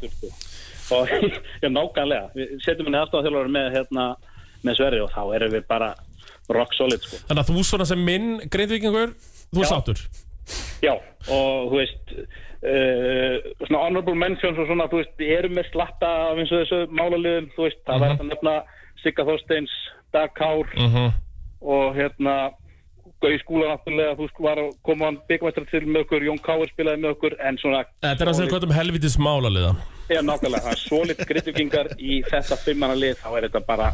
Og 0.92 1.10
já, 1.64 1.70
nákvæmlega 1.70 2.30
við 2.36 2.56
setjum 2.66 2.90
henni 2.90 3.00
aðstofþjálfari 3.02 3.54
með 3.56 3.72
hérna 3.80 4.08
með 4.66 4.78
Sverri 4.80 5.02
og 5.06 5.12
þá 5.14 5.22
erum 5.38 5.54
við 5.56 5.66
bara 5.70 5.94
rock 6.54 6.74
solid 6.78 7.02
sko 7.02 7.18
Þannig 7.30 7.42
að 7.44 7.50
þú 7.54 7.64
svona 7.66 7.86
sem 7.90 8.04
minn 8.06 8.28
grindvikingur 8.54 9.16
Þú 9.54 9.62
er 9.62 9.66
Já. 9.66 9.72
sáttur 9.72 10.02
Já, 10.86 10.94
og 11.34 11.72
þú 11.72 11.78
veist 11.80 12.12
uh, 12.16 13.36
svona 13.66 13.82
honorable 13.88 14.16
mentions 14.20 14.60
og 14.62 14.68
svona, 14.70 14.86
þú 14.92 15.00
veist, 15.02 15.14
við 15.18 15.32
erum 15.40 15.56
með 15.58 15.70
slatta 15.72 16.10
af 16.30 16.38
eins 16.42 16.52
og 16.54 16.62
þessu 16.64 16.80
málaliðum, 16.94 17.48
þú 17.56 17.66
veist, 17.66 17.80
það 17.88 18.04
var 18.04 18.12
þetta 18.14 18.28
nefna 18.30 18.54
Sigga 19.02 19.26
Þorsteins, 19.28 19.74
Dag 20.14 20.34
Kár 20.38 20.70
Mhm. 20.78 21.08
og 21.66 21.96
hérna 21.98 22.36
Gauði 23.26 23.40
skúla 23.42 23.70
náttúrulega, 23.72 24.14
þú 24.14 24.26
veist, 24.28 24.42
var 24.46 24.60
að 24.62 24.68
koma 24.86 25.08
hann 25.08 25.16
byggvættra 25.30 25.64
til 25.72 25.80
með 25.88 26.04
okkur, 26.04 26.26
Jón 26.28 26.42
Káur 26.46 26.70
spilaði 26.70 27.02
með 27.02 27.14
okkur, 27.16 27.34
en 27.42 27.56
svona 27.58 27.80
Þetta 27.90 28.12
er 28.14 28.30
það 28.30 28.36
sem 28.38 28.46
við 28.46 28.52
gotum 28.54 28.74
helvitis 28.76 29.16
málaliða 29.18 29.72
Já, 30.12 30.20
nákvæmlega, 30.22 30.62
það 30.68 30.76
er 30.76 30.82
svolít 30.84 31.24
grittugingar 31.32 31.88
í 31.98 32.20
þetta 32.28 32.60
fimmana 32.62 32.98
lið, 33.00 33.16
þá 33.24 33.30
er 33.32 33.48
þetta 33.48 33.62
bara 33.66 33.88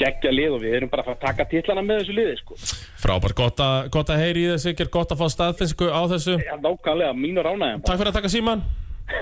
geggja 0.00 0.32
lið 0.34 0.56
og 0.56 0.64
við 0.64 0.74
erum 0.80 0.90
bara 0.90 1.04
að 1.04 1.12
fara 1.12 1.18
að 1.20 1.26
taka 1.28 1.46
titlana 1.52 1.84
með 1.86 2.00
þessu 2.00 2.16
liði, 2.16 2.34
sko. 2.40 2.58
Frábært, 3.04 3.36
gott 3.38 3.62
að, 3.62 3.76
gott 3.94 4.10
að 4.10 4.22
heyri 4.24 4.42
í 4.42 4.48
þessu 4.50 4.72
Sigur, 4.72 4.90
gott 4.96 5.14
að 5.14 5.20
fá 5.22 5.26
staðfinnsku 5.36 5.86
á 5.94 6.02
þessu 6.10 6.34
Já, 6.40 6.56
nákvæmlega, 6.58 7.12
mínu 7.14 7.44
ránaðum. 7.46 7.84
Takk 7.86 8.00
fyrir 8.02 8.10
að 8.10 8.18
taka 8.18 8.32
síman 8.34 8.64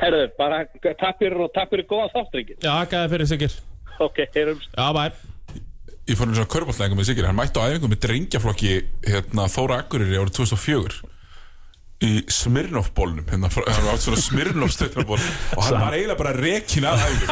Herðu, 0.01 0.23
bara 0.39 0.63
takk 0.81 1.21
fyrir 1.21 1.43
og 1.43 1.53
takk 1.53 1.75
fyrir 1.75 1.85
góða 1.91 2.09
þáttringin. 2.15 2.63
Já, 2.63 2.73
Ég 6.11 6.17
fór 6.19 6.27
einu 6.27 6.35
svona 6.35 6.51
körbóltlæðingum 6.51 6.99
með 6.99 7.07
Sigri 7.13 7.27
Hann 7.29 7.37
mætti 7.39 7.63
á 7.63 7.67
æfingu 7.71 7.89
með 7.93 8.01
drengjaflokki 8.03 8.71
hérna, 9.07 9.45
Þóra 9.53 9.77
Akureyri 9.85 10.19
árið 10.19 10.35
2004 10.41 10.99
í 12.03 12.11
Smirnoff-bólnum 12.35 13.29
hérna, 13.31 13.47
frá- 13.55 13.69
hann 13.71 13.85
var 13.87 13.95
átt 13.95 14.03
svona 14.03 14.19
Smirnoff-stöðnaból 14.19 15.21
og 15.23 15.63
hann 15.69 15.79
var 15.85 15.95
eiginlega 15.95 16.19
bara 16.19 16.33
rekin 16.35 16.89
að 16.91 17.05
æfingu. 17.07 17.27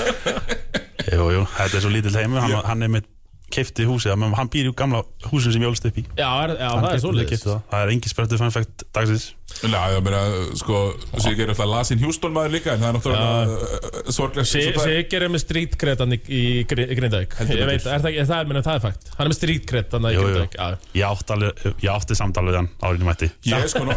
Jú, 1.10 1.26
jú, 1.34 1.42
þetta 1.56 1.76
er 1.76 1.82
svo 1.84 1.90
lítill 1.92 2.16
heimur. 2.16 2.40
Hann, 2.44 2.54
hann 2.70 2.84
er 2.86 2.90
með 2.96 3.06
keifti 3.52 3.84
húsið. 3.88 4.12
Hann- 4.14 4.36
Hann 4.38 4.50
býr 4.52 4.68
í 4.70 4.72
gamla 4.78 5.00
húsinu 5.28 5.52
sem 5.56 5.64
ég 5.64 5.68
ólst 5.72 5.84
upp 5.88 5.96
í 6.00 6.04
Já, 6.16 6.28
er, 6.46 6.52
já 6.60 6.68
það 6.70 6.88
er 6.94 7.00
svolítið 7.04 7.44
það. 7.44 7.60
Er 7.80 7.92
engi 7.96 8.12
sprettu 8.12 8.38
fannfækt 8.40 8.84
dagsins 8.96 9.24
Já, 9.60 9.80
ég 9.92 10.04
meina, 10.06 10.20
sko, 10.56 10.78
Sigri 11.20 11.44
er 11.44 11.50
alltaf 11.52 11.68
lasin 11.68 12.00
Hjústón 12.00 12.32
maður 12.32 12.54
líka 12.54 12.72
en 12.72 12.80
það 12.80 12.88
er 12.88 12.96
náttúrulega 12.96 14.12
sorglega 14.16 14.48
Sigur 14.48 14.86
er. 15.20 15.26
Með 15.30 15.42
streetkretan 15.44 16.14
í, 16.16 16.18
í 16.26 16.40
í 16.40 16.64
Grindavík. 16.70 17.36
Ég 17.44 17.66
veit, 17.68 17.84
er 17.84 18.00
það, 18.04 18.16
er 18.22 18.28
það, 18.30 18.48
meni, 18.48 18.62
það 18.64 18.78
er 18.78 18.84
fakt. 18.86 19.10
Hann 19.18 19.26
er 19.26 19.32
með 19.32 19.38
streetkretan 19.40 20.08
í. 20.08 20.14
Grindavík 20.16 20.56
Já, 20.56 20.66
Ég 20.96 21.04
átti, 21.10 21.50
ég 21.84 21.90
átti 21.92 22.18
samtal 22.18 22.46
við 22.48 22.58
hann 22.60 22.70
árinu 22.88 23.10
mætti. 23.10 23.28
Ég 23.50 23.66
er 23.66 23.70
sko 23.70 23.84
nú 23.84 23.96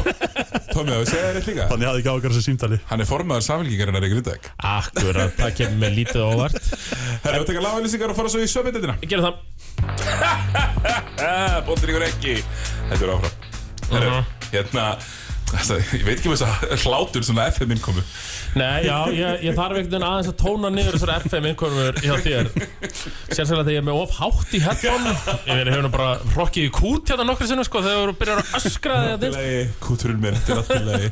Tómi, 0.74 0.90
að 0.90 1.04
við 1.04 1.10
segja 1.12 1.32
eitt 1.32 1.48
líka? 1.48 1.66
Þannig 1.70 1.88
hafði 1.90 2.02
ekki 2.02 2.12
ákvæður 2.12 2.34
þessu 2.34 2.46
símtali. 2.48 2.80
Hann 2.90 3.04
er 3.04 3.10
formaður 3.10 3.46
samfélkingarinnar 3.46 4.08
í 4.08 4.12
Grindavík. 4.14 4.48
Akkurat, 4.74 5.36
það 5.38 5.52
kemur 5.60 5.80
með 5.84 5.98
lítið 6.00 6.24
óvart. 6.26 6.58
Herra, 7.24 7.42
við 7.44 7.50
taka 7.52 7.66
lagalýsingar 7.68 8.14
og 8.14 8.18
fara 8.18 8.34
svo 8.34 8.42
í 8.42 8.50
Ég 9.04 9.22
það. 9.22 9.36
Bóttir 11.68 11.94
ykkur 11.94 12.08
ekki. 12.08 12.36
Þetta 12.90 13.04
er 13.06 13.14
áfram. 13.14 13.36
Herra, 13.94 14.18
hérna 14.54 14.86
þetta, 14.98 15.23
Ég 15.54 16.06
veit 16.08 16.18
ekki 16.18 16.32
með 16.32 16.42
þess 16.42 16.48
að 16.74 16.86
hlátur 16.88 17.26
svona 17.28 17.48
FM 17.54 17.76
innkomu. 17.76 18.04
Nei, 18.58 18.86
já, 18.86 18.98
ég, 19.14 19.44
ég 19.48 19.58
þarf 19.58 19.78
einhvern 19.78 19.92
veginn 19.92 20.06
aðeins 20.08 20.30
að 20.30 20.38
tóna 20.42 20.72
niður 20.74 20.98
þessar 20.98 21.14
FM 21.24 21.50
innkomur 21.52 22.00
hjá 22.04 22.14
þér. 22.26 22.50
Sérstaklega 23.34 23.64
þegar 23.64 23.74
ég 23.74 23.82
er 23.82 23.88
með 23.88 24.02
of 24.04 24.16
hátt 24.20 24.54
í 24.54 24.62
headphone. 24.64 25.14
Ég 25.14 25.60
veit, 25.60 25.68
ég 25.68 25.74
hef 25.74 25.84
nú 25.86 25.94
bara 25.94 26.12
rokkið 26.36 26.68
í 26.68 26.74
kút 26.74 27.14
hérna 27.14 27.28
nokkru 27.28 27.50
sinni, 27.50 27.66
sko 27.68 27.82
Þegar 27.84 28.14
þú 28.14 28.18
byrjar 28.22 28.44
að 28.44 28.54
öskra 28.60 29.00
að 29.14 29.26
til 29.26 29.34
Kúturinn 29.84 30.22
minn, 30.24 30.38
þetta 30.48 30.78
er 30.78 30.88
lagi. 30.88 31.10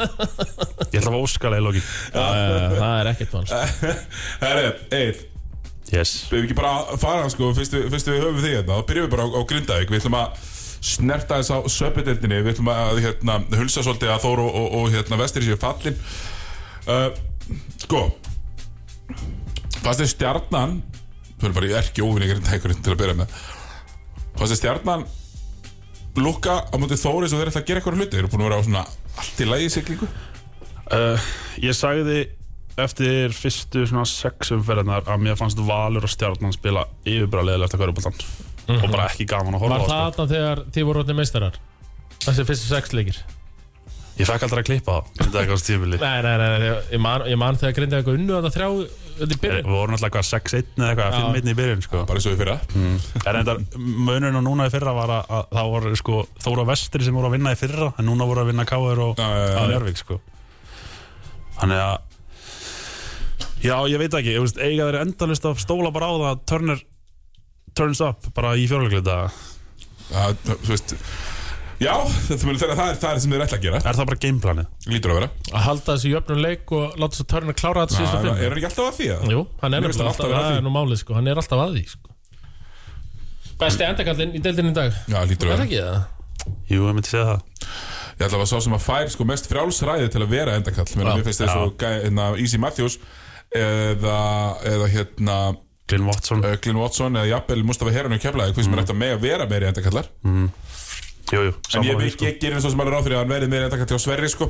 Ég 0.92 1.02
ætla 1.02 1.10
að 1.10 1.16
fá 1.16 1.20
óskalega 1.22 1.62
í 1.62 1.66
loki 1.66 1.84
það 2.12 2.96
er 3.00 3.12
ekkert 3.12 3.36
mál 3.36 3.46
sko. 3.50 3.92
Herra, 4.42 4.72
Eir. 4.96 5.22
Yes. 5.92 6.14
Við 6.32 6.38
hefum 6.38 6.48
ekki 6.48 6.56
bara 6.56 6.72
að 6.94 7.02
fara 7.02 7.30
sko, 7.32 7.52
fyrst, 7.58 7.76
við, 7.76 7.88
fyrst 7.92 8.08
við 8.08 8.22
höfum 8.24 8.40
því 8.40 8.54
hérna, 8.56 8.78
þá 8.80 8.88
byrjum 8.92 9.08
við 9.08 9.14
bara 9.16 9.26
á, 9.28 9.30
á 9.36 9.42
Grindavík. 9.50 9.92
Við 9.92 10.00
ætlum 10.02 10.18
að 10.22 10.51
snerta 10.82 11.38
þess 11.40 11.54
á 11.54 11.60
söpudildinni 11.70 12.42
Við 12.42 12.56
ætlum 12.56 12.72
að 12.74 13.02
hérna, 13.06 13.38
hulsa 13.60 13.84
svolítið 13.86 14.14
að 14.16 14.24
Þór 14.26 14.44
og, 14.44 14.56
og, 14.58 14.68
og 14.80 14.88
hérna, 14.96 15.20
Vestri 15.22 15.46
séu 15.46 15.60
fallin. 15.62 15.98
Uh, 16.88 17.10
Sko 17.84 18.04
Fannst 19.82 20.02
þið 20.02 20.12
stjarnan 20.16 20.80
Þú 21.38 21.48
erum 21.48 21.58
bara 21.58 21.70
í 21.70 21.76
erki 21.78 22.06
óvinni 22.06 22.30
Grindavíkurinn 22.30 22.84
til 22.86 22.94
að 22.94 23.00
byrja 23.02 23.18
með. 23.22 23.40
Fannst 24.38 24.54
þið 24.54 24.60
stjarnan 24.62 25.08
lukka 26.22 26.58
á 26.68 26.76
móti 26.76 27.00
Þóri 27.00 27.30
svo 27.32 27.40
þeir 27.40 27.54
ætla 27.54 27.62
að 27.64 27.70
gera 27.70 27.82
eitthvað 27.82 27.98
hluti? 28.02 28.12
Þeir 28.12 28.26
eru 28.26 28.32
búin 28.34 28.44
að 28.44 28.50
vera 28.50 28.60
á 28.60 28.66
svona 28.68 28.84
allt 29.22 29.42
í 29.42 29.48
lagi 29.48 29.72
siglingu? 29.72 30.10
Uh, 30.92 31.32
Ég 31.64 31.78
sagði 31.78 32.20
eftir 32.82 33.34
fyrstu 33.36 33.86
svona 33.88 34.08
sex 34.10 34.52
umferðarnar 34.56 35.08
að 35.10 35.24
mér 35.26 35.38
fannst 35.40 35.60
Valur 35.64 36.08
og 36.08 36.12
Stjarnan 36.12 36.56
spila 36.56 36.86
yfirbara 37.06 37.46
leðilegt 37.48 37.78
að 38.68 38.72
hverjuboltan 38.72 38.90
og 38.90 38.96
bara 38.96 39.10
ekki 39.12 39.26
gaman 39.32 39.58
að 39.58 39.64
horfa 39.66 39.78
Var 39.78 39.82
á 39.82 39.90
það 39.92 40.02
sko. 40.02 40.16
þarna 40.18 40.32
þegar 40.34 40.64
þið 40.76 40.90
voru 40.92 41.04
orðin 41.06 41.20
meistarar? 41.22 41.62
Þessi 42.22 42.48
fyrstu 42.52 42.68
sex 42.76 42.94
leikir 42.98 43.22
Ég 44.20 44.28
fekk 44.28 44.44
aldrei 44.46 44.60
að 44.62 44.68
klippa 44.68 44.96
það 45.18 45.38
eitthvað 45.40 45.60
stífili 45.64 45.98
Nei, 46.02 46.18
nei, 46.22 46.34
nei, 46.38 46.48
nei, 46.62 46.72
ég 46.92 47.00
man, 47.02 47.24
ég 47.32 47.38
man 47.40 47.56
þegar 47.58 47.74
grindið 47.78 47.98
eitthvað 48.02 48.18
unnu 48.20 48.36
þetta 48.36 48.52
þrjá 48.58 48.68
Þetta 49.22 49.34
í 49.34 49.40
Við 49.42 49.70
vorum 49.72 49.96
alltaf 49.96 50.08
eitthvað 50.10 50.28
6-1 50.28 50.76
eða 50.78 50.90
eitthvað, 50.92 51.16
Já. 51.16 51.24
5-1 51.32 51.50
í 51.52 51.56
byrjun 51.58 51.82
sko. 51.86 52.02
Bara 52.10 52.22
svo 52.24 52.34
í 52.36 52.38
fyrra 52.40 52.58
En 52.76 53.36
reyndar, 53.38 53.62
munurinn 53.80 54.38
og 54.42 54.46
núna 54.46 54.68
í 54.68 54.74
fyrra 54.74 54.94
var 54.98 55.14
að, 55.16 55.32
að 55.40 55.48
það 55.58 55.72
voru 55.74 55.94
sko 56.02 56.20
Þóra 56.44 56.68
Vestri 56.70 57.08
sem 57.08 57.18
voru 57.18 57.32
að 57.32 57.36
vinna 57.38 57.56
í 57.56 57.60
fyrra 57.60 57.90
en 57.98 58.08
núna 58.12 58.28
voru 58.30 58.44
að 58.44 58.52
vinna 58.52 58.68
Káður 58.70 59.02
og. 59.08 59.24
Njörvík 59.72 60.02
sko 60.04 60.20
Þannig 61.58 61.82
að 61.88 61.98
Já, 63.62 63.76
ég 63.94 64.00
veit 64.02 64.16
ekki, 64.18 64.32
ég 64.36 64.42
veist, 64.42 64.58
eiga 64.58 64.88
þeir 64.90 65.00
endalist 65.04 65.46
að 65.46 65.60
stóla 65.62 65.92
bara 65.94 66.08
á 66.10 66.14
það 66.18 66.30
að 66.32 66.40
Turner 66.50 66.80
turns 67.78 68.02
up 68.06 68.28
bara 68.36 68.56
í 68.60 68.66
fjórleiklita 68.70 69.18
Það, 70.12 70.42
þú 70.52 70.72
veist 70.74 70.96
Já, 71.82 71.96
þetta 72.28 72.46
muni 72.46 72.60
þegar 72.62 72.78
það 72.78 72.90
er 72.92 72.98
það 73.02 73.12
er 73.16 73.20
sem 73.24 73.32
þeir 73.34 73.42
ætla 73.42 73.58
að 73.58 73.64
gera. 73.64 73.78
Er 73.90 73.96
það 73.98 74.06
bara 74.12 74.18
gameplanið? 74.22 74.66
Lítur 74.92 75.12
að 75.14 75.16
vera. 75.18 75.30
Að 75.50 75.64
halda 75.66 75.86
þessu 75.96 76.12
jöfnum 76.12 76.42
leik 76.44 76.74
og 76.78 77.00
láta 77.02 77.16
þessu 77.16 77.26
törn 77.32 77.50
að 77.50 77.56
klára 77.58 77.86
þetta 77.88 77.96
Já, 77.96 77.98
síðustu 77.98 78.18
Er 78.18 78.22
fimm 78.22 78.44
hann 78.52 78.60
ekki 78.60 78.68
alltaf 78.70 78.86
að 78.92 78.98
því 79.00 79.08
að? 79.16 79.24
Jú, 79.34 79.40
hann 79.64 79.74
er 79.74 79.82
Mér 79.82 79.90
finnst 79.90 80.04
hann 80.04 80.10
alltaf, 80.12 80.22
alltaf 80.22 80.30
vera 80.36 80.42
að 80.44 80.52
það 80.52 80.60
er 80.60 80.66
nú 80.68 80.74
málið 80.76 81.00
sko, 81.02 81.16
hann 81.18 81.32
er 81.32 81.42
alltaf 81.42 81.64
að 81.64 81.74
því 81.80 81.84
sko. 81.96 82.14
Besti 83.64 83.88
endakallinn 83.88 84.36
í 84.38 84.42
deildinni 84.46 84.74
í 84.74 84.78
dag. 84.78 85.00
Já, 85.10 85.18
lítur 85.32 85.50
Er 85.50 85.56
að 85.56 85.64
það 85.64 85.64
vera. 85.64 85.66
ekki 85.66 85.82
það? 85.82 86.54
Jú, 86.76 86.86
ég 86.86 86.96
myndi 87.00 87.12
segja 87.16 87.26
það. 87.32 87.42
Ég 88.12 88.24
ætla 88.28 88.30
að 88.30 88.38
vera 88.44 88.52
sá 88.54 88.58
sem 88.68 88.78
að 88.78 88.86
fær 88.86 89.12
sko 89.16 89.28
mest 89.32 89.50
frjálsræði 89.50 90.12
til 90.14 90.22
að 90.22 90.32
vera 90.38 90.56
endakall. 90.62 90.88
Mér 91.02 91.10
Já. 91.10 91.26
finnst 91.26 91.42
þess 91.42 91.58
að 91.58 91.86
hérna, 92.06 92.30
Easy 92.46 92.62
Matthews 92.62 93.00
eða, 93.58 94.18
eða 94.70 94.92
hérna 94.94 95.38
Glyn 95.92 96.08
Watson, 96.08 96.44
uh, 96.46 96.58
Glyn 96.64 96.80
Watson 96.80 97.20
eða 97.20 97.30
jafnvel 97.36 97.64
Mustafa 97.68 97.94
Herran 97.96 98.16
og 98.16 98.24
Keflaði 98.24 98.56
hvað 98.56 98.68
sem 98.68 98.76
er 98.76 98.84
eftir 98.84 98.96
að 98.96 99.02
mega 99.04 99.22
vera 99.22 99.48
meiri 99.50 99.70
endakallar. 99.70 100.12
Jú, 101.32 101.46
jú 101.48 101.54
En 101.78 101.88
ég, 101.88 102.04
ég, 102.08 102.16
ég 102.26 102.40
gerir 102.42 102.58
eins 102.58 102.68
og 102.68 102.74
sem 102.74 102.82
hann 102.82 102.92
er 102.92 103.04
fyrir 103.06 103.18
að 103.18 103.24
hann 103.24 103.34
verið 103.36 103.52
meiri 103.54 103.68
endakall 103.70 103.92
hjá 103.92 104.04
Sverri 104.04 104.32
sko. 104.32 104.50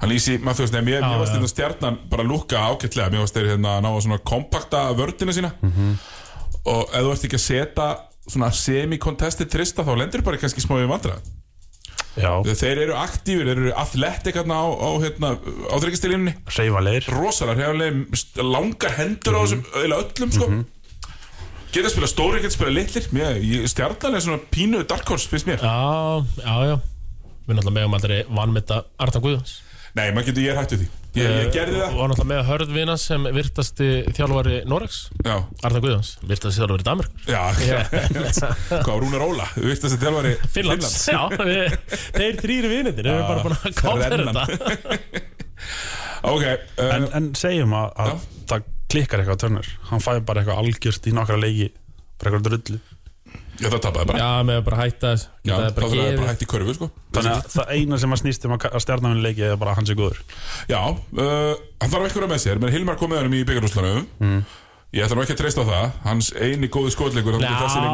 Hann 0.00 0.14
Easy 0.14 0.38
Matthews, 0.40 0.72
nefn 0.72 0.88
ég, 0.88 1.02
Já, 1.02 1.08
mér 1.10 1.20
varst 1.20 1.34
þetta 1.36 1.50
stjarnan 1.52 1.98
bara 2.10 2.24
lúkka 2.24 2.62
ágætlega. 2.70 3.10
Mér 3.12 3.26
varst 3.26 3.36
þeir 3.36 3.50
hérna 3.52 3.74
að 3.76 3.84
ná 3.84 3.90
að 3.90 4.00
svona 4.06 4.20
kompakta 4.30 4.86
vördina 4.96 5.34
sína. 5.36 5.52
Og 6.64 6.88
ef 6.88 7.04
þú 7.04 7.12
ert 7.12 7.26
ekki 7.28 7.38
að 7.38 7.44
setja 7.44 7.90
svona 8.30 8.50
semi-contested 8.54 9.50
trista 9.50 9.84
þá 9.84 9.92
lendur 9.98 10.24
bara 10.24 10.40
kannski 10.40 10.62
smá 10.62 10.76
við 10.78 10.90
vandra 10.90 11.16
Já, 11.18 11.30
Þeir 12.16 12.82
eru 12.86 12.96
aktífir, 12.98 13.46
þeir 13.46 13.60
eru 13.60 13.72
athletic 13.78 14.36
hérna 14.40 14.58
á, 14.58 14.66
á, 14.66 14.88
hérna, 15.04 15.30
á 15.70 15.76
þryggstilinni 15.78 16.34
reyfa 16.56 16.82
leir. 16.82 17.06
Rosalega 17.14 17.68
hefðanlega 17.68 18.46
langar 18.46 18.96
hendur 18.98 19.38
á 19.38 19.40
þessum 19.44 19.64
eiginlega 19.70 20.04
öllum 20.04 20.34
sko. 20.34 20.50
Geta 21.70 21.86
að 21.86 21.94
spila 21.94 22.10
stóri, 22.10 22.42
geta 22.42 22.50
að 22.50 22.56
spila 22.58 22.74
litlir 22.74 23.66
Stjarnan 23.70 24.18
er 24.18 24.24
svona 24.26 24.42
pínu 24.50 24.82
dark 24.90 25.06
horse, 25.06 25.30
finnst 25.30 25.46
mér. 25.46 25.62
Já, 25.62 26.18
já, 26.42 26.54
já. 26.72 26.76
Við 27.46 27.56
náttúrulega 27.56 27.76
megum 27.78 27.98
aldrei 28.00 28.22
vannmynda 28.26 28.84
Arna 28.98 29.22
Guðjóns 29.22 29.58
Nei, 29.98 30.06
maður 30.14 30.26
getur, 30.30 30.44
ég 30.44 30.52
er 30.52 30.58
hættu 30.60 30.76
því. 30.78 30.88
Ég, 31.18 31.30
ég 31.34 31.48
gerði 31.50 31.78
það. 31.80 31.94
Og 31.98 32.10
náttúrulega 32.12 32.28
með 32.30 32.42
hörðvina 32.46 32.94
sem 33.02 33.24
virtasti 33.34 33.86
þjálfari 34.14 34.60
Norex 34.70 34.98
Já, 35.26 35.32
Arna 35.66 35.80
Guðjóns, 35.82 36.12
virtasti 36.22 36.60
þjálfari 36.60 36.86
Danmark 36.86 37.24
já, 37.26 37.40
hvað, 38.86 38.92
Rúnar 39.02 39.24
Óla 39.26 39.48
Viktast 39.56 39.96
að 39.96 40.04
þjálfari 40.04 40.34
Finnlands. 40.54 40.94
Já, 41.10 41.18
við, 41.34 41.74
þeir 42.14 42.38
þrýri 42.44 42.70
vinindir 42.76 43.08
Við 43.08 43.16
erum 43.16 43.26
bara 43.26 43.42
búin 43.48 43.56
að 43.58 43.74
kápa 43.80 44.12
Rennan. 44.14 44.40
þetta. 44.54 45.24
Ok, 46.30 46.42
uh, 46.44 46.84
en, 46.94 47.08
en 47.16 47.28
segjum 47.38 47.74
að, 47.74 47.90
að 48.04 48.24
það 48.50 48.64
klikkar 48.92 49.22
eitthvað 49.22 49.38
törnur 49.42 49.68
hann 49.90 50.02
fæði 50.04 50.22
bara 50.28 50.42
eitthvað 50.42 50.62
algjört 50.62 51.06
í 51.08 51.12
nokkra 51.16 51.38
leiki 51.40 51.68
bara 52.20 52.30
eitthvað 52.30 52.46
drullu 52.50 52.80
já, 53.60 53.68
það 53.68 53.82
tapaði 53.86 54.08
bara. 54.10 54.22
Já, 54.22 54.46
með 54.48 54.62
bara 54.68 54.80
hætta 54.80 55.12
þess 55.12 55.28
Já, 55.40 55.52
Geta 55.52 55.68
þá 55.68 55.76
bara 55.76 55.90
gefið. 55.92 56.16
bara 56.20 56.30
hægt 56.32 56.42
í 56.46 56.48
körfu, 56.54 56.76
sko. 56.78 56.90
Þannig 57.16 57.36
að 57.36 57.52
það 57.54 57.74
eina 57.76 58.00
sem 58.00 58.16
að 58.16 58.22
snýst 58.22 58.48
um 58.48 58.56
að, 58.56 58.66
að 58.70 58.84
stjarnaminn 58.86 59.22
leiki 59.26 59.46
er 59.46 59.60
bara 59.60 59.74
að 59.74 59.80
hann 59.80 59.90
sé 59.90 59.98
góður. 59.98 60.24
Já, 60.70 60.80
uh, 60.80 61.52
hann 61.82 61.92
þarf 61.92 62.08
eitthvað 62.08 62.32
með 62.32 62.42
sér. 62.46 62.62
Menn 62.62 62.74
Hilmar 62.74 62.98
kom 63.00 63.12
með 63.12 63.24
hann 63.24 63.38
í 63.38 63.44
byggarúslanum 63.48 64.04
mm. 64.20 64.42
Ég 64.90 65.04
ætla 65.06 65.14
nú 65.14 65.22
ekki 65.22 65.36
að 65.36 65.38
treysta 65.44 65.62
á 65.62 65.66
það. 65.68 65.84
Hans 66.02 66.28
eini 66.34 66.66
góði 66.66 66.90
skotleikur 66.90 67.36
Já, 67.38 67.52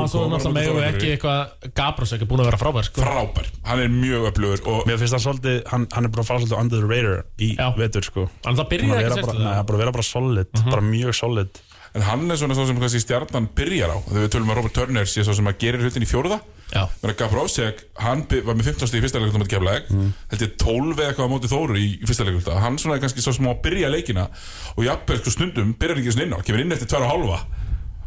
svo 0.09 0.22
náttúrulega 0.32 0.76
við 0.78 0.86
ekki 0.86 1.10
eitthvað 1.12 1.66
Gabros 1.76 2.14
ekki 2.16 2.28
búin 2.30 2.40
að 2.40 2.48
vera 2.48 2.60
frábær 2.62 2.86
sko. 2.88 3.02
Frábær, 3.05 3.51
hann 3.68 3.82
er 3.84 3.90
mjög 3.93 4.24
öflugur 4.30 4.62
og 4.72 4.88
mér 4.88 5.02
finnst 5.02 5.12
hann 5.12 5.24
svolítið, 5.26 5.59
hann, 5.68 5.84
hann 5.93 6.09
er 6.09 6.14
bara 6.14 6.24
að 6.24 6.30
fara 6.30 6.40
svolítið 6.40 6.62
under 6.62 6.86
the 6.86 6.88
radar 6.88 7.20
í 7.36 7.51
vetur 7.82 8.09
sko. 8.09 8.24
Það 8.47 8.62
byrjaði 8.72 8.97
að 8.97 9.02
ekki 9.02 9.10
vera 9.10 9.18
bara, 9.18 9.26
sérstu 9.26 9.44
nei, 9.44 9.66
bara 9.68 9.76
að 9.76 9.84
vera 9.84 9.94
bara 9.98 10.09
solid 10.09 10.62
bara 10.70 10.86
mjög 10.88 11.18
solid 11.20 11.60
En 11.97 12.05
hann 12.05 12.27
er 12.31 12.36
svona 12.36 12.56
svo 12.59 12.66
sem 12.68 12.77
kannski 12.81 13.01
stjarnan 13.01 13.47
byrjar 13.56 13.94
á. 13.94 13.98
Þegar 14.05 14.24
við 14.27 14.32
tölum 14.35 14.51
að 14.52 14.59
Robert 14.60 14.74
Turner 14.77 15.09
sé 15.09 15.24
svo 15.24 15.32
sem 15.39 15.47
að 15.48 15.59
gerir 15.62 15.81
hlutin 15.85 16.05
í 16.05 16.09
fjóruða 16.10 16.39
Menn 17.01 17.12
að 17.12 17.18
Gabrósek, 17.20 17.82
hann 18.02 18.24
var 18.27 18.56
með 18.59 18.66
15 18.73 18.90
stíð 18.90 18.98
í 18.98 19.02
fyrsta 19.06 19.20
leikulta 19.23 19.39
mot 19.39 19.51
Keflæk 19.52 19.90
Mm. 19.94 20.09
Held 20.32 20.43
ég 20.43 20.56
12 20.59 20.98
eða 20.98 21.12
eitthvað 21.12 21.28
á 21.31 21.32
móti 21.32 21.51
Þóru 21.52 21.77
í 21.78 21.86
fyrsta 22.05 22.27
leikulta 22.27 22.56
Hann 22.60 22.77
svona 22.82 22.97
er 22.98 23.05
kannski 23.05 23.23
svo 23.23 23.32
smá 23.36 23.52
að 23.55 23.60
byrja 23.68 23.90
leikina. 23.93 24.24
Og 24.77 24.82
jafnvel 24.85 25.20
sko 25.23 25.31
stundum 25.31 25.70
byrjar 25.78 26.01
ekki 26.02 26.12
svona 26.16 26.27
inn 26.27 26.35
á. 26.36 26.40
Kemur 26.43 26.64
inn 26.64 26.74
eftir 26.74 26.90
2 26.90 27.01
og 27.01 27.10
halva 27.12 27.39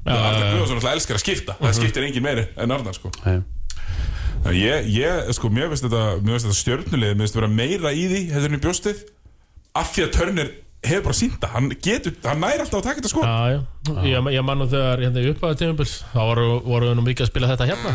Arnar 0.10 0.54
Guðarsson 0.54 0.80
alltaf 0.80 0.94
elskar 0.98 1.18
að 1.20 1.24
skipta. 1.24 1.56
Það 1.60 1.74
skiptir 1.80 2.06
engin 2.08 2.24
meiri 2.26 2.46
en 2.58 2.72
Arnar 2.76 2.94
sko. 2.98 3.12
Þannig 4.44 4.50
að 4.50 4.60
ég, 4.60 4.86
ég, 4.96 5.32
sko, 5.36 5.50
mér 5.52 5.68
finnst 5.72 5.84
þetta, 5.84 6.04
þetta 6.24 6.56
stjörnulið, 6.56 7.10
mér 7.16 7.26
finnst 7.26 7.36
þetta 7.36 7.42
vera 7.44 7.52
meira 7.58 7.92
í 7.92 8.06
því, 8.08 8.22
hefur 8.32 8.46
henni 8.48 8.60
bjóstið, 8.64 9.02
af 9.76 9.90
því 9.96 10.06
að 10.06 10.14
Turner 10.16 10.52
hefur 10.86 11.04
bara 11.10 11.18
sínda, 11.18 11.50
hann 11.54 11.70
getur, 11.84 12.16
hann 12.24 12.40
næri 12.42 12.64
alltaf 12.64 12.80
að 12.80 12.88
taka 12.88 13.02
þetta 13.02 13.12
sko. 13.12 13.24
já, 13.26 13.58
já. 13.58 13.60
Ég, 14.06 14.30
ég 14.36 14.46
man 14.46 14.62
nú 14.62 14.68
þegar 14.70 15.02
hérna 15.04 15.24
í 15.24 15.32
upphafa 15.34 15.58
tímubils 15.60 15.96
þá 16.14 16.20
voru, 16.22 16.48
voru 16.66 16.90
við 16.92 16.98
nú 17.00 17.06
mikið 17.08 17.26
að 17.26 17.32
spila 17.32 17.50
þetta 17.52 17.68
hérna. 17.70 17.94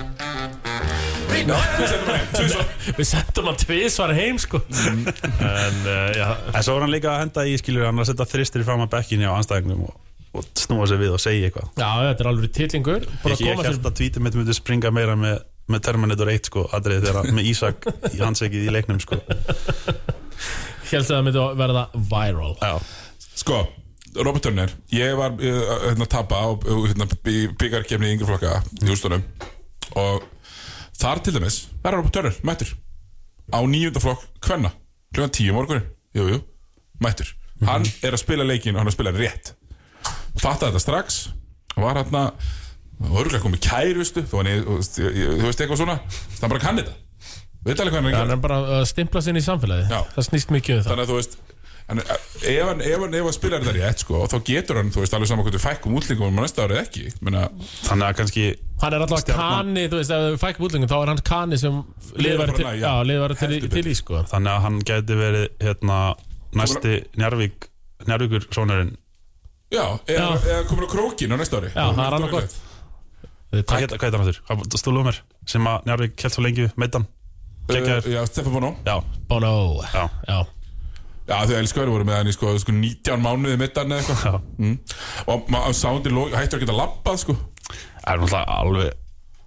Við 1.34 1.50
setjum 1.50 2.08
hann 2.08 2.18
heim, 2.18 2.28
tvisvar. 2.34 2.68
Við 2.98 3.08
sendum 3.08 3.48
hann 3.50 3.60
tvisvar 3.60 4.14
heim 4.16 4.40
sko. 4.42 4.60
En 4.70 5.78
uh, 5.88 6.10
já, 6.14 6.26
en 6.52 6.64
svo 6.64 6.76
var 6.76 6.86
hann 6.86 6.94
líka 6.94 7.12
að 7.14 7.22
henda 7.24 7.46
í 7.48 7.56
skilur 7.60 7.88
hann 7.88 8.02
að 8.04 8.10
setja 8.12 8.28
þristir 8.34 8.66
fram 8.66 8.84
að 8.84 8.92
bekkinni 8.94 9.26
á 9.28 9.32
anstæðingnum 9.34 9.86
og, 9.88 9.96
og 10.38 10.46
snúa 10.60 10.86
sig 10.90 11.00
við 11.02 11.16
og 11.16 11.22
segja 11.24 11.48
eitthvað. 11.50 11.72
Já, 11.80 11.88
þetta 12.10 12.24
er 12.24 12.30
alveg 12.30 12.54
tillingur 12.60 13.08
Bara 13.24 13.34
ég, 13.34 13.42
ég 13.42 13.50
koma 13.50 13.66
sér 13.66 13.72
held 13.72 13.90
að 13.90 13.96
tweetum 14.00 14.28
mitt 14.28 14.38
myndi 14.38 14.56
springa 14.56 14.92
meira 14.94 15.16
með, 15.18 15.40
með 15.72 15.84
Terminator 15.88 16.32
1 16.36 16.50
sko, 16.52 16.68
aðrið 16.78 17.08
þegar 17.08 17.32
með 17.34 17.50
Ísak 17.50 17.90
í 18.12 18.22
handsekið 18.22 18.68
í 18.68 18.76
leiknum 18.78 19.02
sko. 19.02 19.20
Hélst 20.90 21.10
að 21.10 21.16
það 21.16 21.24
myndi 21.28 21.46
verða 21.60 21.86
viral 22.12 22.52
Já. 22.60 22.74
Sko, 23.34 23.60
Robert 24.14 24.44
Turner, 24.46 24.72
ég 24.94 25.16
var 25.18 25.34
uh, 25.34 25.74
hérna 25.88 26.06
að 26.06 26.12
tapa 26.14 26.38
á 26.38 26.48
uh, 26.54 26.84
hérna, 26.86 27.08
í 27.30 27.44
byggarkefni 27.58 28.10
í 28.10 28.14
yngri 28.14 28.28
flokka 28.28 28.60
í 28.82 28.90
hústunum 28.90 29.24
og 29.98 30.26
þar 30.98 31.22
til 31.24 31.34
dæmis, 31.36 31.64
það 31.82 31.90
er 31.90 31.96
Robert 31.98 32.14
Turner, 32.16 32.36
mættur, 32.46 32.74
á 33.50 33.58
nýjunda 33.68 34.02
flokk 34.02 34.26
kvenna, 34.44 34.70
klukkan 35.14 35.34
tíu 35.34 35.56
morgunin, 35.56 35.88
jú, 36.16 36.28
jú, 36.30 36.42
mættur. 37.02 37.34
Hann 37.64 37.86
er 38.02 38.14
að 38.14 38.22
spila 38.22 38.46
leikin 38.46 38.74
og 38.74 38.82
hann 38.82 38.88
er 38.88 38.92
að 38.92 38.96
spila 38.96 39.12
hann 39.12 39.20
rétt. 39.20 39.52
Fattaði 40.40 40.74
þetta 40.74 40.82
strax, 40.82 41.18
hann 41.74 41.86
var 41.86 42.00
hérna, 42.00 42.24
og 43.04 43.18
örgulega 43.22 43.42
komið 43.44 43.62
kærustu, 43.66 44.24
þú, 44.30 44.40
hann, 44.40 44.64
þú, 44.66 44.78
veist, 44.80 45.60
eitthvað 45.60 45.80
svona, 45.82 45.98
það 46.38 46.54
bara 46.54 46.62
kann 46.64 46.80
þetta. 46.80 46.96
Veit 47.64 47.80
alveg 47.80 47.94
hvað 47.94 48.00
hann 48.00 48.10
er 48.10 48.14
að 48.14 48.22
Hann 48.22 48.36
er 48.36 48.44
bara 48.44 48.60
að 48.78 48.86
stimpla 48.90 49.24
sinni 49.24 49.40
í 49.40 49.46
samfélagi 49.46 49.88
Já. 49.88 50.00
Það 50.14 50.26
snýst 50.28 50.54
mikið 50.54 50.78
um 50.78 50.82
það. 50.84 50.90
Þannig 50.92 51.04
að 51.04 51.12
þú 51.12 51.18
veist 51.20 51.36
en, 51.84 52.00
ef, 52.00 52.08
hann, 52.64 52.80
ef, 52.80 52.98
hann, 53.00 53.14
ef 53.14 53.26
hann 53.26 53.36
spilar 53.36 53.64
þetta 53.64 53.74
rétt 53.76 54.04
sko, 54.04 54.20
þá 54.30 54.36
getur 54.48 54.80
hann, 54.80 54.90
þú 54.94 55.02
veist, 55.02 55.16
alveg 55.16 55.30
saman 55.30 55.48
þú 55.52 55.60
fækkum 55.62 55.96
útlingum 55.98 56.30
um 56.30 56.40
næsta 56.40 56.64
árið 56.64 56.80
ekki. 56.80 57.04
Menna, 57.24 57.44
þannig 57.84 58.08
að 58.08 58.18
kannski 58.20 58.44
Hann 58.82 58.96
er 58.96 59.04
alltaf 59.04 59.22
Stjarnan. 59.22 59.52
kanni, 59.58 59.84
þú 59.92 60.00
veist, 60.00 60.14
ef 60.16 60.24
við 60.24 60.38
fækkum 60.42 60.66
útlingum 60.68 60.90
þá 60.90 60.96
er 60.98 61.12
hann 61.12 61.22
kanni 61.28 61.60
sem 61.60 61.80
liðið 62.16 62.40
væri 62.42 62.56
til, 62.58 62.66
já, 62.80 62.90
væri 63.24 63.38
til, 63.40 63.70
til 63.76 63.84
í 63.84 63.96
sko. 64.00 64.22
Þannig 64.32 64.52
að 64.54 64.64
hann 64.64 64.78
gæti 64.90 65.18
verið 65.20 65.46
hérna, 65.64 65.98
næsti 66.56 66.94
Njarvík 67.20 67.68
Njarvíkur 68.08 68.48
sonurinn 68.52 68.94
Já, 69.74 69.84
eða, 70.06 70.62
komin 70.68 70.86
á 70.86 70.90
krókin 70.92 71.34
á 71.34 71.36
næsta 71.40 71.58
ári. 71.60 71.72
Já, 71.72 71.84
það 71.96 72.04
er 72.04 72.16
annað 72.18 72.34
gott. 72.36 72.56
hvað 73.54 73.84
heit 73.84 74.14
hann 74.14 74.24
aftur? 74.24 74.78
Stólu 74.78 75.04
mér 75.06 75.20
sem 75.48 75.66
að 75.68 75.88
Njarvík 75.88 76.16
kelt 76.20 76.36
svo 76.36 76.44
lengi 76.44 76.68
meittan 76.80 77.06
Uh, 77.64 77.74
Gekkjaður. 77.78 78.08
já, 78.12 78.20
Stefán 78.28 78.52
Bono. 78.58 78.74
Já, 78.84 78.96
Bono. 79.28 79.52
Já, 79.92 80.04
Já, 80.28 80.38
Já, 81.24 81.38
þau 81.48 81.54
elskar 81.56 81.88
voru 81.88 82.04
með 82.04 82.18
hann 82.18 82.28
í 82.28 82.34
sko, 82.36 82.50
sko 82.60 82.72
19 82.76 83.22
mánuði 83.24 83.56
mittan 83.56 83.88
eða 83.96 84.02
eitthvað. 84.04 84.42
Mm. 84.60 84.74
Og 85.32 85.46
maður 85.48 85.78
sándi 85.78 86.10
hættur 86.34 86.58
að 86.60 86.66
geta 86.66 86.76
labbað 86.76 87.16
sko. 87.22 87.36
Það 88.04 88.12
er 88.12 88.20
náttúrulega 88.20 88.58
alveg 88.60 88.92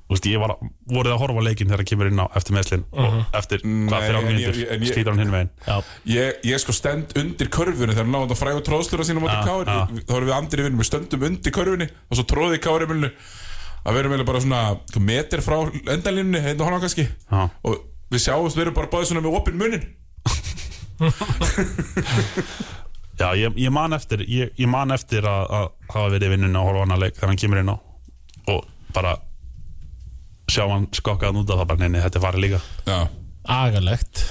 Þú 0.08 0.16
veist, 0.16 0.28
ég 0.32 0.40
var 0.40 0.52
að, 0.54 0.68
voruð 0.88 1.12
að 1.12 1.18
horfa 1.20 1.42
á 1.44 1.48
leikinn 1.50 1.68
þegar 1.68 1.82
hann 1.82 1.88
kemur 1.90 2.08
inn 2.08 2.20
á 2.24 2.26
eftir 2.40 2.56
meðslinn 2.56 2.84
og 2.96 3.16
eftir 3.36 3.60
hvað 3.60 3.90
Nei, 3.92 4.06
þrjá 4.08 4.20
en 4.22 4.38
ég- 4.40 4.70
en 4.72 4.86
ég- 4.86 4.94
slítar 4.94 5.12
hann 5.12 5.20
hinn 5.20 5.34
veginn 5.36 5.50
já, 5.68 5.76
Ég, 6.08 6.38
ég 6.48 6.62
sko 6.64 6.72
stend 6.78 7.12
undir 7.20 7.50
körfunni 7.52 7.92
þegar 7.92 8.06
hann 8.08 8.14
náði 8.16 8.32
að 8.32 8.40
fræga 8.40 8.62
tróðslura 8.64 9.04
sína 9.04 9.20
á 9.20 9.24
móti 9.26 9.36
Já, 9.36 9.44
kári 9.44 9.68
já. 9.68 10.06
Þá 10.08 10.14
erum 10.16 10.30
við 10.30 10.38
andir 10.38 10.62
í 10.64 10.64
vinnum, 10.64 10.80
við 10.80 10.88
stöndum 10.88 11.26
undir 11.28 11.52
körfunni 11.60 11.90
og 12.08 12.16
svo 12.22 12.24
tróði 12.32 12.62
kári 12.64 12.88
mjölnu 12.88 13.10
að 13.12 13.92
við 13.92 14.00
erum 14.00 14.16
eiginlega 14.16 14.30
bara 14.32 14.44
svona 14.48 14.62
meter 15.12 15.44
frá 15.44 15.58
endalínunni, 15.92 16.40
og 16.56 16.66
hálfa 16.70 16.80
kannski. 16.88 17.08
Já. 17.28 17.50
og 17.68 17.76
við 18.14 18.24
sjáumst, 18.24 18.58
við 18.58 18.64
erum 18.66 18.78
bara 18.78 18.92
báðið 18.92 19.10
svona 19.12 19.24
með 19.26 19.38
opinn 19.40 19.60
munnin 19.62 19.86
Já, 23.18 23.32
ég, 23.34 23.54
ég 23.58 23.72
man 23.74 23.94
eftir 23.98 24.22
ég, 24.30 24.52
ég 24.62 24.70
man 24.70 24.94
eftir 24.94 25.26
að, 25.26 25.46
að 25.58 25.68
hafa 25.90 26.10
verið 26.14 26.28
í 26.28 26.32
vinnunni 26.36 26.60
og 26.60 26.68
horfa 26.70 26.78
á 26.78 26.84
hann 26.86 26.96
að 26.98 27.02
leik 27.04 27.16
þegar 27.18 27.32
hann 27.32 27.40
kemur 27.42 27.62
inn 27.64 27.72
á. 27.74 27.78
Og 28.54 28.68
bara 28.94 29.14
sjá 30.54 30.64
hann 30.70 30.86
skokkaðan 30.94 31.40
út 31.42 31.50
af 31.54 31.58
það 31.64 31.70
bara 31.72 31.82
neini, 31.82 32.04
þetta 32.04 32.20
er 32.20 32.26
farið 32.28 32.44
líka. 32.46 32.60
Já, 32.86 33.00
agalegt. 33.58 34.22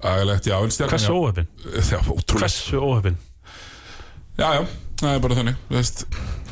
Aðgæðlegt, 0.00 0.46
já, 0.48 0.54
en 0.64 0.70
stjarnan 0.72 0.94
Hversu 0.96 1.16
óhefin? 1.16 1.48
Já, 1.76 1.98
ótrúlega 2.08 2.44
Hversu 2.44 2.78
óhefin? 2.80 3.16
Já, 4.40 4.46
já, 4.56 4.62
það 5.02 5.10
er 5.16 5.24
bara 5.26 5.36
þannig 5.36 5.58
Þú 5.68 5.76
veist. 5.76 6.04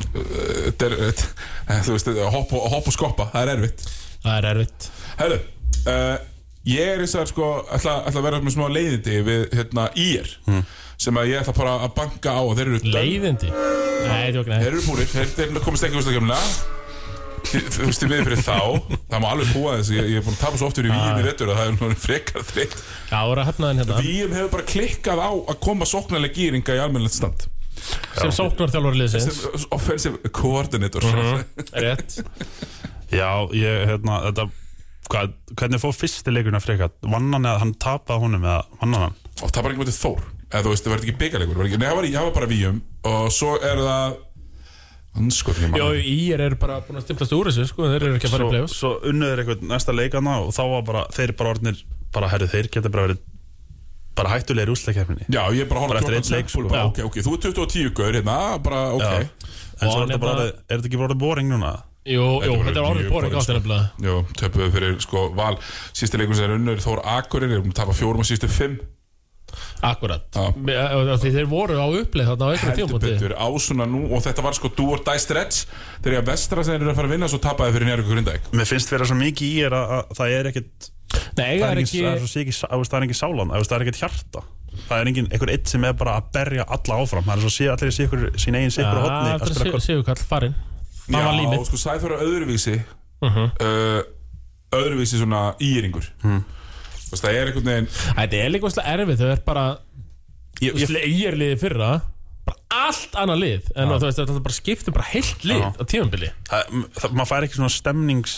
Þetta 0.09 0.85
er, 0.89 0.97
þetta- 0.99 1.79
þú 1.87 1.95
veist, 1.95 2.11
hopp 2.35 2.53
og, 2.53 2.67
hopp 2.75 2.89
og 2.91 2.93
skoppa 2.93 3.29
Það 3.33 3.41
er 3.41 3.53
erfitt. 3.55 3.85
Það 4.25 4.35
er 4.37 4.47
erfitt. 4.51 4.89
Herðu, 5.21 5.39
uh, 5.93 6.27
ég 6.67 6.93
er 6.95 7.03
eins 7.03 7.15
og 7.15 7.29
sko 7.31 7.49
ætla, 7.71 7.99
ætla 8.09 8.19
að 8.19 8.27
vera 8.27 8.41
með 8.43 8.55
smá 8.57 8.65
leiðindi 8.67 9.21
við 9.27 9.45
hérna 9.55 9.89
ír 9.99 10.33
sem 10.99 11.15
að 11.15 11.31
ég 11.31 11.43
ætla 11.43 11.55
bara 11.55 11.77
að 11.85 11.93
banka 11.95 12.33
á 12.35 12.41
og 12.43 12.57
þeir 12.57 12.73
eru 12.73 12.81
Leiðindi? 12.91 13.53
Nei, 13.53 14.25
þetta 14.27 14.41
var 14.41 14.49
Þeir 14.59 14.73
eru 14.73 14.83
búinir, 14.83 15.07
þeir, 15.13 15.31
þeir 15.37 15.63
komist 15.63 15.87
ekki 15.87 15.99
úrstakefnina 16.01 16.41
Þú 17.49 17.85
veist, 17.87 18.03
ég 18.03 18.11
við 18.11 18.25
fyrir 18.27 18.41
þá. 18.43 18.57
Það 19.09 19.21
má 19.23 19.27
alveg 19.31 19.53
búa 19.55 19.77
þess 19.79 19.93
Ég, 19.95 20.09
ég 20.11 20.19
er 20.19 20.25
búin 20.25 20.35
að 20.35 20.41
tapa 20.43 20.59
svo 20.59 20.67
oft 20.69 20.79
fyrir 20.79 20.91
víum 20.91 21.21
í 21.21 21.25
vettur 21.25 21.51
að 21.53 21.59
það 21.61 21.69
er 21.69 21.77
nú 21.77 21.99
frekar 22.03 22.43
að 23.15 23.41
hefnaðin 23.47 23.81
hérna. 23.81 24.01
Víum 24.03 24.35
hefur 24.35 24.51
bara 24.53 24.67
klikkað 24.69 25.21
á 25.23 25.31
að 25.31 25.59
koma 25.63 25.87
sóknarlega 25.89 26.35
gýringa 26.35 26.75
í 26.75 26.81
almennilegt 26.83 27.15
stand. 27.15 27.47
Sem 28.19 28.33
sóknar 28.35 28.73
þjálfur 28.73 28.99
liðsins. 28.99 29.39
Sem 29.39 29.67
offensive 29.73 30.33
coordinator. 30.35 31.07
Rétt. 31.79 32.19
Já, 33.09 33.31
ég, 33.55 33.85
hérna, 33.89 34.19
þetta 34.27 34.49
hvað, 35.09 35.35
hvernig 35.57 35.81
fór 35.81 35.95
fyrsti 35.95 36.33
leikurinn 36.33 36.59
að 36.59 36.65
freka 36.67 36.89
vann 37.05 37.31
hann 37.33 37.47
eða 37.47 37.63
hann 37.63 37.75
tapaði 37.81 38.25
honum 38.25 38.45
eða 38.45 38.61
vann 38.81 38.97
hann 38.99 39.15
og 39.39 39.53
það 39.53 39.61
var 39.63 39.73
ekki 39.73 39.83
motið 39.83 39.99
Þór 39.99 40.25
eða 40.49 40.63
þú 40.65 40.73
veist, 40.73 40.85
það 40.85 40.93
var 40.93 41.03
ekki 41.05 41.19
byggarleikur 41.21 41.61
Nei, 41.61 41.85
það 41.85 41.99
var, 41.99 42.09
var 42.17 42.35
bara 42.35 42.49
víum 42.49 42.81
og 43.09 43.29
svo 43.33 43.55
er 43.61 43.83
það 43.85 44.17
Anskot, 45.19 45.57
ég 45.57 45.73
Jó, 45.73 45.87
manna 45.89 46.03
ír 46.05 46.43
eru 46.45 46.57
bara 46.61 46.77
búin 46.85 46.99
að 46.99 47.07
stimplast 47.07 47.33
úr 47.33 47.49
þessu 47.49 47.65
sko, 47.71 47.87
þeir 47.89 48.05
eru 48.05 48.19
ekki 48.19 48.29
að 48.29 48.35
fara 48.35 48.43
í 48.43 48.45
Svo, 48.45 48.51
play-offs 48.53 48.77
svo 48.77 48.91
unnuður 49.09 49.41
eitthvað 49.41 49.65
næsta 49.71 49.95
leikana 49.95 50.35
og 50.43 50.53
þá 50.53 50.61
var 50.69 50.85
bara, 50.85 51.01
þeir 51.15 51.33
bara 51.39 51.53
orðnir 51.55 51.81
bara 52.13 52.29
herri, 52.29 52.49
þeir 52.51 52.69
geta 52.75 52.91
bara 52.93 53.07
verið 53.07 53.23
bara 54.19 54.33
hættulegir 54.35 54.71
úsleikefninni 54.73 55.25
Já, 55.33 55.41
ég 55.55 55.65
er 55.65 55.69
bara 55.71 55.81
að 55.81 55.87
horfa 55.87 56.03
eftir 56.03 56.17
einn 56.19 56.31
leik, 56.35 56.53
sko. 56.53 56.63
bara, 56.69 56.83
Já. 56.83 56.91
ok, 56.91 57.01
ok, 57.09 57.19
þú 57.25 57.33
er 57.35 57.43
2010 57.47 57.93
gaur 57.97 58.19
hérna, 58.19 58.37
bara, 58.63 58.83
ok 58.95 59.05
Já. 59.05 59.57
En 59.79 59.87
svo 59.87 59.95
Og 59.95 60.03
er 60.03 60.09
þetta 60.11 60.21
bara, 60.23 60.45
er 60.45 60.75
þetta 60.75 60.89
ekki 60.91 60.99
bara 61.01 61.09
orðið 61.09 61.21
boring 61.23 61.51
núna? 61.53 61.73
Jú, 62.09 62.27
jú, 62.41 62.53
var 62.57 62.69
þetta 62.69 62.79
er 62.79 62.85
orðið 62.85 63.03
mjög 63.03 63.11
boring 63.13 63.33
boring, 63.33 63.35
átt 63.37 63.45
sko. 63.45 63.57
nefnilega 63.59 64.07
Jú, 64.07 64.15
töpuðu 64.39 64.69
fyrir, 64.75 64.95
sko, 65.05 65.25
val. 65.37 65.57
Sísti 65.93 66.21
leikur 66.21 66.39
sem 66.39 66.47
er 66.49 66.55
unnur, 66.55 66.79
Þór 66.81 67.03
Akurir 67.17 67.51
er 67.53 67.61
um 67.61 67.69
að 67.69 67.77
tapa 67.77 67.93
fjórum 67.97 68.23
og 68.23 68.29
sístu 68.29 68.49
fimm. 68.49 68.79
Akkurat. 69.81 70.25
Eh, 70.35 71.17
Því 71.23 71.31
þeir 71.33 71.47
voru 71.49 71.77
á 71.79 71.87
uppleið 71.87 72.27
þarna 72.29 72.49
á 72.49 72.51
einhverjum 72.53 72.69
Heldur 72.69 72.79
tímabóti 72.83 73.13
betur, 73.15 73.33
á 73.33 73.47
svona 73.63 73.87
nú 73.89 74.03
Og 74.13 74.21
þetta 74.21 74.43
var 74.45 74.57
sko 74.57 74.69
do 74.77 74.85
or 74.93 75.01
die 75.07 75.21
stretch. 75.23 75.63
Þegar 76.03 76.15
ég 76.17 76.21
að 76.21 76.29
vestra 76.29 76.65
sem 76.67 76.77
eru 76.77 76.91
að 76.91 76.99
fara 76.99 77.09
að 77.09 77.15
vinna 77.15 77.29
Svo 77.31 77.39
tapaði 77.41 77.75
fyrir 77.77 77.89
njárvíku 77.89 78.13
grindæk 78.13 78.51
Mér 78.53 78.69
finnst 78.69 78.93
vera 78.93 79.07
svo 79.09 79.17
mikið 79.17 79.49
í 79.49 79.65
er 79.65 79.75
að, 79.79 79.95
að 79.97 80.15
það 80.19 80.35
er 80.37 80.51
ekkit 80.51 80.89
Nei, 81.39 81.57
það 81.57 81.71
er 81.71 81.81
ekki, 81.81 82.01
það 82.03 82.09
er 82.11 82.19
ekki 82.19 82.21
svo 82.21 82.31
sikið, 82.35 82.57
það 82.69 82.97
er 82.99 83.05
ekki 83.07 83.17
sálan 83.17 83.53
það 83.55 83.75
er 83.79 83.85
ekkit 83.85 84.01
hjarta. 84.03 84.43
Það 84.89 84.99
er 84.99 85.09
engin, 85.09 85.29
einhver 85.33 85.51
eitt 85.55 85.71
sem 85.71 85.85
er 85.89 85.95
bara 85.97 86.19
að 86.19 86.27
berja 86.35 86.65
alla 86.75 86.99
áfram. 87.01 87.25
Það 87.25 87.39
er 87.39 87.45
svo 87.45 87.53
sé 87.55 87.69
allir 87.73 87.89
í 87.89 87.95
sikur, 87.95 88.25
sín 88.37 88.57
eigin 88.59 88.75
sikur 88.75 88.99
hodni 89.01 89.31
að 89.33 89.45
Það 89.47 89.63
er 89.65 89.71
kvöld 89.73 89.85
Sigurkall 89.87 90.27
farinn 90.29 90.57
Það 91.09 91.25
var 91.25 91.37
límið 91.39 91.65
sko, 91.69 91.81
Sæþór 91.83 92.15
er 92.15 92.23
öðruvísi 92.27 92.77
Mhm. 93.19 93.49
uh, 93.59 94.01
Öðruvísi 94.79 95.17
svona 95.19 95.55
íringur 95.59 96.05
Hmm. 96.21 96.43
Veist, 97.09 97.23
það 97.23 97.33
er 97.33 97.47
einhvern 97.49 97.65
veginn 97.65 97.87
Þetta 97.89 98.39
er 98.43 98.49
líka 98.53 98.69
óslega 98.69 98.93
erfið 98.93 99.17
Þau 99.23 99.31
er 99.33 99.41
bara 99.45 99.63
ég, 100.61 100.75
ég, 100.77 100.89
Ég 101.09 101.27
er 101.27 101.37
liðið 101.41 101.59
fyrra 101.63 101.89
bara 102.49 102.85
allt 102.87 103.17
annað 103.19 103.39
lið 103.43 103.67
en 103.75 103.89
þú 103.91 104.05
veist, 104.05 104.19
þetta 104.21 104.43
bara 104.45 104.55
skiptum 104.55 104.93
bara 104.95 105.05
heilt 105.11 105.43
lið 105.45 105.65
á 105.77 105.83
tímambili 105.85 106.29
það, 106.49 106.71
það, 106.97 107.11
maður 107.19 107.29
fær 107.33 107.45
ekki 107.45 107.59
svona 107.59 107.73
stemnings 107.73 108.37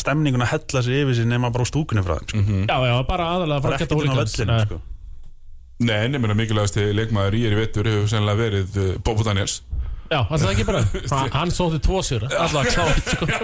stemningun 0.00 0.40
að 0.46 0.52
hella 0.54 0.82
sig 0.86 1.02
yfir 1.02 1.14
sig 1.18 1.26
nema 1.28 1.50
bara 1.52 1.66
úr 1.66 1.68
stúkunni 1.68 2.00
frá 2.06 2.14
þeim 2.16 2.28
sko. 2.30 2.38
Mhm. 2.38 2.62
Já, 2.70 2.76
já, 2.88 2.94
bara 3.10 3.26
aðalega 3.34 3.58
það 3.60 3.66
frá 3.66 3.72
er 3.74 3.82
geta 3.82 3.84
ekkert 3.84 3.92
inn 3.92 4.08
á 4.08 4.14
hooligans. 4.14 4.36
vellinu 4.38 4.56
Nei. 4.56 4.64
sko. 4.64 4.80
Nei, 5.82 6.08
nefnir 6.08 6.34
mikilvægasti 6.38 6.86
leikmaður 6.96 7.34
í 7.36 7.42
er 7.48 7.52
í 7.52 7.58
vettur 7.60 7.90
hefur 7.90 8.08
sennilega 8.08 8.40
verið 8.40 8.76
uh, 8.80 8.98
Bobo 9.04 9.22
Daniels 9.26 9.58
Já, 10.12 10.18
alltaf 10.28 10.50
ekki 10.52 10.66
bara? 10.68 10.82
Ha- 11.12 11.28
Hann 11.38 11.52
sótti 11.54 11.78
tvo 11.84 12.02
sér, 12.04 12.26
alltaf 12.28 12.68
klátt 12.74 13.12
sko. 13.14 13.24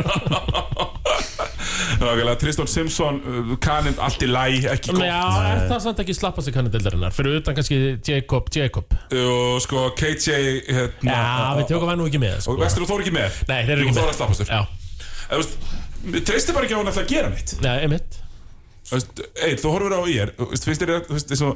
Nákvæmlega, 1.98 2.34
Tristan 2.38 2.68
Simpson, 2.70 3.16
uh, 3.26 3.52
kaninn, 3.62 3.96
allt 4.02 4.22
í 4.22 4.28
læ, 4.30 4.42
ekki 4.70 4.92
gott. 4.94 5.02
Já, 5.08 5.18
er 5.50 5.62
það 5.70 5.80
samt 5.86 6.02
ekki 6.04 6.14
slappa 6.16 6.42
sig 6.44 6.54
kannadeildarinnar 6.54 7.14
Fyrir 7.16 7.38
utan 7.40 7.56
kannski 7.56 7.78
Jacob, 8.06 8.50
Jacob. 8.54 8.94
Og 9.14 9.58
sko, 9.64 9.86
KJ 9.98 10.36
hérna, 10.68 11.08
Já, 11.08 11.24
við 11.58 11.66
tökum 11.72 11.90
hann 11.90 11.98
nú 12.02 12.06
ekki 12.10 12.20
með 12.22 12.36
sko. 12.44 12.54
Og 12.54 12.62
Vestur 12.62 12.84
og 12.86 12.90
Þór 12.92 13.02
ekki 13.06 13.14
með? 13.16 13.40
Nei, 13.50 13.58
þeir 13.64 13.74
eru 13.74 13.82
Jú, 13.82 13.88
ekki 13.88 13.98
Þór 13.98 14.06
með. 14.06 14.12
er 14.12 14.18
slappastur 14.20 14.52
Já, 14.52 14.60
Þú 15.32 15.42
veist, 15.42 15.58
Við 16.14 16.24
treystum 16.30 16.54
bara 16.58 16.68
ekki 16.68 16.76
á 16.76 16.80
hann 16.80 16.92
að 16.94 17.10
gera 17.10 17.30
neitt. 17.34 17.54
Nei, 17.64 17.74
einmitt. 17.84 18.20
Þú 18.88 18.94
veist, 18.98 19.22
Eil, 19.48 19.56
þú 19.60 19.72
horfir 19.74 19.96
á 19.98 20.00
IR 20.14 20.30
Þú 20.38 20.50
veist, 20.52 20.68
finnst 20.68 20.84
þér, 20.84 20.94
þú 21.08 21.16
veist, 21.18 21.34
eins 21.34 21.42
og 21.48 21.52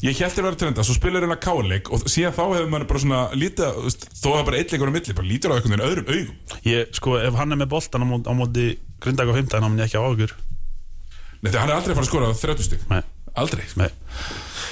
Ég 0.00 0.16
held 0.16 0.32
þér 0.32 0.40
að 0.40 0.46
vera 0.48 0.56
trenda, 0.56 0.84
svo 0.86 0.94
spilar 0.96 1.24
hérna 1.26 1.36
káleik 1.36 1.90
og 1.92 2.04
síðan 2.08 2.32
þá 2.32 2.42
hefur 2.54 2.68
maður 2.72 2.86
bara 2.88 3.00
svona 3.02 3.18
lítið, 3.36 3.88
þó 4.16 4.28
að 4.32 4.44
bara 4.48 4.60
eitt 4.60 4.72
leikur 4.72 4.88
á 4.88 4.94
milli, 4.94 5.16
bara 5.18 5.28
lítur 5.28 5.52
á 5.52 5.54
einhvern 5.58 5.74
veginn 5.74 5.88
öðrum 5.90 6.06
augum. 6.08 6.36
ég, 6.64 6.94
sko, 6.96 7.16
ef 7.20 7.34
hann 7.36 7.52
er 7.52 7.60
með 7.60 7.68
boltan 7.74 8.00
á 8.00 8.08
móti, 8.08 8.24
á 8.24 8.32
móti 8.38 8.64
Grindag 9.00 9.28
á 9.28 9.34
15 9.36 9.60
þá 9.60 9.68
mun 9.68 9.80
ég 9.80 9.88
ekki 9.90 10.00
á 10.00 10.04
áhugur 10.04 10.32
Nei, 11.40 11.52
hann 11.52 11.68
er 11.68 11.76
aldrei 11.76 11.92
að 11.92 11.98
fara 11.98 12.04
að 12.04 12.10
skora 12.10 12.28
á 12.28 12.36
30 12.36 12.64
stig. 12.64 12.80
Nei, 12.88 13.02
Aldrei. 13.40 13.64
nei 13.76 13.88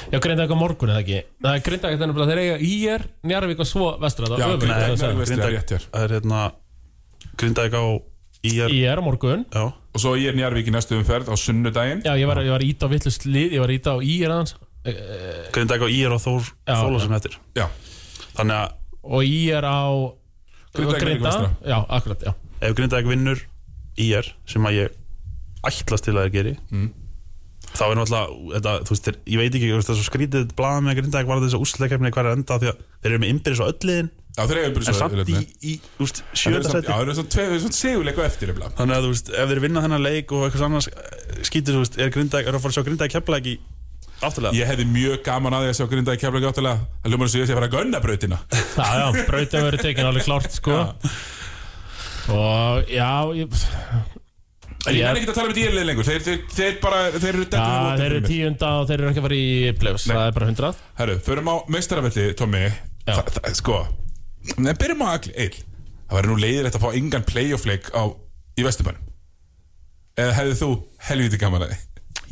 Já, 0.09 0.19
grinda 0.25 0.45
eitthvað 0.45 0.61
morgun 0.61 0.93
eða 0.93 1.03
ekki 1.05 1.19
Það 1.45 1.53
er 1.57 1.61
þannig 2.01 2.21
að 2.23 2.31
þeir 2.31 2.41
eiga 2.43 2.57
IR, 2.69 3.05
Njarvík 3.29 3.61
og 3.61 3.69
svo 3.69 3.89
vestra 4.01 4.29
Já, 4.33 4.37
Það 4.37 4.53
er 4.53 4.61
það 4.97 5.13
er. 5.69 5.85
Það 5.93 6.05
er 6.05 6.15
hérna 6.17 6.41
Grindag 7.37 7.77
á 7.77 7.85
IR 8.49 8.73
IR 8.73 9.01
á 9.01 9.03
morgun 9.05 9.45
Já, 9.53 9.65
Og 9.69 10.01
svo 10.01 10.15
er 10.17 10.37
Njarvík 10.37 10.69
í 10.69 10.73
næstu 10.73 10.97
umferð 10.97 11.29
á 11.33 11.35
sunnudaginn. 11.37 12.05
Já, 12.07 12.13
ég 12.17 12.29
var, 12.29 12.41
ég 12.45 12.53
var 12.53 12.65
Grindag 15.55 15.83
á 15.85 15.89
IR 15.89 16.15
og 16.17 16.23
Þór 16.23 16.45
Já, 16.69 16.75
Já. 17.59 17.67
Þannig 18.39 18.57
að 18.61 18.73
Og 19.09 19.25
IR 19.25 19.65
á 19.65 19.81
Grindavík 20.77 21.01
Grinda? 21.03 21.31
vestra. 21.31 21.51
Já, 21.65 21.79
akkurat, 21.89 22.23
já. 22.29 22.35
Ef 22.61 22.75
Grindag 22.77 23.07
vinnur 23.09 23.41
IR 23.99 24.33
sem 24.47 24.63
að 24.69 24.79
ég 24.83 24.97
ætlast 25.67 26.05
til 26.07 26.15
að 26.15 26.29
þeir 26.29 26.35
geri 26.37 26.57
Mm. 26.71 26.91
þá 27.75 27.83
er 27.85 27.97
náttúrulega 27.99 28.55
þetta, 28.55 28.73
þú 28.87 28.93
veist, 28.95 29.05
þeir, 29.09 29.17
ég 29.29 29.39
veit 29.43 29.55
ekki, 29.59 29.69
það 29.73 29.91
er 29.93 29.99
svo 29.99 30.07
skrítið 30.09 30.53
blaða 30.57 30.81
með 30.87 30.97
Grindag 31.01 31.27
var 31.29 31.41
þess 31.43 31.57
að 31.59 31.65
úsleikefni 31.67 32.13
hvað 32.15 32.25
er 32.25 32.31
að 32.31 32.37
enda 32.39 32.59
því 32.63 32.69
að 32.71 32.79
þeir 33.03 33.11
eru 33.13 33.19
með 33.19 33.33
innbyrðis 33.35 33.61
á 33.61 33.67
ölliðin. 33.69 34.11
Já, 34.39 34.43
þeir 34.47 34.59
eru 34.63 34.81
en 34.89 34.95
samt 34.95 35.29
í, 35.29 35.41
í 35.67 35.73
þú 35.99 36.05
veist, 36.07 36.21
Já, 36.23 36.39
sjönda 36.39 36.59
þeir 36.63 36.73
seti 36.79 36.93
eru 37.49 37.59
svona 37.59 37.79
segjuleik 37.79 38.19
á 38.19 38.23
eftir 38.29 38.53
þannig 38.55 38.95
að 38.97 39.03
þú 39.05 39.11
veist, 39.13 39.29
ef 39.35 39.49
þeir 39.51 39.61
vinna 39.67 39.83
þennan 39.85 40.05
leik 40.07 40.33
og 40.33 40.45
eitthvað 40.47 40.67
annars 40.69 40.89
skýtur, 41.49 41.75
þú 41.75 41.83
veist, 41.83 41.99
er 41.99 42.13
Grindag 42.15 42.47
er 42.47 42.55
að 42.55 42.63
fara 42.63 42.73
að 42.73 42.77
sjá 42.79 42.85
Grindag 42.89 43.11
kepla 43.11 43.41
ekki 43.43 43.57
afturlega 44.27 44.57
Ég 44.59 44.67
hefði 44.73 44.87
mjög 44.91 45.21
gaman 45.27 45.55
að 45.59 45.65
því 45.67 45.71
að 45.73 45.77
sjá 45.79 45.87
grindaði 45.93 46.21
kefla 46.23 46.51
áttalega. 46.51 46.87
Það 47.03 47.13
hljómar 47.13 47.29
þess 47.29 47.37
að 47.39 47.43
ég 47.43 47.49
sé 47.49 47.55
að 47.55 47.59
fara 47.61 47.69
að 47.69 47.75
gunna 47.77 48.01
brautina. 48.05 48.39
Já, 48.79 48.89
já, 48.99 49.27
brautin 49.29 49.67
verið 49.69 49.85
tekin 49.87 50.09
alveg 50.09 50.27
klárt, 50.29 50.53
sko. 50.59 50.79
Og, 52.29 52.89
já, 52.93 53.11
ég 53.39 53.49
En 54.87 54.95
ég 54.95 55.01
Ég- 55.03 55.09
er 55.11 55.17
ekki 55.19 55.29
að 55.33 55.35
tala 55.37 55.49
um 55.49 55.53
þetta 55.53 55.61
í 55.61 55.69
erlið 55.69 55.87
lengur. 55.89 56.07
Þeir, 56.07 56.21
þeir, 56.23 56.43
þeir 56.55 56.77
bara, 56.81 56.99
þeir 57.13 57.29
eru 57.33 57.45
dettur 57.45 57.59
Já, 57.59 57.97
þeir 57.99 58.07
eru 58.13 58.21
tíunda 58.29 58.69
og 58.79 58.85
þeir 58.89 59.01
eru 59.03 59.09
ekki 59.11 59.21
að 59.21 59.27
fara 59.27 59.39
í 59.39 59.73
play-offs. 59.81 60.05
Nei. 60.09 60.15
Það 60.17 60.27
er 60.31 60.37
bara 60.37 60.49
hundrað. 60.49 60.79
Herru, 61.01 61.17
förum 61.27 61.51
á 61.51 61.55
meistarafelli, 61.75 62.27
Tommy 62.39 62.63
Já. 62.69 63.15
Þa, 63.19 63.25
það, 63.35 63.49
Sko. 63.59 63.79
Nei, 64.63 64.73
byrjum 64.79 65.03
á 65.05 65.09
agli, 65.19 65.35
eil 65.35 65.57
Það 66.09 66.17
væri 66.19 66.31
nú 66.31 66.37
leiðilegt 66.41 66.79
að 66.79 66.85
fá 66.87 66.95
engan 66.97 67.27
playoff-leik 67.29 67.91
á 67.93 68.03
Í 68.57 68.65
Vesturbænum 68.65 69.03
Eða 70.19 70.37
hefði 70.39 70.55
þú 70.63 70.69
helviti 71.11 71.41
gaman 71.43 71.67
að 71.67 71.75
því? 71.75 71.81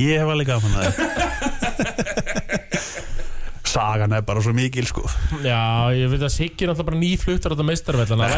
Ég 0.06 0.22
hef 0.22 0.32
alveg 0.32 0.48
gaman 0.48 0.76
að 0.76 0.86
það 0.86 1.52
sagan 3.76 4.12
er 4.16 4.22
bara 4.24 4.40
svo 4.44 4.52
mikil 4.56 4.86
sko. 4.88 5.02
Já, 5.44 5.90
ég 5.96 6.08
veit 6.12 6.22
að 6.24 6.30
Siggi 6.32 6.64
er 6.64 6.68
náttúrulega 6.70 6.86
bara 6.90 7.00
nýfluttar 7.00 7.52
á 7.52 7.54
þetta 7.56 7.66
meistarvellan 7.68 8.22
Það 8.22 8.32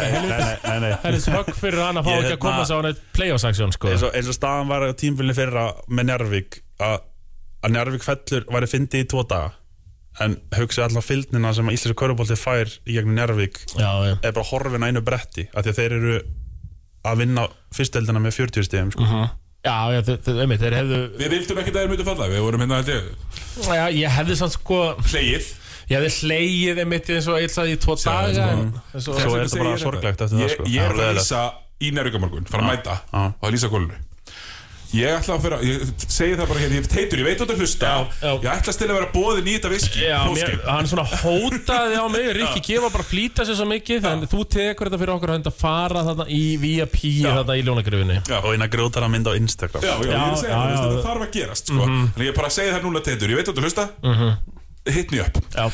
helviti 1.05 1.35
högg 1.37 1.51
fyrir 1.59 1.83
hann 1.85 2.01
að 2.01 2.05
fá 2.09 2.11
ekki 2.15 2.25
að 2.25 2.31
hérna- 2.33 2.43
koma 2.47 2.63
sá 2.67 2.75
hann 2.79 2.89
eitt 2.91 3.03
play-off-saksjón, 3.15 3.73
sko. 3.77 3.85
eins 3.93 4.03
og, 4.09 4.13
eins 4.19 4.31
og 4.33 4.37
staðan 4.39 4.71
var 4.73 4.81
á 4.89 4.91
tímfélni 4.99 5.35
fyrra 5.37 5.65
með 5.93 6.05
Njarvík 6.11 6.51
að, 6.89 6.97
að 7.63 7.69
Njarvík 7.77 8.03
fellur 8.09 8.43
væri 8.57 8.71
fyndið 8.73 9.05
í 9.05 9.09
tvo 9.13 9.21
daga 9.31 9.51
en 10.25 10.33
hugsi 10.59 10.81
allan 10.83 11.05
fylgnina 11.07 11.51
sem 11.55 11.69
að 11.71 11.77
Íslenska 11.77 12.01
Körubolti 12.03 12.35
fær 12.41 12.69
í 12.89 12.91
gegnum 12.97 13.15
Njarvík 13.21 13.55
er 14.25 14.33
bara 14.35 14.49
horfin 14.51 14.83
að 14.83 14.89
einu 14.91 15.03
bretti 15.07 15.45
að 15.55 15.63
þeir 15.77 15.93
eru 16.01 16.17
að 17.07 17.15
vinna 17.23 17.45
fyrsteldina 17.77 18.19
með 18.25 18.33
40 18.41 18.67
stegum 18.67 18.91
sko. 18.97 19.07
Já, 19.67 19.75
já, 19.93 20.01
þau- 20.07 20.19
þau- 20.23 20.41
einmitt, 20.45 20.61
þeir 20.63 20.75
hefðu 20.79 20.99
Við 21.19 21.33
vildum 21.35 21.59
ekki 21.63 21.73
að 21.73 21.79
þeir 21.81 21.89
myndu 21.93 22.05
falla 22.07 22.29
Við 22.31 22.43
vorum 22.47 22.61
hérna 22.63 22.79
ég. 22.87 23.09
Já, 23.67 23.87
ég 23.91 24.13
hefði 24.15 24.37
samt 24.39 24.55
sko 24.55 24.79
Hlegið. 25.03 25.49
Ég 25.89 25.95
hefði 25.99 26.11
hlegið 26.29 26.81
einmitt 26.85 27.11
eins 27.15 27.27
og 27.33 27.41
ætlaði 27.43 27.75
í 27.75 27.81
tvo 27.83 27.97
daga. 27.99 28.47
en, 28.53 28.67
en 28.95 29.01
svo, 29.03 29.17
er 29.19 29.25
þetta 29.49 29.63
bara 29.65 29.79
sorglegt 29.83 30.21
eftir 30.27 30.39
það, 30.39 30.53
sko. 30.55 30.69
ég 30.69 30.85
er 30.85 31.01
að 31.09 31.17
lýsa 31.19 31.43
í 31.81 31.91
Nærvíkamorgun 31.97 32.47
Fara 32.51 32.63
að 32.67 32.71
mæta 32.77 32.97
og 33.13 33.49
að 33.49 33.55
lýsa 33.57 33.71
gólunu 33.73 33.99
Ég 34.97 35.11
ætla 35.19 35.35
að 35.37 35.43
fyrir 35.45 35.65
Ég 35.69 35.91
segi 36.09 36.37
það 36.39 36.47
bara 36.49 36.61
hérna 36.63 36.77
Ég 36.79 36.87
teitur, 36.89 37.21
ég 37.21 37.27
veit 37.29 37.43
út 37.45 37.51
að 37.53 37.59
hlusta. 37.61 37.89
Já, 37.89 37.99
já. 38.23 38.31
Ég 38.39 38.47
ætla 38.55 38.73
að 38.73 38.77
stila 38.79 38.95
að 38.95 38.99
vera 38.99 39.09
bóðin 39.13 39.49
í 39.51 39.55
þetta 39.59 39.71
viski 39.73 40.05
Já, 40.07 40.17
mér, 40.33 40.55
hann 40.65 40.89
svona 40.89 41.05
hótaði 41.23 41.99
á 42.01 42.05
mig. 42.15 42.29
Rikki 42.39 42.63
G 42.65 42.79
var 42.81 42.95
bara 42.95 43.05
að 43.05 43.11
flýta 43.11 43.45
sér 43.49 43.59
svo 43.59 43.67
mikið 43.69 44.01
Þannig 44.07 44.33
þú 44.33 44.41
tekur 44.55 44.89
þetta 44.89 45.01
fyrir 45.03 45.15
okkur 45.19 45.33
hönd 45.35 45.51
að 45.51 45.59
fara 45.61 46.05
þarna 46.09 46.27
í 46.33 46.43
VIP 46.63 46.99
þarna 47.27 47.59
í 47.61 47.65
ljónagrifinni. 47.69 48.19
Já. 48.33 48.39
og 48.41 48.51
eina 48.57 48.71
grótara 48.73 49.11
mynd 49.13 49.29
á 49.29 49.33
Instagram. 49.37 49.85
Já, 49.85 49.93
já, 49.93 50.09
ég 50.09 50.17
er 50.17 50.25
að 50.25 50.41
segja 50.41 50.55
Já, 50.55 50.59
það, 50.59 50.73
já, 50.73 50.81
þetta 50.83 50.99
já. 50.99 51.07
þarf 51.09 51.27
að 51.29 51.33
gerast 51.37 51.73
sko. 51.73 51.89
Þannig 51.93 52.29
ég 52.31 52.37
bara 52.41 52.49
að 52.49 52.57
segja 52.57 52.75
það 52.79 52.87
núna 52.89 53.05
teitur, 53.05 53.33
ég 53.35 53.41
veit 53.43 53.53
að 53.53 53.59
þú 53.61 53.67
hlusta. 53.69 53.89
Hit 54.89 55.11
me 55.13 55.21
up. 55.21 55.41
Já, 55.53 55.65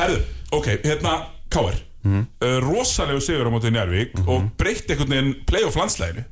Herðu, 0.00 0.20
ok, 0.58 0.70
hérna 0.82 1.14
K.R. 1.54 1.76
Mhm. 2.04 2.24
Uh, 2.42 2.56
rosalegu 2.60 3.20
sigur 3.24 3.48
á 3.48 3.50
mótið 3.54 3.72
Njárvík 3.78 4.18
og 4.28 4.50
breytti 4.60 4.92
einhvern 4.92 5.14
veginn 5.14 5.30
playoff 5.48 5.78
landslæginu 5.80 6.24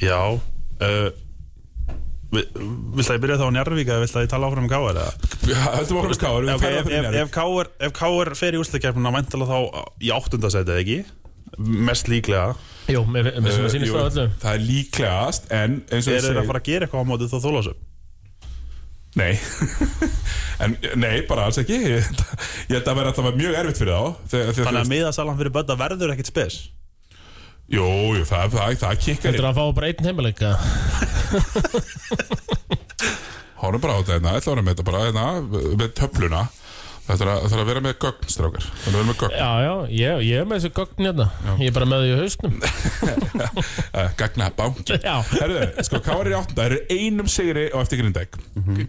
Já 0.00 0.16
uh, 0.32 1.10
Vilt 2.28 3.08
að 3.08 3.14
ég 3.14 3.22
byrja 3.22 3.38
þá 3.40 3.46
á 3.48 3.52
Njarvík 3.56 3.88
eða 3.88 4.02
vilt 4.02 4.16
að 4.18 4.24
ég 4.26 4.32
tala 4.32 4.48
áfram 4.50 4.66
um 4.66 4.70
Káar 4.70 4.98
eða? 5.00 5.12
Höldum 5.78 6.00
okkur 6.02 6.12
með 6.12 6.18
K.R. 6.20 6.42
við 6.44 6.50
Ok, 6.54 6.64
færum 6.64 6.90
ef, 6.92 7.14
það 7.14 7.30
Káar 7.32 7.70
ef 7.86 7.94
Káar 7.96 8.30
fer 8.36 8.56
í 8.56 8.60
úrstakefnuna 8.60 9.12
væntalega 9.14 9.48
þá 9.48 9.78
í 10.04 10.12
áttundasæti 10.12 10.74
eða 10.74 10.82
ekki? 10.84 10.98
Mest 11.88 12.10
líklega. 12.12 12.52
Jú, 12.92 13.02
mér 13.08 13.30
mér 13.40 13.54
sem 13.54 13.64
að 13.64 13.72
sýnist 13.72 13.88
jú, 13.90 13.96
það 13.96 14.10
öllu. 14.10 14.26
Það 14.44 14.58
er 14.58 14.64
líklegast, 14.68 15.48
en 15.56 15.78
eins 15.88 16.08
og 16.08 16.18
er 16.18 16.26
þeir 16.28 16.42
að 16.42 16.50
fara 16.52 16.60
að 16.60 16.68
gera 16.68 16.86
eitthvað 16.88 17.04
á 17.04 17.08
mótið 17.08 17.32
þá 17.32 17.38
þólasum 17.48 17.84
Nei. 19.18 19.32
En 20.62 20.74
nei, 20.98 21.20
bara 21.28 21.44
alls 21.46 21.60
ekki. 21.62 21.76
Ég 21.78 22.08
held 22.72 22.88
að 22.90 22.96
vera 22.98 23.12
alltaf 23.12 23.28
mjög 23.38 23.56
erfitt 23.60 23.78
fyrir 23.78 23.94
þá 23.94 24.38
þannig 24.58 24.80
að 24.82 24.90
miðasalan 24.90 25.38
fyrir 25.38 25.54
bötta 25.54 25.76
verður 25.78 26.12
ekkit 26.16 26.32
spes 26.32 26.56
Jú, 27.68 27.84
jú, 28.16 28.22
það, 28.24 28.54
það, 28.54 28.76
það 28.80 29.00
kikkar 29.04 29.34
Þetta 29.34 29.42
er 29.42 29.46
að 29.50 29.58
fá 29.58 29.64
bara 29.76 29.88
einn 29.90 30.06
heimileika 30.08 30.50
Hórum 33.60 33.82
bara 33.84 33.92
á 33.92 34.00
þetta 34.00 34.14
hérna, 34.14 34.32
ætla 34.38 34.48
að 34.48 34.54
vera 34.54 34.64
með 34.64 34.72
þetta 34.72 34.86
bara 34.88 35.02
hérna, 35.04 35.24
með 35.76 35.90
töfluna. 35.98 36.40
Þetta 37.08 37.24
er 37.24 37.30
að, 37.32 37.42
það 37.42 37.56
er 37.56 37.60
að 37.62 37.68
vera 37.68 37.82
með 37.84 37.94
gögn, 38.04 38.30
strákar. 38.32 38.64
Það 38.68 38.88
er 38.88 38.88
að 38.88 38.96
vera 38.96 39.08
með 39.08 39.18
gögn, 39.20 39.34
Já, 39.36 39.50
já, 39.64 39.72
ég, 39.98 40.22
ég 40.28 40.40
er 40.40 40.48
með 40.48 40.62
þessu 40.62 40.70
gögn 40.78 41.08
hérna. 41.08 41.26
Ég 41.58 41.68
er 41.68 41.76
bara 41.76 41.88
með 41.88 42.04
því 42.04 42.08
í 42.08 42.16
hausnum. 42.22 42.56
Uh, 43.88 44.08
gagna 44.20 44.48
banki 44.56 44.98
Já, 45.00 45.14
Herðu, 45.34 45.62
sko, 45.88 46.02
Káar 46.08 46.24
er 46.24 46.32
í 46.32 46.36
áttunda, 46.38 46.60
það 46.62 46.68
eru 46.70 46.80
einum 46.96 47.30
sigri 47.32 47.66
á 47.72 47.76
eftir 47.80 48.00
Grindæk 48.02 48.40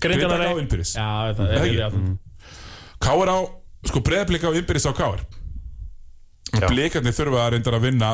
Grindavík. 0.03 0.47
Á 0.47 0.55
innbyrðis. 0.63 0.95
Já, 0.95 1.09
það 1.35 1.45
er 1.47 1.59
ekki? 1.59 1.83
ekki 1.87 2.01
mm. 2.01 2.15
Káar 3.07 3.31
á, 3.35 3.39
sko, 3.91 4.03
breðblika 4.07 4.51
á 4.51 4.53
innbyrðis 4.55 4.87
á 4.87 4.93
Káar 4.95 5.23
Já. 6.49 6.65
Blikarnir 6.67 7.15
þurfa 7.15 7.45
að 7.45 7.51
reynda 7.55 7.75
að 7.77 7.85
vinna 7.85 8.11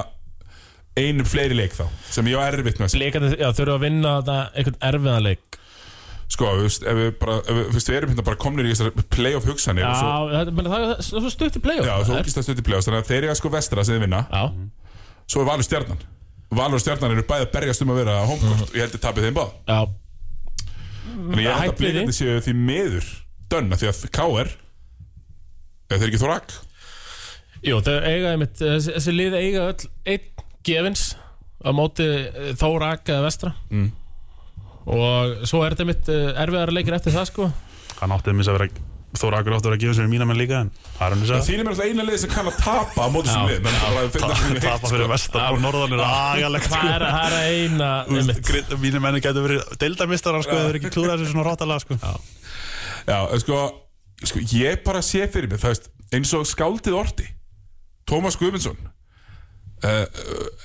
einum 0.99 1.27
fleiri 1.27 1.57
leik 1.57 1.73
þá 1.75 1.85
sem 2.13 2.27
ég 2.31 2.39
á 2.39 2.47
erfitt 2.47 2.79
með. 2.79 2.87
Að. 2.93 2.99
Leikandi, 3.01 3.29
já, 3.41 3.47
þurfa 3.57 3.75
að 3.79 3.85
vinna 3.85 4.13
þetta 4.21 4.37
einhvern 4.55 4.81
erfiðanleik 4.89 5.59
Sko, 6.25 6.47
þú 6.57 6.63
veist, 6.65 6.85
ef 6.89 6.95
við 6.97 7.09
bara, 7.21 7.33
ef 7.45 7.57
við, 7.59 7.67
við 7.75 7.95
erum 7.99 8.09
hérna 8.15 8.23
bara 8.25 8.39
komnir 8.41 8.65
í 8.65 8.71
þessar 8.73 8.95
playoff 9.13 9.45
hugsanir 9.45 9.83
Já, 9.85 9.89
og 9.91 9.99
svo, 9.99 10.13
þetta, 10.33 10.53
menn, 10.57 10.69
það, 10.71 10.85
það 10.87 10.95
er 10.95 11.21
svo 11.25 11.31
stutt 11.35 11.59
í 11.59 11.61
play-off. 11.61 11.85
Já, 11.85 11.95
svo 12.07 12.15
ógist 12.17 12.39
að 12.41 12.45
stuði 12.47 12.63
playoffs 12.65 12.87
þannig 12.89 13.03
að 13.03 13.11
þeir 13.11 13.27
eru 13.27 13.35
sko 13.37 13.51
vestra 13.53 13.83
sem 13.85 13.93
þið 13.99 14.05
vinna. 14.07 14.21
Já, 14.33 14.43
svo 15.29 15.43
er 15.43 15.49
Valur 15.51 15.67
stjarnan. 15.67 16.01
Valur 16.55 16.79
og 16.79 16.81
stjarnan 16.81 17.13
eru 17.13 17.25
bæði 17.29 17.45
að 17.45 17.53
berjast 17.53 17.85
um 17.85 17.93
að 17.93 17.99
vera 18.01 18.15
homekort 18.25 18.65
og 18.65 18.75
ég 18.79 18.85
held 18.87 18.97
að 18.97 19.03
tapið 19.05 19.27
þeim 19.27 19.37
báð 19.37 19.53
já. 19.69 19.79
Þannig 21.05 21.45
ég 21.45 21.49
held 21.51 21.61
Hætt 21.61 21.61
að 21.61 21.69
við 21.69 21.75
því. 21.75 21.85
blikandi 21.85 22.17
séu 22.17 22.41
því 22.45 22.53
meður 22.65 23.07
dönna 23.53 23.79
því 23.81 23.89
að 23.91 24.01
KR 24.17 24.51
eða 25.85 25.99
þeir 26.01 26.09
ekki 26.09 26.21
þórak 26.25 26.55
Jú, 27.65 27.79
þau 27.85 27.95
eiga 28.05 28.33
einmitt, 28.35 28.57
þessi, 28.61 28.93
þessi 28.97 29.13
lið 29.15 29.37
eiga 29.39 29.67
öll 29.71 29.89
einn 30.13 30.25
gefins 30.65 31.05
á 31.65 31.69
móti 31.75 32.05
eh, 32.05 32.51
Þórak 32.59 33.13
eða 33.13 33.27
Vestra. 33.27 33.53
Mm. 33.71 33.91
og 34.85 35.47
svo 35.49 35.63
er 35.65 35.73
þetta 35.73 35.87
mitt 35.89 36.11
erfiðara 36.13 36.75
leikir 36.75 36.97
eftir 36.97 37.15
það 37.15 37.31
sko. 37.31 37.47
Hann 38.01 38.13
átti 38.13 38.29
þeim 38.29 38.43
að 38.45 38.57
vera 38.59 38.69
Þóra 39.15 39.39
Akur 39.39 39.55
áttur 39.55 39.75
að 39.75 39.83
gefa 39.83 39.95
sér 39.97 40.09
mína 40.11 40.25
menn 40.27 40.39
líka 40.39 40.61
en 40.65 40.71
það 40.97 41.05
er 41.05 41.13
hann 41.13 41.21
að 41.37 41.45
Þín 41.47 41.61
er 41.61 41.63
mér 41.63 41.71
alltaf 41.71 41.89
eina 41.89 42.05
liði 42.07 42.19
sem 42.21 42.31
kann 42.31 42.49
að 42.49 42.57
tapa 42.59 43.05
á 43.05 43.09
móti 43.13 43.31
sem 43.31 43.45
lið. 43.49 43.67
það 43.71 43.99
er 43.99 44.07
að 44.27 44.39
sem 44.41 44.57
Tapa 44.65 44.91
fyrir 44.91 45.11
vestan 45.11 45.45
og 45.47 45.61
norðan 45.63 45.95
er 45.95 46.03
Það 46.65 46.89
er, 46.89 47.05
það 47.15 47.37
er 47.37 47.37
eina 47.53 47.89
einmitt. 48.09 48.51
Mínu 48.83 49.01
menni 49.03 49.23
getur 49.23 49.47
verið 49.47 49.73
deildamistarar 49.81 50.45
sko, 50.45 50.57
þau 50.59 50.69
eru 50.71 50.81
ekki 50.81 50.91
klúðað 50.97 51.23
þessu 51.23 51.31
svona 51.31 51.47
ráttalega 51.47 51.85
sko. 51.85 51.99
Já, 53.05 53.19
sko, 53.45 53.61
sko, 54.25 54.43
ég 54.57 54.83
bara 54.85 55.03
sé 55.05 55.29
fyrir 55.31 55.51
mig, 55.51 55.61
það 55.63 55.75
veist, 55.75 55.89
eins 56.15 56.35
og 56.35 56.47
skáldið 56.49 56.99
orti, 56.99 57.27
Tómas 58.09 58.37
Guðmundsson, 58.41 58.79
uh, 59.83 60.03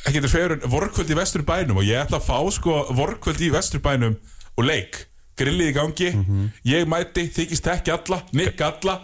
ekki 0.06 0.22
þetta 0.22 0.56
en 0.56 0.66
vorkvöld 0.70 1.10
í 1.10 1.18
vesturbænum 1.18 1.80
og 1.80 1.88
ég 1.88 2.02
ætla 2.04 2.20
að 2.20 2.28
fá 2.28 2.38
sko 2.54 2.82
vorkvöld 2.96 3.40
í 3.42 3.52
vesturbænum 3.54 4.18
og 4.56 4.66
leik, 4.66 5.06
grillið 5.40 5.72
í 5.72 5.76
gangi, 5.78 6.10
ég 6.68 6.90
mæti, 6.90 7.30
þykist 7.32 7.70
ekki 7.72 7.94
alla, 7.94 8.20
nikk 8.36 8.60
alla, 8.66 9.00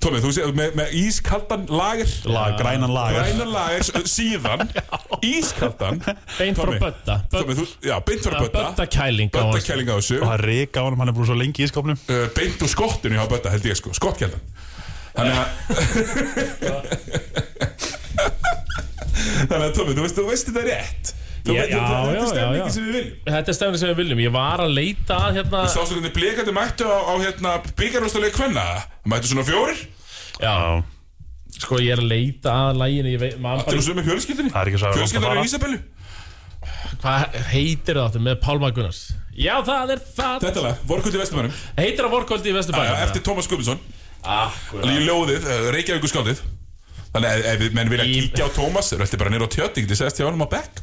Tómi, 0.00 0.20
þú 0.22 0.30
sé, 0.32 0.44
með, 0.56 0.76
með 0.78 0.92
ískaldan 0.96 1.66
lager, 1.68 2.08
Lag, 2.30 2.54
Grænan 2.56 2.92
lagar 2.94 3.26
grænan 3.26 3.50
lager, 3.52 3.82
síðan, 4.08 4.62
ískaldan, 5.34 6.00
Beint 6.38 6.56
frá 6.56 6.64
Tommy. 6.64 6.78
Bödda. 6.80 7.16
Tómi, 7.34 7.56
þú, 7.58 7.66
já, 7.84 7.96
beint 8.06 8.24
frá 8.24 8.38
Bötta, 8.38 8.62
Bötta 8.70 8.86
kæling 8.88 9.28
á 9.34 9.34
þessu, 9.98 10.22
Og 10.22 10.30
það 10.30 10.44
rika 10.46 10.80
á 10.80 10.82
honum, 10.86 11.02
hann 11.02 11.12
er 11.12 11.16
búin 11.18 11.28
svo 11.28 11.36
lengi 11.36 11.66
í 11.66 11.68
skopnum. 11.68 11.98
Uh, 12.08 12.24
beint 12.36 12.62
úr 12.64 12.72
skottinu 12.72 13.18
hjá 13.18 13.26
Bötta 13.34 13.52
held 13.52 13.68
ég 13.68 13.76
sko, 13.82 13.92
skottkjældan 13.98 14.42
þannig 15.12 15.36
að 15.36 15.48
þannig 19.12 19.66
að 19.66 19.74
Tómi, 19.78 19.96
þú 19.98 20.06
veist, 20.06 20.18
þú 20.18 20.24
veist 20.30 20.48
þetta 20.50 20.64
rétt. 20.68 21.12
Þú 21.42 21.56
Já, 21.56 21.58
veist, 21.58 21.72
já, 21.72 21.78
þetta 21.82 21.94
já, 22.14 22.22
þetta 22.22 22.42
er 22.46 22.58
já. 22.60 22.66
sem 22.70 22.84
við 22.86 22.96
viljum. 22.96 23.14
Þetta 23.26 23.50
er 23.52 23.56
stefnir 23.58 23.80
sem 23.82 23.90
við 23.90 24.00
viljum. 24.02 24.20
Ég 24.22 24.34
var 24.36 24.62
að 24.62 24.74
leita 24.76 25.16
að 25.26 25.38
hérna 25.40 25.62
Sástu 25.72 25.96
hvernig 25.96 26.12
blikandi 26.14 26.54
mættu 26.54 26.86
á, 26.86 26.98
á 27.02 27.14
hérna, 27.18 27.54
byggarústuleik 27.80 28.36
kvenna. 28.36 28.66
Mættu 29.10 29.32
svona 29.32 29.46
fjórir. 29.48 29.80
Já, 30.42 30.54
sko 31.58 31.80
ég 31.82 31.96
er 31.96 32.02
að 32.04 32.12
leita 32.12 32.54
að 32.68 32.78
læginu 32.84 33.16
veit, 33.24 33.34
ekki 33.42 34.78
svo 34.78 34.92
að 34.92 35.00
Fjölskyldan 35.00 35.26
fara. 35.26 35.42
er 35.42 35.50
Ísabellu. 35.50 35.82
Hvað 37.02 37.36
heitir 37.50 37.98
það 37.98 38.04
áttu 38.06 38.22
með 38.22 38.38
Pálma 38.44 38.70
Gunnars? 38.74 39.02
Já, 39.34 39.54
það 39.66 39.94
er 39.96 40.02
það. 40.14 40.40
Þetta 40.46 40.62
lag, 40.68 40.80
vorkvöldi 40.86 41.18
í 41.18 41.22
Vesturmannum 41.22 41.54
Heitir 41.78 42.04
það 42.04 42.12
vorkvöldi 42.14 42.50
í 42.52 42.54
Vesturbæn 42.54 42.90
Eftir 43.02 43.24
Tómas 43.26 43.48
Guðmundsson. 43.50 43.80
Akkurat 44.22 44.86
Í 44.92 44.98
ljóðið, 45.08 45.46
Reykjavíkur 45.74 46.12
skáldið 46.12 46.42
Þannig 47.12 47.28
að 47.28 47.46
ef 47.52 47.58
við 47.60 47.76
menn 47.76 47.92
vilja 47.92 48.08
kíkja 48.08 48.48
á 48.48 48.50
Tómas 48.56 48.88
Þeir 48.92 49.04
ætti 49.04 49.20
bara 49.20 49.32
nýra 49.34 49.44
á 49.44 49.52
tjötting 49.52 49.88
Þið 49.90 49.98
segast 50.00 50.20
hjá 50.20 50.26
honum 50.30 50.46
á 50.48 50.52
Beck 50.54 50.80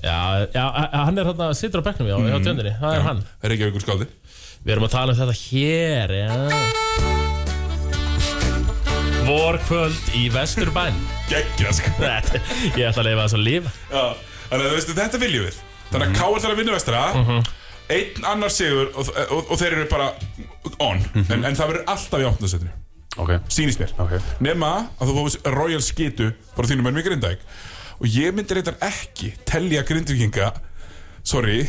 Já, 0.00 0.48
já, 0.54 0.64
hann 0.96 1.18
er 1.20 1.28
hérna, 1.28 1.50
situr 1.56 1.82
á 1.84 1.84
bekknum 1.84 2.08
já, 2.08 2.16
hjá 2.16 2.38
tjöndinni, 2.40 2.72
það 2.80 2.94
er 2.96 3.02
hann. 3.04 3.18
Reykjavíkur 3.44 3.82
skáldið? 3.84 4.08
Við 4.64 4.72
erum 4.72 4.86
að 4.86 4.94
tala 4.94 5.12
um 5.12 5.18
þetta 5.18 5.36
hér, 5.40 6.08
já. 6.16 6.30
Vorkvöld 9.28 10.08
í 10.16 10.22
Vesturbæn 10.32 10.96
Gekkja 11.28 11.74
sko. 11.76 11.92
Ég 12.00 12.88
ætla 12.88 13.04
að 13.04 13.10
lifa 13.10 13.26
þess 13.26 13.36
að 13.36 13.44
lifa. 13.44 13.70
Já, 13.92 14.04
þannig 14.48 14.64
að 14.64 14.68
þú 14.70 14.74
veistu, 14.78 14.96
þetta 15.02 15.22
viljum 15.24 15.44
við. 15.50 15.56
Þannig 15.90 16.06
að 16.06 16.16
Káar 16.16 16.40
þarf 16.40 16.54
að 16.54 16.60
vinna 16.62 16.76
vestra. 16.78 17.00
Einn 17.90 18.28
annar 18.32 18.54
sigur 18.54 18.86
og, 18.94 19.12
og, 19.26 19.40
og 19.50 19.56
þeir 19.60 19.76
eru 19.76 19.88
bara 19.90 20.08
on. 20.80 21.04
En, 21.26 21.44
en 21.44 21.52
það 21.58 21.74
verður 21.74 21.84
alltaf 21.92 22.22
í 22.22 22.28
áttundasettinu 22.30 22.72
Ok, 23.18 23.30
Sýnist 23.50 23.80
mér. 23.82 23.90
Ok. 23.98 24.12
Nema 24.44 24.68
að 25.00 25.10
þú 25.10 25.14
fóðist 25.18 25.48
Royal 25.50 25.82
skitu 25.82 26.28
bara 26.54 26.68
þínum 26.70 26.86
ennum 26.90 27.00
í 27.02 27.06
Grindæk 27.08 27.40
Og 28.00 28.06
ég 28.06 28.32
myndi 28.36 28.54
reyndar 28.56 28.76
ekki 28.86 29.32
telja 29.50 29.82
Grindvíkinga 29.88 30.52
Sorry 31.26 31.64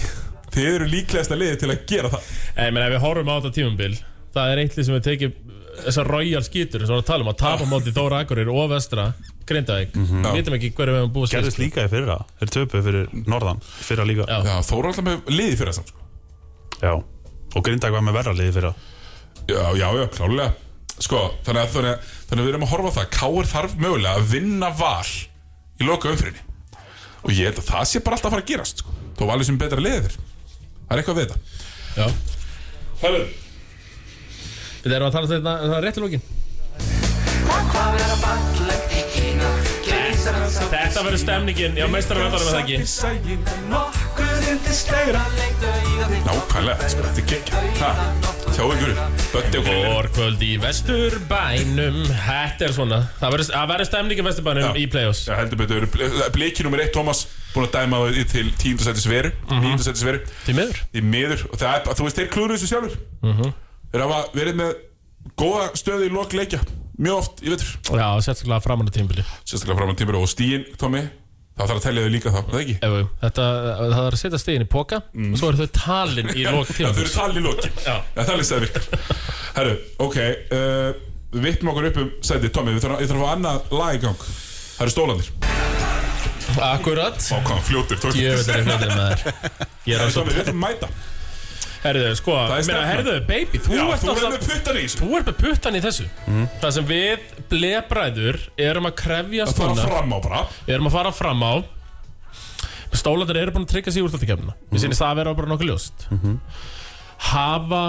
Þið 0.52 0.68
eru 0.76 0.88
líklegasta 0.92 1.38
liði 1.40 1.58
til 1.62 1.70
að 1.72 1.82
gera 1.88 2.10
það. 2.12 2.30
Nei, 2.58 2.68
menn 2.76 2.84
ef 2.86 2.94
við 2.94 3.04
horfum 3.06 3.30
á 3.32 3.36
þetta 3.40 3.54
tímumbil 3.58 3.94
Það 4.36 4.52
er 4.54 4.62
eitthvað 4.64 4.88
sem 4.88 4.96
við 5.00 5.06
tekið 5.10 5.36
Þessar 5.82 6.10
royal 6.12 6.42
skítur 6.46 6.84
sem 6.84 6.92
við 6.92 6.94
erum 6.94 7.02
að 7.02 7.10
tala 7.10 7.24
um 7.26 7.30
að 7.32 7.38
tapa 7.42 7.68
móti 7.72 7.94
Þóra 7.96 8.18
Akureyri 8.26 8.52
og 8.54 8.66
Vestra 8.74 9.06
Grindavík. 9.48 9.94
Við 9.96 10.36
vitum 10.36 10.56
ekki 10.58 10.70
hverju 10.78 10.94
við 10.94 11.00
hefum 11.00 11.14
búið 11.16 11.32
Gerðist 11.34 11.60
líka 11.62 11.86
í 11.88 11.90
fyrra. 11.92 12.18
Þeir 12.42 12.52
töpuð 12.56 12.84
fyrir 12.86 13.08
norðan 13.32 13.62
Fyrra 13.66 14.06
líka. 14.08 14.28
Já. 14.30 14.38
Já, 14.46 14.58
Þóra 14.68 14.92
alltaf 14.92 15.08
með 15.08 15.32
liði 15.32 15.56
fyrir 15.60 15.72
það 15.72 15.78
samt 15.80 15.94
sko. 15.94 16.04
Já. 16.84 16.92
Og 17.56 17.66
Grindag 17.66 17.96
var 17.96 18.04
með 18.06 18.18
verra 18.20 18.36
liði 18.38 18.54
fyrra. 18.60 18.74
Já, 19.50 19.64
já, 19.80 19.88
já, 19.98 20.06
klálega 20.20 20.52
Sko, 21.02 21.20
þannig 21.46 21.62
að, 21.64 21.70
þannig, 21.76 21.92
að, 21.92 22.00
þannig 22.30 22.42
að 22.42 22.46
við 22.48 22.52
erum 22.54 22.66
að 22.68 22.72
horfa 22.76 22.90
á 22.92 22.98
það. 23.00 23.08
Káir 23.18 23.48
þarf 23.50 23.72
mögulega 23.82 24.14
að 24.20 24.28
vinna 24.36 24.70
val 24.78 25.12
Í 25.82 25.88
loka 25.88 26.12
umfyrinni 26.14 26.42
Og 27.26 27.30
ég 27.34 27.50
held 27.50 27.62
að 27.62 27.70
það 27.72 27.88
sé 27.90 28.02
bara 28.06 28.18
alltaf 28.18 28.30
að 28.30 28.36
fara 28.36 28.44
að 28.46 28.52
gerast 28.52 28.84
sko. 28.84 28.94
Þó 29.18 29.24
valið 29.32 29.50
sem 29.50 29.58
betra 29.62 29.82
liðið 29.82 30.04
þér 30.06 30.16
Það 30.18 30.92
er 30.92 31.02
eitthvað 31.02 31.18
við 31.18 31.26
þetta 31.26 31.38
Já. 31.98 32.06
Hörru 33.02 33.24
Við 34.82 34.96
erum 34.98 35.08
að 35.10 35.16
tala 35.18 35.26
um 35.26 35.32
þetta 35.34 35.54
Það 35.66 35.78
er 35.80 35.84
rétt 35.88 35.98
í 35.98 36.06
lókin 36.06 36.24
Þetta 40.22 41.02
verður 41.02 41.22
stemningin 41.22 41.78
Já, 41.80 41.86
meistarum 41.90 42.30
við 42.30 42.46
það 42.46 42.60
ekki 42.62 42.78
Nákvæmlega, 45.52 46.88
sko, 46.90 47.04
þetta 47.06 47.22
er 47.22 47.26
gegn 47.30 47.78
Ha, 47.82 47.90
sjáu 48.56 48.70
ykkur 48.74 48.92
Bötti 49.34 49.60
og 49.60 49.66
grillir 49.68 49.88
Vorkvöld 49.92 50.42
í 50.46 50.50
Vesturbænum. 50.62 52.00
Þetta 52.10 52.66
er 52.68 52.74
svona 52.76 53.00
Það 53.20 53.36
verður- 53.36 53.52
það 53.54 53.84
stemningin 53.90 54.24
í 54.24 54.28
Vesturbænum 54.30 54.80
í 54.82 54.86
play-offs. 54.92 55.22
Já, 55.30 55.36
heldur 55.40 55.60
betur. 55.62 55.86
Bliki 56.34 56.64
nummer 56.66 56.82
1, 56.86 56.92
Thomas 56.96 57.26
Búin 57.54 57.68
að 57.68 57.74
dæma 57.78 58.02
það 58.06 58.20
til 58.32 58.52
tíundasættis 58.64 59.08
veru. 59.12 59.32
Tíundasættis 59.50 60.06
veru. 60.08 60.22
Til 60.46 60.56
miður. 60.56 60.82
Í 60.96 61.02
miður. 61.04 61.46
Og 61.52 61.58
það 61.62 61.74
er, 61.76 61.82
þú 62.00 62.08
veist, 62.08 62.18
þeir 62.22 62.30
klúru 62.34 62.58
þessu 62.58 62.72
sjálfur 62.72 63.54
Þeir 63.92 64.06
hafa 64.08 64.22
verið 64.34 64.56
með 64.62 64.76
góða 65.38 65.66
stöðu 65.76 66.08
í 66.08 66.14
lok 66.16 66.34
leikja. 66.34 66.62
Mjög 67.02 67.18
oft, 67.18 67.42
ég 67.42 67.50
veitur 67.56 67.98
Já, 67.98 68.08
sérstaklega 68.22 68.62
framan 68.62 68.88
á 68.88 68.92
tímubili 68.94 69.24
Sérstaklega 69.48 69.78
fram 69.80 69.90
á 69.90 69.96
tímur 69.98 70.18
og 70.22 70.28
stíin, 70.30 70.66
Tommy 70.78 71.08
Það 71.62 71.70
þarf 71.70 71.78
að 71.78 71.84
telja 71.86 72.04
þau 72.04 72.12
líka 72.16 72.32
þá, 72.34 72.38
það 72.50 72.62
ekki? 72.62 72.76
Ef, 72.82 72.94
Þetta, 73.22 73.44
það 73.78 74.00
er 74.02 74.16
að 74.16 74.20
setja 74.22 74.40
stegin 74.42 74.64
í 74.66 74.70
póka 74.72 74.98
Og 75.14 75.36
svo 75.38 75.52
eru 75.52 75.60
þau 75.62 75.74
talin 75.78 76.32
í 76.34 76.46
lók 76.48 76.72
Já, 76.82 76.88
þau 76.90 77.02
eru 77.04 77.12
talin 77.14 77.50
í. 77.52 77.54
Já, 77.86 77.96
það 78.18 78.32
er 78.34 78.40
listað 78.42 78.66
virkar 78.66 78.88
Herru, 79.60 79.76
ok 80.08 80.18
uh, 80.18 80.90
Við 81.36 81.46
vittum 81.46 81.72
okkur 81.72 81.90
upp 81.92 82.02
um 82.02 82.10
sæti, 82.26 82.50
Tommy 82.56 82.74
Við 82.76 82.88
þarf 82.88 83.06
að 83.06 83.14
fá 83.22 83.30
annað 83.36 83.72
lag 83.78 83.96
í 83.96 84.02
gang. 84.08 84.26
Það 84.26 84.84
eru 84.88 84.96
stólandir 84.96 85.32
Akkurat. 86.62 87.22
Ó, 87.32 87.38
hvað, 87.46 87.62
fljótur, 87.70 88.02
tók 88.02 88.18
Ég 88.20 88.42
veit 88.42 88.50
að 88.50 88.66
það 88.68 88.88
er 88.90 88.96
með 88.98 89.26
þér 89.86 90.08
Tommy, 90.18 90.34
við 90.34 90.42
þarfum 90.42 90.58
að 90.58 90.62
mæta 90.66 90.90
Herðu, 91.82 92.10
sko, 92.20 92.36
er 92.38 92.52
meina, 92.52 92.64
stefnan. 92.64 92.90
herðu, 92.92 93.14
baby 93.26 93.60
Þú 93.66 93.74
Já, 93.74 93.82
ert 93.90 94.04
þú 94.04 94.12
verður 94.14 94.34
með 94.36 94.44
puttan 94.52 94.78
í 94.78 94.82
þessu. 94.86 94.98
Þú 95.02 95.08
ert 95.18 95.30
með 95.32 95.38
puttan 95.42 95.78
í 95.78 95.82
þessu. 95.82 96.04
Það 96.62 96.74
sem 96.76 96.86
við 96.92 97.24
blebræður 97.50 98.38
erum 98.70 98.90
að 98.92 98.94
krefja 99.02 99.48
Það 99.50 99.58
fara 99.62 99.74
svona 99.80 99.88
fram 99.90 100.14
á 100.14 100.18
bara. 100.28 100.42
Við 100.68 100.76
erum 100.76 100.90
að 100.92 100.96
fara 101.00 101.14
fram 101.18 101.42
á 101.42 101.54
Stólandir 103.02 103.40
eru 103.40 103.54
búin 103.56 103.66
að 103.66 103.72
tryggja 103.72 103.94
sig 103.96 104.04
úr 104.06 104.12
þetta 104.14 104.30
kemna 104.34 104.54
Við 104.70 104.84
sýnist 104.84 105.02
það 105.02 105.10
að 105.14 105.20
vera 105.22 105.34
bara 105.40 105.50
nokkuð 105.54 105.70
ljóst. 105.72 106.08
Hafa 107.32 107.84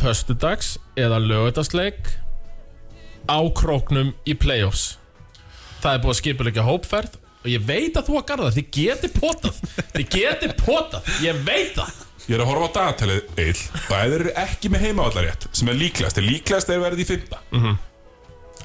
Föstudags 0.00 0.74
eða 0.96 1.18
lögudagsleik 1.20 2.12
Á 3.28 3.38
króknum 3.52 4.14
í 4.24 4.32
playoffs. 4.38 4.94
Það 5.82 5.92
er 5.92 6.04
búið 6.04 6.14
að 6.14 6.20
skipulegja 6.22 6.64
hópferð 6.64 7.18
Og 7.40 7.48
ég 7.52 7.64
veit 7.68 7.96
að 8.00 8.08
þú 8.08 8.16
að 8.20 8.28
garða 8.30 8.54
Þið 8.56 8.70
geti 8.76 9.10
potað. 9.16 9.60
Þið 9.96 10.08
geti 10.14 10.48
potað. 10.60 11.10
Ég 11.24 11.44
veit 11.44 11.76
það 11.76 12.06
Ég 12.30 12.36
er 12.36 12.44
að 12.44 12.50
horfa 12.52 12.66
á 12.70 12.76
dagatalið, 12.78 13.22
Eil 13.42 13.56
Það 13.88 14.12
eru 14.20 14.32
ekki 14.38 14.70
með 14.70 14.84
heimavallarétt 14.86 15.48
Sem 15.56 15.70
er 15.72 15.78
líklegast, 15.80 16.20
er 16.20 16.26
líklegast 16.28 16.70
er 16.70 16.82
verið 16.84 17.02
í 17.02 17.06
fymta 17.08 17.40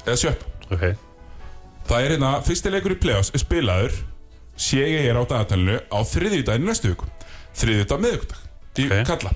Eða 0.06 0.18
sjötta. 0.20 0.50
Ok. 0.70 0.84
Það 1.86 2.04
er 2.04 2.12
hérna, 2.14 2.30
fyrsti 2.46 2.70
leikur 2.70 2.94
í 2.94 2.98
play-offs 3.02 3.32
er 3.34 3.42
spilaður 3.42 3.96
sé 4.56 4.84
ég 4.86 5.08
er 5.10 5.18
á 5.18 5.22
dagatalinu 5.28 5.76
á 5.90 5.98
þriðjudaginn 6.06 6.64
næstu 6.66 6.92
viku. 6.92 7.08
Þriðjudag 7.58 8.00
miðvikudag 8.04 8.78
í 8.82 8.86
Ok. 8.86 9.02
kalla. 9.10 9.32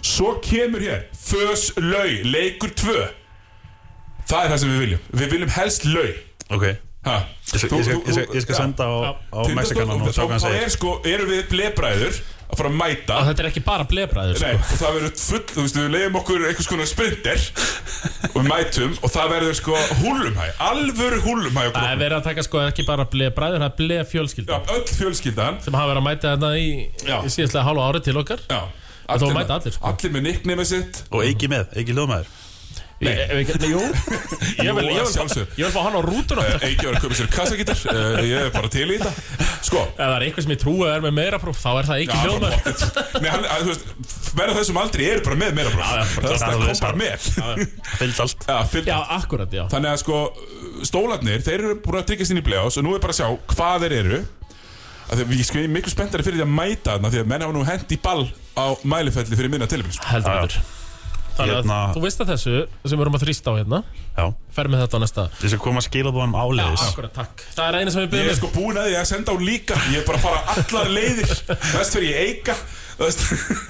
Svo 0.00 0.32
kemur 0.44 0.80
hér 0.84 1.04
fös 1.16 1.68
lau, 1.76 2.08
leikur 2.32 2.72
2 2.80 2.96
það 4.26 4.40
er 4.40 4.50
það 4.50 4.58
sem 4.62 4.72
við 4.72 4.82
viljum. 4.86 5.04
Við 5.20 5.30
viljum 5.36 5.54
helst 5.56 5.86
lau 5.88 6.08
Ok. 6.56 6.66
Ha. 7.06 7.16
Ég 7.52 7.60
skal, 7.62 7.78
ég 7.78 8.08
ég 8.10 8.34
ég 8.34 8.42
skal 8.42 8.56
senda 8.58 8.84
á, 8.88 9.14
á 9.14 9.40
Mexikanan 9.54 10.02
og 10.02 10.10
sjá 10.10 10.24
hvað 10.24 10.32
hann 10.32 10.42
þá 10.42 10.48
segir 10.48 10.64
er 10.64 10.72
sko, 10.74 10.94
erum 11.06 11.30
við 11.30 11.44
blebræður 11.52 12.20
að 12.46 12.60
fara 12.60 12.70
að 12.70 12.76
mæta. 12.78 13.16
Og 13.18 13.26
þetta 13.28 13.42
er 13.42 13.48
ekki 13.50 13.62
bara 13.66 13.86
blebræður 13.90 14.40
Nei, 14.42 14.52
sko. 14.54 14.76
og 14.76 14.80
það 14.80 14.96
verður 14.96 15.12
full, 15.22 15.42
þú 15.50 15.64
veist, 15.64 15.78
við 15.80 15.88
leiðum 15.96 16.18
okkur 16.20 16.46
einhvers 16.46 16.70
konar 16.70 16.90
sprinter 16.90 17.44
og 18.32 18.38
við 18.38 18.48
mætum 18.52 18.96
og 19.00 19.12
það 19.16 19.34
verður 19.34 19.58
sko 19.60 19.82
húlumhæ, 20.02 20.46
alvöru 20.68 21.20
húlumhæ 21.26 21.66
á 21.66 21.70
Það 21.76 21.90
er 21.90 22.00
verið 22.04 22.16
að 22.20 22.26
taka 22.30 22.46
sko 22.46 22.62
ekki 22.64 22.86
bara 22.86 23.08
blebræður 23.12 23.62
Það 23.64 23.68
er 23.68 23.76
blefjölskylda 23.82 24.56
Já, 24.56 24.74
öll 24.76 24.96
fjölskyldan. 24.96 25.60
Sem 25.66 25.76
hafa 25.76 25.92
verið 25.92 26.02
að 26.02 26.06
mæta 26.06 26.34
þetta 26.36 26.52
í, 26.56 26.72
í 27.26 27.30
síðastlega 27.34 27.66
hálfa 27.66 27.86
ári 27.90 28.02
til 28.06 28.16
okkar. 28.22 28.42
Já. 28.50 28.62
Þó 29.06 29.28
mæta 29.34 29.60
allir, 29.60 29.74
sko. 29.76 29.90
Allir 29.90 30.14
með 30.16 30.24
nickname 30.30 30.64
sitt. 30.66 31.02
Og 31.14 31.22
Eiki 31.26 31.50
með, 31.50 31.68
Eiki 31.78 31.94
hljóðmaður 31.94 32.30
Nei, 32.96 33.12
ef 33.12 33.32
ekki, 33.42 33.56
nei, 33.60 33.70
jú. 33.74 33.80
Ég 34.64 34.72
vil, 34.72 34.86
að 34.96 35.74
fá 35.74 35.82
hann 35.84 35.96
á 35.98 36.02
rútuna. 36.04 36.44
Ef 36.54 36.62
Eiki 36.64 36.86
var 36.86 36.96
að 36.96 37.02
köpa 37.04 37.18
sér 37.18 37.26
kassagítar. 37.34 37.82
Uh, 37.92 38.20
Ég 38.24 38.46
er 38.46 38.54
bara 38.54 38.70
til 38.72 38.86
í 38.88 38.96
þetta. 38.96 39.50
Sko. 39.66 39.82
Það 39.98 40.14
er 40.14 40.24
eitthvað 40.24 40.46
sem 40.46 40.54
ég 40.54 40.60
trúi 40.62 40.86
að 40.86 40.94
er 40.94 41.04
með 41.04 41.14
meira 41.18 41.40
próf 41.42 41.58
Þá 41.60 41.68
er 41.74 41.88
það 41.90 42.04
ekki 42.04 42.20
pottet. 42.46 42.84
Nei, 43.20 43.28
hann, 43.34 43.44
að, 43.52 43.66
þú 43.66 43.72
veist, 43.72 44.14
verða 44.38 44.54
þessum 44.60 44.80
aldrei 44.80 45.04
eru 45.10 45.24
bara 45.26 45.38
með 45.42 45.58
meira 45.58 45.72
já, 45.74 45.76
bróð 45.76 46.24
bara 46.24 46.38
Það 46.40 46.54
alveg 46.54 46.70
kom 46.70 46.80
bara 46.86 47.00
með. 47.02 47.28
Fyllt 48.00 48.22
allt. 48.24 48.46
Já, 48.48 48.56
fyllt 48.72 48.88
Já, 48.88 48.96
akkurat, 49.18 49.58
já. 49.58 49.64
Þannig 49.74 49.92
að 49.92 50.00
sko, 50.04 50.22
stólarnir, 50.88 51.44
þeir 51.44 51.58
eru 51.58 51.76
búin 51.84 52.00
að 52.00 52.08
tryggast 52.12 52.32
inn 52.32 52.40
í 52.40 52.46
play-offs 52.46 52.80
og 52.80 52.86
nú 52.86 52.96
er 52.96 53.04
bara 53.04 53.16
að 53.16 53.20
sjá 53.20 53.28
hvað 53.52 53.84
þeir 53.84 53.96
eru. 54.00 54.22
Að 55.12 55.26
Við 55.30 55.44
sko 55.46 55.60
ég 55.60 55.68
er 55.68 55.76
miklu 55.76 55.92
spenntari 55.92 56.24
fyrir 56.26 56.40
því 56.40 56.46
að 56.48 56.56
mæta 56.56 56.96
þarna 56.96 57.12
því 57.12 57.20
að 57.22 57.28
menn 57.30 57.44
hafa 57.44 57.54
nú 57.54 57.66
hent 57.68 57.92
í 57.94 58.00
ball 58.02 58.24
á 58.56 58.66
mælifelli 58.88 59.38
fyrir 59.38 59.52
minna 59.52 59.68
tilbyrjum 59.70 60.08
Heldur 60.08 60.56
Já, 61.36 61.44
já. 61.44 61.46
Þannig 61.46 61.52
að 61.52 61.58
Hérna- 61.60 61.92
þú 61.96 62.00
veist 62.06 62.20
að 62.24 62.30
þessu 62.32 62.54
sem 62.88 62.96
við 62.96 63.02
erum 63.04 63.16
að 63.18 63.24
þrýsta 63.26 63.48
á 63.52 63.54
hérna. 63.60 63.78
Já. 64.16 64.24
Fer 64.56 64.66
með 64.72 64.80
þetta 64.86 64.96
á 64.96 65.00
næsta. 65.04 65.22
Þess 65.40 65.54
að 65.56 65.62
koma 65.66 65.78
að 65.82 65.86
skila 65.90 66.12
búin 66.16 66.32
áleiðis 66.32 66.84
Akkurat, 66.86 67.12
takk. 67.12 67.44
Það 67.56 67.66
er 67.68 67.74
eina 67.80 67.90
sem 67.92 68.00
við 68.00 68.06
Ég 68.06 68.12
byrjum 68.16 68.32
er 68.32 68.38
sko 68.40 68.50
búin 68.56 68.76
að 68.80 68.88
því 68.88 68.96
að 68.96 69.06
senda 69.12 69.30
á 69.32 69.36
líka. 69.36 69.74
Ég 69.92 69.98
er 70.00 70.06
bara 70.08 70.16
að 70.16 70.24
fara 70.24 70.40
allar 70.56 70.88
leiðir. 70.96 71.30
Þess 71.76 71.92
fyrir 71.92 72.08
ég 72.08 72.16
eika 72.24 72.54
þú 72.96 73.04
veist. 73.04 73.20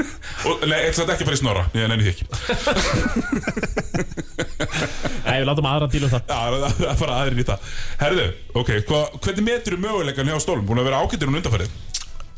og, 0.47 0.53
ég 0.63 0.95
þetta 0.95 1.13
ekki 1.17 1.25
að 1.25 1.27
fara 1.27 1.35
í 1.35 1.43
snorra. 1.43 1.65
Ég 1.75 1.91
nenni 1.91 2.07
því 2.07 2.13
ekki. 2.15 2.27
Nei, 5.27 5.41
við 5.41 5.47
látum 5.49 5.67
aðra 5.71 5.89
díla 5.91 6.07
um 6.07 6.13
það. 6.15 6.23
Já, 6.31 6.39
það 6.55 6.77
það 6.79 6.91
er 6.93 7.01
bara 7.03 7.17
aðrir 7.23 7.41
í 7.43 7.47
það. 7.49 7.71
Herðu, 8.03 8.27
ok, 8.63 8.71
hva, 8.91 9.01
hvernig 9.25 9.47
metur 9.49 9.75
þú 9.77 9.81
möguleikan 9.83 10.31
hjá 10.31 10.39
stólum? 10.45 10.67
Búin 10.69 10.81
að 10.83 10.89
vera 10.91 11.01
ágættir 11.03 11.31
hún 11.31 11.39
undanfærið? 11.41 11.75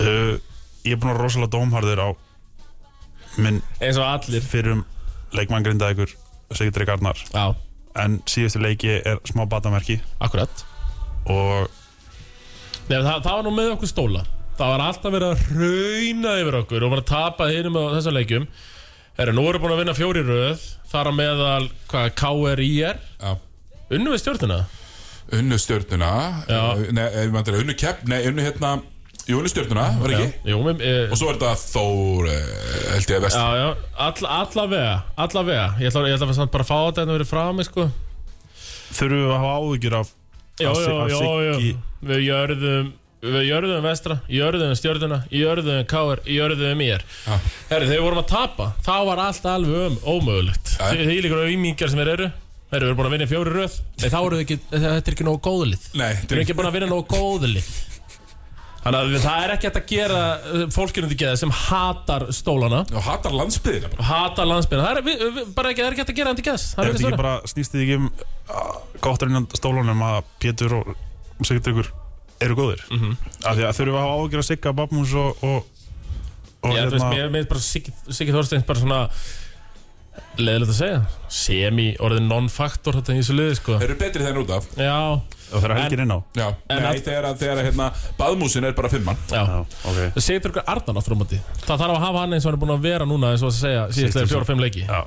uh, 0.00 0.34
Ég 0.86 0.94
er 0.94 1.00
búin 1.02 1.10
að 1.12 1.18
vera 1.18 1.26
rosalega 1.26 1.52
dómharður 1.52 2.00
á 2.00 2.08
minn 3.38 3.60
Eins 3.84 3.98
og 4.00 4.06
allir. 4.08 4.42
fyrrum 4.42 4.80
leikmann 5.36 5.66
grindaðegur 5.66 6.14
Sigurdrik 6.56 6.88
Arnar. 6.92 7.20
Já, 7.34 7.52
en 8.00 8.20
síðustu 8.28 8.62
leiki 8.62 8.94
er 9.02 9.20
smá 9.28 9.44
batamerki. 9.50 9.98
Akkurat. 10.24 10.64
Og 11.28 11.68
Nei, 12.88 13.02
það, 13.04 13.18
það 13.20 13.34
var 13.34 13.44
nú 13.44 13.52
með 13.52 13.74
okkur 13.74 13.90
stóla. 13.90 14.24
Það 14.58 14.72
var 14.72 14.82
alltaf 14.86 15.14
verið 15.14 15.32
að 15.34 15.42
rauna 15.60 16.34
yfir 16.40 16.56
okkur 16.62 16.84
og 16.86 16.92
var 16.94 17.02
að 17.02 17.10
tapa 17.12 17.48
hinum 17.52 17.76
á 17.78 17.94
þessum 17.98 18.16
leikjum. 18.16 18.46
Herru, 19.18 19.34
nú 19.34 19.44
erum 19.50 19.58
við 19.58 19.64
búin 19.64 19.74
að 19.74 19.80
vinna 19.82 19.94
fjóri 19.98 20.20
röð 20.22 20.64
Þar 20.88 21.10
á 21.10 21.12
meðal, 21.18 21.64
hvað, 21.90 22.12
KRIR 22.20 23.00
Já. 23.18 23.32
Unnu 23.96 24.12
við 24.12 24.20
stjórnina? 24.22 24.58
Unnu 25.34 25.58
uh, 25.58 26.84
Nei, 26.94 27.06
unnu 27.26 27.74
kepp 27.76 28.04
Nei, 28.08 28.20
unnu 28.30 28.46
hérna 28.46 28.76
Jú, 29.28 29.36
unnu 29.36 29.50
stjörnuna, 29.52 29.86
var 30.00 30.12
ekki? 30.16 30.28
Jú, 30.48 30.58
e, 30.80 30.92
Og 31.12 31.18
svo 31.20 31.26
er 31.28 31.36
þetta 31.36 31.50
Þór, 31.60 32.28
uh, 32.32 32.68
held 32.94 33.10
ég 33.12 33.18
að 33.18 33.24
vest 33.26 33.36
Já, 33.36 33.48
já, 33.58 33.66
all, 34.06 34.28
allavega 34.38 34.94
Allavega, 35.20 35.66
ég 35.82 35.90
ætla, 35.90 36.04
ég 36.08 36.16
ætla 36.16 36.30
að 36.32 36.54
bara 36.54 36.64
fá 36.64 36.76
þetta 36.78 37.04
en 37.04 37.12
að 37.12 37.18
vera 37.18 37.26
frá 37.28 37.42
mig, 37.52 37.68
sko. 37.68 37.84
Þurfum 38.96 39.20
við 39.20 39.34
að 39.34 39.42
hafa 39.42 39.58
áhyggjur 39.58 39.98
af 39.98 40.14
af 40.58 40.80
jó, 40.80 40.96
jó 41.12 41.20
Siggi. 41.20 41.74
Við 42.08 42.24
jörðum 42.24 42.88
Við 43.18 43.44
jörðum 43.48 43.82
vestra, 43.82 44.16
jörðum 44.30 44.74
stjórnuna 44.78 45.20
Jörðum 45.34 45.84
KR, 45.90 46.20
jörðum 46.30 46.78
mér. 46.78 47.04
Já. 47.26 47.34
Herri, 47.68 47.88
þegar 47.90 47.96
við 47.96 48.04
vorum 48.06 48.20
að 48.22 48.28
tapa 48.30 48.68
Þá 48.86 48.94
var 49.10 49.22
allt 49.26 49.48
alveg 49.50 49.88
um, 49.88 49.96
ómögulegt. 50.06 50.72
Já. 50.78 50.84
Þið 50.94 51.10
þið 51.10 51.20
líka 51.26 51.40
auðmingar 51.42 51.92
sem 51.92 52.00
þeir 52.00 52.12
eru. 52.14 52.28
Herri, 52.70 52.84
við 52.84 52.88
erum 52.92 53.00
búin 53.00 53.08
að 53.08 53.16
vinna 53.16 53.28
fjóri 53.32 53.54
röð. 53.56 53.76
Nei, 53.98 54.08
þá 54.12 54.18
eru 54.20 54.38
þið 54.38 54.44
ekki, 54.44 54.58
þetta 54.70 54.94
er 55.02 55.16
ekki 55.16 55.26
nógu 55.26 55.42
góðlið 55.48 55.86
Nei, 55.98 56.10
Við 56.20 56.34
erum 56.36 56.44
ekki 56.44 56.58
búin 56.58 56.70
að 56.70 56.78
vinna 56.78 56.90
nógu 56.92 57.06
góðlið 57.10 57.70
Þannig 58.78 58.98
að 59.00 59.22
það 59.24 59.44
er 59.44 59.52
ekki 59.54 59.66
hægt 59.68 59.78
að 59.80 59.88
gera 59.90 60.18
Fólkinu 60.72 61.08
til 61.10 61.16
geða 61.18 61.36
sem 61.40 61.50
hatar 61.50 62.24
stólana. 62.32 62.84
Og 62.94 63.02
hatar 63.04 63.34
landsbyðina 63.34 63.88
bara. 63.92 64.04
Hatar 64.08 64.46
landsbyrna 64.48 64.84
Það 64.86 64.96
er, 65.00 65.02
við, 65.08 65.24
við, 65.38 65.48
bara 65.56 65.72
ekki, 65.72 65.82
það 65.82 65.88
er 65.88 65.96
ekki 65.96 66.02
hægt 66.04 66.12
að 66.14 66.18
gera 66.20 66.30
hann 66.32 66.38
til 66.38 66.46
geðs 66.48 66.66
Það 66.74 66.84
Er 66.84 66.90
ekki 66.92 67.04
ekki 67.08 67.18
bara 67.22 67.34
snýst 67.52 67.74
þið 67.74 67.82
ekki 67.84 67.96
um 67.98 68.06
gáttur 69.08 69.28
innan 69.32 69.48
stólunum 69.58 70.04
að 70.08 70.20
Pétur 70.44 70.76
og 70.78 70.92
Sigurdrikur 71.42 71.90
eru 72.46 72.54
góðir? 72.58 72.84
Mm 72.88 72.96
Mhm. 72.98 73.10
-hmm. 73.10 73.34
af 73.50 73.56
því 73.58 73.66
að 73.68 73.76
þurfum 73.80 73.98
að 73.98 74.04
hafa 74.06 74.14
áhyggjur 74.18 74.38
af 74.38 74.48
Sigga, 74.48 74.72
Babmús 74.72 75.12
og, 75.14 75.42
og, 75.42 75.66
og 76.62 76.72
Já, 76.74 76.84
þú 76.86 76.90
veist, 76.94 77.04
mér 77.10 77.28
mér 77.28 77.42
finnst 77.42 77.48
bara 77.50 77.60
Siggi, 77.60 77.92
Siggi 78.10 78.32
Þorsteins 78.32 78.66
bara 78.66 78.78
svona 78.78 79.00
leðilegt 80.38 80.72
að 80.72 80.78
segja. 80.78 81.00
Semi 81.28 81.88
orðið 82.02 82.22
non-faktor 82.28 82.98
þetta 82.98 83.14
í 83.14 83.20
þessu 83.22 83.36
liði 83.38 83.56
sko. 83.58 83.76
Þeir 83.78 83.88
eru 83.90 83.98
betri 84.02 84.24
þegar 84.24 84.40
út 84.42 84.52
af. 84.56 84.66
Já, 84.76 84.96
og 85.18 85.62
þeirra 85.62 85.76
helgin 85.82 86.02
inn 86.04 86.14
á. 86.14 86.18
Já, 86.38 86.46
En 86.68 86.82
nei, 86.82 86.88
að- 86.92 87.02
þegar, 87.08 87.24
að- 87.30 87.38
þegar 87.42 87.56
að, 87.62 87.64
hérna 87.68 87.86
Baðmúsin 88.18 88.64
er 88.68 88.72
bara 88.78 88.88
fimmann 88.92 89.16
já. 89.30 89.42
Já, 89.44 89.60
ok. 89.84 90.00
Það 90.16 90.24
segir 90.28 90.40
ykkur 90.50 90.64
Arnan 90.66 90.96
áttur 91.00 91.14
á 91.14 91.18
móti 91.22 91.38
Það 91.64 91.78
þarf 91.82 91.94
að 91.96 92.02
hafa 92.04 92.18
hann 92.24 92.32
eins 92.36 92.44
og 92.46 92.50
hann 92.52 92.58
er 92.58 92.62
búin 92.66 92.74
að 92.76 92.82
vera 92.88 93.04
núna 93.08 93.30
eins 93.32 93.42
og 93.42 93.48
að 93.52 93.56
segja 93.60 93.84
síðastlega 93.88 94.12
Sigtúrsson. 94.12 94.32
fjóra-fimm 94.34 94.60
leiki. 94.60 94.84
Já, 94.88 95.06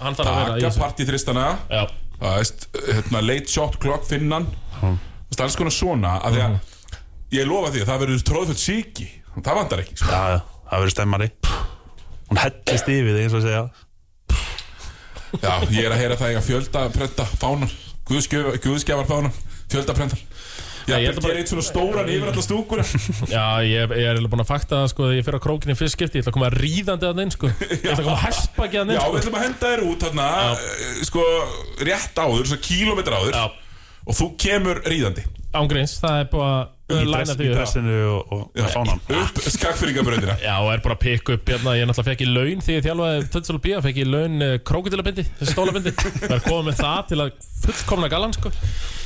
Hann 0.00 0.14
þarf 0.14 0.28
að 0.28 0.36
vera 0.36 0.56
í 0.56 0.60
Taka 0.60 0.70
þessu. 0.70 0.82
partí 0.84 1.06
þristana 1.08 1.44
Já, 1.70 1.86
Það 2.16 2.36
veist, 2.40 2.66
hérna, 2.88 3.20
late 3.26 3.46
shot 3.52 3.78
clock 3.78 4.04
finnan. 4.08 4.46
Já. 4.82 4.96
Það 5.30 5.38
er 5.38 5.44
alls 5.46 5.56
konar 5.56 5.70
svona 5.76 6.12
að 6.22 6.32
því 6.36 6.42
að 6.46 6.58
Ég 7.36 7.46
lofa 7.46 7.70
því 7.74 7.80
að 7.82 7.88
það 7.90 8.00
verður 8.04 8.22
tróðfullt 8.30 8.62
síki 8.62 9.06
Það 9.42 9.54
vandar 9.58 9.78
ekki 9.82 9.96
sko. 9.98 10.10
já, 10.10 10.22
já, 10.32 10.40
það 10.70 10.80
verður 10.80 10.94
stemmari. 10.96 11.30
Hún 12.30 12.38
hellist 12.42 12.88
yfir 12.88 13.12
þig 13.14 13.22
eins 13.26 13.34
og 13.34 13.40
að 13.42 13.46
segja 13.46 13.64
Já, 15.42 15.52
ég 15.72 15.84
er 15.88 15.92
að 15.94 16.00
heyra 16.02 16.16
það 16.20 16.32
ég 16.34 16.40
að 16.40 16.48
fjölda 16.50 16.84
prenta 16.94 17.26
fánan 17.40 17.72
Guðskjöf- 18.06 18.58
Guðskjafar 18.64 19.08
fánan 19.10 19.34
Fjölda 19.72 19.94
prentar 19.98 20.20
Já, 20.86 21.00
ég 21.02 21.08
bara- 21.18 21.32
gera 21.32 21.40
eitt 21.42 21.50
svona 21.50 21.64
stóran 21.66 22.06
yfir 22.14 22.28
alla 22.30 22.42
stúkuna 22.46 22.84
já 23.26 23.46
ég, 23.66 23.90
ég 23.98 24.06
er 24.06 24.20
búin 24.30 24.42
að 24.44 24.50
fakta 24.52 24.76
það 24.84 24.90
sko 24.92 25.08
ég 25.16 25.24
fyrir 25.26 25.40
á 25.42 25.46
krókinni 25.46 25.74
fyrst 25.74 25.96
skipti 25.98 26.20
Ég 26.20 26.22
ætla 26.22 26.30
að 26.30 26.36
koma 26.36 26.50
ríðandi 26.54 27.08
að 27.08 27.22
inn 27.24 27.32
sko. 27.34 27.50
Ég 27.50 27.88
ætla 27.90 27.96
að 27.96 28.06
koma 28.06 28.20
hestbaki 28.22 28.78
að 28.78 28.92
Já, 28.94 29.00
inn 29.02 29.16
við 29.16 29.18
sko 29.18 29.18
ætlum 29.24 29.38
að 29.40 29.44
henda 29.48 29.72
þér 29.72 29.82
út 29.90 30.06
eh, 30.62 31.02
Sko, 31.08 31.24
rétt 31.90 32.22
áður, 32.22 32.46
svo 32.52 32.60
kílómetr 32.68 33.18
áður. 33.18 33.34
Já, 33.34 33.46
Og 34.06 34.14
þú 34.14 34.28
kemur 34.38 34.78
ríðandi. 34.86 35.24
Ángríns, 35.58 35.96
það 35.98 36.20
er 36.22 36.28
í, 36.30 36.50
læna 36.86 37.34
því 37.34 37.48
í 37.48 37.54
dressinu 37.54 37.94
og, 38.12 38.32
og 38.32 38.60
Já, 38.60 38.66
fánan 38.70 39.00
Upp 39.10 39.40
skakfyringabröndina 39.56 40.36
Já, 40.38 40.54
og 40.60 40.70
er 40.70 40.82
bara 40.84 40.94
að 40.94 41.02
pikka 41.02 41.34
upp 41.34 41.50
hérna, 41.50 41.74
ég 41.74 41.88
náttúrulega 41.88 42.12
fekk 42.12 42.22
í 42.22 42.28
laun 42.30 42.62
því 42.62 42.76
ég 42.76 42.84
þjálfaði 42.86 43.24
Tötsal 43.34 43.58
B, 43.64 43.74
fekk 43.86 44.00
í 44.02 44.06
laun 44.06 44.46
uh, 44.46 44.54
krókutilabindi, 44.70 45.24
þessi 45.40 45.56
stólabindi 45.56 45.94
Það 45.96 46.36
er 46.36 46.44
komið 46.46 46.68
með 46.70 46.82
það 46.82 47.00
til 47.10 47.20
að 47.24 47.32
fullkomna 47.66 48.10
galan 48.12 48.34
sko. 48.36 48.50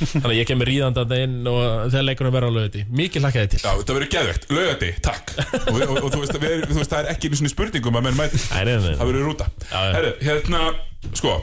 Þannig 0.01 0.27
að 0.27 0.35
ég 0.35 0.49
kemur 0.49 0.69
ríðandi 0.69 1.01
að 1.01 1.13
inn 1.17 1.37
og 1.49 1.61
þegar 1.87 2.05
leikunum 2.07 2.35
verður 2.35 2.53
á 2.53 2.57
lögði 2.57 2.83
Mikið 2.99 3.25
hlakkaði 3.25 3.51
til. 3.53 3.61
Já, 3.63 3.71
það 3.71 3.95
verður 3.97 4.11
geðvegt, 4.15 4.45
laugandi, 4.51 4.91
takk. 5.07 5.33
Og, 5.61 5.79
og, 5.79 5.95
og, 5.95 6.09
þú, 6.11 6.21
veist, 6.23 6.37
við, 6.43 6.67
þú 6.67 6.77
veist, 6.77 6.91
það 6.91 6.99
er 6.99 7.09
ekki 7.15 7.31
einu 7.31 7.39
svona 7.39 7.53
spurningum 7.55 7.97
að 7.97 8.05
menn 8.09 8.19
mæti. 8.19 8.43
Það 8.51 9.01
verður 9.01 9.27
rúta. 9.31 9.49
Herru, 9.71 10.13
hérna, 10.27 10.67
sko 11.15 11.39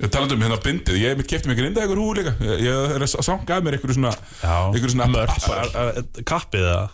Ég 0.00 0.08
talandi 0.08 0.36
um 0.36 0.40
hérna 0.44 0.56
bindið, 0.64 0.96
ég 1.02 1.18
mitt 1.18 1.28
kefti 1.28 1.48
mig 1.50 1.58
ekki 1.58 1.66
rinda 1.66 1.82
ykkur 1.84 1.98
hú 2.00 2.06
líka. 2.16 2.32
Ég, 2.40 2.94
er 2.96 3.02
að 3.04 3.20
sanga 3.26 3.58
að 3.58 3.66
mér 3.66 3.76
ykkur 3.76 3.92
svona 3.98 4.12
Já. 4.40 4.54
Ykkur 4.78 4.94
svona 4.94 5.08
er- 5.20 6.24
Kappið 6.30 6.64
eða? 6.70 6.86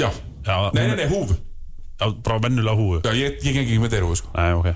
Já, 0.00 0.08
Já, 0.46 0.56
nei, 0.76 0.86
nei, 0.86 0.96
nei, 1.02 1.06
húf 1.12 1.34
bara 1.96 2.36
vennulega 2.44 2.76
húfu? 2.76 2.98
Já, 3.06 3.12
ég, 3.16 3.38
ég 3.40 3.54
gengi 3.56 3.72
ekki 3.72 3.80
með 3.80 3.94
húf, 4.04 4.18
sko. 4.20 4.28
Nei, 4.36 4.52
ok. 4.52 4.66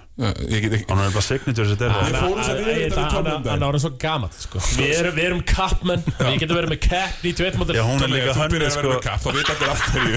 Ég 0.50 0.62
get 0.64 0.72
ekki 0.78 0.86
Hann 0.88 1.02
er 1.04 1.10
bara 1.12 1.24
signature 1.24 1.66
sem 1.68 1.76
þetta 1.76 1.88
Við 2.00 2.08
er 2.08 2.16
fórum 2.20 2.44
svo 2.44 2.54
niður 2.56 2.64
þetta 2.70 2.80
við 2.80 2.94
Hann 2.96 3.10
tónum 3.12 3.30
hann- 3.30 3.46
hann 3.50 3.60
er 3.60 3.66
orðin 3.68 3.82
svo 3.84 3.90
gamall 4.00 4.32
sko. 4.36 4.56
Við 4.80 4.92
erum, 5.00 5.14
við 5.18 5.24
erum 5.28 5.42
kappmenn. 5.50 6.02
Við 6.20 6.38
getum 6.40 6.56
verið 6.60 6.70
með 6.74 6.80
kepp 6.86 7.14
91 7.24 7.60
mótil 7.60 7.76
Já, 7.76 7.84
hún 7.90 8.00
er 8.06 8.10
líka 8.14 8.30
að 8.30 8.36
þú 8.40 8.44
byrjar 8.54 8.56
að 8.56 8.56
vera 8.60 8.72
sko 8.76 8.88
með 8.90 9.02
kapp, 9.04 9.20
þá 9.20 9.28
veit 9.36 9.48
allir 9.52 9.68
af 9.70 9.80
hverju. 9.90 10.16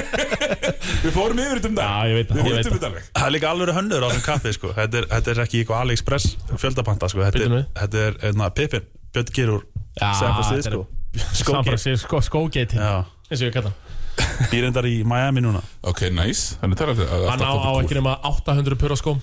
Við 1.04 1.12
fórum 1.14 1.40
yfir 1.44 1.60
þetta 1.60 1.70
um 1.70 1.76
dag 1.78 1.84
Já, 1.90 2.00
ég 2.10 2.16
veit 2.20 2.28
það, 2.30 2.36
Við 2.36 2.44
ég 2.44 2.54
veit 2.54 2.60
vitum 2.60 2.70
það. 2.70 2.76
þetta 2.80 2.88
alveg. 2.90 3.04
Það 3.20 3.26
er 3.26 3.34
líka 3.36 3.50
alveg 3.54 3.74
hönnur 3.76 4.00
á 4.00 4.08
þessum 4.10 4.24
kappi 4.30 4.50
sko. 4.56 4.72
Þetta 4.76 5.00
er, 5.00 5.04
þetta 5.12 5.30
er 5.34 5.42
ekki 5.44 5.60
eitthvað 5.62 5.84
AliExpress 5.84 6.26
fjöldapanta 6.60 7.10
sko. 7.12 7.24
Þetta 7.28 7.84
er, 7.84 8.00
er 8.00 8.18
einna, 8.30 8.50
Pippin, 8.56 8.84
Björn 9.14 9.32
Girur 9.36 9.62
San 10.00 10.34
Francisco. 10.38 10.86
San 11.34 11.64
Francisco, 11.66 12.20
skógeitin 12.22 12.78
Já, 12.80 12.92
eins 13.30 13.40
og 13.42 13.48
ég 13.48 13.54
kalla 13.56 13.72
hann 14.18 14.48
býrindar 14.52 14.88
í 14.88 15.00
Miami 15.06 15.42
núna. 15.44 15.60
Ok, 15.86 16.08
nice. 16.14 16.56
Það 16.60 16.82
er 16.86 17.12
Hann 17.30 17.44
á, 17.44 17.52
á 17.52 17.72
ekki 17.80 17.98
nema 17.98 18.16
800 18.26 18.80
pur 18.80 18.94
á 18.94 18.98
skóm. 18.98 19.22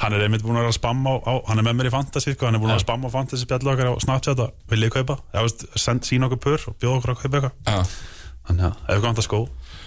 Hann 0.00 0.16
er 0.16 0.24
einmitt 0.24 0.42
búin 0.44 0.56
að 0.56 0.70
að 0.70 0.78
spamma 0.78 1.12
á, 1.12 1.16
á 1.28 1.32
Hann 1.50 1.60
er 1.60 1.66
með 1.66 1.76
mér 1.78 1.90
í 1.90 1.92
Fantasy 1.92 2.32
sko. 2.32 2.48
Hann 2.48 2.56
er 2.56 2.62
búin 2.62 2.72
að 2.72 2.78
vera 2.78 2.82
að 2.82 2.86
spamma 2.86 3.10
á 3.12 3.14
Fantasy 3.14 3.44
spjallu 3.44 3.72
okkar 3.74 3.92
á 3.92 3.94
Snapchat 4.00 4.44
og 4.46 4.54
Viljið 4.72 4.94
kaupa? 4.96 5.18
Já, 5.34 5.40
veist, 5.44 5.66
send 5.76 6.08
sína 6.08 6.30
okkur 6.30 6.40
pur 6.46 6.68
og 6.72 6.78
bjóða 6.80 7.00
okkur 7.00 7.14
að 7.14 7.20
kaupa 7.22 7.40
eitthvað. 7.40 7.56
Já. 7.68 7.96
Þannig 8.44 8.68
að, 8.68 8.78
ef 8.84 8.94
við 8.94 9.04
komum 9.04 9.20
að 9.20 9.26
skó. 9.28 9.40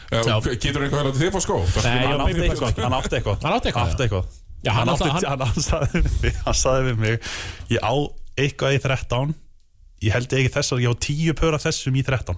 Já, 0.08 0.36
Getur 0.62 0.86
einhver 0.86 1.10
að 1.10 1.18
þið 1.20 1.34
fá 1.34 1.42
skó? 1.44 1.58
Nei, 1.84 1.96
Hann 2.08 2.22
átti 2.24 2.46
eitthvað. 2.48 2.84
Hann 2.84 2.98
átti 2.98 3.18
eitthvað. 3.18 3.42
Hann 3.44 3.58
átti 3.58 3.72
eitthvað, 3.72 3.90
já. 3.90 4.06
eitthvað. 4.06 4.36
Já, 4.66 4.72
hann 4.74 4.88
Hann, 4.88 5.24
hann, 5.26 5.42
hann, 5.46 5.62
sagði 5.62 6.02
við 6.22 6.40
hann 6.46 6.88
við 6.88 6.98
mig 7.02 7.28
Ég 7.70 7.84
á 7.86 7.94
eitthvað 8.38 8.78
í 8.78 8.82
13 8.84 9.36
Ég 10.08 10.14
held 10.14 10.34
ekki 10.34 10.54
þess 10.54 10.74
að 10.74 10.84
ég 10.84 10.94
á 10.94 10.96
10 11.08 11.38
pör 11.38 11.58
af 11.58 11.66
þessum 11.66 11.98
í 11.98 12.04
13 12.06 12.38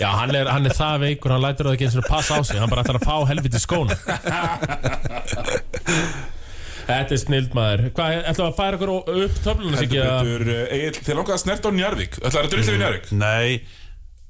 Já, 0.00 0.08
hann 0.18 0.34
er, 0.38 0.46
hann 0.52 0.66
er 0.68 0.74
það 0.76 1.00
veikur, 1.06 1.32
hann 1.34 1.42
lætur 1.44 1.68
það 1.68 1.74
ekki 1.76 1.86
eins 1.88 1.96
og 2.00 2.06
passa 2.08 2.38
á 2.38 2.40
sig 2.46 2.58
Hann 2.62 2.70
bara 2.72 2.82
ætlar 2.84 2.98
að 3.00 3.06
fá 3.08 3.16
helviti 3.30 3.60
skóna. 3.62 3.96
Þetta 6.82 7.14
er 7.14 7.20
snild 7.22 7.52
maður. 7.56 7.82
Hvað, 7.94 8.16
ætlum 8.32 8.46
við 8.46 8.48
að 8.48 8.56
færa 8.58 8.78
okkur 8.78 8.90
upp 8.96 9.36
töfluna 9.44 9.76
sig 9.78 9.86
Heldur 9.86 9.86
ekki 9.86 10.00
að 10.02 10.08
betur, 10.26 10.42
eh, 10.52 10.72
Egill, 10.76 11.02
þið 11.06 11.16
langaði 11.18 11.34
að 11.36 11.42
snerta 11.44 11.70
á 11.70 11.72
Njarvík 11.76 12.16
Það 12.18 12.38
er 12.38 12.42
að 12.42 12.50
drullið 12.54 12.72
við 12.72 12.80
Njarvík 12.82 13.06
Nei. 13.20 13.50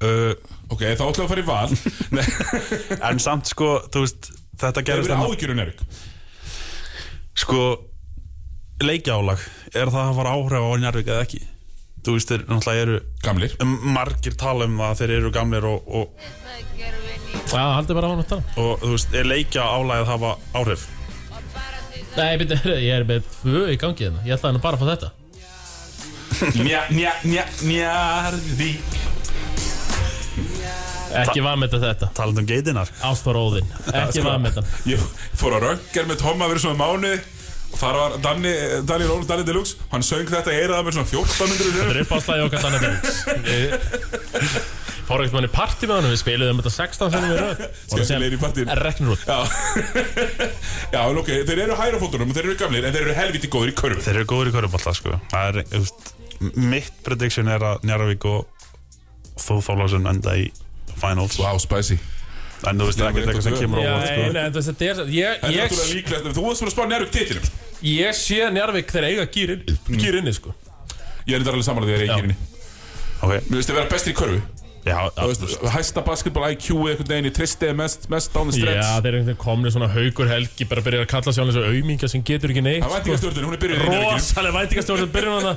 Uh, 0.02 0.32
Ok, 0.72 0.82
þá 0.98 1.02
ætlum 1.04 1.16
við 1.16 1.24
að 1.24 1.32
fara 1.32 1.42
í 1.42 1.48
val. 1.48 1.70
Nei, 2.16 2.26
En 3.10 3.18
samt 3.22 3.48
sko, 3.50 3.70
þú 3.92 4.04
veist 4.04 4.28
Þetta 4.62 4.76
það 4.80 4.86
gerist 4.90 5.08
er 5.08 5.14
þarna- 5.14 5.28
áhyggjur 5.32 5.52
um 5.54 5.58
Njarvík 5.62 5.80
Sko 7.42 7.62
leikjálag 8.82 9.40
Er 9.72 9.88
það 9.94 10.04
að 10.10 10.16
fara 10.20 10.34
áhrif 10.36 10.68
á 10.68 10.70
Njarvík 10.84 11.08
eða 11.12 11.24
ekki? 11.26 11.42
Þú 12.02 12.16
veist, 12.16 12.30
þeir 12.32 12.42
náttúrulega 12.48 12.82
eru 12.82 12.96
Gamlir. 13.22 13.52
um, 13.62 13.74
Margir 13.94 14.34
tala 14.34 14.66
um 14.66 14.74
það 14.80 14.88
að 14.90 14.98
þeir 15.02 15.12
eru 15.18 15.30
gamlir 15.34 15.66
og, 15.68 15.86
og, 15.86 16.06
Já, 17.52 17.62
haldið 17.76 17.94
bara 17.98 18.08
á 18.08 18.12
hann 18.12 18.22
að 18.24 18.28
tala. 18.32 18.42
og 18.58 18.82
þú 18.82 18.90
veist, 18.96 19.14
er 19.14 19.28
leikja 19.30 19.62
álægið 19.62 20.02
að 20.02 20.10
hafa 20.12 20.32
áhrif? 20.58 20.86
Nei, 22.16 22.36
byrju, 22.42 22.74
ég 22.88 22.92
er 22.96 23.04
með 23.08 23.28
tvö 23.38 23.62
í 23.72 23.76
gangi 23.80 24.04
hérna. 24.08 24.24
Ég 24.26 24.34
ætlaði 24.36 24.58
nú 24.58 24.62
bara 24.64 24.76
að 24.76 24.82
fá 24.82 24.86
þetta. 24.92 25.12
Nja, 26.58 26.80
nja, 26.90 27.12
nja, 27.28 27.44
njarvík 27.62 28.98
Ekki 31.12 31.42
var 31.44 31.58
með 31.60 31.74
þetta 31.76 32.08
Talandi 32.16 32.40
um 32.40 32.46
geitinnar 32.48 32.88
Ástór 33.04 33.36
Óðinn. 33.36 33.68
Ekki 34.00 34.24
var 34.24 34.38
með 34.40 34.56
þetta. 34.56 34.80
Ég 34.88 35.04
fór 35.38 35.58
að 35.58 35.66
röggar 35.68 36.08
með 36.08 36.22
Tom 36.24 36.40
að 36.42 36.54
vera 36.54 36.62
svona 36.64 36.80
mánuði 36.80 37.18
þar 37.78 37.98
var 37.98 38.14
Danni, 38.22 38.52
Danni 38.88 39.08
Rólf, 39.08 39.26
Danni 39.28 39.44
Deluxe 39.46 39.88
hann 39.92 40.04
söng 40.06 40.28
þetta 40.30 40.52
eiraða 40.54 40.84
með 40.86 40.98
svona 40.98 41.10
1400 41.10 41.72
Þetta 41.72 41.94
er 41.94 42.00
uppáðslæði 42.04 42.46
okkar 42.46 42.64
þannig 42.66 42.82
Við 45.02 45.08
fórum 45.08 45.24
ekkert 45.24 45.36
mann 45.36 45.48
í 45.48 45.52
partí 45.52 45.88
með 45.88 45.98
honum? 45.98 46.12
Við 46.14 46.20
spiluðum 46.22 46.60
þetta 46.62 46.72
16 46.76 47.10
sem 47.12 47.24
við 47.26 47.40
röð. 47.40 47.62
Skemmtilegir 47.90 48.36
í 48.36 48.40
partíinu. 48.40 48.76
Reknur 48.78 49.16
út. 49.16 49.24
Já, 49.26 49.40
Já 50.94 51.00
en 51.02 51.20
ok, 51.20 51.30
þeir 51.48 51.62
eru 51.66 51.78
hæra 51.80 52.00
fótunum 52.00 52.30
og 52.30 52.38
þeir 52.38 52.48
eru 52.48 52.56
gamlir 52.62 52.86
en 52.86 52.94
þeir 52.94 53.08
eru 53.08 53.18
helviti 53.18 53.50
góður 53.52 53.72
í 53.72 53.76
körfu 53.82 54.06
Þeir 54.06 54.20
eru 54.22 54.30
góður 54.30 54.52
í 54.52 54.54
körubólta 54.56 54.94
sko. 54.96 55.18
Það 55.34 55.50
er, 55.50 55.60
veist, 55.74 56.14
mitt 56.54 57.02
prediction 57.04 57.50
er 57.52 57.66
að 57.72 57.84
Njarvík 57.90 58.28
og 58.30 58.46
Þóð 59.42 59.62
Þólasson 59.68 60.10
enda 60.14 60.38
í 60.38 60.48
finals. 61.02 61.40
Wow, 61.42 61.58
spicy 61.60 61.98
En 62.70 62.78
þú 62.78 62.86
veist, 62.88 62.98
það 62.98 63.06
er 63.06 63.10
ekkert 63.10 63.28
eitthvað 63.32 63.42
sem 63.48 63.56
kemur 63.58 63.78
á 63.78 63.82
Já, 63.82 63.92
nei, 63.98 64.06
sko. 64.12 64.32
Nei, 64.32 64.42
en 64.46 64.52
þú 64.52 64.58
veist, 64.60 64.70
þetta 64.72 64.88
er 64.88 64.94
svo- 64.94 65.08
Ég, 65.12 65.40
Það 65.42 65.48
er 65.48 65.52
ég, 65.52 65.62
náttúrulega 65.62 65.94
líklegt 65.96 66.36
Þú 66.36 66.44
varst 66.46 66.62
fyrir 66.62 66.70
að 66.70 66.76
spá 66.76 66.84
nærvík 66.92 67.12
titilum 67.16 67.44
sko. 67.44 67.56
ég 67.82 68.16
sé 68.22 68.38
Njarvík 68.54 68.88
þegar 68.94 69.06
eiga 69.10 69.26
gýrin 69.34 69.62
Gýr 70.02 70.18
inni, 70.22 70.32
sko. 70.36 70.54
Ég 71.26 71.34
er 71.34 71.40
þetta 71.42 71.52
alveg 71.56 71.66
samanlega 71.66 71.98
þegar 71.98 72.02
ég 72.02 72.08
Já. 72.08 72.12
er 72.12 72.18
ekki 72.18 72.28
inni 72.28 72.36
Ok, 73.22 73.30
Mér 73.30 73.56
finnst 73.56 73.70
þið 73.70 73.76
vera 73.78 73.90
bestir 73.92 74.12
í 74.12 74.16
körfu. 74.18 74.40
Já, 74.82 74.96
Þú 75.14 75.26
veist, 75.30 75.60
hæsta 75.70 76.02
basketball 76.02 76.48
IQ 76.50 76.64
einhvern 76.74 77.06
veginn 77.06 77.28
í 77.28 77.30
tristi 77.30 77.68
mest, 77.78 78.08
mest 78.10 78.32
down 78.34 78.50
the 78.50 78.58
Já, 78.58 78.64
stretch 78.64 78.82
þeir 78.82 79.06
eru 79.06 79.18
einhvern 79.20 79.28
veginn 79.30 79.38
komni 79.44 79.70
svona 79.70 79.86
haugur 79.94 80.26
helgi 80.26 80.64
bara 80.66 80.82
byrjar 80.82 81.04
að 81.06 81.10
kalla 81.12 81.32
sig 81.36 81.38
á 81.38 81.46
þessu 81.46 81.62
auminga 81.70 82.08
sem 82.10 82.22
getur 82.26 82.50
ekki 82.50 82.64
neitt 82.66 82.82
Það 82.82 82.94
vænti 82.96 83.12
ekki 83.12 83.20
stjórnir, 83.22 83.46
hún 83.46 83.54
er 83.54 83.60
byrjuð 83.62 83.78
í 83.78 83.86
nærvíkinu 83.86 84.16
Rosalega 84.18 84.56
væntingastjórn 84.58 84.98
sem 85.04 85.12
byrjar 85.14 85.36
hana. 85.38 85.54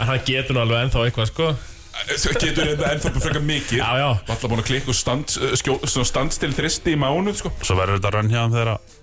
En 0.00 0.06
hann 0.10 0.24
getur 0.26 0.58
nú 0.58 0.60
alveg 0.64 0.82
ennþá 0.88 1.04
eitthvað 1.06 1.30
sko 1.30 1.46
Getur 2.06 2.70
þetta 2.72 2.92
ennþá 2.92 3.12
frekar 3.18 3.42
mikið. 3.44 3.80
Já, 3.80 3.88
já. 3.98 4.08
Valla 4.28 4.52
búin 4.52 4.62
að 4.62 4.68
klikka 4.70 4.92
og 4.94 4.98
stand, 4.98 5.34
skjó, 5.58 5.78
svona 5.84 6.08
standstill 6.08 6.54
þristi 6.54 6.94
í 6.94 7.00
mánuð 7.00 7.40
sko. 7.42 7.52
Svo 7.62 7.76
verður 7.78 7.98
þetta 7.98 8.14
rönn 8.14 8.32
hjá 8.32 8.40
þeim 8.44 8.56
þegar 8.56 8.72
að 8.76 8.96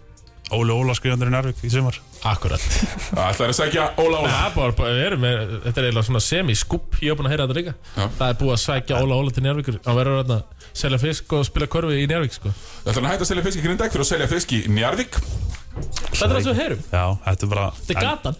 Óli 0.54 0.70
Óla 0.76 0.94
skrifandur 0.94 1.32
í 1.32 1.34
Njarvík 1.34 1.62
í 1.66 1.70
sumar. 1.74 1.96
Akkurat. 2.30 2.62
Það 3.10 3.40
er 3.42 3.50
að 3.50 3.56
segja 3.58 3.86
Óla 3.98 4.20
Óla. 4.22 4.30
Það 4.30 4.46
er 4.46 4.52
bara, 4.56 4.76
bara, 4.78 4.92
við 4.94 5.06
erum 5.08 5.24
með, 5.26 5.40
þetta 5.64 5.82
er 5.82 5.88
eiginlega 5.88 6.08
svona 6.10 6.22
semi-skupp 6.22 7.00
Ég 7.02 7.10
hef 7.10 7.18
búin 7.18 7.30
að 7.30 7.34
heyra 7.34 7.48
þetta 7.48 7.58
líka. 7.58 7.74
Já. 7.96 8.04
Það 8.20 8.28
er 8.28 8.38
búið 8.42 8.54
að 8.54 8.62
sækja 8.62 9.00
Óla 9.02 9.18
Óla 9.18 9.34
til 9.34 9.44
Njárvíkur 9.46 9.80
Hann 9.88 9.98
verður 9.98 10.22
að 10.22 10.36
selja 10.78 11.00
fisk 11.02 11.34
og 11.34 11.48
spila 11.50 11.70
korfi 11.76 11.98
í 11.98 12.06
Njárvík 12.12 12.38
sko. 12.38 12.54
Það 12.54 12.92
ætla 12.92 13.02
hann 13.02 13.10
að 13.10 13.16
hætta 13.16 13.26
að 13.26 13.32
selja 13.32 13.46
fisk 13.48 13.58
í 13.58 13.66
Grindag 13.66 13.96
fyrir 13.96 14.06
að 14.06 14.12
selja 14.12 14.30
fisk 14.36 14.54
í 14.54 14.62
Njarvík 14.70 15.18
Þetta 15.18 16.30
er 16.30 16.36
það 16.36 16.46
sem 16.46 16.52
við 16.52 16.62
heyrum. 16.62 16.86
Já, 16.94 17.06
þetta 17.26 17.48
er 17.50 17.54
bara 17.56 17.66
Þetta 17.82 17.98
er 17.98 18.06
gatan. 18.06 18.40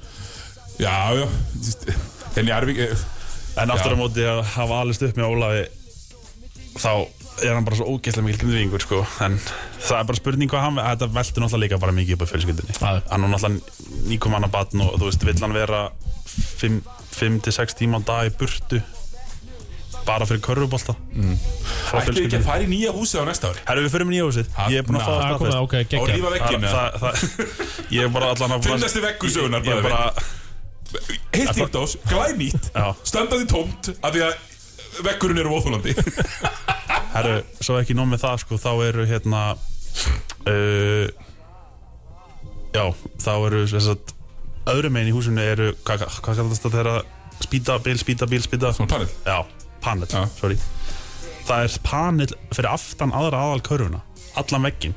Já, 0.78 0.98
já. 1.18 1.26
En 2.36 2.50
Njarvík 2.52 2.82
eh, 2.86 3.06
en 3.62 3.72
aftur 3.74 3.96
á 3.96 3.98
móti 4.00 4.26
að 4.28 4.42
hafa 4.56 4.82
alist 4.84 5.06
upp 5.08 5.20
með 5.20 5.32
Ólafi 5.32 5.66
Þá 6.76 6.92
er 7.46 7.54
hann 7.56 7.66
bara 7.68 7.78
svo 7.80 7.86
ógeðslega 7.94 8.26
mikil 8.26 8.40
grindvíkingur 8.42 8.84
sko. 8.84 8.98
En 9.24 9.38
það 9.40 10.00
er 10.00 10.08
bara 10.10 10.20
spurning 10.20 10.52
hvað 10.52 10.66
hann 10.66 10.80
Þetta 10.82 11.08
veltur 11.16 11.44
náttúrulega 11.46 11.64
líka 11.64 11.80
bara 11.84 11.96
mikið 11.96 12.18
upp 12.18 12.26
á 12.28 12.32
fjölskyldinni. 12.32 12.76
Hann 12.82 13.00
er 13.28 13.32
náttúrulega 13.32 14.10
nýkom 14.12 14.36
hann 14.36 14.48
að 14.48 14.54
batn 14.58 14.84
Og 14.84 14.98
þú 15.00 15.08
veist, 15.08 15.26
vill 15.28 15.40
hann 15.44 15.56
vera 15.56 15.82
5-6 16.36 17.80
tíma 17.80 18.04
á 18.04 18.08
dag 18.08 18.28
í 18.28 18.36
burtu? 18.40 18.82
Bara 20.06 20.28
fyrir 20.30 20.44
körfubólta 20.46 20.94
mm. 21.16 21.38
Ættu 21.98 22.26
ekki 22.28 22.38
að 22.38 22.44
fara 22.46 22.62
í 22.62 22.70
nýja 22.70 22.92
húsið 22.94 23.24
á 23.24 23.26
næsta 23.32 23.50
ári 23.50 23.64
Herru, 23.66 23.86
við 23.88 23.94
fyrir 23.96 24.06
með 24.06 24.16
nýjósið 24.18 24.52
Ha, 24.54 24.68
Ég 24.70 24.84
er 24.84 24.86
búin 24.86 25.00
að 25.00 25.06
fá 25.06 25.10
Það 25.10 25.16
það 25.16 25.26
er 25.26 25.40
komið, 25.40 25.54
staðfest 25.56 25.66
ok, 25.66 25.74
Og 25.76 25.90
geggja 25.90 26.06
rífa 26.12 26.28
Það- 26.28 26.36
vegginu 26.36 26.68
það- 26.76 26.94
það- 27.02 27.96
Ég 27.96 28.02
er 28.04 28.12
bara 28.14 28.28
allan 28.36 28.52
að 28.54 28.60
Ég 29.66 29.74
er 29.80 29.88
bara 29.88 30.02
Heitt 31.36 31.60
íldós, 31.60 31.98
glænýtt 32.10 32.72
Já. 32.74 32.88
Standandi 33.04 33.48
tómt 33.52 33.92
Af 34.00 34.16
því 34.16 34.26
að 34.26 35.04
veggurinn 35.06 35.42
eru 35.44 35.56
óþólandi 35.58 35.96
Herru, 37.16 37.38
svo 37.64 37.78
ekki 37.80 37.96
nóg 37.96 38.10
með 38.12 38.26
það 38.26 38.42
sko, 38.44 38.60
þá 38.60 38.72
eru 38.90 39.06
hérna 39.08 39.42
uh, 39.56 41.08
Já, 42.76 42.86
þá 43.24 43.32
eru 43.36 43.62
sagt, 43.72 44.16
öðru 44.68 44.92
megin 44.92 45.14
í 45.14 45.16
húsinu 45.16 45.44
eru 45.44 45.70
hvað, 45.86 46.08
hvað 46.20 46.42
kallast 46.42 46.66
þetta 46.66 46.74
þeirra 46.76 46.96
spýta, 47.46 47.78
bíl, 47.84 47.96
spýta, 48.00 48.28
bíl, 48.28 48.42
spýta? 48.44 48.74
Panel. 48.84 49.08
Já, 49.24 49.38
panel, 49.84 50.10
sorry. 50.36 50.60
Það 51.46 51.64
er 51.68 51.80
panel 51.86 52.36
fyrir 52.52 52.72
aftan 52.72 53.16
aðra 53.16 53.44
aðal 53.46 53.64
körfuna 53.64 54.02
Allan 54.40 54.66
veggin 54.68 54.96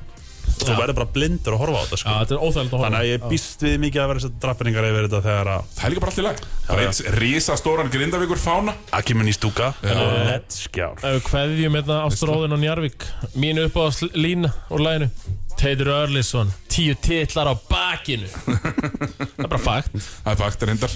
Þú 0.58 0.72
Já. 0.74 0.78
verður 0.80 0.96
bara 0.98 1.08
blindur 1.14 1.54
að 1.56 1.60
horfa 1.62 1.78
á 1.78 1.82
þetta 1.84 1.96
Já, 1.96 2.00
sko. 2.02 2.14
þetta 2.18 2.34
er 2.34 2.42
óþægilegt 2.44 2.72
að 2.72 2.78
horfa 2.78 2.88
Þannig 2.88 3.00
að 3.00 3.08
ég 3.12 3.26
býst 3.32 3.64
við 3.66 3.76
mikið 3.84 4.02
að 4.02 4.08
vera 4.10 4.22
þessar 4.22 4.34
drapperingar 4.44 4.88
yfir 4.88 5.08
þetta 5.08 5.20
þegar 5.28 5.50
að 5.54 5.64
Það 5.78 5.84
er 5.88 5.92
líka 5.94 6.02
bara 6.04 6.12
allt 6.12 6.18
í 6.18 6.26
lag 6.28 6.42
Bara 6.68 6.82
já. 6.82 6.88
eitt 6.88 7.18
risastóran 7.18 7.90
grindavíkur 7.94 8.40
fána. 8.42 8.74
Að 8.92 9.04
kemur 9.08 9.24
ný 9.28 9.32
stúka. 9.36 9.70
Let's 9.82 10.66
go 10.74 10.88
Ef 10.98 11.18
við 11.18 11.22
kveðjum 11.30 11.78
hérna 11.78 11.98
Ástróðin 12.08 12.56
og 12.58 12.62
Njarvík 12.62 13.06
Mín 13.38 13.62
upp 13.64 13.76
á 13.78 13.84
lína 14.18 14.52
úr 14.70 14.82
læginu 14.84 15.10
Teitur 15.58 15.88
Örlisson 15.90 16.52
Tíu 16.70 16.94
titlar 17.02 17.48
á 17.50 17.54
bakinu. 17.66 18.28
Það 18.28 19.42
er 19.42 19.48
bara 19.50 19.58
fakt. 19.58 19.96
Það 19.98 20.28
er 20.30 20.36
fakt 20.38 20.62
reyndar. 20.68 20.92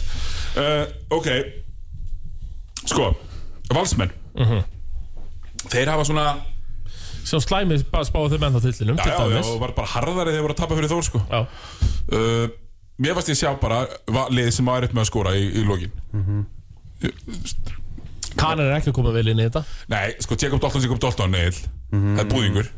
Uh, 0.55 0.85
Ok. 1.17 1.27
Sko, 2.87 3.09
valsmenn. 3.75 4.13
Þeir 5.73 5.91
hafa 5.91 6.05
svona 6.07 6.27
Sem 7.25 7.43
slæmið 7.45 7.85
spáðu 7.87 8.33
þeim 8.35 8.47
ennþá 8.49 8.61
tillinum 8.65 8.99
Já, 8.99 9.05
já, 9.07 9.27
já, 9.37 9.43
og 9.47 9.61
var 9.63 9.73
bara 9.77 9.91
harðari 9.95 10.33
þegar 10.35 10.45
voru 10.49 10.55
að 10.57 10.61
tapa 10.63 10.79
fyrir 10.79 10.91
Þór 10.93 11.05
sko. 11.07 11.21
Já. 11.31 11.41
uh, 12.19 12.47
Mér 13.03 13.15
fannst 13.17 13.31
ég 13.33 13.39
sjá 13.41 13.53
bara 13.63 13.83
va- 14.15 14.29
lið 14.31 14.51
sem 14.55 14.67
var 14.69 14.85
upp 14.87 14.93
með 14.95 15.05
að 15.05 15.09
skora 15.09 15.33
í, 15.39 15.47
í 15.59 15.63
lokin. 15.67 15.95
Kanin 18.39 18.65
er 18.67 18.77
ekki 18.79 18.91
að 18.93 18.97
koma 18.97 19.13
vel 19.15 19.27
inn 19.33 19.41
í 19.43 19.47
þetta. 19.49 19.63
Nei, 19.93 20.13
sko, 20.25 20.37
Jacob 20.41 20.61
Dalton, 20.63 20.83
Jacob 20.85 21.01
Dalton, 21.03 21.33
neil 21.35 21.57
Það 21.93 22.23
er 22.23 22.29
búðingur. 22.31 22.69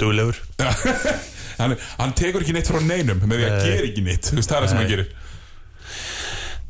Duglegur. 0.00 0.38
Hann, 1.60 1.74
hann 1.98 2.12
tekur 2.16 2.40
ekki 2.40 2.54
neitt 2.56 2.68
frá 2.70 2.78
neinum 2.80 3.18
með 3.28 3.36
því 3.42 3.48
að 3.50 3.56
gera 3.66 3.88
ekki 3.90 4.04
neitt. 4.06 4.28
Þú 4.30 4.38
veist, 4.38 4.48
það 4.48 4.56
er 4.56 4.62
það 4.64 4.70
sem 4.72 4.78
hann 4.80 4.88
gerir 4.88 5.08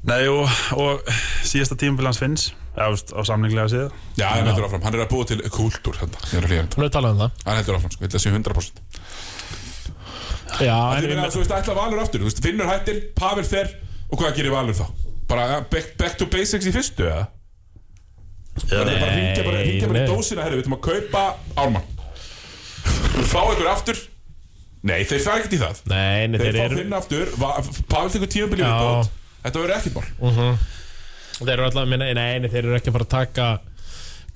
Nei, 0.09 0.23
og, 0.33 0.49
og 0.81 1.03
síðasta 1.45 1.77
tímabil 1.77 2.09
hans 2.09 2.21
finns 2.21 2.47
veist, 2.77 3.11
á 3.13 3.21
samlinglega 3.27 3.69
síða 3.69 3.89
Já, 4.17 4.31
hann 4.33 4.49
heldur 4.49 4.65
áfram, 4.69 4.85
hann 4.87 4.97
er 4.97 5.03
að 5.05 5.11
búa 5.13 5.27
til 5.29 5.41
kultúr 5.53 5.99
hérna, 6.01 6.23
ég 6.33 6.39
er 6.41 6.45
er 6.87 6.93
talað 6.95 7.13
um 7.17 7.21
það. 7.25 7.43
Hann 7.45 7.59
heldur 7.59 7.77
áfram, 7.77 7.93
sko, 7.93 8.09
að 8.09 8.23
sé 8.25 8.33
100% 8.33 8.81
Já, 10.61 10.79
en 10.97 11.05
meina, 11.07 11.27
ég 11.27 11.35
þú 11.35 11.43
veist, 11.43 11.53
ætla 11.57 11.77
Valur 11.77 12.01
aftur, 12.03 12.23
þú 12.23 12.31
veist, 12.31 12.41
Finnur 12.45 12.71
hættir, 12.71 13.03
Pavel 13.19 13.47
fer 13.47 13.75
og 14.11 14.17
hvað 14.23 14.39
gerir 14.39 14.55
Valur 14.55 14.77
þá? 14.81 14.87
Bara 15.31 15.45
ja, 15.53 15.61
back, 15.71 15.93
back 16.01 16.17
to 16.19 16.27
basics 16.31 16.67
í 16.67 16.73
fyrstu, 16.75 17.07
eða? 17.07 17.29
Það 18.65 18.81
er 18.81 18.89
bara 18.89 19.11
að 19.13 19.19
ringja 19.21 19.45
bara, 19.47 19.61
ringja 19.63 19.91
bara 19.93 20.01
í 20.01 20.09
dósina, 20.11 20.43
herru, 20.47 20.59
við 20.59 20.65
ætlum 20.65 20.79
að 20.81 20.83
kaupa 20.89 21.23
Ármann. 21.61 21.87
Við 23.15 23.29
fá 23.31 23.41
ykkur 23.45 23.71
aftur. 23.71 24.01
Nei, 24.91 24.99
þeir 25.07 25.23
fara 25.23 25.39
ekkert 25.39 25.55
í 25.55 25.61
það. 25.61 25.81
Nei, 25.93 26.27
nei, 26.33 26.41
Þeir 26.41 26.49
þeir 26.49 26.59
fá 26.59 26.65
eru 26.67 26.81
Finn 26.81 26.99
aftur, 26.99 27.27
Pavel 27.95 28.13
tekur 28.17 28.33
tímabili 28.35 28.67
Já. 28.67 28.75
Þetta 29.41 29.65
verður 29.65 29.77
ekkert 29.79 29.97
mál 29.97 30.55
Þeir 31.41 31.53
eru 31.55 31.67
alltaf, 31.71 31.89
nei, 31.89 31.99
nei, 32.03 32.39
nei, 32.41 32.49
þeir 32.53 32.65
eru 32.67 32.77
ekki 32.77 32.91
að 32.91 32.97
fara 32.99 33.07
að 33.07 33.13
taka 33.17 33.49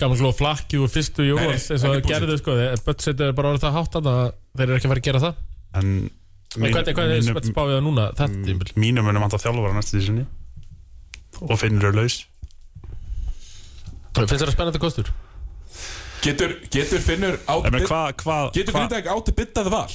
Gammal 0.01 0.17
slóð 0.19 0.37
flakki 0.39 0.79
úr 0.81 0.91
fyrstu 0.91 1.25
Nei, 1.37 1.53
eins 1.55 1.83
og 1.87 2.01
gerðu 2.03 2.37
sko. 2.41 2.55
Böttsett 2.83 3.21
er 3.23 3.35
bara 3.37 3.53
orðið 3.53 3.63
það 3.67 3.75
hátt 3.77 3.97
að 4.01 4.07
þeir 4.11 4.65
eru 4.65 4.77
ekki 4.79 4.87
að 4.89 4.91
fara 4.91 5.03
að 5.03 5.07
gera 5.07 5.21
það. 5.23 5.43
En 5.79 5.91
En 6.55 6.71
hvernig 6.71 6.99
er 7.17 7.25
spett 7.25 7.49
spáðið 7.51 7.77
það 7.77 7.83
núna? 7.83 8.05
Mínum 8.79 9.07
munum 9.07 9.25
vant 9.25 9.35
að 9.35 9.43
þjálfara 9.43 9.75
næstu 9.75 9.97
því 9.97 10.03
sinni 10.05 10.25
Og 11.43 11.59
finnur 11.59 11.89
er 11.89 11.97
laus. 11.97 12.21
Finnst 14.15 14.35
það 14.39 14.53
spennandi 14.55 14.79
kostur? 14.79 15.11
Getur, 16.23 16.55
getur 16.71 17.03
Finnur 17.03 17.35
En 17.41 17.51
átti 17.57 17.73
með 17.75 17.87
hvað 17.89 18.23
hva, 18.23 18.37
Getur 18.55 18.71
hva, 18.75 18.85
Grindavík 18.85 19.11
átti 19.11 19.35
byttað 19.35 19.71
val? 19.73 19.89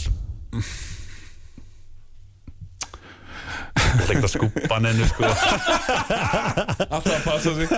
Ég 3.81 4.03
ætla 4.03 4.15
ekki 4.17 4.27
að 4.27 4.35
skúpa 4.35 4.79
nennu 4.85 5.07
sko. 5.11 5.29
Alltaf 6.91 7.15
að 7.15 7.25
passa 7.25 7.55
sig. 7.57 7.69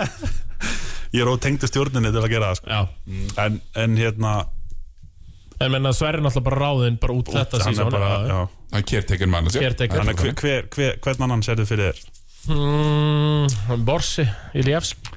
Ég 1.13 1.21
er 1.23 1.29
ótengdu 1.31 1.69
stjórninni 1.69 2.11
til 2.13 2.21
að 2.23 2.31
gera 2.33 2.51
það 2.51 2.59
sko. 2.61 2.67
Já. 2.73 2.81
En, 3.45 3.59
en 3.83 3.97
hérna 3.99 4.33
En 5.61 5.69
menna 5.71 5.91
Sverri 5.95 6.17
er 6.19 6.23
náttúrulega 6.25 6.47
bara 6.49 6.61
ráðinn 6.63 6.95
bara 6.99 7.13
út 7.15 7.29
þetta 7.29 7.59
Hann 7.61 7.69
er 7.69 7.75
sísón 7.77 7.91
bara, 7.93 8.07
já. 8.27 8.39
Hann 8.73 8.85
kertekin 8.89 9.29
mann 9.31 9.45
hvern 11.05 11.21
annan 11.27 11.43
serðu 11.45 11.67
fyrir 11.69 11.91
þér? 11.93 12.01
mm, 12.51 13.83
Borsi, 13.87 14.25
Iljefsk 14.59 15.11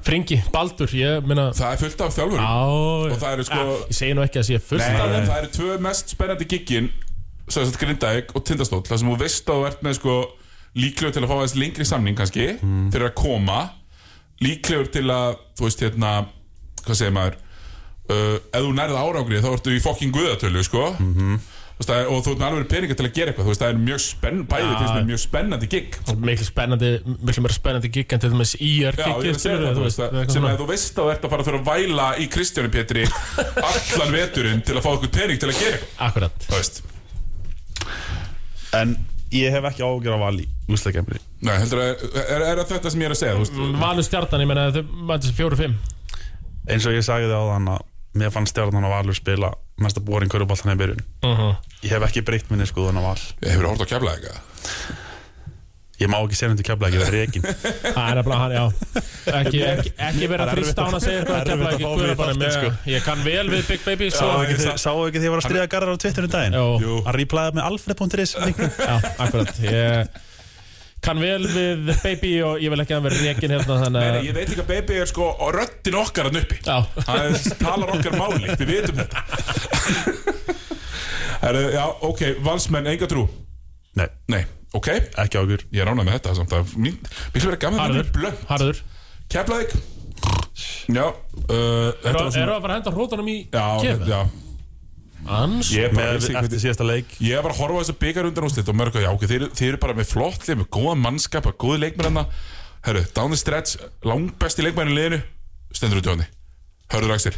Fringi, 0.00 0.38
Baldur, 0.54 0.88
ég 0.96 1.26
meina 1.28 1.50
Það 1.54 1.74
er 1.74 1.80
fullt 1.82 2.02
af 2.06 2.14
þjálfurum. 2.16 2.40
Já, 2.40 2.56
Og 3.12 3.18
það 3.20 3.32
eru 3.36 3.44
sko- 3.44 3.64
Ég 3.90 3.96
segi 4.00 4.14
nú 4.16 4.22
ekki 4.24 4.40
að 4.40 4.46
sé 4.48 4.58
fullt 4.64 4.82
af 4.88 5.10
þeim. 5.12 5.26
það 5.28 5.38
eru 5.42 5.50
tvö 5.58 5.78
mest 5.86 6.14
spennandi 6.16 6.46
giggin 6.48 6.88
sagt, 7.54 7.78
Grindavík 7.80 8.34
og 8.36 8.44
Tindastóll 8.48 8.82
þar 8.86 9.00
sem 9.02 9.10
þú 9.12 9.18
veist 9.20 9.50
að 9.50 9.60
þú 9.60 9.66
ert 9.70 9.84
með 9.86 9.98
sko 10.00 10.16
líklegur 10.80 11.14
til 11.16 11.22
að 11.24 11.30
fá 11.32 11.36
aðeins 11.40 11.56
lengri 11.58 11.84
samning 11.88 12.18
kannski 12.18 12.48
fyrir 12.62 13.08
að 13.10 13.14
koma 13.18 13.60
líklegur 14.40 14.90
til 14.94 15.06
að, 15.12 15.38
þú 15.58 15.66
veist, 15.68 15.80
hérna 15.84 16.10
hvað 16.86 16.96
segir 17.00 17.12
maður 17.16 17.38
uh, 18.10 18.36
ef 18.40 18.60
þú 18.64 18.74
nærið 18.78 19.00
árangrið 19.04 19.42
þá 19.46 19.50
ertu 19.56 19.74
í 19.76 19.80
fokking 19.84 20.14
guðatölu 20.14 20.62
sko. 20.64 20.84
Þú 21.00 21.80
veist, 21.80 21.90
það 21.90 21.98
er, 22.02 22.08
og 22.12 22.18
þú 22.24 22.32
ert 22.34 22.40
með 22.40 22.46
alveg 22.50 22.66
peninga 22.70 22.96
til 22.98 23.04
að 23.08 23.12
gera 23.16 23.30
eitthvað 23.32 23.46
þú 23.46 23.52
veist, 23.54 23.62
það 23.62 23.70
er 23.74 23.78
mjög 23.84 24.00
spenn, 24.04 24.40
bæði 24.50 24.66
Já. 24.66 24.72
finnst 24.80 24.94
mér 24.96 25.06
mjög 25.10 25.20
spennandi 25.22 25.68
gig. 25.72 25.94
Miklu 26.28 26.44
spennandi, 26.48 26.90
miklu 27.24 27.44
meira 27.46 27.56
spennandi 27.56 27.90
gig 27.94 28.12
en 28.16 28.20
til 28.24 28.30
dæmis 28.34 28.52
IR 28.60 28.98
Já, 29.00 29.06
ég 29.08 29.22
gig 29.24 29.38
það, 29.40 29.64
þú 29.78 29.84
veist, 29.86 30.02
að- 30.04 30.34
sem 30.34 30.44
að 30.50 30.58
þú 30.60 30.66
veist 30.68 30.92
að 30.92 31.00
þú 31.00 31.14
ert 31.14 31.24
að 31.24 31.32
fara 31.34 31.44
að 31.46 31.48
þurfa 31.50 31.62
að 31.62 31.70
væla 31.70 32.08
í 32.20 32.28
Kristjáni 32.36 32.72
Pétri 32.74 33.06
allan 33.70 34.12
veturinn 34.18 34.60
til 34.68 34.76
að 34.76 34.84
fá 34.84 34.90
okkur 34.92 35.12
pening 35.16 35.40
til 35.40 35.48
að 35.52 35.60
gera 35.62 35.78
eitthvað, 35.80 35.96
Akkurat. 36.10 36.44
Þú 36.50 36.58
veist 36.58 36.82
En 38.80 38.96
ég 39.34 39.54
hef 39.54 39.68
ekki 39.70 39.84
ágjör 39.86 40.16
af 40.16 40.24
val 40.24 40.34
í 40.42 40.46
úsleikemri 40.70 41.20
Nei, 41.40 41.54
heldur 41.56 41.80
að, 41.82 42.02
er, 42.20 42.42
er 42.44 42.58
það 42.60 42.72
þetta 42.74 42.92
sem 42.92 43.02
ég 43.02 43.08
er 43.08 43.14
að 43.14 43.20
segja, 43.22 43.36
þú 43.38 43.44
veist? 43.44 43.60
Valur 43.80 44.06
stjarnan, 44.06 44.42
ég 44.44 44.50
menna 44.50 44.66
þau 44.74 44.82
mætti 45.08 45.28
þessi 45.28 45.38
fjóru 45.38 45.58
fimm. 45.60 45.76
Eins 46.70 46.86
og 46.86 46.94
ég 46.96 47.06
sagði 47.06 47.32
á 47.32 47.42
þann 47.54 47.70
að 47.76 47.86
Mér 48.20 48.32
fannst 48.34 48.50
stjarnan 48.56 48.82
að 48.88 48.90
valur 48.90 49.14
spila 49.14 49.52
Mesta 49.80 50.02
boring 50.02 50.30
köruboltan 50.32 50.74
í 50.74 50.80
byrjun. 50.80 51.04
Ég 51.80 51.92
hef 51.94 52.02
ekki 52.08 52.24
breytt 52.26 52.50
minni 52.50 52.66
skoðun 52.68 52.98
á 52.98 53.02
val. 53.06 53.20
Hefur 53.46 53.68
hort 53.70 53.84
á 53.86 53.90
kefla 53.92 54.16
eitthvað 54.16 55.06
Ég 56.00 56.08
má 56.08 56.16
ekki 56.24 56.36
segja 56.38 56.50
um 56.52 56.56
til 56.56 56.64
kefla 56.64 56.88
ekki 56.88 57.00
verið 57.02 57.16
reikin 57.18 57.42
Það 57.96 58.06
er 58.06 58.16
nefnilega 58.16 58.38
hann, 58.40 58.54
já. 58.56 58.64
Ekki, 59.40 59.58
ekki, 59.68 59.90
ekki 60.08 60.30
vera 60.32 60.46
Það 60.46 60.52
er 60.52 60.60
þrýst 60.60 60.80
á 60.80 60.82
hann 60.86 60.96
að 60.96 61.04
segja 61.04 61.18
eitthvað 61.20 61.36
erfitt 61.40 61.50
kemla 61.50 61.66
að 61.66 61.74
ekki 61.74 61.84
fá 61.84 61.92
mig 62.00 62.16
bara 62.20 62.30
þáttinn, 62.30 62.40
með 62.40 62.54
sko. 62.56 62.72
Ég 62.94 63.04
kann 63.04 63.20
vel 63.26 63.44
við 63.52 63.62
Big 63.68 63.84
Baby 63.84 64.08
Sáu 64.14 64.30
svo, 64.80 64.94
ekki 65.10 65.20
því 65.20 65.20
að 65.20 65.28
ég 65.28 65.34
var 65.34 65.42
að 65.42 65.46
stríða 65.50 65.68
garðar 65.74 65.92
á 65.92 66.00
Twitterinu 66.00 66.32
daginn. 66.32 66.56
Hann 67.04 67.16
replæði 67.20 67.56
með 67.58 67.68
alfred.is 67.68 68.32
já, 68.90 68.96
akkurat. 69.26 69.52
Ég 69.66 70.18
kann 71.00 71.20
vel 71.20 71.44
við 71.48 71.90
Baby 72.02 72.30
og 72.44 72.60
ég 72.60 72.72
vil 72.72 72.80
ekki 72.84 72.96
að 72.96 73.06
vera 73.08 73.20
rekin 73.24 73.54
hérna 73.54 73.76
Þannig 73.80 74.00
Nei, 74.00 74.08
að 74.18 74.26
ég 74.28 74.34
veit 74.36 74.50
ekki 74.50 74.60
að 74.64 74.68
baby 74.68 74.98
er 75.00 75.08
sko 75.08 75.28
og 75.32 75.52
röddin 75.56 75.96
okkar 76.00 76.28
hann 76.28 76.40
uppi. 76.42 76.58
Já, 76.60 76.76
Það 77.06 77.22
er, 77.24 77.46
talar 77.60 77.92
okkar 77.96 78.16
máli, 78.20 78.56
við 78.60 78.72
vitum 78.74 79.00
þetta. 79.00 80.30
Heru, 81.40 81.62
Já, 81.72 81.84
ok, 82.04 82.20
valsmenn, 82.44 82.90
enga 82.92 83.08
trú? 83.08 83.24
Nei, 83.96 84.08
Nei, 84.28 84.42
ok, 84.78 84.88
ekki 85.24 85.38
ágjör 85.40 85.64
ég 85.72 85.80
er 85.82 85.90
ánægð 85.90 86.06
með 86.08 86.16
þetta 86.18 86.34
samt. 86.38 86.52
Að 86.56 86.74
mín, 86.76 86.98
Miklu 87.34 87.50
verið 87.50 87.62
gaman 87.64 87.80
að 87.80 87.80
það 87.80 87.88
harður, 87.88 88.04
er 88.04 88.12
blönd. 88.18 88.44
harður. 88.50 88.82
Keflaðik 89.30 89.74
Já, 90.90 91.04
uh, 91.06 91.90
þetta 92.02 92.10
Eru 92.10 92.12
var 92.12 92.20
eru 92.20 92.30
svona 92.34 92.54
að 92.56 92.62
fara 92.64 92.72
að 92.74 92.76
henda 92.76 92.92
hrótunum 92.94 93.28
í 93.30 93.36
Já, 93.50 93.66
kef? 93.80 94.06
já. 94.10 94.20
Ans 95.30 95.68
Ég 95.74 95.84
er 95.84 95.92
bara, 95.94 96.06
Með 96.10 96.16
eftir 96.20 96.34
hvernig- 96.36 96.60
síðasta 96.64 96.84
leik. 96.88 97.10
Ég 97.20 97.42
var 97.44 97.52
að 97.52 97.58
horfa 97.60 97.76
á 97.76 97.80
þessu 97.84 97.96
byggar 98.00 98.26
undan 98.30 98.44
úrslit 98.48 98.68
og 98.72 98.76
mörg 98.76 98.94
að 98.96 99.04
já, 99.04 99.10
ok, 99.12 99.24
þeir, 99.28 99.44
þeir 99.52 99.68
eru 99.68 99.80
bara 99.82 99.94
með 99.94 100.08
flott 100.10 100.46
lið, 100.48 100.56
með 100.62 100.68
góða 100.76 100.94
mannskap, 101.00 101.44
góði 101.60 101.78
leikmenn 101.84 102.08
hérna. 102.08 102.26
Herru, 102.86 103.02
down 103.14 103.30
the 103.30 103.36
stretch, 103.36 103.76
langbesti 104.02 104.64
leikmenn 104.64 104.88
í 104.92 104.96
liðinu, 104.96 105.22
stendur 105.76 106.00
út 106.00 106.08
í 106.08 106.12
hóðni 106.14 106.26
Hörður 106.90 107.12
Axel. 107.14 107.32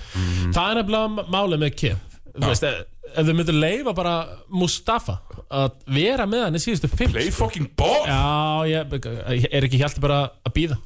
Það 0.55 0.71
er 0.71 0.79
nefnilega 0.79 1.27
málið 1.35 1.59
með 1.65 1.75
kef 1.83 1.99
veist, 2.41 2.65
ef 3.13 3.27
þau 3.27 3.35
myndir 3.37 3.59
leifa 3.59 3.93
bara 3.97 4.15
Mustafa 4.49 5.19
að 5.53 5.75
vera 5.93 6.25
með 6.31 6.47
hann 6.47 6.57
í 6.57 6.63
síðustu 6.63 6.89
fimm 6.93 7.13
Play 7.13 7.31
fucking 7.35 7.69
ball. 7.77 8.07
Já, 8.09 8.23
ég 8.71 8.97
ég 9.37 9.47
er 9.53 9.67
ekki 9.69 9.81
hjálti 9.83 10.01
bara 10.05 10.25
að 10.47 10.55
býða 10.57 10.79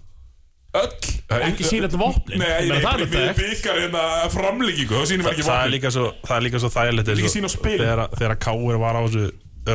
Öll. 0.77 1.12
Ekki 1.32 1.64
sýna 1.64 1.89
til 1.89 1.97
vopnin. 2.01 2.36
Nei, 2.43 2.66
Ég 2.68 2.82
það 2.85 3.01
er 3.01 3.09
við 3.09 3.39
byggar 3.39 3.78
hérna 3.81 4.02
framlíkingu 4.28 4.98
Þá 4.98 5.06
sýnum 5.09 5.24
við 5.24 5.32
ekki 5.32 5.47
það 5.47 5.55
er 5.55 5.62
vopnin. 5.62 5.74
líka 5.77 5.93
svo, 5.94 6.05
það 6.27 6.36
er 6.36 6.44
líka 6.44 6.60
svo 6.60 6.70
þægilegt 6.74 7.10
Ekki 7.14 7.31
á 7.47 7.51
spil. 7.55 7.78
þegar, 7.81 8.02
þegar 8.18 8.36
Káur 8.44 8.78
var 8.82 8.98
á 8.98 9.01
þessu 9.06 9.24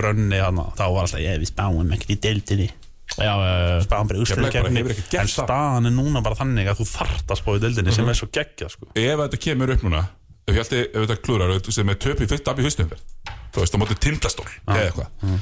rönni 0.06 0.40
hana, 0.40 0.68
þá 0.78 0.84
var 0.94 1.08
alltaf 1.08 1.24
ég 1.24 1.42
við 1.42 1.50
spáum 1.50 1.90
ekkert 1.96 2.14
í 2.14 2.20
deildinni. 2.28 2.70
Já, 3.18 3.32
uh, 3.34 3.82
spáum 3.84 4.08
bara 4.08 4.22
gert 4.54 5.18
en 5.26 5.28
það. 5.28 5.34
staðan 5.34 5.90
er 5.90 5.96
núna 5.98 6.22
bara 6.24 6.38
þannig 6.40 6.70
að 6.72 6.78
þú 6.80 6.86
þart 6.94 7.34
að 7.34 7.42
spá 7.42 7.50
í 7.52 7.60
deildinni 7.66 7.96
sem 7.98 8.08
er 8.14 8.20
svo 8.22 8.30
geggja 8.32 8.70
sko. 8.72 8.88
Ef 8.96 9.20
þetta 9.26 9.42
kemur 9.48 9.74
upp 9.76 9.84
núna 9.88 10.06
Ef 10.52 10.58
ég 10.58 10.62
held 10.62 10.78
ef 10.82 11.06
þetta 11.06 11.18
klúrar 11.24 11.54
sem 11.72 11.92
er 11.94 12.00
töp 12.02 12.22
í 12.22 12.28
fyrst 12.28 12.50
ab 12.52 12.60
í 12.60 12.66
fyrstumferð 12.66 13.32
Þú 13.52 13.64
veist, 13.64 13.76
á 13.76 13.80
móti 13.80 13.98
tindastól 14.00 14.48
Eða 14.68 14.84
eitthvað. 14.90 15.40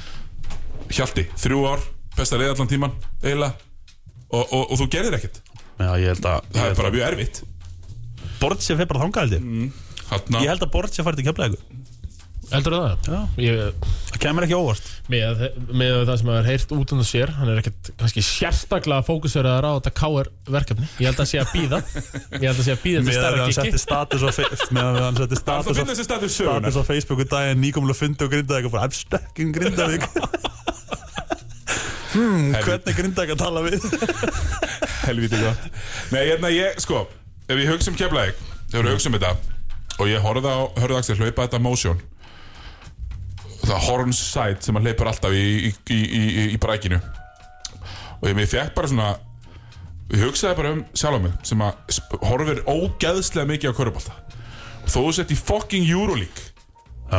Hjalti, 0.89 1.25
þrjú 1.37 1.65
ár, 1.69 1.83
besta 2.17 2.39
leið 2.39 2.53
allan 2.55 2.69
tíman 2.69 2.95
Eila 3.21 3.51
og, 4.29 4.43
og, 4.43 4.63
og 4.63 4.75
þú 4.77 4.87
gerðir 4.93 5.17
ekkert. 5.17 5.39
Já, 5.79 5.89
ég 6.01 6.11
held 6.11 6.25
að, 6.29 6.49
Það 6.53 6.67
er 6.69 6.79
bara 6.79 6.91
mjög 6.93 7.05
erfitt. 7.07 7.39
Bortse 8.39 8.75
fyrir 8.75 8.89
bara 8.89 9.03
þangað 9.05 9.23
held 9.25 9.37
ég. 9.37 9.45
Held 10.45 10.65
að 10.65 10.73
Bortse 10.73 11.05
farið 11.05 11.21
til 11.21 11.27
keflaðið 11.29 11.78
heldur 12.53 12.75
það? 12.75 13.09
Ég, 13.41 13.89
Það 14.09 14.21
kemur 14.23 14.45
ekki 14.45 14.57
óvart. 14.57 14.87
Með, 15.09 15.43
með 15.79 15.93
það 16.09 16.17
sem 16.21 16.29
er 16.33 16.47
heyrt 16.49 16.71
út 16.75 16.93
undan 16.95 17.07
sér 17.07 17.31
hann 17.37 17.51
er 17.53 17.61
ekkert 17.61 17.89
kannski 17.99 18.23
sérstaklega 18.25 19.05
fókusverðar 19.07 19.67
á 19.69 19.71
þetta 19.77 19.93
KR 19.99 20.29
verkefni. 20.55 20.89
Ég 20.99 21.11
held 21.11 21.21
að 21.23 21.29
sé 21.29 21.39
að 21.39 21.53
býða 21.53 21.79
ég 21.85 22.45
held 22.49 22.57
að 22.57 22.65
sé 22.65 22.75
að 22.75 22.81
býða 22.83 23.03
til 23.03 23.07
Með 23.07 23.13
að 23.13 23.21
stærra 23.21 23.45
hann 23.45 23.55
setti 23.59 23.81
status 23.83 24.25
á 24.25 24.29
hann 25.05 25.19
status 25.39 26.03
status 26.03 26.35
status 26.35 26.79
á 26.79 26.83
Facebooku 26.89 27.27
daginn 27.29 27.63
nýkomlega 27.63 28.01
fundi 28.01 28.27
og 28.27 28.35
bara 28.73 28.89
I'm 28.89 28.97
stuck 28.97 29.39
in 29.39 29.53
Grindavík. 29.55 30.09
Hmm, 32.09 32.55
Hvernig 32.65 32.87
er 32.89 32.95
Grindavík 32.97 33.35
að 33.35 33.41
tala 33.43 33.61
við? 33.61 33.83
Helviti 35.05 35.37
gott. 35.43 35.67
Nei, 36.09 36.23
hérna 36.25 36.49
ég, 36.49 36.79
sko 36.81 37.03
Ef 37.45 37.53
ég 37.53 37.69
hugsa 37.69 37.91
um 37.93 37.97
keflaðik 37.99 38.39
Ef 38.73 38.79
ég 38.79 38.89
hugsa 38.89 39.11
um 39.11 39.17
þetta 39.19 39.35
Og 40.01 40.09
ég 40.09 40.23
horfði 40.25 40.49
á, 40.49 40.59
Axel 40.97 41.19
hlaupa 41.19 41.45
þetta 41.45 41.61
motion 41.61 42.01
horns 43.77 44.19
side 44.31 44.63
sem 44.65 44.75
hann 44.75 44.85
hleypur 44.87 45.09
alltaf 45.11 45.33
í, 45.35 45.69
í, 45.69 45.73
í, 45.93 46.21
í, 46.53 46.59
brækinu. 46.61 46.99
Og 48.19 48.29
ég 48.31 48.49
fekk 48.49 48.75
bara 48.75 48.91
svona 48.91 49.09
Ég 50.09 50.23
hugsaði 50.25 50.57
bara 50.57 50.71
um 50.73 50.79
sjálf 50.97 51.21
mig 51.21 51.35
Sem 51.45 51.61
að 51.61 51.99
horfir 52.25 52.63
ógeðslega 52.65 53.47
mikið 53.51 53.73
á 53.73 53.77
körubólta 53.77 54.15
Og 54.83 54.89
þó 54.89 54.97
þú 54.97 55.11
sett 55.19 55.33
í 55.33 55.37
fucking 55.37 55.85
Euroleague 55.85 56.47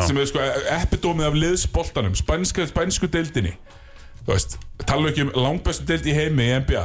Sem 0.07 0.19
er 0.19 0.29
sko 0.31 0.43
epidómið 0.75 1.29
af 1.29 1.39
liðsboltanum 1.39 2.15
Spænsku, 2.19 2.63
spænsku 2.71 3.09
deildinni. 3.11 3.57
Þú 4.23 4.35
veist, 4.35 4.59
tala 4.87 5.11
ekki 5.11 5.25
um 5.27 5.33
langbestu 5.35 5.87
deild 5.89 6.07
í 6.07 6.15
heimi 6.15 6.47
í 6.47 6.59
NBA 6.61 6.85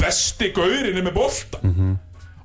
Besti 0.00 0.50
gaurinn 0.56 0.96
er 0.96 1.06
með 1.06 1.16
boltan 1.16 1.94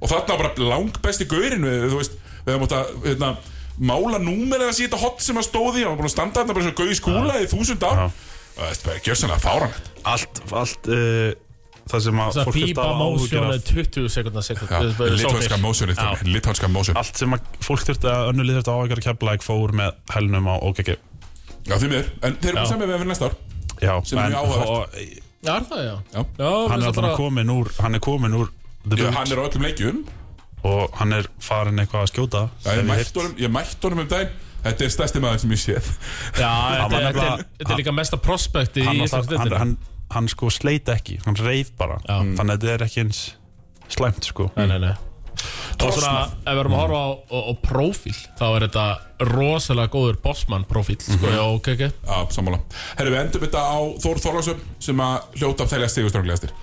Og 0.02 0.12
þarna 0.12 0.38
bara 0.40 0.54
langbesti 0.60 1.28
gaurinn 1.32 1.66
við, 1.68 1.90
Þú 1.92 2.00
veist, 2.00 2.16
við 2.46 2.54
hefum 2.54 2.68
átt 2.68 2.78
að 2.78 2.94
hérna, 3.08 3.34
Mála 3.82 4.20
númerið 4.22 4.68
að 4.70 4.76
síta 4.78 5.00
hot 5.02 5.24
sem 5.26 5.40
að 5.42 5.48
stóði 5.48 5.86
Hann 5.86 5.96
var 5.96 6.02
búin 6.04 6.10
að 6.12 6.14
standa 6.14 6.42
þarna 6.42 6.54
bara 6.58 6.66
svo 6.68 6.74
gauði 6.78 6.98
skúla 7.00 7.38
í 7.42 7.48
þúsund 7.50 7.86
ár. 7.88 8.02
Það 8.52 8.68
veist, 8.68 8.84
bara 8.86 9.02
gjörsanlega 9.08 9.42
fáranett 9.42 9.88
Allt, 10.12 10.42
allt 10.62 10.90
uh, 10.92 11.32
það 11.92 12.04
sem 12.06 12.20
að 12.22 12.36
það 12.36 12.50
fólk 12.50 12.58
þurft 12.58 12.68
FIBA 12.68 12.84
að 12.86 13.02
af. 13.42 13.54
er 13.56 13.64
20 13.72 14.12
sekundar 14.16 14.46
sekund 14.46 14.70
Já, 14.72 14.80
lithanska 15.16 15.58
motion 15.64 15.94
Já. 15.96 16.10
Lithanska 16.28 16.70
motion. 16.72 17.00
Allt 17.02 17.22
sem 17.24 17.34
að 17.38 17.48
fólk 17.66 17.86
þurfti 17.88 18.12
að 18.12 18.30
önnulið 18.34 18.60
þurfti 18.60 18.74
að 18.74 18.82
áhyggjur 18.84 19.02
að 19.02 19.08
keflaðið 19.08 19.48
fór 19.48 19.76
með 19.82 19.98
helnum 20.14 20.52
á 20.52 20.56
OKG 20.70 20.92
Já, 20.92 21.76
því 21.78 21.90
miður. 21.92 22.08
En 22.26 22.38
þeir 22.42 22.54
eru 22.56 22.68
sem 22.70 22.82
við 22.82 22.94
fyrir 22.96 23.10
næsta 23.12 23.30
ár. 23.30 23.36
Já, 23.82 23.94
Sem 24.06 24.20
er 24.22 24.32
mjög 24.32 24.40
áhugavert. 24.42 24.70
og- 24.70 25.30
Já, 25.42 25.56
er 25.56 25.64
það, 25.66 25.80
já. 25.82 25.96
Já. 26.14 26.22
Já, 26.38 26.50
hann 26.70 26.82
er 26.82 26.88
alltaf 26.92 27.16
komin 27.18 27.50
úr 27.50 27.72
hann 27.82 27.96
er 27.98 28.00
komin 28.00 28.34
úr 28.38 28.50
the 28.86 28.96
Já, 28.98 29.06
boot 29.08 29.16
hann 29.18 29.32
er 29.32 29.40
á 29.42 29.44
öllum 29.48 29.64
leikjum 29.66 30.04
og 30.64 30.96
hann 31.00 31.14
er 31.18 31.28
farin 31.42 31.80
eitthvað 31.82 32.06
að 32.06 32.12
skjóta. 32.14 32.42
Já, 32.66 32.72
ég 32.72 32.72
hef 32.72 32.82
ég 32.82 32.90
mætt 32.92 33.02
heyrt. 33.04 33.16
honum, 33.22 33.36
ég 33.42 33.54
mætt 33.58 33.86
honum 33.88 34.04
um 34.06 34.08
daginn. 34.12 34.34
Þetta 34.62 34.86
er 34.86 34.92
stærsti 34.94 35.20
maður 35.24 35.40
sem 35.42 35.54
ég 35.56 35.62
séð. 35.64 35.88
Já, 36.38 36.52
þetta 36.72 36.82
var 36.82 36.90
þetta 36.92 37.06
nefnilega- 37.08 37.38
er- 37.40 37.46
þetta 37.64 37.74
er 37.74 37.80
líka 37.82 37.94
mesta 37.98 38.18
prospekti 38.22 38.84
hann, 38.86 38.96
í 38.96 39.02
alltaf, 39.02 39.24
Íslands 39.26 39.30
hann, 39.38 39.50
deildinni. 39.50 39.60
hann, 39.60 39.78
hann 40.18 40.28
sko 40.30 40.50
sleit 40.54 40.92
ekki. 40.94 41.18
Hann 41.26 41.40
reif 41.42 41.72
bara. 41.80 41.98
Já. 42.06 42.20
þannig 42.22 42.52
að 42.54 42.60
þetta 42.60 42.76
er 42.76 42.84
ekki 42.86 43.06
eins 43.08 43.22
slæmt 43.92 44.28
sko. 44.30 44.52
Nei, 44.60 44.68
nei, 44.70 44.78
nei. 44.86 44.94
Og 45.82 45.90
svona, 45.96 46.28
ef 46.46 46.52
við 46.54 46.60
erum 46.62 46.74
að 46.78 46.82
horfa 46.84 47.00
á, 47.02 47.10
á, 47.34 47.38
á 47.50 47.54
prófíl 47.66 48.14
þá 48.38 48.44
er 48.52 48.64
þetta 48.68 48.84
rosalega 49.32 49.90
góður 49.96 50.18
bossmann 50.22 50.66
prófíl 50.70 50.98
sko, 51.02 51.32
já, 51.32 51.40
ok, 51.48 51.70
ok. 51.74 51.82
Já, 52.06 52.18
sammála. 52.36 52.60
Herru, 53.00 53.14
við 53.16 53.22
endum 53.24 53.46
þetta 53.48 53.64
á 53.66 53.80
Þór 54.04 54.20
Þorlásum 54.22 54.62
sem 54.84 55.02
að 55.02 55.40
hljóta 55.40 55.66
af 55.66 55.72
telja 55.74 55.90
stigustránglegastir 55.90 56.54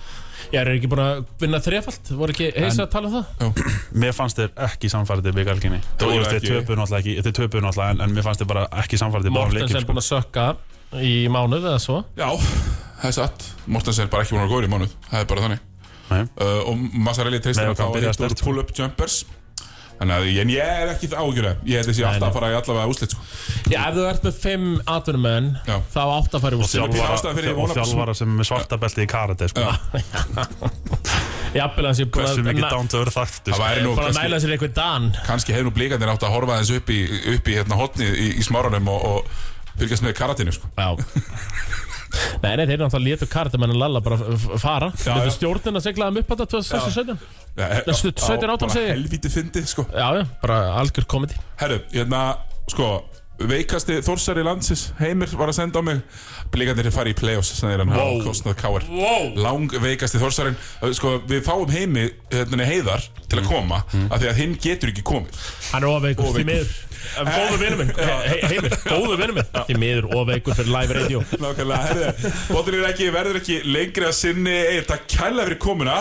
Ég 0.49 0.57
er 0.63 0.71
ekki 0.71 0.89
búin 0.89 1.01
að 1.03 1.19
vinna 1.43 1.59
þrefald, 1.61 2.09
voru 2.17 2.33
ekki 2.33 2.47
heisa 2.55 2.87
að 2.87 2.93
tala 2.95 3.09
um 3.09 3.17
það? 3.19 3.59
mér 4.01 4.15
fannst 4.17 4.39
þér 4.39 4.49
ekki 4.65 4.89
samfærið 4.89 5.29
í 5.29 5.33
byggalginni 5.37 5.79
ekki 5.79 7.15
þeir 7.21 7.35
töpuðu 7.37 7.61
náttúrulega 7.67 7.93
en, 7.93 8.01
en 8.01 8.15
mér 8.15 8.25
fannst 8.25 8.41
þér 8.41 8.49
bara 8.49 8.65
ekki 8.81 8.97
samfærið 8.97 9.33
Mortens 9.35 9.75
er 9.77 9.85
búin 9.85 10.01
að 10.01 10.07
sökka 10.07 10.47
í 11.05 11.13
mánuð 11.29 11.67
eða 11.69 11.81
svo. 11.83 11.99
Já, 12.17 12.29
það 13.03 13.09
er 13.11 13.17
satt. 13.19 13.49
Mortens 13.69 14.01
er 14.01 14.09
bara 14.09 14.25
ekki 14.25 14.37
búin 14.37 14.47
að 14.47 14.53
góður 14.55 14.65
í 14.65 14.71
mánuð. 14.73 14.95
Það 15.11 15.21
er 15.21 15.27
bara 15.29 15.45
þannig. 15.45 15.65
Nei. 16.09 16.23
uh, 16.41 16.61
Og 16.65 16.85
Massarelli 17.05 17.41
treystir 17.43 17.67
að 17.67 17.75
hann 17.75 17.77
fá 17.77 17.93
byrjaði 17.93 18.09
eitt 18.09 18.15
úr 18.15 18.17
sterkt, 18.17 18.41
sko. 18.41 18.49
pull-up 18.49 18.73
jumpers 18.73 19.19
Þannig 19.99 20.15
að 20.15 20.27
en 20.41 20.51
ég 20.53 20.69
er 20.79 20.91
ekki 20.93 21.09
ágjörlega 21.11 21.67
Ég 21.67 21.81
held 21.81 21.91
að 21.91 21.97
sé 21.97 22.03
alltaf 22.07 22.29
að 22.29 22.35
fara 22.37 22.49
í 22.49 22.55
allavega 22.55 22.91
úslit 22.93 23.11
sko. 23.11 23.25
Já, 23.67 23.79
ef 23.81 23.97
þú 23.97 24.05
ert 24.07 24.27
með 24.27 24.37
fimm 24.39 24.67
atvinnumenn 24.95 25.49
þá 25.67 25.99
átt 26.05 26.37
að 26.37 26.45
fara 26.45 26.59
fyrir 27.35 27.49
ég 27.49 27.59
og 27.59 27.73
þjálfara 27.75 28.15
sem 28.15 28.31
er 28.31 28.37
með 28.39 28.47
svarta 28.47 28.79
belti 28.79 29.03
í 29.03 29.09
karate 29.11 29.49
sko. 29.51 29.65
Jafnvel 31.59 31.89
ég 32.03 32.09
búin 32.13 32.29
að 32.29 32.39
Það 33.09 33.57
sko. 33.57 33.59
væri 33.59 33.83
nú 33.83 33.93
búin 33.97 34.07
að 34.07 34.19
næla 34.21 34.39
sér 34.39 34.55
eitthvað 34.55 34.75
dan 34.77 35.11
kannski 35.25 35.55
hefur 35.55 35.67
nú 35.67 35.75
blíkandir 35.75 36.11
átt 36.13 36.25
að 36.27 36.35
horfa 36.35 36.57
aðeins 36.59 36.73
upp 36.77 36.91
í, 36.93 36.99
upp 37.35 37.49
í 37.49 37.57
hérna 37.57 37.79
hotni 37.79 38.05
í, 38.07 38.27
í 38.37 38.45
smáranum 38.45 38.91
og, 38.93 39.07
og 39.09 39.79
fylgjast 39.79 40.05
með 40.05 40.17
karatinu 40.19 40.53
sko. 40.55 40.69
Já 40.77 40.93
Nei, 42.43 42.55
nei, 42.57 42.65
þeir 42.65 42.79
náttúrulega 42.81 43.19
létu 43.19 43.27
kartamennin 43.29 43.77
Lalla 43.79 44.01
bara 44.01 44.17
fara. 44.57 44.89
Já, 44.97 45.13
Létu 45.19 45.29
já. 45.29 45.35
stjórnin 45.37 45.77
að 45.79 45.85
segla 45.89 46.09
þeim 46.09 46.21
upp 46.23 46.33
að 46.35 46.43
2017 46.47 47.17
Nei, 47.59 47.69
stu- 47.93 48.13
17, 48.15 48.49
18 48.49 48.69
segi 48.73 48.85
ég. 48.87 48.91
helvíti 48.95 49.29
fyndi 49.33 49.65
sko. 49.67 49.85
Já, 49.93 50.07
já, 50.17 50.25
bara 50.41 50.59
algjör 50.79 51.05
komedi. 51.11 51.37
Herru, 51.59 51.81
hérna, 51.93 52.23
sko 52.71 52.89
veikasti 53.39 54.01
þórsari 54.03 54.41
landsins 54.43 54.89
Heimir 54.99 55.31
var 55.39 55.47
að 55.47 55.55
senda 55.61 55.79
á 55.79 55.83
mig. 55.85 56.01
Blikarnir 56.51 56.89
er 56.89 56.91
farið 56.91 57.13
í 57.13 57.19
play-offs 57.21 57.53
Þannig 57.61 57.85
hann. 57.85 57.93
Wow. 57.95 58.17
á 58.19 58.25
kostnað 58.25 58.57
káir. 58.59 58.83
Wow. 58.91 59.29
Lang 59.39 59.69
veikasti 59.79 60.19
þórsarin. 60.19 60.57
Sko, 60.97 61.13
við 61.29 61.45
fáum 61.47 61.69
heimi 61.71 62.09
hérna, 62.33 62.65
heiðar 62.67 63.05
til 63.29 63.39
að 63.39 63.47
koma 63.47 63.83
Af 64.09 64.19
því 64.19 64.27
að 64.31 64.39
hinn 64.41 64.57
getur 64.59 64.91
ekki 64.91 65.05
komið. 65.07 65.39
Hann 65.71 65.83
er 65.85 65.91
ofveikur, 65.93 66.33
því 66.35 66.45
miður 66.49 66.73
Góður 67.19 67.59
vinnu 67.61 67.79
minn, 67.79 67.93
he 67.97 68.39
heimir, 68.49 68.75
góður 68.85 69.19
vinnu 69.21 69.37
minn 69.39 69.59
Því 69.69 69.77
miður 69.81 70.09
ofveikur 70.19 70.57
fyrir 70.57 70.71
live 70.73 70.97
radio. 70.99 71.23
Nákvæmlega, 71.41 71.79
herru 71.89 72.33
Bóttin 72.49 72.79
er 72.79 72.89
ekki, 72.91 73.09
verður 73.15 73.39
ekki 73.41 73.61
lengri 73.67 74.09
að 74.09 74.17
sinni. 74.19 74.57
Egil, 74.73 74.85
takk 74.89 75.07
kærlega 75.15 75.49
fyrir 75.49 75.61
komuna. 75.63 75.97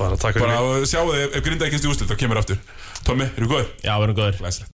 Bara 0.00 0.18
takk 0.20 0.38
fyrir 0.40 0.52
Bara 0.52 0.90
sjáu 0.90 1.06
þið 1.12 1.24
ef 1.28 1.46
grinda 1.46 1.70
ekki 1.70 1.82
úslit 1.94 2.10
þá 2.10 2.18
kemur 2.24 2.42
aftur. 2.42 2.60
Tommi, 3.06 3.30
eru 3.36 3.50
góður? 3.54 3.72
Já, 3.84 3.94
við 3.96 4.10
erum 4.10 4.20
góður 4.22 4.66